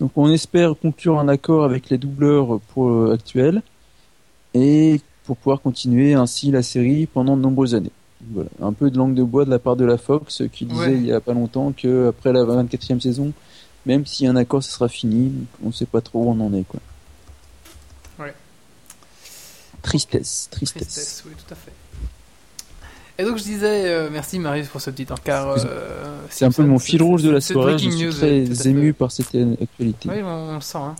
Donc, 0.00 0.12
on 0.16 0.30
espère 0.30 0.74
conclure 0.76 1.18
un 1.18 1.28
accord 1.28 1.64
avec 1.64 1.90
les 1.90 1.98
doubleurs 1.98 2.60
pour 2.72 2.88
euh, 2.88 3.12
actuels 3.14 3.62
et 4.54 5.00
pour 5.24 5.36
pouvoir 5.36 5.60
continuer 5.60 6.14
ainsi 6.14 6.50
la 6.50 6.62
série 6.62 7.06
pendant 7.06 7.36
de 7.36 7.42
nombreuses 7.42 7.74
années. 7.74 7.92
Voilà, 8.32 8.50
un 8.60 8.72
peu 8.72 8.90
de 8.90 8.98
langue 8.98 9.14
de 9.14 9.22
bois 9.22 9.44
de 9.44 9.50
la 9.50 9.60
part 9.60 9.76
de 9.76 9.84
la 9.84 9.96
Fox 9.98 10.42
qui 10.52 10.64
disait 10.64 10.80
Ouais. 10.80 10.94
il 10.94 11.06
y 11.06 11.12
a 11.12 11.20
pas 11.20 11.34
longtemps 11.34 11.72
que 11.72 12.08
après 12.08 12.32
la 12.32 12.42
24e 12.42 13.00
saison, 13.00 13.32
même 13.88 14.06
s'il 14.06 14.26
y 14.26 14.28
a 14.28 14.32
un 14.32 14.36
accord, 14.36 14.62
ce 14.62 14.70
sera 14.70 14.88
fini. 14.88 15.32
On 15.64 15.72
sait 15.72 15.86
pas 15.86 16.00
trop 16.00 16.22
où 16.24 16.30
on 16.30 16.40
en 16.40 16.52
est 16.54 16.62
quoi. 16.64 16.78
Ouais. 18.20 18.34
Tristesse, 19.82 20.48
tristesse. 20.50 20.82
Tristesse, 20.82 21.22
oui, 21.26 21.32
tout 21.36 21.52
à 21.52 21.56
fait. 21.56 21.72
Et 23.20 23.24
donc 23.24 23.36
je 23.38 23.42
disais, 23.42 23.86
euh, 23.86 24.08
merci 24.12 24.38
Marius 24.38 24.68
pour 24.68 24.80
ce 24.80 24.90
petit 24.90 25.10
encart. 25.12 25.56
euh, 25.64 26.20
C'est 26.30 26.44
un 26.44 26.52
peu 26.52 26.62
mon 26.64 26.78
fil 26.78 27.02
rouge 27.02 27.22
de 27.22 27.30
la 27.30 27.40
soirée. 27.40 27.72
Je 27.78 27.90
suis 27.90 28.04
news, 28.04 28.12
très 28.12 28.68
ému 28.68 28.92
par 28.92 29.10
cette 29.10 29.34
euh, 29.34 29.54
actualité. 29.60 30.08
Oui, 30.08 30.22
on, 30.22 30.50
on 30.50 30.54
le 30.54 30.60
sent. 30.60 30.78
hein. 30.78 30.94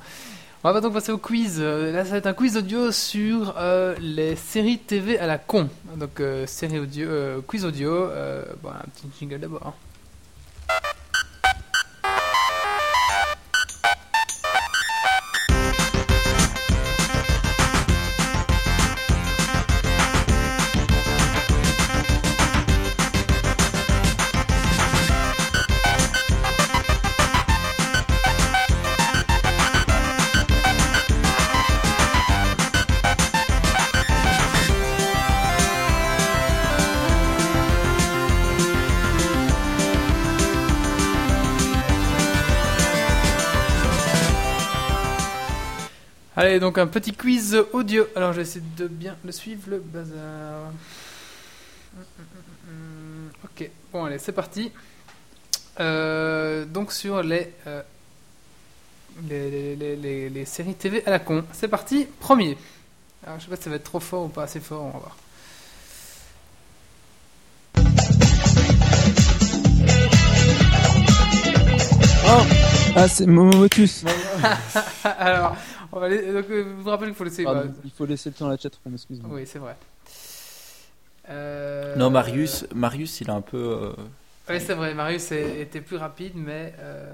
On 0.65 0.73
va 0.73 0.81
donc 0.81 0.95
passer 0.95 1.13
au 1.13 1.19
quiz. 1.19 1.59
Euh, 1.61 1.93
Là, 1.93 2.05
ça 2.05 2.11
va 2.13 2.17
être 2.17 2.27
un 2.27 2.33
quiz 2.33 2.57
audio 2.57 2.91
sur 2.91 3.55
euh, 3.57 3.95
les 4.01 4.35
séries 4.35 4.79
TV 4.79 5.17
à 5.19 5.27
la 5.29 5.39
con. 5.39 5.69
Donc, 5.97 6.21
série 6.47 6.81
audio, 6.81 7.09
quiz 7.47 7.65
audio. 7.65 8.09
Bon, 8.63 8.71
un 8.71 8.85
petit 8.95 9.07
jingle 9.21 9.39
d'abord. 9.39 9.75
Allez, 46.39 46.61
donc 46.61 46.79
un 46.79 46.87
petit 46.87 47.13
quiz 47.15 47.57
audio. 47.73 48.07
Alors, 48.15 48.31
je 48.33 48.37
vais 48.37 48.43
essayer 48.43 48.65
de 48.77 48.87
bien 48.87 49.17
le 49.25 49.33
suivre, 49.33 49.71
le 49.71 49.79
bazar. 49.81 50.69
Hum, 51.97 52.05
hum, 52.17 52.27
hum. 52.69 53.31
Ok, 53.43 53.69
bon, 53.93 54.05
allez, 54.05 54.19
c'est 54.21 54.31
parti. 54.31 54.71
Euh, 55.81 56.65
donc, 56.65 56.93
sur 56.93 57.25
les, 57.25 57.53
euh, 57.67 57.83
les, 59.29 59.75
les, 59.75 60.31
les- 60.31 60.45
séries 60.45 60.77
TV 60.77 61.05
à 61.07 61.11
la 61.11 61.19
con. 61.19 61.43
C'est 61.53 61.67
parti, 61.67 62.07
premier. 62.21 62.57
Alors, 63.27 63.41
je 63.41 63.45
sais 63.47 63.51
pas 63.51 63.57
si 63.57 63.63
ça 63.65 63.71
va 63.71 63.77
être 63.77 63.83
trop 63.83 63.99
fort 63.99 64.27
ou 64.27 64.29
pas 64.29 64.45
assez 64.45 64.61
fort, 64.61 64.83
on 64.85 64.91
va 64.91 64.99
voir. 65.01 65.17
Oh 72.31 72.43
ah, 72.97 73.07
c'est 73.09 73.27
Momotus. 73.27 74.05
Alors, 75.05 75.57
on 75.93 76.01
va 76.01 76.07
aller- 76.07 76.33
donc, 76.33 76.45
euh, 76.51 76.63
vous 76.77 76.83
vous 76.83 76.91
rappelez 76.91 77.09
qu'il 77.09 77.17
faut 77.17 77.25
laisser. 77.25 77.45
Pardon, 77.45 77.67
bah, 77.67 77.73
il 77.85 77.91
faut 77.91 78.07
laisser 78.07 78.31
le 78.31 78.35
temps 78.35 78.47
à 78.47 78.51
la 78.51 78.57
chatroom, 78.57 78.95
excuse-moi. 78.95 79.31
oui, 79.35 79.47
c'est 79.47 79.59
vrai. 79.59 79.77
Euh, 81.31 81.97
Non, 81.97 82.11
Marius, 82.11 82.67
Marius, 82.75 83.21
il 83.21 83.31
a 83.31 83.35
un 83.35 83.41
peu. 83.43 83.57
euh, 83.59 83.93
Oui, 84.49 84.61
c'est 84.61 84.75
vrai, 84.75 84.95
Marius 84.95 85.31
est- 85.33 85.61
était 85.61 85.81
plus 85.83 85.97
rapide, 85.97 86.33
mais. 86.37 86.75
euh, 86.79 87.13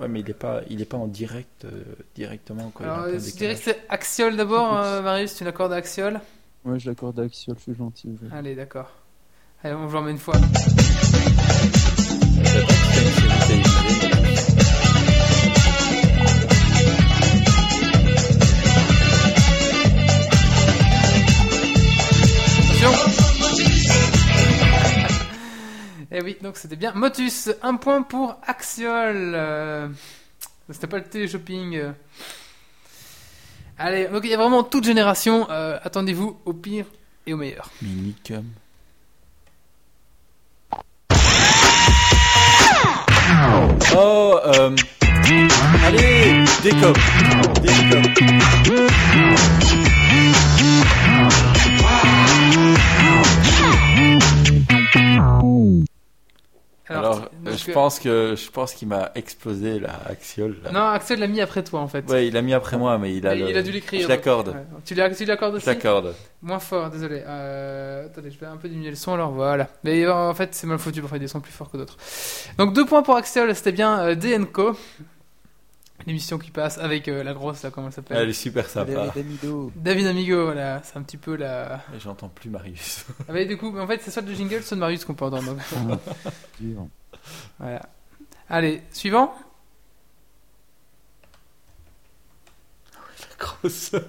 Ouais, 0.00 0.08
mais 0.08 0.20
il 0.20 0.30
est 0.30 0.34
pas, 0.34 0.62
il 0.70 0.80
est 0.80 0.86
pas 0.86 0.96
en 0.96 1.06
direct 1.06 1.66
euh, 1.66 1.82
directement. 2.14 2.70
Quoi. 2.70 2.86
Alors, 2.86 3.04
je 3.04 3.16
dirais 3.18 3.54
décalage. 3.54 3.56
que 3.58 3.62
c'est 3.64 3.80
Axiol 3.90 4.36
d'abord, 4.36 4.76
euh, 4.76 5.02
Marius, 5.02 5.34
tu 5.36 5.44
l'accordes 5.44 5.72
à 5.74 5.76
Axiol? 5.76 6.20
Ouais, 6.64 6.78
je 6.80 6.88
l'accorde 6.88 7.20
à 7.20 7.24
Axiol, 7.24 7.56
je 7.58 7.62
suis 7.62 7.74
gentil. 7.74 8.16
Allez, 8.32 8.54
d'accord. 8.54 8.90
Allez, 9.62 9.74
on 9.74 9.86
vous 9.86 9.96
en 9.96 10.02
met 10.02 10.10
une 10.12 10.18
fois. 10.18 10.34
Eh 26.20 26.22
oui, 26.22 26.36
donc 26.42 26.58
c'était 26.58 26.76
bien. 26.76 26.92
Motus, 26.92 27.48
un 27.62 27.76
point 27.76 28.02
pour 28.02 28.36
Axiol. 28.46 29.32
Euh, 29.34 29.88
C'était 30.70 30.86
pas 30.86 30.98
le 30.98 31.04
télé-shopping. 31.04 31.80
Allez, 33.78 34.06
donc 34.08 34.20
il 34.24 34.30
y 34.30 34.34
a 34.34 34.36
vraiment 34.36 34.62
toute 34.62 34.84
génération. 34.84 35.46
euh, 35.50 35.78
Attendez-vous 35.82 36.38
au 36.44 36.52
pire 36.52 36.84
et 37.26 37.32
au 37.32 37.38
meilleur. 37.38 37.70
Minicum. 37.80 38.44
Oh, 43.96 44.38
euh... 44.44 44.76
Allez, 45.86 46.44
décop. 46.62 46.98
Décop. 47.62 48.06
Alors, 56.90 57.30
je 57.46 57.72
pense 57.72 57.98
que 57.98 58.34
je 58.36 58.50
pense 58.50 58.74
qu'il 58.74 58.88
m'a 58.88 59.10
explosé 59.14 59.78
la 59.78 59.92
Axiol. 60.06 60.56
là. 60.64 60.72
Non, 60.72 60.80
Axiol 60.90 61.18
l'a 61.20 61.26
mis 61.26 61.40
après 61.40 61.62
toi 61.62 61.80
en 61.80 61.88
fait. 61.88 62.04
Ouais, 62.10 62.26
il 62.26 62.36
a 62.36 62.42
mis 62.42 62.52
après 62.52 62.76
moi, 62.76 62.98
mais 62.98 63.14
il 63.14 63.26
a. 63.26 63.34
il, 63.34 63.42
le- 63.44 63.50
il 63.50 63.56
a 63.56 63.62
dû 63.62 63.70
l'écrire. 63.72 64.02
Je 64.02 64.08
l'accorde. 64.08 64.48
Ouais. 64.48 64.54
Tu 64.84 64.94
l'accordes 64.94 65.52
Je 65.52 65.56
aussi 65.58 65.66
l'accorde. 65.66 66.14
Moins 66.42 66.58
fort, 66.58 66.90
désolé. 66.90 67.22
Euh, 67.26 68.06
attendez, 68.06 68.30
je 68.30 68.38
vais 68.38 68.46
un 68.46 68.56
peu 68.56 68.68
diminuer 68.68 68.90
le 68.90 68.96
son 68.96 69.14
alors, 69.14 69.30
voilà. 69.30 69.68
Mais 69.84 70.06
en 70.08 70.34
fait, 70.34 70.54
c'est 70.54 70.66
mal 70.66 70.78
foutu, 70.78 71.00
y 71.00 71.14
a 71.14 71.18
des 71.18 71.28
sons 71.28 71.40
plus 71.40 71.52
forts 71.52 71.70
que 71.70 71.76
d'autres. 71.76 71.96
Donc 72.58 72.72
deux 72.74 72.84
points 72.86 73.02
pour 73.02 73.16
Axiol, 73.16 73.54
c'était 73.54 73.72
bien 73.72 74.00
euh, 74.00 74.14
DNCO. 74.14 74.76
L'émission 76.06 76.38
qui 76.38 76.50
passe 76.50 76.78
avec 76.78 77.08
euh, 77.08 77.22
la 77.22 77.34
grosse, 77.34 77.62
là, 77.62 77.70
comment 77.70 77.88
elle 77.88 77.92
s'appelle 77.92 78.16
Elle 78.16 78.30
est 78.30 78.32
super 78.32 78.66
sympa. 78.68 78.92
Valérie 78.92 79.10
Damido. 79.14 79.72
David 79.76 80.06
Amigo, 80.06 80.44
voilà, 80.46 80.80
c'est 80.82 80.96
un 80.96 81.02
petit 81.02 81.18
peu 81.18 81.36
la... 81.36 81.82
Et 81.94 82.00
J'entends 82.00 82.28
plus 82.28 82.48
Marius. 82.50 83.04
Ah 83.28 83.32
bah, 83.32 83.44
du 83.44 83.56
coup, 83.56 83.76
en 83.78 83.86
fait, 83.86 84.00
c'est 84.02 84.10
soit 84.10 84.22
le 84.22 84.32
jingle, 84.34 84.62
soit 84.62 84.76
de 84.76 84.80
Marius 84.80 85.04
qu'on 85.04 85.14
peut 85.14 85.26
entendre. 85.26 85.56
donc, 86.60 86.88
voilà. 87.58 87.82
Allez, 88.48 88.82
suivant 88.92 89.34
Grosse. 93.38 93.92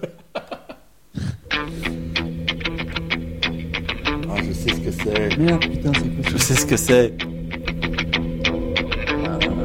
Ah, 4.34 4.36
je 4.42 4.52
sais 4.52 4.70
ce 4.74 4.80
que 4.80 4.90
c'est. 4.90 5.36
Merde, 5.36 5.60
putain, 5.60 5.92
c'est 5.92 6.22
quoi 6.22 6.30
Je 6.30 6.36
sais 6.38 6.54
ce 6.54 6.66
que 6.66 6.76
c'est. 6.76 7.12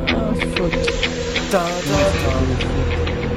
Ah, 0.10 0.34
fuck. 0.56 0.97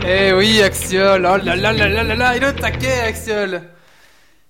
Eh 0.06 0.32
oui, 0.32 0.60
Axiol 0.62 1.20
Oh 1.24 1.36
là 1.44 1.54
là 1.54 1.72
là 1.72 1.88
là 1.88 2.02
là 2.02 2.14
là 2.16 2.36
Il 2.36 2.42
est 2.42 2.48
au 2.48 2.52
taquet, 2.52 3.00
Axiol 3.00 3.62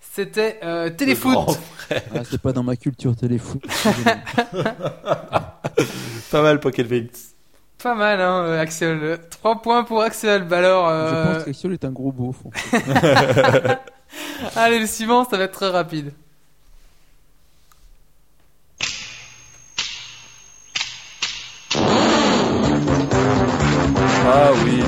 C'était 0.00 0.58
euh, 0.62 0.88
Téléfoot 0.90 1.58
Ah, 1.90 2.22
c'est 2.28 2.40
pas 2.40 2.52
dans 2.52 2.62
ma 2.62 2.76
culture 2.76 3.14
téléfoot. 3.16 3.60
Pas 6.30 6.42
mal 6.42 6.60
Pocket 6.60 6.86
Vince. 6.86 7.34
Pas 7.82 7.94
mal, 7.94 8.20
hein, 8.20 8.44
euh, 8.44 8.60
Axiol. 8.60 9.18
3 9.28 9.60
points 9.62 9.84
pour 9.84 10.00
Axiol. 10.02 10.44
Bah 10.44 10.58
alors, 10.58 10.88
Je 10.88 10.94
euh, 10.94 11.34
pense 11.34 11.44
qu'Axiol 11.44 11.72
est 11.74 11.84
un 11.84 11.90
gros 11.90 12.12
beauf. 12.12 12.36
fait. 12.54 13.78
allez, 14.56 14.78
le 14.78 14.86
suivant, 14.86 15.24
ça 15.28 15.36
va 15.36 15.44
être 15.44 15.52
très 15.52 15.68
rapide. 15.70 16.12
Ah 24.32 24.52
oui. 24.64 24.80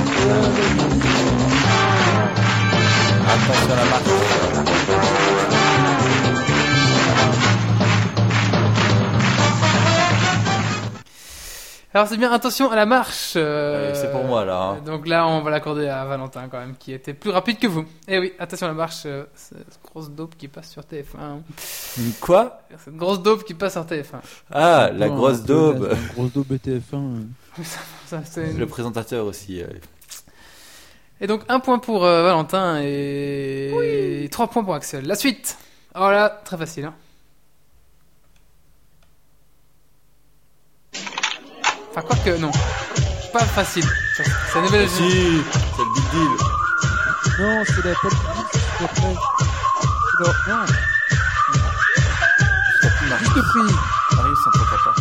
Attention 3.27 3.73
à 3.73 3.75
la 3.75 3.85
marche. 3.89 4.52
Alors 11.95 12.07
c'est 12.07 12.17
bien, 12.17 12.31
attention 12.31 12.71
à 12.71 12.75
la 12.75 12.87
marche. 12.87 13.33
euh, 13.35 13.93
c'est 13.93 14.11
pour 14.11 14.23
moi, 14.23 14.43
là, 14.45 14.59
hein. 14.61 14.77
Donc 14.83 15.07
là, 15.07 15.27
on 15.27 15.41
va 15.41 15.51
l'accorder 15.51 15.87
à 15.87 16.03
Valentin 16.05 16.47
quand 16.49 16.57
même, 16.59 16.75
qui 16.75 16.91
était 16.91 17.13
plus 17.13 17.29
rapide 17.29 17.59
que 17.59 17.67
vous. 17.67 17.85
Eh 18.07 18.17
oui, 18.17 18.33
attention 18.39 18.65
à 18.65 18.69
la 18.69 18.75
marche. 18.75 19.03
euh, 19.05 19.25
cette 19.35 19.79
grosse 19.83 20.09
dope 20.09 20.35
qui 20.35 20.47
passe 20.47 20.71
sur 20.71 20.81
TF1. 20.81 21.41
Quoi? 22.19 22.61
Cette 22.83 22.95
grosse 22.95 23.21
dope 23.21 23.43
qui 23.43 23.53
passe 23.53 23.73
sur 23.73 23.83
TF1. 23.85 24.21
Ah, 24.51 24.89
la 24.91 25.07
Non, 25.07 25.15
grosse 25.17 25.37
un 25.37 25.41
peu 25.41 25.47
daube. 25.47 25.95
Grosse 26.15 26.31
daube 26.33 26.47
BTF1. 26.47 26.81
euh. 26.93 27.63
Ça, 28.07 28.21
c'est 28.25 28.49
une- 28.51 28.57
Le 28.57 28.65
présentateur 28.65 29.25
aussi. 29.27 29.61
euh. 29.61 29.67
Et 31.21 31.27
donc 31.27 31.41
un 31.47 31.59
point 31.59 31.77
pour 31.77 32.05
euh, 32.05 32.23
Valentin 32.23 32.79
et 32.83 34.27
trois 34.31 34.49
points 34.49 34.63
pour 34.63 34.73
Axel. 34.73 35.05
La 35.05 35.15
suite. 35.15 35.57
Oh 35.95 35.99
là, 36.09 36.29
très 36.43 36.57
facile. 36.57 36.85
Hein. 36.85 36.95
Enfin 41.95 42.01
quoi 42.07 42.15
que 42.25 42.37
non, 42.37 42.51
pas 43.31 43.45
facile. 43.45 43.85
C'est 44.15 44.23
une 44.59 44.65
nouvelle. 44.65 44.89
Si, 44.89 45.03
c'est 45.03 45.83
le 45.83 45.93
big 45.93 46.09
deal. 46.11 46.33
Non, 47.39 47.63
c'est 47.65 47.85
la 47.85 47.93
pâte 47.93 48.13
c'est 48.77 48.83
après. 48.83 49.15
C'est 50.11 50.23
la- 50.23 50.53
Non, 53.09 53.17
juste 53.19 53.33
prix. 53.33 53.75
Sans 54.43 54.51
papa. 54.51 54.95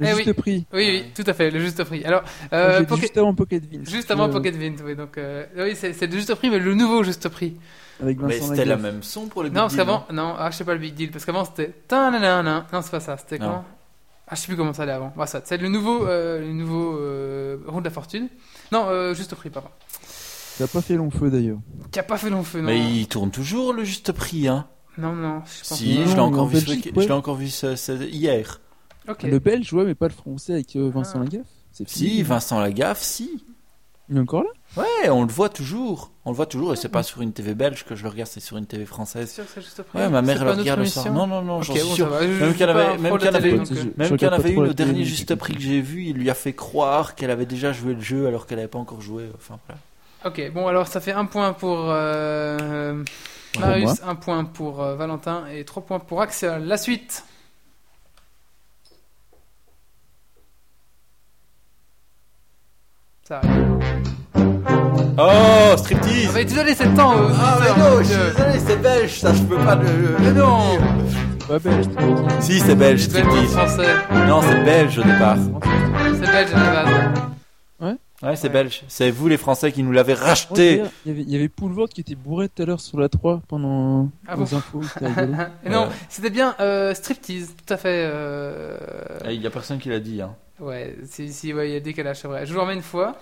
Le 0.00 0.06
Eh 0.06 0.14
juste 0.16 0.26
oui. 0.26 0.32
prix. 0.34 0.66
Oui, 0.72 1.02
oui, 1.04 1.12
tout 1.14 1.28
à 1.30 1.32
fait, 1.34 1.50
le 1.50 1.60
juste 1.60 1.82
prix. 1.84 2.04
Alors, 2.04 2.22
euh, 2.52 2.82
Pocket- 2.84 3.02
juste 3.04 3.16
avant 3.18 3.34
Pocket 3.34 3.62
Vince. 3.70 3.88
juste 3.90 4.10
avant 4.10 4.28
Euh, 4.28 4.32
Pocket 4.32 4.56
Vint, 4.56 4.74
oui, 4.84 4.96
donc 4.96 5.16
euh, 5.18 5.46
oui, 5.56 5.74
c'est 5.76 5.92
c'est 5.92 6.06
le 6.08 6.12
juste 6.12 6.34
prix, 6.34 6.50
mais 6.50 6.58
le 6.58 6.74
nouveau 6.74 7.02
juste 7.04 7.28
prix. 7.28 7.56
Avec 8.02 8.18
Mais 8.20 8.40
c'était 8.40 8.64
la 8.64 8.76
même 8.76 9.02
son 9.04 9.28
pour 9.28 9.42
le 9.44 9.48
big 9.50 9.56
Non, 9.56 9.62
parce 9.62 9.74
deal. 9.74 9.84
qu'avant, 9.84 10.04
non, 10.12 10.34
ah, 10.38 10.50
je 10.50 10.56
sais 10.56 10.64
pas 10.64 10.74
le 10.74 10.80
big 10.80 10.94
deal, 10.94 11.10
parce 11.12 11.24
qu'avant 11.24 11.44
c'était. 11.44 11.72
Non, 11.90 12.82
c'est 12.82 12.90
pas 12.90 13.00
ça, 13.00 13.16
c'était 13.16 13.38
comment 13.38 13.64
Ah, 14.28 14.34
je 14.34 14.40
sais 14.40 14.46
plus 14.46 14.56
comment 14.56 14.72
ça 14.72 14.84
allait 14.84 14.92
avant. 14.92 15.12
Bah, 15.16 15.26
ça, 15.26 15.42
c'est 15.44 15.58
le 15.58 15.68
nouveau, 15.68 16.06
euh, 16.06 16.40
le 16.40 16.52
nouveau 16.52 16.96
euh, 16.98 17.58
roue 17.66 17.80
de 17.80 17.84
la 17.84 17.90
fortune. 17.90 18.28
Non, 18.72 18.86
euh, 18.88 19.14
juste 19.14 19.34
prix, 19.34 19.50
pardon. 19.50 19.68
Ça 20.02 20.64
a 20.64 20.66
pas 20.66 20.80
fait 20.82 20.94
long 20.94 21.10
feu 21.10 21.30
d'ailleurs. 21.30 21.58
Qui 21.90 21.98
a 21.98 22.02
pas 22.04 22.16
fait 22.16 22.30
long 22.30 22.42
feu, 22.44 22.60
non 22.60 22.66
Mais 22.66 22.78
il 22.80 23.06
tourne 23.08 23.30
toujours 23.30 23.72
le 23.72 23.84
juste 23.84 24.12
prix, 24.12 24.48
hein. 24.48 24.66
Non, 24.96 25.12
non, 25.12 25.42
je 25.44 25.68
pense 25.68 25.78
Si, 25.78 25.98
non, 25.98 26.06
je 26.06 26.14
l'ai 26.14 26.20
encore 26.20 26.44
en 26.44 26.46
vu, 26.46 26.60
ce 26.60 26.64
Belgique, 26.64 26.84
week- 26.86 26.96
ouais. 26.96 27.02
je 27.02 27.08
l'ai 27.08 27.14
encore 27.14 27.34
vu 27.34 27.48
ce- 27.48 27.74
ce- 27.76 28.08
hier. 28.08 28.60
Ok. 29.08 29.24
Le 29.24 29.38
belge, 29.40 29.72
ouais, 29.72 29.84
mais 29.84 29.94
pas 29.96 30.06
le 30.08 30.14
français 30.14 30.52
avec 30.54 30.76
euh, 30.76 30.88
Vincent 30.88 31.18
Ah. 31.20 31.24
Lagaffe. 31.24 31.46
C'est 31.72 31.88
Si, 31.88 32.08
fini. 32.08 32.22
Vincent 32.22 32.60
Lagaffe, 32.60 33.02
si. 33.02 33.44
Il 34.10 34.16
est 34.18 34.20
encore 34.20 34.42
là? 34.42 34.50
Ouais, 34.82 35.08
on 35.08 35.22
le 35.22 35.32
voit 35.32 35.48
toujours. 35.48 36.10
On 36.26 36.30
le 36.30 36.36
voit 36.36 36.46
toujours 36.46 36.72
et 36.72 36.76
c'est 36.76 36.88
pas 36.90 37.02
sur 37.02 37.22
une 37.22 37.32
TV 37.32 37.54
belge 37.54 37.84
que 37.84 37.94
je 37.94 38.02
le 38.02 38.08
regarde, 38.10 38.28
c'est 38.30 38.40
sur 38.40 38.56
une 38.58 38.66
TV 38.66 38.82
C'est 38.84 38.88
française. 38.88 39.32
sûr 39.32 39.44
que 39.44 39.50
c'est 39.54 39.62
juste 39.62 39.82
prix 39.82 39.98
Ouais, 39.98 40.08
ma 40.10 40.20
mère 40.20 40.38
elle 40.42 40.44
le 40.48 40.52
regarde 40.60 40.80
le 40.80 40.86
soir. 40.86 41.10
Non, 41.12 41.26
non, 41.26 41.40
non, 41.42 41.62
j'en 41.62 41.74
suis 41.74 41.82
bon, 41.84 41.94
sûr. 41.94 42.10
Même 42.10 42.54
qu'elle 42.54 42.72
pas 42.72 42.90
avait- 42.90 42.98
même 42.98 43.18
qu'elle 43.18 43.36
avait 43.36 43.50
eu- 43.50 43.54
euh, 43.54 43.56
Même 43.58 43.64
regarde 43.66 44.18
qu'il 44.18 44.22
y 44.22 44.26
en 44.26 44.30
pas 44.30 44.34
avait 44.36 44.54
la 44.54 44.60
au 44.70 44.72
dernier 44.74 45.04
juste 45.04 45.34
prix 45.36 45.54
que 45.54 45.60
j'ai 45.60 45.80
vu, 45.80 46.04
il 46.04 46.16
lui 46.16 46.28
a 46.28 46.34
fait 46.34 46.52
croire 46.52 47.14
qu'elle 47.14 47.30
avait 47.30 47.46
déjà 47.46 47.72
joué 47.72 47.94
le 47.94 48.00
jeu 48.00 48.26
alors 48.26 48.46
qu'elle 48.46 48.58
n'avait 48.58 48.68
pas 48.68 48.78
encore 48.78 49.00
joué. 49.00 49.24
Enfin, 49.36 49.58
voilà. 49.66 49.80
Ok, 50.26 50.52
bon, 50.52 50.66
alors 50.68 50.86
ça 50.86 51.00
fait 51.00 51.12
un 51.12 51.24
point 51.26 51.52
pour 51.52 51.86
euh, 51.88 53.02
Marius, 53.58 54.00
un 54.06 54.14
point 54.14 54.44
pour 54.44 54.82
euh, 54.82 54.96
Valentin 54.96 55.44
et 55.54 55.64
trois 55.64 55.82
points 55.84 55.98
pour 55.98 56.20
Axel. 56.20 56.64
La 56.66 56.76
suite. 56.76 57.24
Ça. 63.26 63.40
Oh, 65.16 65.76
striptease 65.76 66.26
Ah, 66.28 66.32
mais 66.34 66.44
dois 66.44 66.64
laisser 66.64 66.84
le 66.84 66.94
temps. 66.94 67.14
euh, 67.16 67.28
Ah, 67.40 67.58
mais 67.60 67.70
auditeur, 67.70 67.90
non, 67.90 67.98
je 68.00 68.04
suis 68.04 68.14
euh, 68.14 68.30
désolé, 68.36 68.58
c'est 68.66 68.82
belge, 68.82 69.20
ça, 69.20 69.32
je 69.32 69.42
peux 69.42 69.56
pas 69.56 69.74
le. 69.76 70.16
Mais 70.20 70.32
non 70.32 70.78
Pas 71.48 71.58
belge. 71.58 71.86
Si, 72.40 72.60
c'est 72.60 72.74
belge, 72.74 73.00
C'est 73.00 73.10
striptease. 73.22 73.52
français. 73.52 73.94
Non, 74.28 74.40
c'est 74.42 74.62
belge 74.64 74.98
au 74.98 75.02
départ. 75.04 75.36
C'est 76.02 76.20
belge 76.30 76.48
à 76.54 76.58
la 76.74 76.84
base. 76.84 77.23
Ouais, 78.24 78.36
c'est 78.36 78.48
Ouais. 78.48 78.52
belge. 78.54 78.82
C'est 78.88 79.10
vous 79.10 79.28
les 79.28 79.36
Français 79.36 79.70
qui 79.72 79.82
nous 79.82 79.92
l'avez 79.92 80.14
racheté. 80.14 80.82
Il 81.04 81.10
y 81.10 81.14
avait, 81.14 81.22
il 81.22 81.30
y 81.30 81.36
avait 81.36 81.48
Poulvord 81.48 81.88
qui 81.88 82.00
était 82.00 82.14
bourré 82.14 82.48
tout 82.48 82.62
à 82.62 82.66
l'heure 82.66 82.80
sur 82.80 82.98
la 82.98 83.08
3 83.08 83.42
pendant 83.48 84.08
Ah 84.26 84.34
les 84.36 84.44
bon 84.44 84.56
infos. 84.56 84.80
Non, 85.70 85.82
Ouais. 85.84 85.88
c'était 86.08 86.30
bien 86.30 86.54
euh, 86.60 86.94
striptease, 86.94 87.54
tout 87.66 87.72
à 87.74 87.76
fait. 87.76 88.04
euh, 88.06 88.76
Il 89.30 89.40
y 89.42 89.46
a 89.46 89.50
personne 89.50 89.78
qui 89.78 89.88
l'a 89.88 90.00
dit. 90.00 90.22
Hein. 90.22 90.34
Ouais, 90.60 90.96
si, 91.08 91.32
si, 91.32 91.52
ouais, 91.52 91.68
il 91.70 91.72
y 91.74 91.76
a 91.76 91.80
décalage, 91.80 92.20
c'est 92.20 92.28
vrai. 92.28 92.46
Je 92.46 92.54
vous 92.54 92.60
remets 92.60 92.74
une 92.74 92.82
fois. 92.82 93.16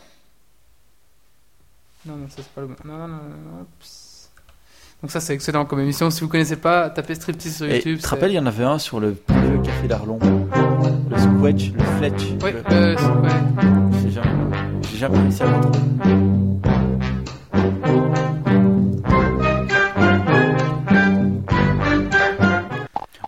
Non, 2.04 2.16
non, 2.16 2.28
ça 2.28 2.36
c'est 2.38 2.48
pas 2.48 2.60
le 2.62 2.66
bon. 2.68 2.74
Non, 2.84 2.98
non, 2.98 3.06
non. 3.08 3.66
Donc 5.02 5.10
ça 5.10 5.18
c'est 5.20 5.34
excellent 5.34 5.64
comme 5.64 5.80
émission. 5.80 6.10
Si 6.10 6.20
vous 6.20 6.28
connaissez 6.28 6.56
pas, 6.56 6.88
tapez 6.90 7.14
striptease 7.16 7.56
sur 7.56 7.66
Et 7.66 7.76
YouTube. 7.76 7.96
tu 7.96 8.02
te 8.04 8.08
rappelles, 8.08 8.30
il 8.30 8.34
y 8.34 8.38
en 8.38 8.46
avait 8.46 8.62
un 8.64 8.78
sur 8.78 9.00
le, 9.00 9.16
le 9.28 9.58
café 9.62 9.88
d'Arlon. 9.88 10.18
Le 10.20 11.18
Squetch, 11.18 11.72
le 11.72 11.82
Fletch. 11.98 12.42
Ouais, 12.42 12.52
le- 12.52 12.62
euh, 12.72 12.96
c'est- 12.96 14.18
ouais. 14.18 14.71
J'ai 14.92 14.98
jamais, 14.98 15.18
réussi 15.18 15.42
à 15.42 15.46
le 15.46 15.54
retrouver. 15.56 15.78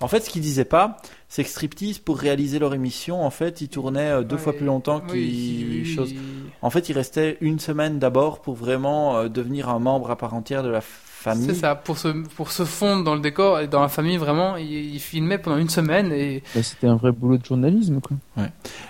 En 0.01 0.09
fait, 0.09 0.21
ce 0.21 0.29
qu'ils 0.29 0.43
disaient 0.43 0.67
pas, 0.67 0.99
c'est 1.29 1.43
que 1.43 1.49
Striptease, 1.49 1.99
pour 1.99 2.19
réaliser 2.19 2.59
leur 2.59 2.75
émission, 2.75 3.25
en 3.25 3.31
fait, 3.31 3.63
ils 3.63 3.71
tournaient 3.71 4.11
euh, 4.11 4.23
deux 4.23 4.37
Ouais, 4.37 4.43
fois 4.43 4.53
plus 4.53 4.67
longtemps 4.67 5.01
oui, 5.09 5.11
qu'ils 5.11 5.67
oui, 5.67 5.95
chose. 5.95 6.15
En 6.61 6.69
fait, 6.69 6.91
ils 6.91 6.93
restaient 6.93 7.39
une 7.41 7.59
semaine 7.59 7.99
d'abord 7.99 8.43
pour 8.43 8.55
vraiment 8.55 9.17
euh, 9.17 9.29
devenir 9.29 9.71
un 9.71 9.79
membre 9.79 10.11
à 10.11 10.17
part 10.19 10.35
entière 10.35 10.63
de 10.63 10.69
la 10.69 10.83
famille. 11.25 11.47
C'est 11.47 11.55
ça, 11.55 11.75
pour 11.75 11.99
se, 11.99 12.09
pour 12.09 12.53
se 12.53 12.65
fondre 12.65 13.03
dans 13.03 13.15
le 13.15 13.21
décor 13.21 13.61
et 13.61 13.67
dans 13.67 13.81
la 13.81 13.89
famille, 13.89 14.17
vraiment, 14.17 14.57
il, 14.57 14.95
il 14.95 15.01
filmait 15.01 15.39
pendant 15.39 15.57
une 15.57 15.69
semaine 15.71 16.13
et 16.13 16.43
Bah, 16.55 16.63
C'était 16.63 16.87
un 16.87 16.97
vrai 16.97 17.13
boulot 17.13 17.39
de 17.39 17.45
journalisme, 17.45 18.01
quoi. 18.01 18.17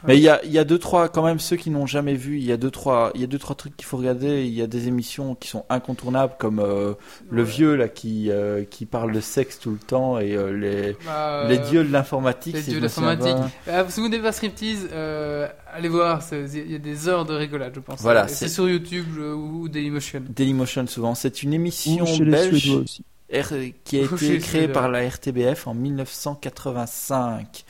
Mais 0.06 0.16
il 0.16 0.22
y 0.22 0.28
a, 0.28 0.40
il 0.44 0.50
y 0.52 0.58
a 0.58 0.64
deux 0.64 0.78
trois 0.78 1.08
quand 1.08 1.24
même 1.24 1.38
ceux 1.38 1.56
qui 1.56 1.70
n'ont 1.70 1.86
jamais 1.86 2.14
vu. 2.14 2.38
Il 2.38 2.44
y 2.44 2.52
a 2.52 2.56
deux 2.56 2.70
trois, 2.70 3.10
il 3.14 3.20
y 3.20 3.24
a 3.24 3.26
deux 3.26 3.38
trois 3.38 3.54
trucs 3.54 3.76
qu'il 3.76 3.86
faut 3.86 3.96
regarder. 3.96 4.44
Il 4.44 4.52
y 4.52 4.62
a 4.62 4.66
des 4.66 4.88
émissions 4.88 5.34
qui 5.34 5.48
sont 5.48 5.64
incontournables 5.70 6.34
comme 6.38 6.58
euh, 6.60 6.94
le 7.30 7.42
vieux 7.42 7.74
là 7.76 7.88
qui 7.88 8.30
euh, 8.30 8.64
qui 8.64 8.84
parle 8.86 9.12
de 9.12 9.20
sexe 9.20 9.58
tout 9.58 9.70
le 9.70 9.78
temps 9.78 10.18
et 10.18 10.34
euh, 10.34 10.50
les 10.56 10.96
bah, 11.06 11.44
les 11.48 11.58
dieux 11.58 11.84
de 11.84 11.92
l'informatique. 11.92 12.54
les 12.54 12.62
si 12.62 12.70
dieux 12.70 12.78
de 12.80 12.84
l'informatique. 12.84 13.36
Ah, 13.70 13.84
si 13.88 14.00
vous 14.00 14.08
n'avez 14.08 14.22
pas 14.22 14.32
striptease, 14.32 14.88
euh, 14.92 15.46
allez 15.74 15.88
voir, 15.88 16.22
il 16.32 16.70
y 16.72 16.74
a 16.74 16.78
des 16.78 17.08
heures 17.08 17.24
de 17.26 17.34
rigolade, 17.34 17.72
je 17.74 17.80
pense. 17.80 18.00
Voilà, 18.00 18.28
c'est- 18.28 18.48
sur 18.48 18.68
YouTube 18.68 19.06
euh, 19.18 19.34
ou 19.34 19.68
Dailymotion. 19.68 20.22
Dailymotion 20.28 20.86
souvent. 20.86 21.14
C'est 21.14 21.42
une 21.42 21.52
émission 21.52 22.04
Ou 22.04 22.24
belge 22.24 22.70
aussi. 22.70 23.04
R- 23.32 23.74
qui 23.84 23.98
a 23.98 24.02
Ou 24.02 24.14
été 24.14 24.38
créée 24.38 24.68
par 24.68 24.88
la 24.88 25.00
RTBF 25.08 25.66
en 25.66 25.74
1985 25.74 27.64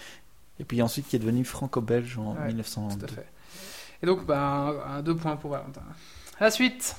et 0.60 0.64
puis 0.64 0.82
ensuite 0.82 1.08
qui 1.08 1.16
est 1.16 1.18
devenue 1.18 1.44
franco-belge 1.44 2.18
en 2.18 2.32
Ouais, 2.32 2.36
Tout 2.40 2.46
1992. 2.48 3.04
à 3.04 3.08
fait. 3.22 3.26
Et 4.02 4.06
donc, 4.06 4.26
bah, 4.26 4.38
un, 4.38 4.96
un 4.98 5.02
deux 5.02 5.16
points 5.16 5.36
pour 5.36 5.50
Valentin. 5.52 5.82
La 6.40 6.50
suite. 6.50 6.96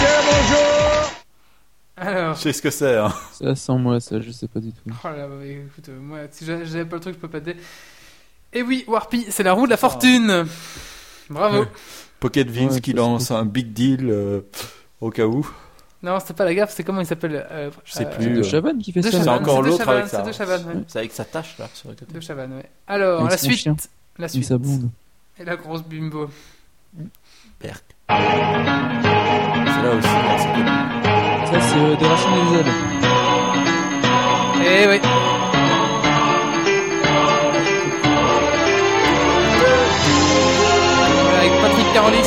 Bonjour 0.00 1.10
Alors, 1.96 2.34
Je 2.34 2.40
sais 2.40 2.52
ce 2.52 2.62
que 2.62 2.70
c'est. 2.70 2.96
Hein. 2.96 3.12
Ça, 3.32 3.54
sans 3.54 3.78
moi, 3.78 4.00
ça, 4.00 4.20
je 4.20 4.30
sais 4.30 4.48
pas 4.48 4.60
du 4.60 4.72
tout. 4.72 4.80
oh 4.88 5.08
là, 5.08 5.26
bah, 5.28 5.44
écoute, 5.44 5.88
euh, 5.88 5.98
moi, 6.00 6.18
si 6.30 6.44
j'a- 6.44 6.64
j'avais 6.64 6.84
pas 6.84 6.96
le 6.96 7.00
truc, 7.00 7.14
je 7.14 7.20
peux 7.20 7.28
pas 7.28 7.40
t'aider. 7.40 7.60
Et 8.52 8.62
oui, 8.62 8.84
Warpy, 8.88 9.26
c'est 9.30 9.42
la 9.42 9.52
roue 9.52 9.66
de 9.66 9.70
la 9.70 9.76
fortune. 9.76 10.46
Bravo. 11.28 11.66
Pocket 12.18 12.48
Vince 12.50 12.74
Ouais, 12.74 12.80
qui 12.80 12.90
c'est- 12.90 12.96
lance 12.96 13.30
un 13.30 13.44
big 13.44 13.72
deal 13.72 14.08
euh, 14.10 14.40
au 15.00 15.10
cas 15.10 15.26
où. 15.26 15.48
Non, 16.02 16.18
c'était 16.18 16.32
pas 16.34 16.44
la 16.46 16.54
gaffe, 16.54 16.72
c'est 16.74 16.82
comment 16.82 17.00
il 17.02 17.06
s'appelle 17.06 17.46
euh, 17.50 17.70
Je 17.84 17.92
sais 17.92 18.06
euh, 18.06 18.10
plus. 18.10 18.24
C'est 18.24 18.30
euh, 18.30 18.36
de 18.38 18.42
Chavannes 18.42 18.78
qui 18.78 18.90
fait 18.92 19.00
De 19.00 19.04
ça. 19.04 19.10
C'est 19.12 19.18
Chavannes, 19.24 19.42
encore 19.42 19.56
c'est 19.58 19.62
de 19.62 19.66
l'autre 19.68 19.78
Chavannes, 19.84 19.98
avec 19.98 20.10
ça. 20.10 20.22
C'est 20.24 20.28
de 20.28 20.32
Chavannes, 20.34 20.66
ouais. 20.66 20.82
C'est 20.88 20.98
avec 20.98 21.12
sa 21.12 21.24
tâche 21.26 21.58
là 21.58 21.68
sur 21.74 21.90
le 21.90 21.94
côté. 21.94 22.12
De 22.12 22.20
Chavannes, 22.20 22.54
ouais. 22.54 22.70
Alors, 22.86 23.20
Avec 23.20 23.32
la 23.32 23.36
son 23.36 23.46
suite. 23.46 23.58
chien. 23.58 23.76
La 24.18 24.26
Et 24.26 24.28
suite. 24.30 24.44
sa 24.44 24.58
blonde. 24.58 24.90
Et 25.38 25.44
la 25.44 25.56
grosse 25.56 25.82
bimbo. 25.82 26.30
Berk. 27.60 27.84
Là 29.82 29.90
aussi. 29.96 30.06
là, 30.06 30.36
connu. 30.54 31.50
Ça, 31.50 31.60
c'est 31.60 31.78
euh, 31.78 31.96
des 31.96 32.04
des 32.04 32.58
ailes. 32.58 32.74
Eh 34.62 34.88
oui. 34.88 35.00
Avec 41.38 41.52
Patrick 41.62 41.92
Carolis. 41.92 42.18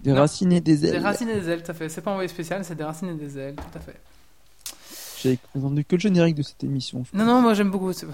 Des 0.00 0.12
Non. 0.12 0.16
racines 0.20 0.52
et 0.52 0.60
des 0.60 0.76
Des 0.76 0.86
ailes. 0.88 1.02
racines 1.02 1.28
et 1.30 1.40
des 1.40 1.48
ailes, 1.48 1.62
tout 1.62 1.70
à 1.70 1.74
fait. 1.74 1.88
C'est 1.88 2.00
pas 2.02 2.10
envoyé 2.12 2.28
spécial, 2.28 2.64
c'est 2.64 2.74
des 2.74 2.84
racines 2.84 3.08
et 3.08 3.14
des 3.14 3.38
ailes, 3.38 3.56
tout 3.56 3.78
à 3.78 3.80
fait. 3.80 3.96
J'avais 5.22 5.38
entendu 5.56 5.84
que 5.84 5.96
le 5.96 6.00
générique 6.00 6.36
de 6.36 6.42
cette 6.42 6.62
émission. 6.62 7.04
je 7.10 7.16
Non, 7.18 7.24
non, 7.24 7.40
moi 7.40 7.54
j'aime 7.54 7.70
beaucoup. 7.70 7.92
Je 7.92 7.98
suis 7.98 8.06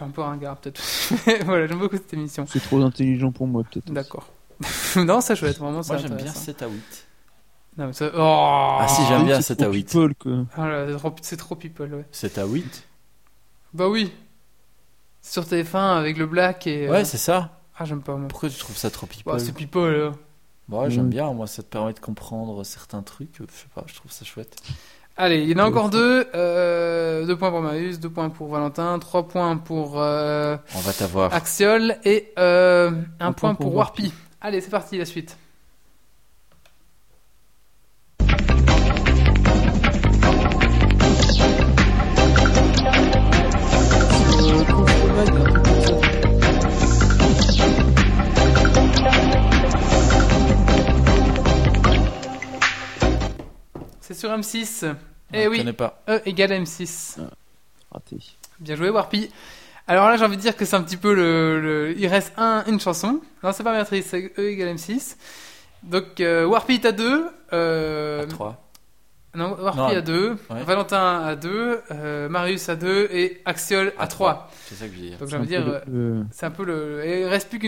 un 0.00 0.08
peu 0.10 0.20
ringard 0.20 0.56
peut-être. 0.58 0.80
voilà, 1.46 1.66
j'aime 1.66 1.78
beaucoup 1.78 1.96
cette 1.96 2.12
émission. 2.12 2.46
C'est 2.48 2.60
trop 2.62 2.80
intelligent 2.82 3.32
pour 3.32 3.46
moi, 3.46 3.62
peut-être. 3.64 3.90
D'accord. 3.92 4.28
non, 4.96 5.20
c'est 5.20 5.36
chouette, 5.36 5.58
vraiment. 5.58 5.82
c'est 5.82 5.92
Moi 5.92 5.98
j'aime 5.98 6.10
bien 6.16 6.18
intéressant. 6.26 6.40
7 6.40 6.62
à 6.62 6.66
8. 6.68 7.06
Non, 7.78 7.86
mais 7.88 7.92
ça... 7.92 8.10
oh 8.14 8.76
Ah, 8.80 8.86
si, 8.88 9.02
j'aime 9.06 9.24
bien 9.26 9.36
C'est 9.36 9.48
7 9.54 9.60
à 9.62 9.64
trop 9.64 9.74
8. 9.74 9.84
people, 9.84 10.14
quoi. 10.14 10.32
Ah 10.56 10.86
c'est 11.22 11.36
trop, 11.36 11.56
people, 11.56 11.92
ouais. 11.94 12.04
7 12.10 12.38
à 12.38 12.46
8 12.46 12.84
Bah 13.74 13.88
oui. 13.88 14.12
Sur 15.22 15.42
TF1 15.44 15.98
avec 15.98 16.16
le 16.16 16.26
black 16.26 16.66
et. 16.66 16.86
euh, 16.88 16.92
Ouais, 16.92 17.04
c'est 17.04 17.18
ça. 17.18 17.58
Ah, 17.78 17.84
j'aime 17.84 18.00
pas, 18.02 18.16
moi. 18.16 18.28
Pourquoi 18.28 18.48
tu 18.48 18.58
trouves 18.58 18.76
ça 18.76 18.90
trop 18.90 19.06
people 19.06 19.32
Bah, 19.32 19.38
c'est 19.38 19.52
people, 19.52 19.92
là. 19.92 20.12
Ouais, 20.68 20.90
j'aime 20.90 21.06
Mm. 21.06 21.10
bien, 21.10 21.32
moi 21.32 21.46
ça 21.46 21.62
te 21.62 21.68
permet 21.68 21.92
de 21.92 22.00
comprendre 22.00 22.64
certains 22.64 23.02
trucs, 23.02 23.40
euh, 23.40 23.46
je 23.54 23.60
sais 23.60 23.66
pas, 23.72 23.84
je 23.86 23.94
trouve 23.94 24.10
ça 24.10 24.24
chouette. 24.24 24.56
Allez, 25.16 25.42
il 25.42 25.50
y 25.50 25.54
en 25.54 25.58
a 25.58 25.64
encore 25.68 25.90
deux. 25.90 26.26
Euh, 26.34 27.24
deux 27.24 27.36
points 27.38 27.50
pour 27.50 27.60
Marius, 27.62 28.00
deux 28.00 28.10
points 28.10 28.30
pour 28.30 28.48
Valentin, 28.48 28.98
trois 28.98 29.28
points 29.28 29.56
pour 29.58 30.00
euh, 30.00 30.56
On 30.74 30.80
va 30.80 30.92
t'avoir. 30.92 31.32
Axiol 31.32 31.96
et 32.04 32.32
euh, 32.38 32.90
un, 33.20 33.26
Un 33.28 33.32
point 33.32 33.50
point 33.50 33.54
pour, 33.54 33.66
pour 33.66 33.74
Warpy. 33.76 34.12
Allez, 34.48 34.60
c'est 34.60 34.70
parti, 34.70 34.96
la 34.96 35.04
suite. 35.04 35.36
C'est 54.00 54.14
sur 54.14 54.30
M6. 54.30 54.82
Je 54.82 54.94
Eh 55.36 55.48
oui, 55.48 55.72
pas. 55.72 56.04
E 56.08 56.22
égale 56.24 56.52
M6. 56.52 57.18
Raté. 57.90 58.18
Bien 58.60 58.76
joué, 58.76 58.90
Warpy. 58.90 59.28
Alors 59.88 60.08
là, 60.08 60.16
j'ai 60.16 60.24
envie 60.24 60.36
de 60.36 60.40
dire 60.42 60.56
que 60.56 60.64
c'est 60.64 60.76
un 60.76 60.82
petit 60.82 60.96
peu 60.96 61.14
le, 61.14 61.60
le- 61.60 61.94
Il 61.98 62.06
reste 62.08 62.32
un, 62.36 62.64
une 62.66 62.80
chanson. 62.80 63.20
Non, 63.42 63.52
c'est 63.52 63.62
pas 63.62 63.72
Béatrice, 63.72 64.06
c'est 64.06 64.32
E 64.38 64.48
égale 64.50 64.74
M6. 64.74 65.16
Donc, 65.84 66.20
euh, 66.20 66.44
Warpy 66.44 66.74
est 66.74 66.84
à 66.86 66.92
2. 66.92 67.26
Euh... 67.52 68.26
3. 68.26 68.62
Non, 69.36 69.54
Warpy 69.60 69.78
Non, 69.78 69.86
à 69.86 70.00
2. 70.00 70.30
ouais. 70.50 70.62
Valentin 70.64 71.22
à 71.24 71.36
2. 71.36 71.80
Euh, 71.92 72.28
Marius 72.28 72.68
à 72.68 72.74
2. 72.74 73.08
Et 73.12 73.42
Axiol 73.44 73.92
à 73.98 74.04
À 74.04 74.06
3. 74.08 74.50
C'est 74.66 74.74
ça 74.74 74.86
que 74.88 74.92
je 74.94 74.96
veux 74.98 75.06
dire. 75.08 75.18
Donc, 75.18 75.28
j'ai 75.28 75.36
C'est 75.36 75.36
envie 75.36 75.46
de 75.48 75.56
dire. 75.56 75.66
euh, 75.68 75.80
le- 75.86 76.24
C'est 76.32 76.46
un 76.46 76.50
peu 76.50 76.64
le. 76.64 77.04
et 77.04 77.20
il 77.20 77.26
reste 77.26 77.48
plus 77.48 77.58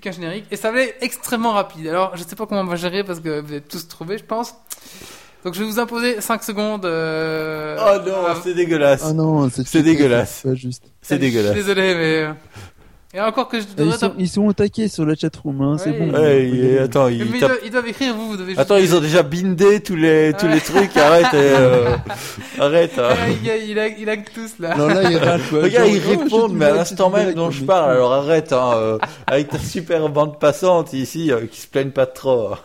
qu'un 0.00 0.12
générique. 0.12 0.44
Et 0.52 0.56
ça 0.56 0.70
va 0.70 0.82
être 0.82 0.96
extrêmement 1.02 1.52
rapide. 1.54 1.88
Alors, 1.88 2.16
je 2.16 2.22
sais 2.22 2.36
pas 2.36 2.46
comment 2.46 2.60
on 2.60 2.64
va 2.66 2.76
gérer 2.76 3.02
parce 3.02 3.18
que 3.18 3.40
vous 3.40 3.52
êtes 3.54 3.66
tous 3.68 3.88
trouvés, 3.88 4.18
je 4.18 4.24
pense. 4.24 4.54
Donc, 5.46 5.54
je 5.54 5.60
vais 5.60 5.66
vous 5.70 5.78
imposer 5.78 6.20
5 6.20 6.42
secondes. 6.42 6.84
euh, 6.84 7.76
Oh 7.78 8.00
non, 8.04 8.34
c'est 8.42 8.52
dégueulasse. 8.52 9.02
Ah 9.06 9.12
non, 9.12 9.48
C'est 9.48 9.80
dégueulasse. 9.80 10.40
Pas 10.42 10.56
juste. 10.56 10.82
C'est 11.00 11.14
Je 11.14 11.20
suis 11.22 11.30
dégueulasse. 11.30 11.54
Désolé, 11.54 11.94
mais. 11.94 12.34
Et 13.16 13.20
encore 13.20 13.48
que 13.48 13.58
je 13.58 13.64
Ils 13.78 13.92
sont, 13.94 14.12
ils 14.18 14.28
sont 14.28 14.42
au 14.44 14.52
taquet 14.52 14.88
sur 14.88 15.06
la 15.06 15.14
chatroom, 15.14 15.62
hein, 15.62 15.78
c'est 15.78 15.92
bon. 15.92 16.10
Ouais, 16.12 16.78
attends, 16.80 17.06
Mais 17.06 17.16
ils, 17.16 17.40
doivent, 17.40 17.58
ils 17.64 17.70
doivent 17.70 17.86
écrire, 17.88 18.14
vous, 18.14 18.28
vous 18.28 18.36
devez 18.36 18.48
juste. 18.50 18.60
attends, 18.60 18.76
ils 18.76 18.94
ont 18.94 19.00
déjà 19.00 19.22
bindé 19.22 19.80
tous 19.80 19.96
les 19.96 20.34
tous 20.38 20.46
les 20.46 20.60
trucs. 20.60 20.94
Arrête, 20.98 21.32
et, 21.32 21.36
euh, 21.36 21.96
arrête. 22.58 22.98
hein. 22.98 23.08
Ah, 23.18 23.28
il, 23.30 23.70
il, 23.70 23.78
a, 23.78 23.88
il 23.88 24.08
a 24.10 24.18
que 24.18 24.30
tous 24.34 24.58
là. 24.58 24.76
Non, 24.76 24.88
là, 24.88 25.00
quoi. 25.48 25.62
Regarde, 25.62 25.86
Genre, 25.86 25.94
ils 25.96 26.02
oh, 26.06 26.10
j'ai 26.10 26.16
répondent, 26.24 26.50
du 26.52 26.56
mais 26.58 26.64
à 26.66 26.74
l'instant 26.74 27.10
j'ai 27.14 27.20
du 27.20 27.26
même 27.28 27.34
dont 27.36 27.50
je 27.50 27.60
mais- 27.62 27.66
parle. 27.66 27.90
Alors 27.92 28.12
arrête, 28.12 28.52
hein, 28.52 28.72
euh, 28.74 28.98
avec 29.26 29.48
ta 29.48 29.58
super 29.60 30.06
bande 30.10 30.38
passante 30.38 30.92
ici, 30.92 31.32
euh, 31.32 31.46
qui 31.46 31.62
se 31.62 31.68
plaignent 31.68 31.92
pas 31.92 32.04
trop. 32.06 32.48
hein. 32.52 32.58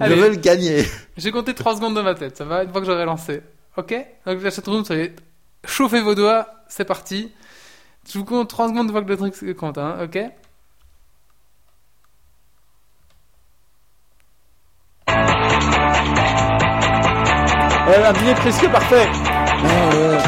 Allez. 0.00 0.16
Je 0.16 0.20
veux 0.22 0.30
le 0.30 0.36
gagner. 0.36 0.82
J'ai 1.18 1.30
compté 1.30 1.52
3 1.52 1.76
secondes 1.76 1.94
dans 1.94 2.02
ma 2.02 2.14
tête, 2.14 2.38
ça 2.38 2.46
va, 2.46 2.64
une 2.64 2.70
fois 2.72 2.80
que 2.80 2.86
j'aurai 2.86 3.04
lancé. 3.04 3.42
Ok? 3.76 3.94
Donc 4.26 4.42
la 4.42 4.50
chatroom, 4.50 4.82
soyez. 4.82 5.12
Chauffez 5.66 6.00
vos 6.00 6.14
doigts, 6.14 6.46
c'est 6.68 6.84
parti. 6.86 7.32
Je 8.10 8.18
vous 8.18 8.24
compte 8.24 8.48
3 8.48 8.68
secondes 8.68 8.86
une 8.86 8.92
fois 8.92 9.02
que 9.02 9.08
le 9.08 9.16
truc 9.16 9.34
se 9.34 9.52
compte, 9.52 9.78
hein, 9.78 9.96
ok? 10.02 10.18
Elle 17.86 18.02
a 18.04 18.12
bien 18.12 18.34
presque 18.34 18.68
parfait. 18.68 19.08
Ah, 19.12 19.88
ouais. 19.94 20.18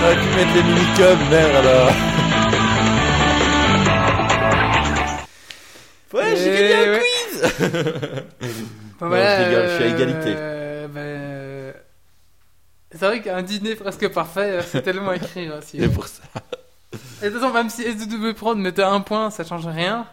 T'aurais 0.00 0.16
pu 0.16 0.28
mettre 0.36 0.54
les 0.54 0.62
mini-cubs, 0.62 1.30
merde. 1.30 1.66
Ouais, 6.14 6.36
j'ai 6.36 6.50
gagné 6.50 6.74
un 6.74 6.92
ouais. 6.92 7.00
quiz. 7.00 7.52
Bon, 8.98 9.06
Non, 9.08 9.16
je 9.16 9.44
rigole, 9.44 9.68
je 9.68 9.74
suis 9.74 9.84
à 9.84 9.86
égalité. 9.88 10.34
euh, 10.36 10.88
ben, 10.88 11.00
euh, 11.00 11.25
C'est 12.98 13.06
vrai 13.06 13.20
qu'un 13.22 13.42
dîner 13.42 13.74
presque 13.74 14.08
parfait, 14.08 14.58
euh, 14.58 14.62
c'est 14.62 14.82
tellement 14.82 15.12
écrit 15.20 15.50
aussi. 15.50 15.78
C'est 15.80 15.88
pour 15.92 16.06
ça. 16.06 16.22
Et 17.22 17.26
de 17.26 17.30
toute 17.30 17.40
façon, 17.40 17.52
même 17.52 17.70
si 17.70 17.82
SW 17.82 18.32
Prod 18.34 18.58
mettait 18.58 18.82
un 18.82 19.00
point, 19.00 19.30
ça 19.30 19.44
change 19.44 19.66
rien. 19.66 20.06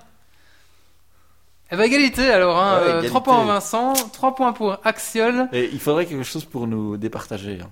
Eh 1.71 1.75
ben, 1.75 1.83
égalité 1.83 2.29
alors, 2.29 2.57
hein. 2.57 2.77
Ouais, 2.77 2.83
euh, 2.83 2.89
égalité. 2.89 3.07
3 3.09 3.23
points 3.23 3.37
pour 3.37 3.45
Vincent, 3.45 3.93
3 3.93 4.35
points 4.35 4.53
pour 4.53 4.77
Axiol. 4.83 5.47
Et 5.53 5.69
il 5.71 5.79
faudrait 5.79 6.05
quelque 6.05 6.23
chose 6.23 6.45
pour 6.45 6.67
nous 6.67 6.97
départager. 6.97 7.59
hein. 7.61 7.71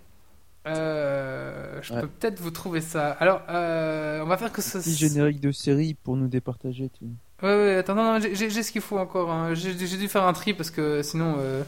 Euh, 0.68 1.80
je 1.82 1.94
Ouais. 1.94 2.02
peux 2.02 2.08
peut-être 2.08 2.40
vous 2.40 2.52
trouver 2.52 2.82
ça. 2.82 3.12
Alors, 3.20 3.42
euh, 3.50 4.22
on 4.22 4.26
va 4.28 4.38
faire 4.38 4.52
que 4.52 4.62
ce. 4.62 4.78
Petit 4.78 4.96
générique 4.96 5.40
de 5.40 5.52
série 5.52 5.96
pour 5.96 6.16
nous 6.16 6.28
départager. 6.28 6.90
Tu... 6.98 7.06
Ouais, 7.46 7.56
ouais, 7.56 7.76
attends, 7.78 7.96
non, 7.96 8.14
non, 8.14 8.20
j'ai- 8.20 8.50
ce 8.64 8.72
qu'il 8.72 8.82
faut 8.82 8.98
encore. 9.00 9.32
hein. 9.32 9.54
J'ai 9.56 9.76
j'ai 9.88 9.98
dû 9.98 10.08
faire 10.08 10.24
un 10.24 10.34
tri 10.34 10.54
parce 10.54 10.70
que 10.70 11.02
sinon. 11.02 11.36
euh, 11.40 11.64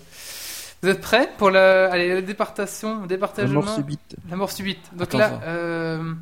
Vous 0.83 0.89
êtes 0.89 0.99
prêts 0.99 1.29
pour 1.37 1.49
la, 1.49 1.89
allez, 1.89 2.13
la 2.13 2.21
départation, 2.21 3.01
La 3.01 3.07
départagement 3.07 3.61
mort 3.63 3.73
subite. 3.73 4.15
La 4.29 4.35
mort 4.35 4.51
subite. 4.51 4.93
Donc 4.93 5.07
Attends, 5.07 5.17
là, 5.17 5.39
euh, 5.45 6.13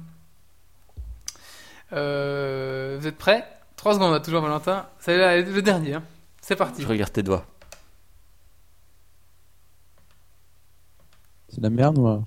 euh, 1.94 2.98
vous 3.00 3.08
êtes 3.08 3.18
prêts? 3.18 3.44
3 3.76 3.96
secondes, 3.96 4.14
hein, 4.14 4.20
toujours 4.20 4.42
Valentin. 4.42 4.86
C'est 5.00 5.18
là, 5.18 5.36
le 5.42 5.62
dernier. 5.64 5.96
hein. 5.96 6.04
C'est 6.42 6.56
parti. 6.56 6.84
Je 6.84 6.88
regarde 6.88 7.12
tes 7.12 7.24
doigts. 7.24 7.44
C'est 11.50 11.62
la 11.62 11.72
mer 11.72 11.92
noire. 11.92 12.20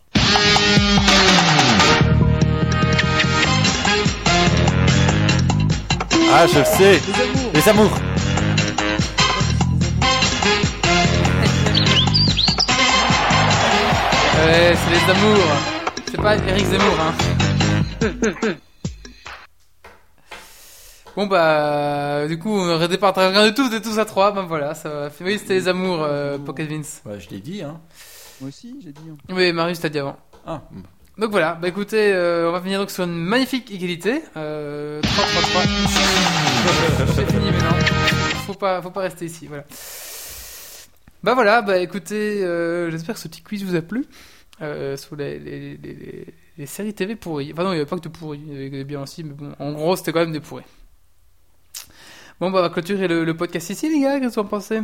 Ah, 6.32 6.46
je 6.46 6.58
le 6.58 6.64
sais. 6.64 7.00
Les 7.00 7.20
amours 7.22 7.50
Les 7.54 7.68
amours. 7.68 8.13
Ouais, 14.44 14.74
c'est 14.76 14.90
les 14.90 15.10
amours. 15.10 15.44
C'est 16.10 16.16
pas 16.20 16.36
Eric 16.36 16.66
Zemmour, 16.66 16.96
hein. 17.00 18.54
Bon 21.16 21.26
bah, 21.26 22.26
du 22.26 22.38
coup, 22.38 22.50
on 22.50 22.68
aurait 22.68 22.88
départagé 22.88 23.36
rien 23.36 23.46
du 23.48 23.54
tout, 23.54 23.68
vous 23.68 23.74
êtes 23.74 23.84
tous 23.84 23.98
à 24.00 24.04
3, 24.04 24.32
ben 24.32 24.42
voilà, 24.42 24.74
ça 24.74 24.88
va. 24.88 25.08
Oui, 25.20 25.38
c'était 25.38 25.54
les 25.54 25.68
amours, 25.68 26.02
euh, 26.02 26.38
Pocket 26.38 26.68
Vince. 26.68 27.02
Ouais, 27.06 27.20
je 27.20 27.30
l'ai 27.30 27.38
dit, 27.40 27.62
hein. 27.62 27.80
Moi 28.40 28.48
aussi, 28.48 28.74
j'ai 28.84 28.92
dit. 28.92 29.02
hein. 29.10 29.16
Oui, 29.32 29.52
Marius 29.52 29.78
t'a 29.80 29.88
dit 29.88 30.00
avant. 30.00 30.16
Ah, 30.44 30.62
Donc 31.18 31.30
voilà, 31.30 31.54
bah 31.54 31.68
écoutez, 31.68 32.12
euh, 32.12 32.48
on 32.48 32.52
va 32.52 32.60
finir 32.60 32.80
donc 32.80 32.90
sur 32.90 33.04
une 33.04 33.14
magnifique 33.14 33.70
égalité. 33.70 34.22
Euh, 34.36 35.00
3, 35.02 35.24
3, 35.24 35.42
3. 35.42 35.62
C'est 37.14 37.30
fini 37.30 37.50
maintenant. 37.52 37.76
Faut 38.46 38.54
pas, 38.54 38.82
faut 38.82 38.90
pas 38.90 39.02
rester 39.02 39.24
ici, 39.26 39.46
voilà. 39.46 39.64
Bah 41.22 41.34
voilà, 41.34 41.62
bah 41.62 41.78
écoutez, 41.78 42.42
euh, 42.44 42.90
j'espère 42.90 43.14
que 43.14 43.20
ce 43.20 43.28
petit 43.28 43.40
quiz 43.42 43.64
vous 43.64 43.76
a 43.76 43.82
plu. 43.82 44.04
Euh, 44.62 44.96
sur 44.96 45.16
les, 45.16 45.38
les, 45.40 45.76
les, 45.76 45.94
les, 45.94 46.34
les 46.58 46.66
séries 46.66 46.94
TV 46.94 47.16
pourries. 47.16 47.52
Enfin 47.52 47.64
non, 47.64 47.72
il 47.72 47.74
n'y 47.74 47.80
avait 47.80 47.88
pas 47.90 47.96
que 47.96 48.02
de 48.02 48.08
pourris, 48.08 48.40
il 48.46 48.52
y 48.52 48.56
avait 48.56 48.70
des 48.70 48.84
bien 48.84 49.02
aussi, 49.02 49.24
mais 49.24 49.34
bon, 49.34 49.52
en 49.58 49.72
gros, 49.72 49.96
c'était 49.96 50.12
quand 50.12 50.20
même 50.20 50.32
des 50.32 50.40
pourris. 50.40 50.64
Bon, 52.40 52.50
bah 52.50 52.58
on 52.58 52.62
va 52.62 52.70
clôturer 52.70 53.08
le, 53.08 53.24
le 53.24 53.36
podcast 53.36 53.70
ici, 53.70 53.88
les 53.88 54.00
gars, 54.00 54.20
qu'est-ce 54.20 54.36
que 54.36 54.40
vous 54.40 54.46
en 54.46 54.48
pensez? 54.48 54.80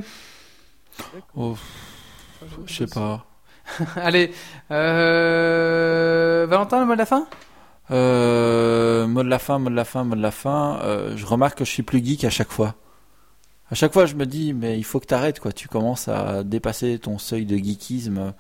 Oh, 1.35 1.57
je 2.67 2.75
sais 2.75 2.87
pas. 2.87 3.27
Allez, 3.97 4.33
euh... 4.71 6.47
Valentin, 6.49 6.81
le 6.81 6.87
mot 6.87 6.95
de 6.95 6.99
la 6.99 7.07
fin? 7.07 7.27
Euh, 7.91 9.07
mot 9.07 9.23
de 9.23 9.29
la 9.29 9.39
fin, 9.39 9.59
mot 9.59 9.71
de 9.71 9.75
la 9.75 9.85
fin, 9.85 10.05
mot 10.05 10.17
de 10.17 10.23
la 10.23 10.31
fin. 10.31 10.81
Euh, 10.83 11.17
je 11.17 11.27
remarque 11.27 11.59
que 11.59 11.65
je 11.65 11.71
suis 11.71 11.83
plus 11.83 12.05
geek 12.05 12.25
à 12.25 12.31
chaque 12.31 12.51
fois. 12.51 12.75
À 13.71 13.75
chaque 13.75 13.93
fois, 13.93 14.07
je 14.07 14.15
me 14.17 14.27
dis, 14.27 14.53
mais 14.53 14.79
il 14.79 14.85
faut 14.85 14.99
que 14.99 15.07
t'arrêtes, 15.07 15.39
quoi. 15.39 15.53
Tu 15.53 15.69
commences 15.69 16.09
à 16.09 16.43
dépasser 16.43 16.99
ton 16.99 17.19
seuil 17.19 17.47
de 17.47 17.57
geekisme. 17.57 18.35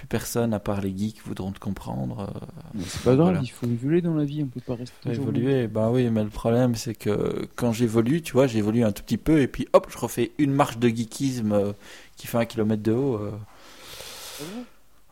Plus 0.00 0.06
personne, 0.06 0.54
à 0.54 0.58
part 0.60 0.80
les 0.80 0.96
geeks, 0.96 1.20
voudront 1.26 1.52
te 1.52 1.58
comprendre. 1.58 2.20
Euh, 2.34 2.46
Mais 2.72 2.82
C'est 2.86 3.02
pas 3.02 3.14
grave, 3.16 3.26
Voilà. 3.26 3.40
il 3.42 3.50
faut 3.50 3.66
évoluer 3.66 4.00
dans 4.00 4.14
la 4.14 4.24
vie, 4.24 4.42
on 4.42 4.46
peut 4.46 4.60
pas 4.60 4.74
rester 4.74 4.94
toujours 5.02 5.24
évoluer, 5.28 5.66
bah 5.68 5.90
oui, 5.90 6.08
mais 6.08 6.24
le 6.24 6.30
problème, 6.30 6.74
c'est 6.74 6.94
que 6.94 7.46
quand 7.54 7.72
j'évolue, 7.72 8.22
tu 8.22 8.32
vois, 8.32 8.46
j'évolue 8.46 8.82
un 8.82 8.92
tout 8.92 9.02
petit 9.02 9.18
peu, 9.18 9.42
et 9.42 9.46
puis 9.46 9.68
hop, 9.74 9.88
je 9.90 9.98
refais 9.98 10.32
une 10.38 10.52
marche 10.52 10.78
de 10.78 10.88
geekisme 10.88 11.52
euh, 11.52 11.72
qui 12.16 12.26
fait 12.28 12.38
un 12.38 12.46
kilomètre 12.46 12.82
de 12.82 12.92
haut. 12.92 13.16
euh. 13.16 13.30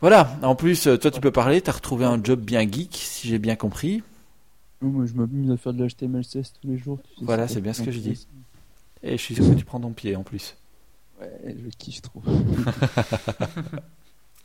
Voilà, 0.00 0.38
en 0.42 0.54
plus, 0.54 0.84
toi, 0.84 1.10
tu 1.10 1.20
peux 1.20 1.32
parler, 1.32 1.60
t'as 1.60 1.72
retrouvé 1.72 2.06
un 2.06 2.18
job 2.24 2.40
bien 2.40 2.62
geek, 2.62 2.94
si 2.96 3.28
j'ai 3.28 3.38
bien 3.38 3.56
compris. 3.56 4.02
Moi, 4.80 5.04
je 5.04 5.12
m'amuse 5.12 5.50
à 5.50 5.58
faire 5.58 5.74
de 5.74 5.84
l'HTML 5.84 6.24
16 6.24 6.52
tous 6.62 6.66
les 6.68 6.78
jours. 6.78 6.98
tu 7.02 7.18
sais, 7.18 7.24
Voilà, 7.26 7.46
c'est 7.46 7.60
bien 7.60 7.74
ce 7.74 7.82
que 7.82 7.90
je 7.90 7.98
dis. 7.98 8.26
Et 9.02 9.18
je 9.18 9.22
suis 9.22 9.34
sûr 9.34 9.46
que 9.50 9.54
tu 9.54 9.66
prends 9.66 9.80
ton 9.80 9.90
pied 9.92 10.16
en 10.16 10.22
plus. 10.22 10.56
Ouais, 11.20 11.54
je 11.62 11.68
kiffe 11.76 12.00
trop. 12.00 12.22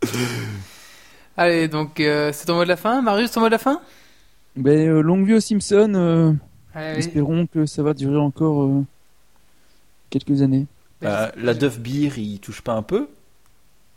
Allez, 1.37 1.67
donc 1.67 1.99
euh, 1.99 2.31
c'est 2.33 2.45
ton 2.45 2.55
mot 2.55 2.63
de 2.63 2.69
la 2.69 2.75
fin. 2.77 3.01
Marius, 3.01 3.31
ton 3.31 3.39
mot 3.41 3.47
de 3.47 3.51
la 3.51 3.57
fin? 3.57 3.81
Ben, 4.55 4.87
euh, 4.87 5.01
longue 5.01 5.25
vie 5.25 5.33
aux 5.33 5.39
Simpsons. 5.39 5.93
euh, 5.95 6.31
Allez, 6.75 6.99
Espérons 6.99 7.47
que 7.47 7.65
ça 7.65 7.81
va 7.83 7.93
durer 7.93 8.17
encore 8.17 8.63
euh, 8.63 8.83
quelques 10.09 10.41
années. 10.41 10.67
Euh, 11.03 11.29
la 11.37 11.53
Duff 11.53 11.79
Beer, 11.79 12.11
il 12.17 12.39
touche 12.39 12.61
pas 12.61 12.73
un 12.73 12.83
peu? 12.83 13.07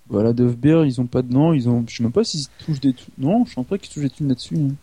Voilà, 0.08 0.32
Dove 0.32 0.56
Beer, 0.56 0.84
ils 0.86 1.00
ont 1.00 1.06
pas 1.06 1.20
de 1.22 1.32
nom, 1.32 1.52
ils 1.52 1.68
ont, 1.68 1.84
je 1.88 1.96
sais 1.96 2.02
même 2.02 2.12
pas 2.12 2.22
s'ils 2.24 2.46
touchent 2.64 2.80
des 2.80 2.92
thunes. 2.94 3.12
Non, 3.18 3.44
je 3.44 3.52
sens 3.54 3.66
pas 3.66 3.76
qu'ils 3.76 3.92
touchent 3.92 4.04
des 4.04 4.10
thunes 4.10 4.28
là-dessus. 4.28 4.56
hein. 4.56 4.74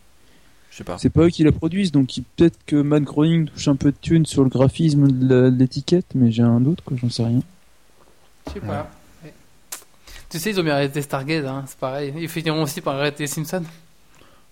Je 0.69 0.77
sais 0.77 0.83
pas. 0.83 0.97
C'est 0.97 1.09
pas 1.09 1.21
eux 1.21 1.29
qui 1.29 1.43
la 1.43 1.51
produisent, 1.53 1.91
donc 1.93 2.09
peut-être 2.35 2.57
que 2.65 2.75
Matt 2.75 3.03
Groening 3.03 3.47
touche 3.47 3.67
un 3.69 3.75
peu 3.75 3.91
de 3.91 3.97
thunes 4.01 4.25
sur 4.25 4.43
le 4.43 4.49
graphisme 4.49 5.07
de 5.11 5.53
l'étiquette, 5.57 6.07
mais 6.15 6.31
j'ai 6.31 6.41
un 6.43 6.59
doute, 6.59 6.81
quoi, 6.81 6.97
j'en 6.97 7.09
sais 7.09 7.23
rien. 7.23 7.41
je 8.47 8.53
sais 8.53 8.59
pas. 8.59 8.67
Ouais. 8.67 8.87
Tu 10.33 10.39
sais, 10.39 10.49
ils 10.49 10.59
ont 10.59 10.63
bien 10.63 10.73
arrêté 10.73 10.99
Stargate, 11.03 11.45
hein, 11.45 11.63
c'est 11.67 11.77
pareil. 11.77 12.11
Ils 12.17 12.27
finiront 12.27 12.63
aussi 12.63 12.81
par 12.81 12.95
arrêter 12.95 13.27
Simpson. 13.27 13.61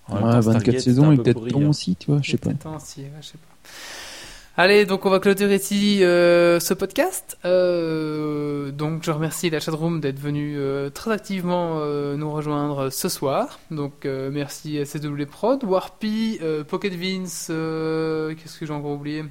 En 0.07 0.13
même 0.13 0.25
ouais, 0.25 0.31
temps, 0.33 0.39
24 0.41 0.61
Stargate, 0.61 0.79
saisons, 0.79 1.11
et 1.11 1.15
peu 1.15 1.23
peut-être 1.23 1.57
hein. 1.57 1.67
aussi, 1.67 1.95
tu 1.95 2.11
vois, 2.11 2.19
je 2.21 2.29
sais 2.29 2.37
pas. 2.37 2.51
Peut-être 2.51 2.67
un 2.67 2.75
aussi, 2.75 3.01
ouais, 3.01 3.09
je 3.19 3.25
sais 3.25 3.37
pas. 3.39 4.61
Allez, 4.61 4.85
donc 4.85 5.07
on 5.07 5.09
va 5.09 5.19
clôturer 5.19 5.55
ici 5.55 6.03
euh, 6.03 6.59
ce 6.59 6.75
podcast. 6.75 7.39
Euh, 7.45 8.69
donc 8.69 9.03
je 9.03 9.09
remercie 9.09 9.49
la 9.49 9.59
chatroom 9.59 10.01
d'être 10.01 10.19
venu 10.19 10.55
euh, 10.59 10.91
très 10.91 11.09
activement 11.09 11.79
euh, 11.79 12.15
nous 12.15 12.31
rejoindre 12.31 12.91
ce 12.91 13.09
soir. 13.09 13.59
Donc 13.71 14.05
euh, 14.05 14.29
merci 14.31 14.77
à 14.77 14.85
CW 14.85 15.25
Prod, 15.25 15.63
Warpy, 15.63 16.37
euh, 16.43 16.63
Pocket 16.63 16.93
Vince, 16.93 17.47
euh, 17.49 18.35
qu'est-ce 18.35 18.59
que 18.59 18.67
j'ai 18.67 18.73
encore 18.73 18.91
oublié? 18.91 19.23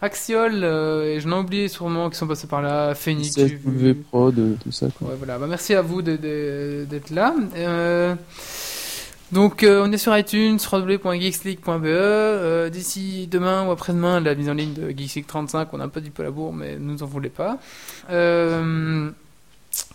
Axiol, 0.00 0.60
euh, 0.62 1.16
et 1.16 1.20
j'en 1.20 1.30
ai 1.32 1.40
oublié 1.40 1.66
sûrement 1.66 2.08
qui 2.08 2.16
sont 2.16 2.28
passés 2.28 2.46
par 2.46 2.62
là, 2.62 2.94
Phoenix. 2.94 3.36
Prod, 4.10 4.38
euh, 4.38 4.54
tout 4.62 4.70
ça, 4.70 4.86
quoi. 4.96 5.08
Ouais, 5.08 5.14
voilà. 5.18 5.38
Bah, 5.38 5.46
merci 5.48 5.74
à 5.74 5.82
vous 5.82 6.02
d'être 6.02 7.10
là. 7.10 7.34
Euh, 7.56 8.14
donc, 9.32 9.64
euh, 9.64 9.82
on 9.84 9.90
est 9.90 9.98
sur 9.98 10.16
iTunes, 10.16 10.58
www.geeksleague.be. 10.72 12.70
D'ici 12.70 13.26
demain 13.28 13.66
ou 13.66 13.72
après-demain, 13.72 14.20
la 14.20 14.36
mise 14.36 14.48
en 14.48 14.54
ligne 14.54 14.72
de 14.74 14.88
Geeks 14.90 15.16
League 15.16 15.26
35, 15.26 15.68
on 15.72 15.80
a 15.80 15.84
un 15.84 15.88
peu 15.88 16.00
dit 16.00 16.10
peu 16.10 16.22
la 16.22 16.30
bourre, 16.30 16.52
mais 16.52 16.74
ne 16.74 16.92
nous 16.92 17.02
en 17.02 17.06
voulez 17.06 17.28
pas. 17.28 17.58
Euh, 18.10 19.10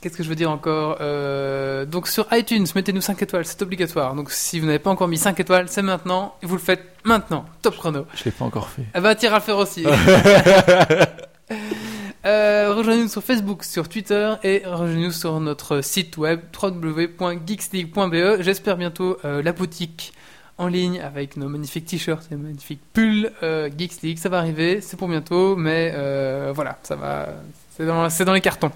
Qu'est-ce 0.01 0.17
que 0.17 0.23
je 0.23 0.29
veux 0.29 0.35
dire 0.35 0.51
encore 0.51 0.97
Euh, 1.01 1.85
Donc, 1.85 2.07
sur 2.07 2.27
iTunes, 2.31 2.65
mettez-nous 2.75 3.01
5 3.01 3.21
étoiles, 3.21 3.45
c'est 3.45 3.61
obligatoire. 3.61 4.15
Donc, 4.15 4.31
si 4.31 4.59
vous 4.59 4.65
n'avez 4.65 4.79
pas 4.79 4.89
encore 4.89 5.07
mis 5.07 5.17
5 5.17 5.39
étoiles, 5.39 5.67
c'est 5.69 5.81
maintenant, 5.81 6.35
et 6.41 6.45
vous 6.45 6.55
le 6.55 6.61
faites 6.61 6.83
maintenant. 7.03 7.45
Top 7.61 7.75
chrono. 7.77 8.05
Je 8.15 8.25
l'ai 8.25 8.31
pas 8.31 8.45
encore 8.45 8.69
fait. 8.69 8.83
Eh 8.95 8.99
ben, 8.99 9.15
tire 9.15 9.33
à 9.33 9.37
le 9.37 9.43
faire 9.43 9.57
aussi. 9.57 9.85
Euh, 12.25 12.73
rejoignez-nous 12.73 13.09
sur 13.09 13.21
Facebook, 13.21 13.65
sur 13.65 13.89
Twitter 13.89 14.31
et 14.43 14.61
rejoignez-nous 14.65 15.11
sur 15.11 15.41
notre 15.41 15.81
site 15.81 16.15
web 16.15 16.39
www.geeksleague.be. 16.61 18.41
J'espère 18.41 18.77
bientôt 18.77 19.17
euh, 19.25 19.43
la 19.43 19.51
boutique 19.51 20.13
en 20.57 20.67
ligne 20.67 21.01
avec 21.01 21.35
nos 21.35 21.49
magnifiques 21.49 21.85
t-shirts 21.85 22.31
et 22.31 22.37
magnifiques 22.37 22.79
pulls 22.93 23.29
Geeks 23.77 24.01
League. 24.03 24.19
Ça 24.19 24.29
va 24.29 24.37
arriver, 24.37 24.79
c'est 24.79 24.95
pour 24.95 25.09
bientôt, 25.09 25.57
mais 25.57 25.91
voilà, 26.53 26.79
ça 26.83 26.95
va, 26.95 27.27
c'est 27.75 27.85
dans, 27.85 28.09
c'est 28.09 28.23
dans 28.23 28.31
les 28.33 28.39
cartons. 28.41 28.71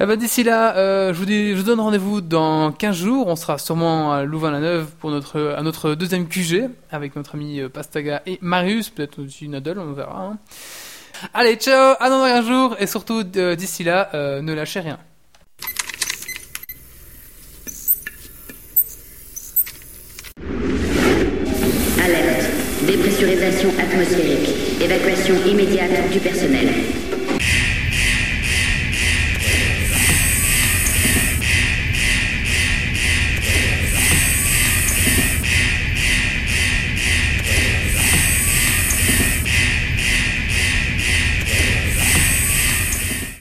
Eh 0.00 0.06
ben, 0.06 0.16
D'ici 0.16 0.44
là, 0.44 0.76
euh, 0.76 1.12
je, 1.12 1.18
vous 1.18 1.24
dis, 1.24 1.50
je 1.52 1.56
vous 1.56 1.64
donne 1.64 1.80
rendez-vous 1.80 2.20
dans 2.20 2.70
15 2.70 2.96
jours. 2.96 3.26
On 3.26 3.34
sera 3.36 3.58
sûrement 3.58 4.12
à 4.12 4.22
Louvain-la-Neuve 4.22 4.86
pour 5.00 5.10
notre, 5.10 5.94
deuxième 5.94 6.28
QG 6.28 6.70
avec 6.92 7.16
notre 7.16 7.34
ami 7.34 7.60
euh, 7.60 7.68
Pastaga 7.68 8.22
et 8.26 8.38
Marius, 8.40 8.90
peut-être 8.90 9.20
aussi 9.24 9.48
Nadal, 9.48 9.78
on 9.80 9.92
verra. 9.92 10.22
hein. 10.22 10.38
Allez, 11.34 11.56
ciao, 11.56 11.96
à 11.98 12.10
dans 12.10 12.22
un 12.22 12.42
jour 12.42 12.76
et 12.78 12.86
surtout 12.86 13.24
euh, 13.36 13.56
d'ici 13.56 13.82
là, 13.82 14.08
ne 14.40 14.52
lâchez 14.52 14.78
rien. 14.80 14.98
Alerte. 22.04 22.46
Dépressurisation 22.86 23.70
atmosphérique. 23.78 24.80
Évacuation 24.80 25.34
immédiate 25.46 26.10
du 26.12 26.20
personnel. 26.20 26.68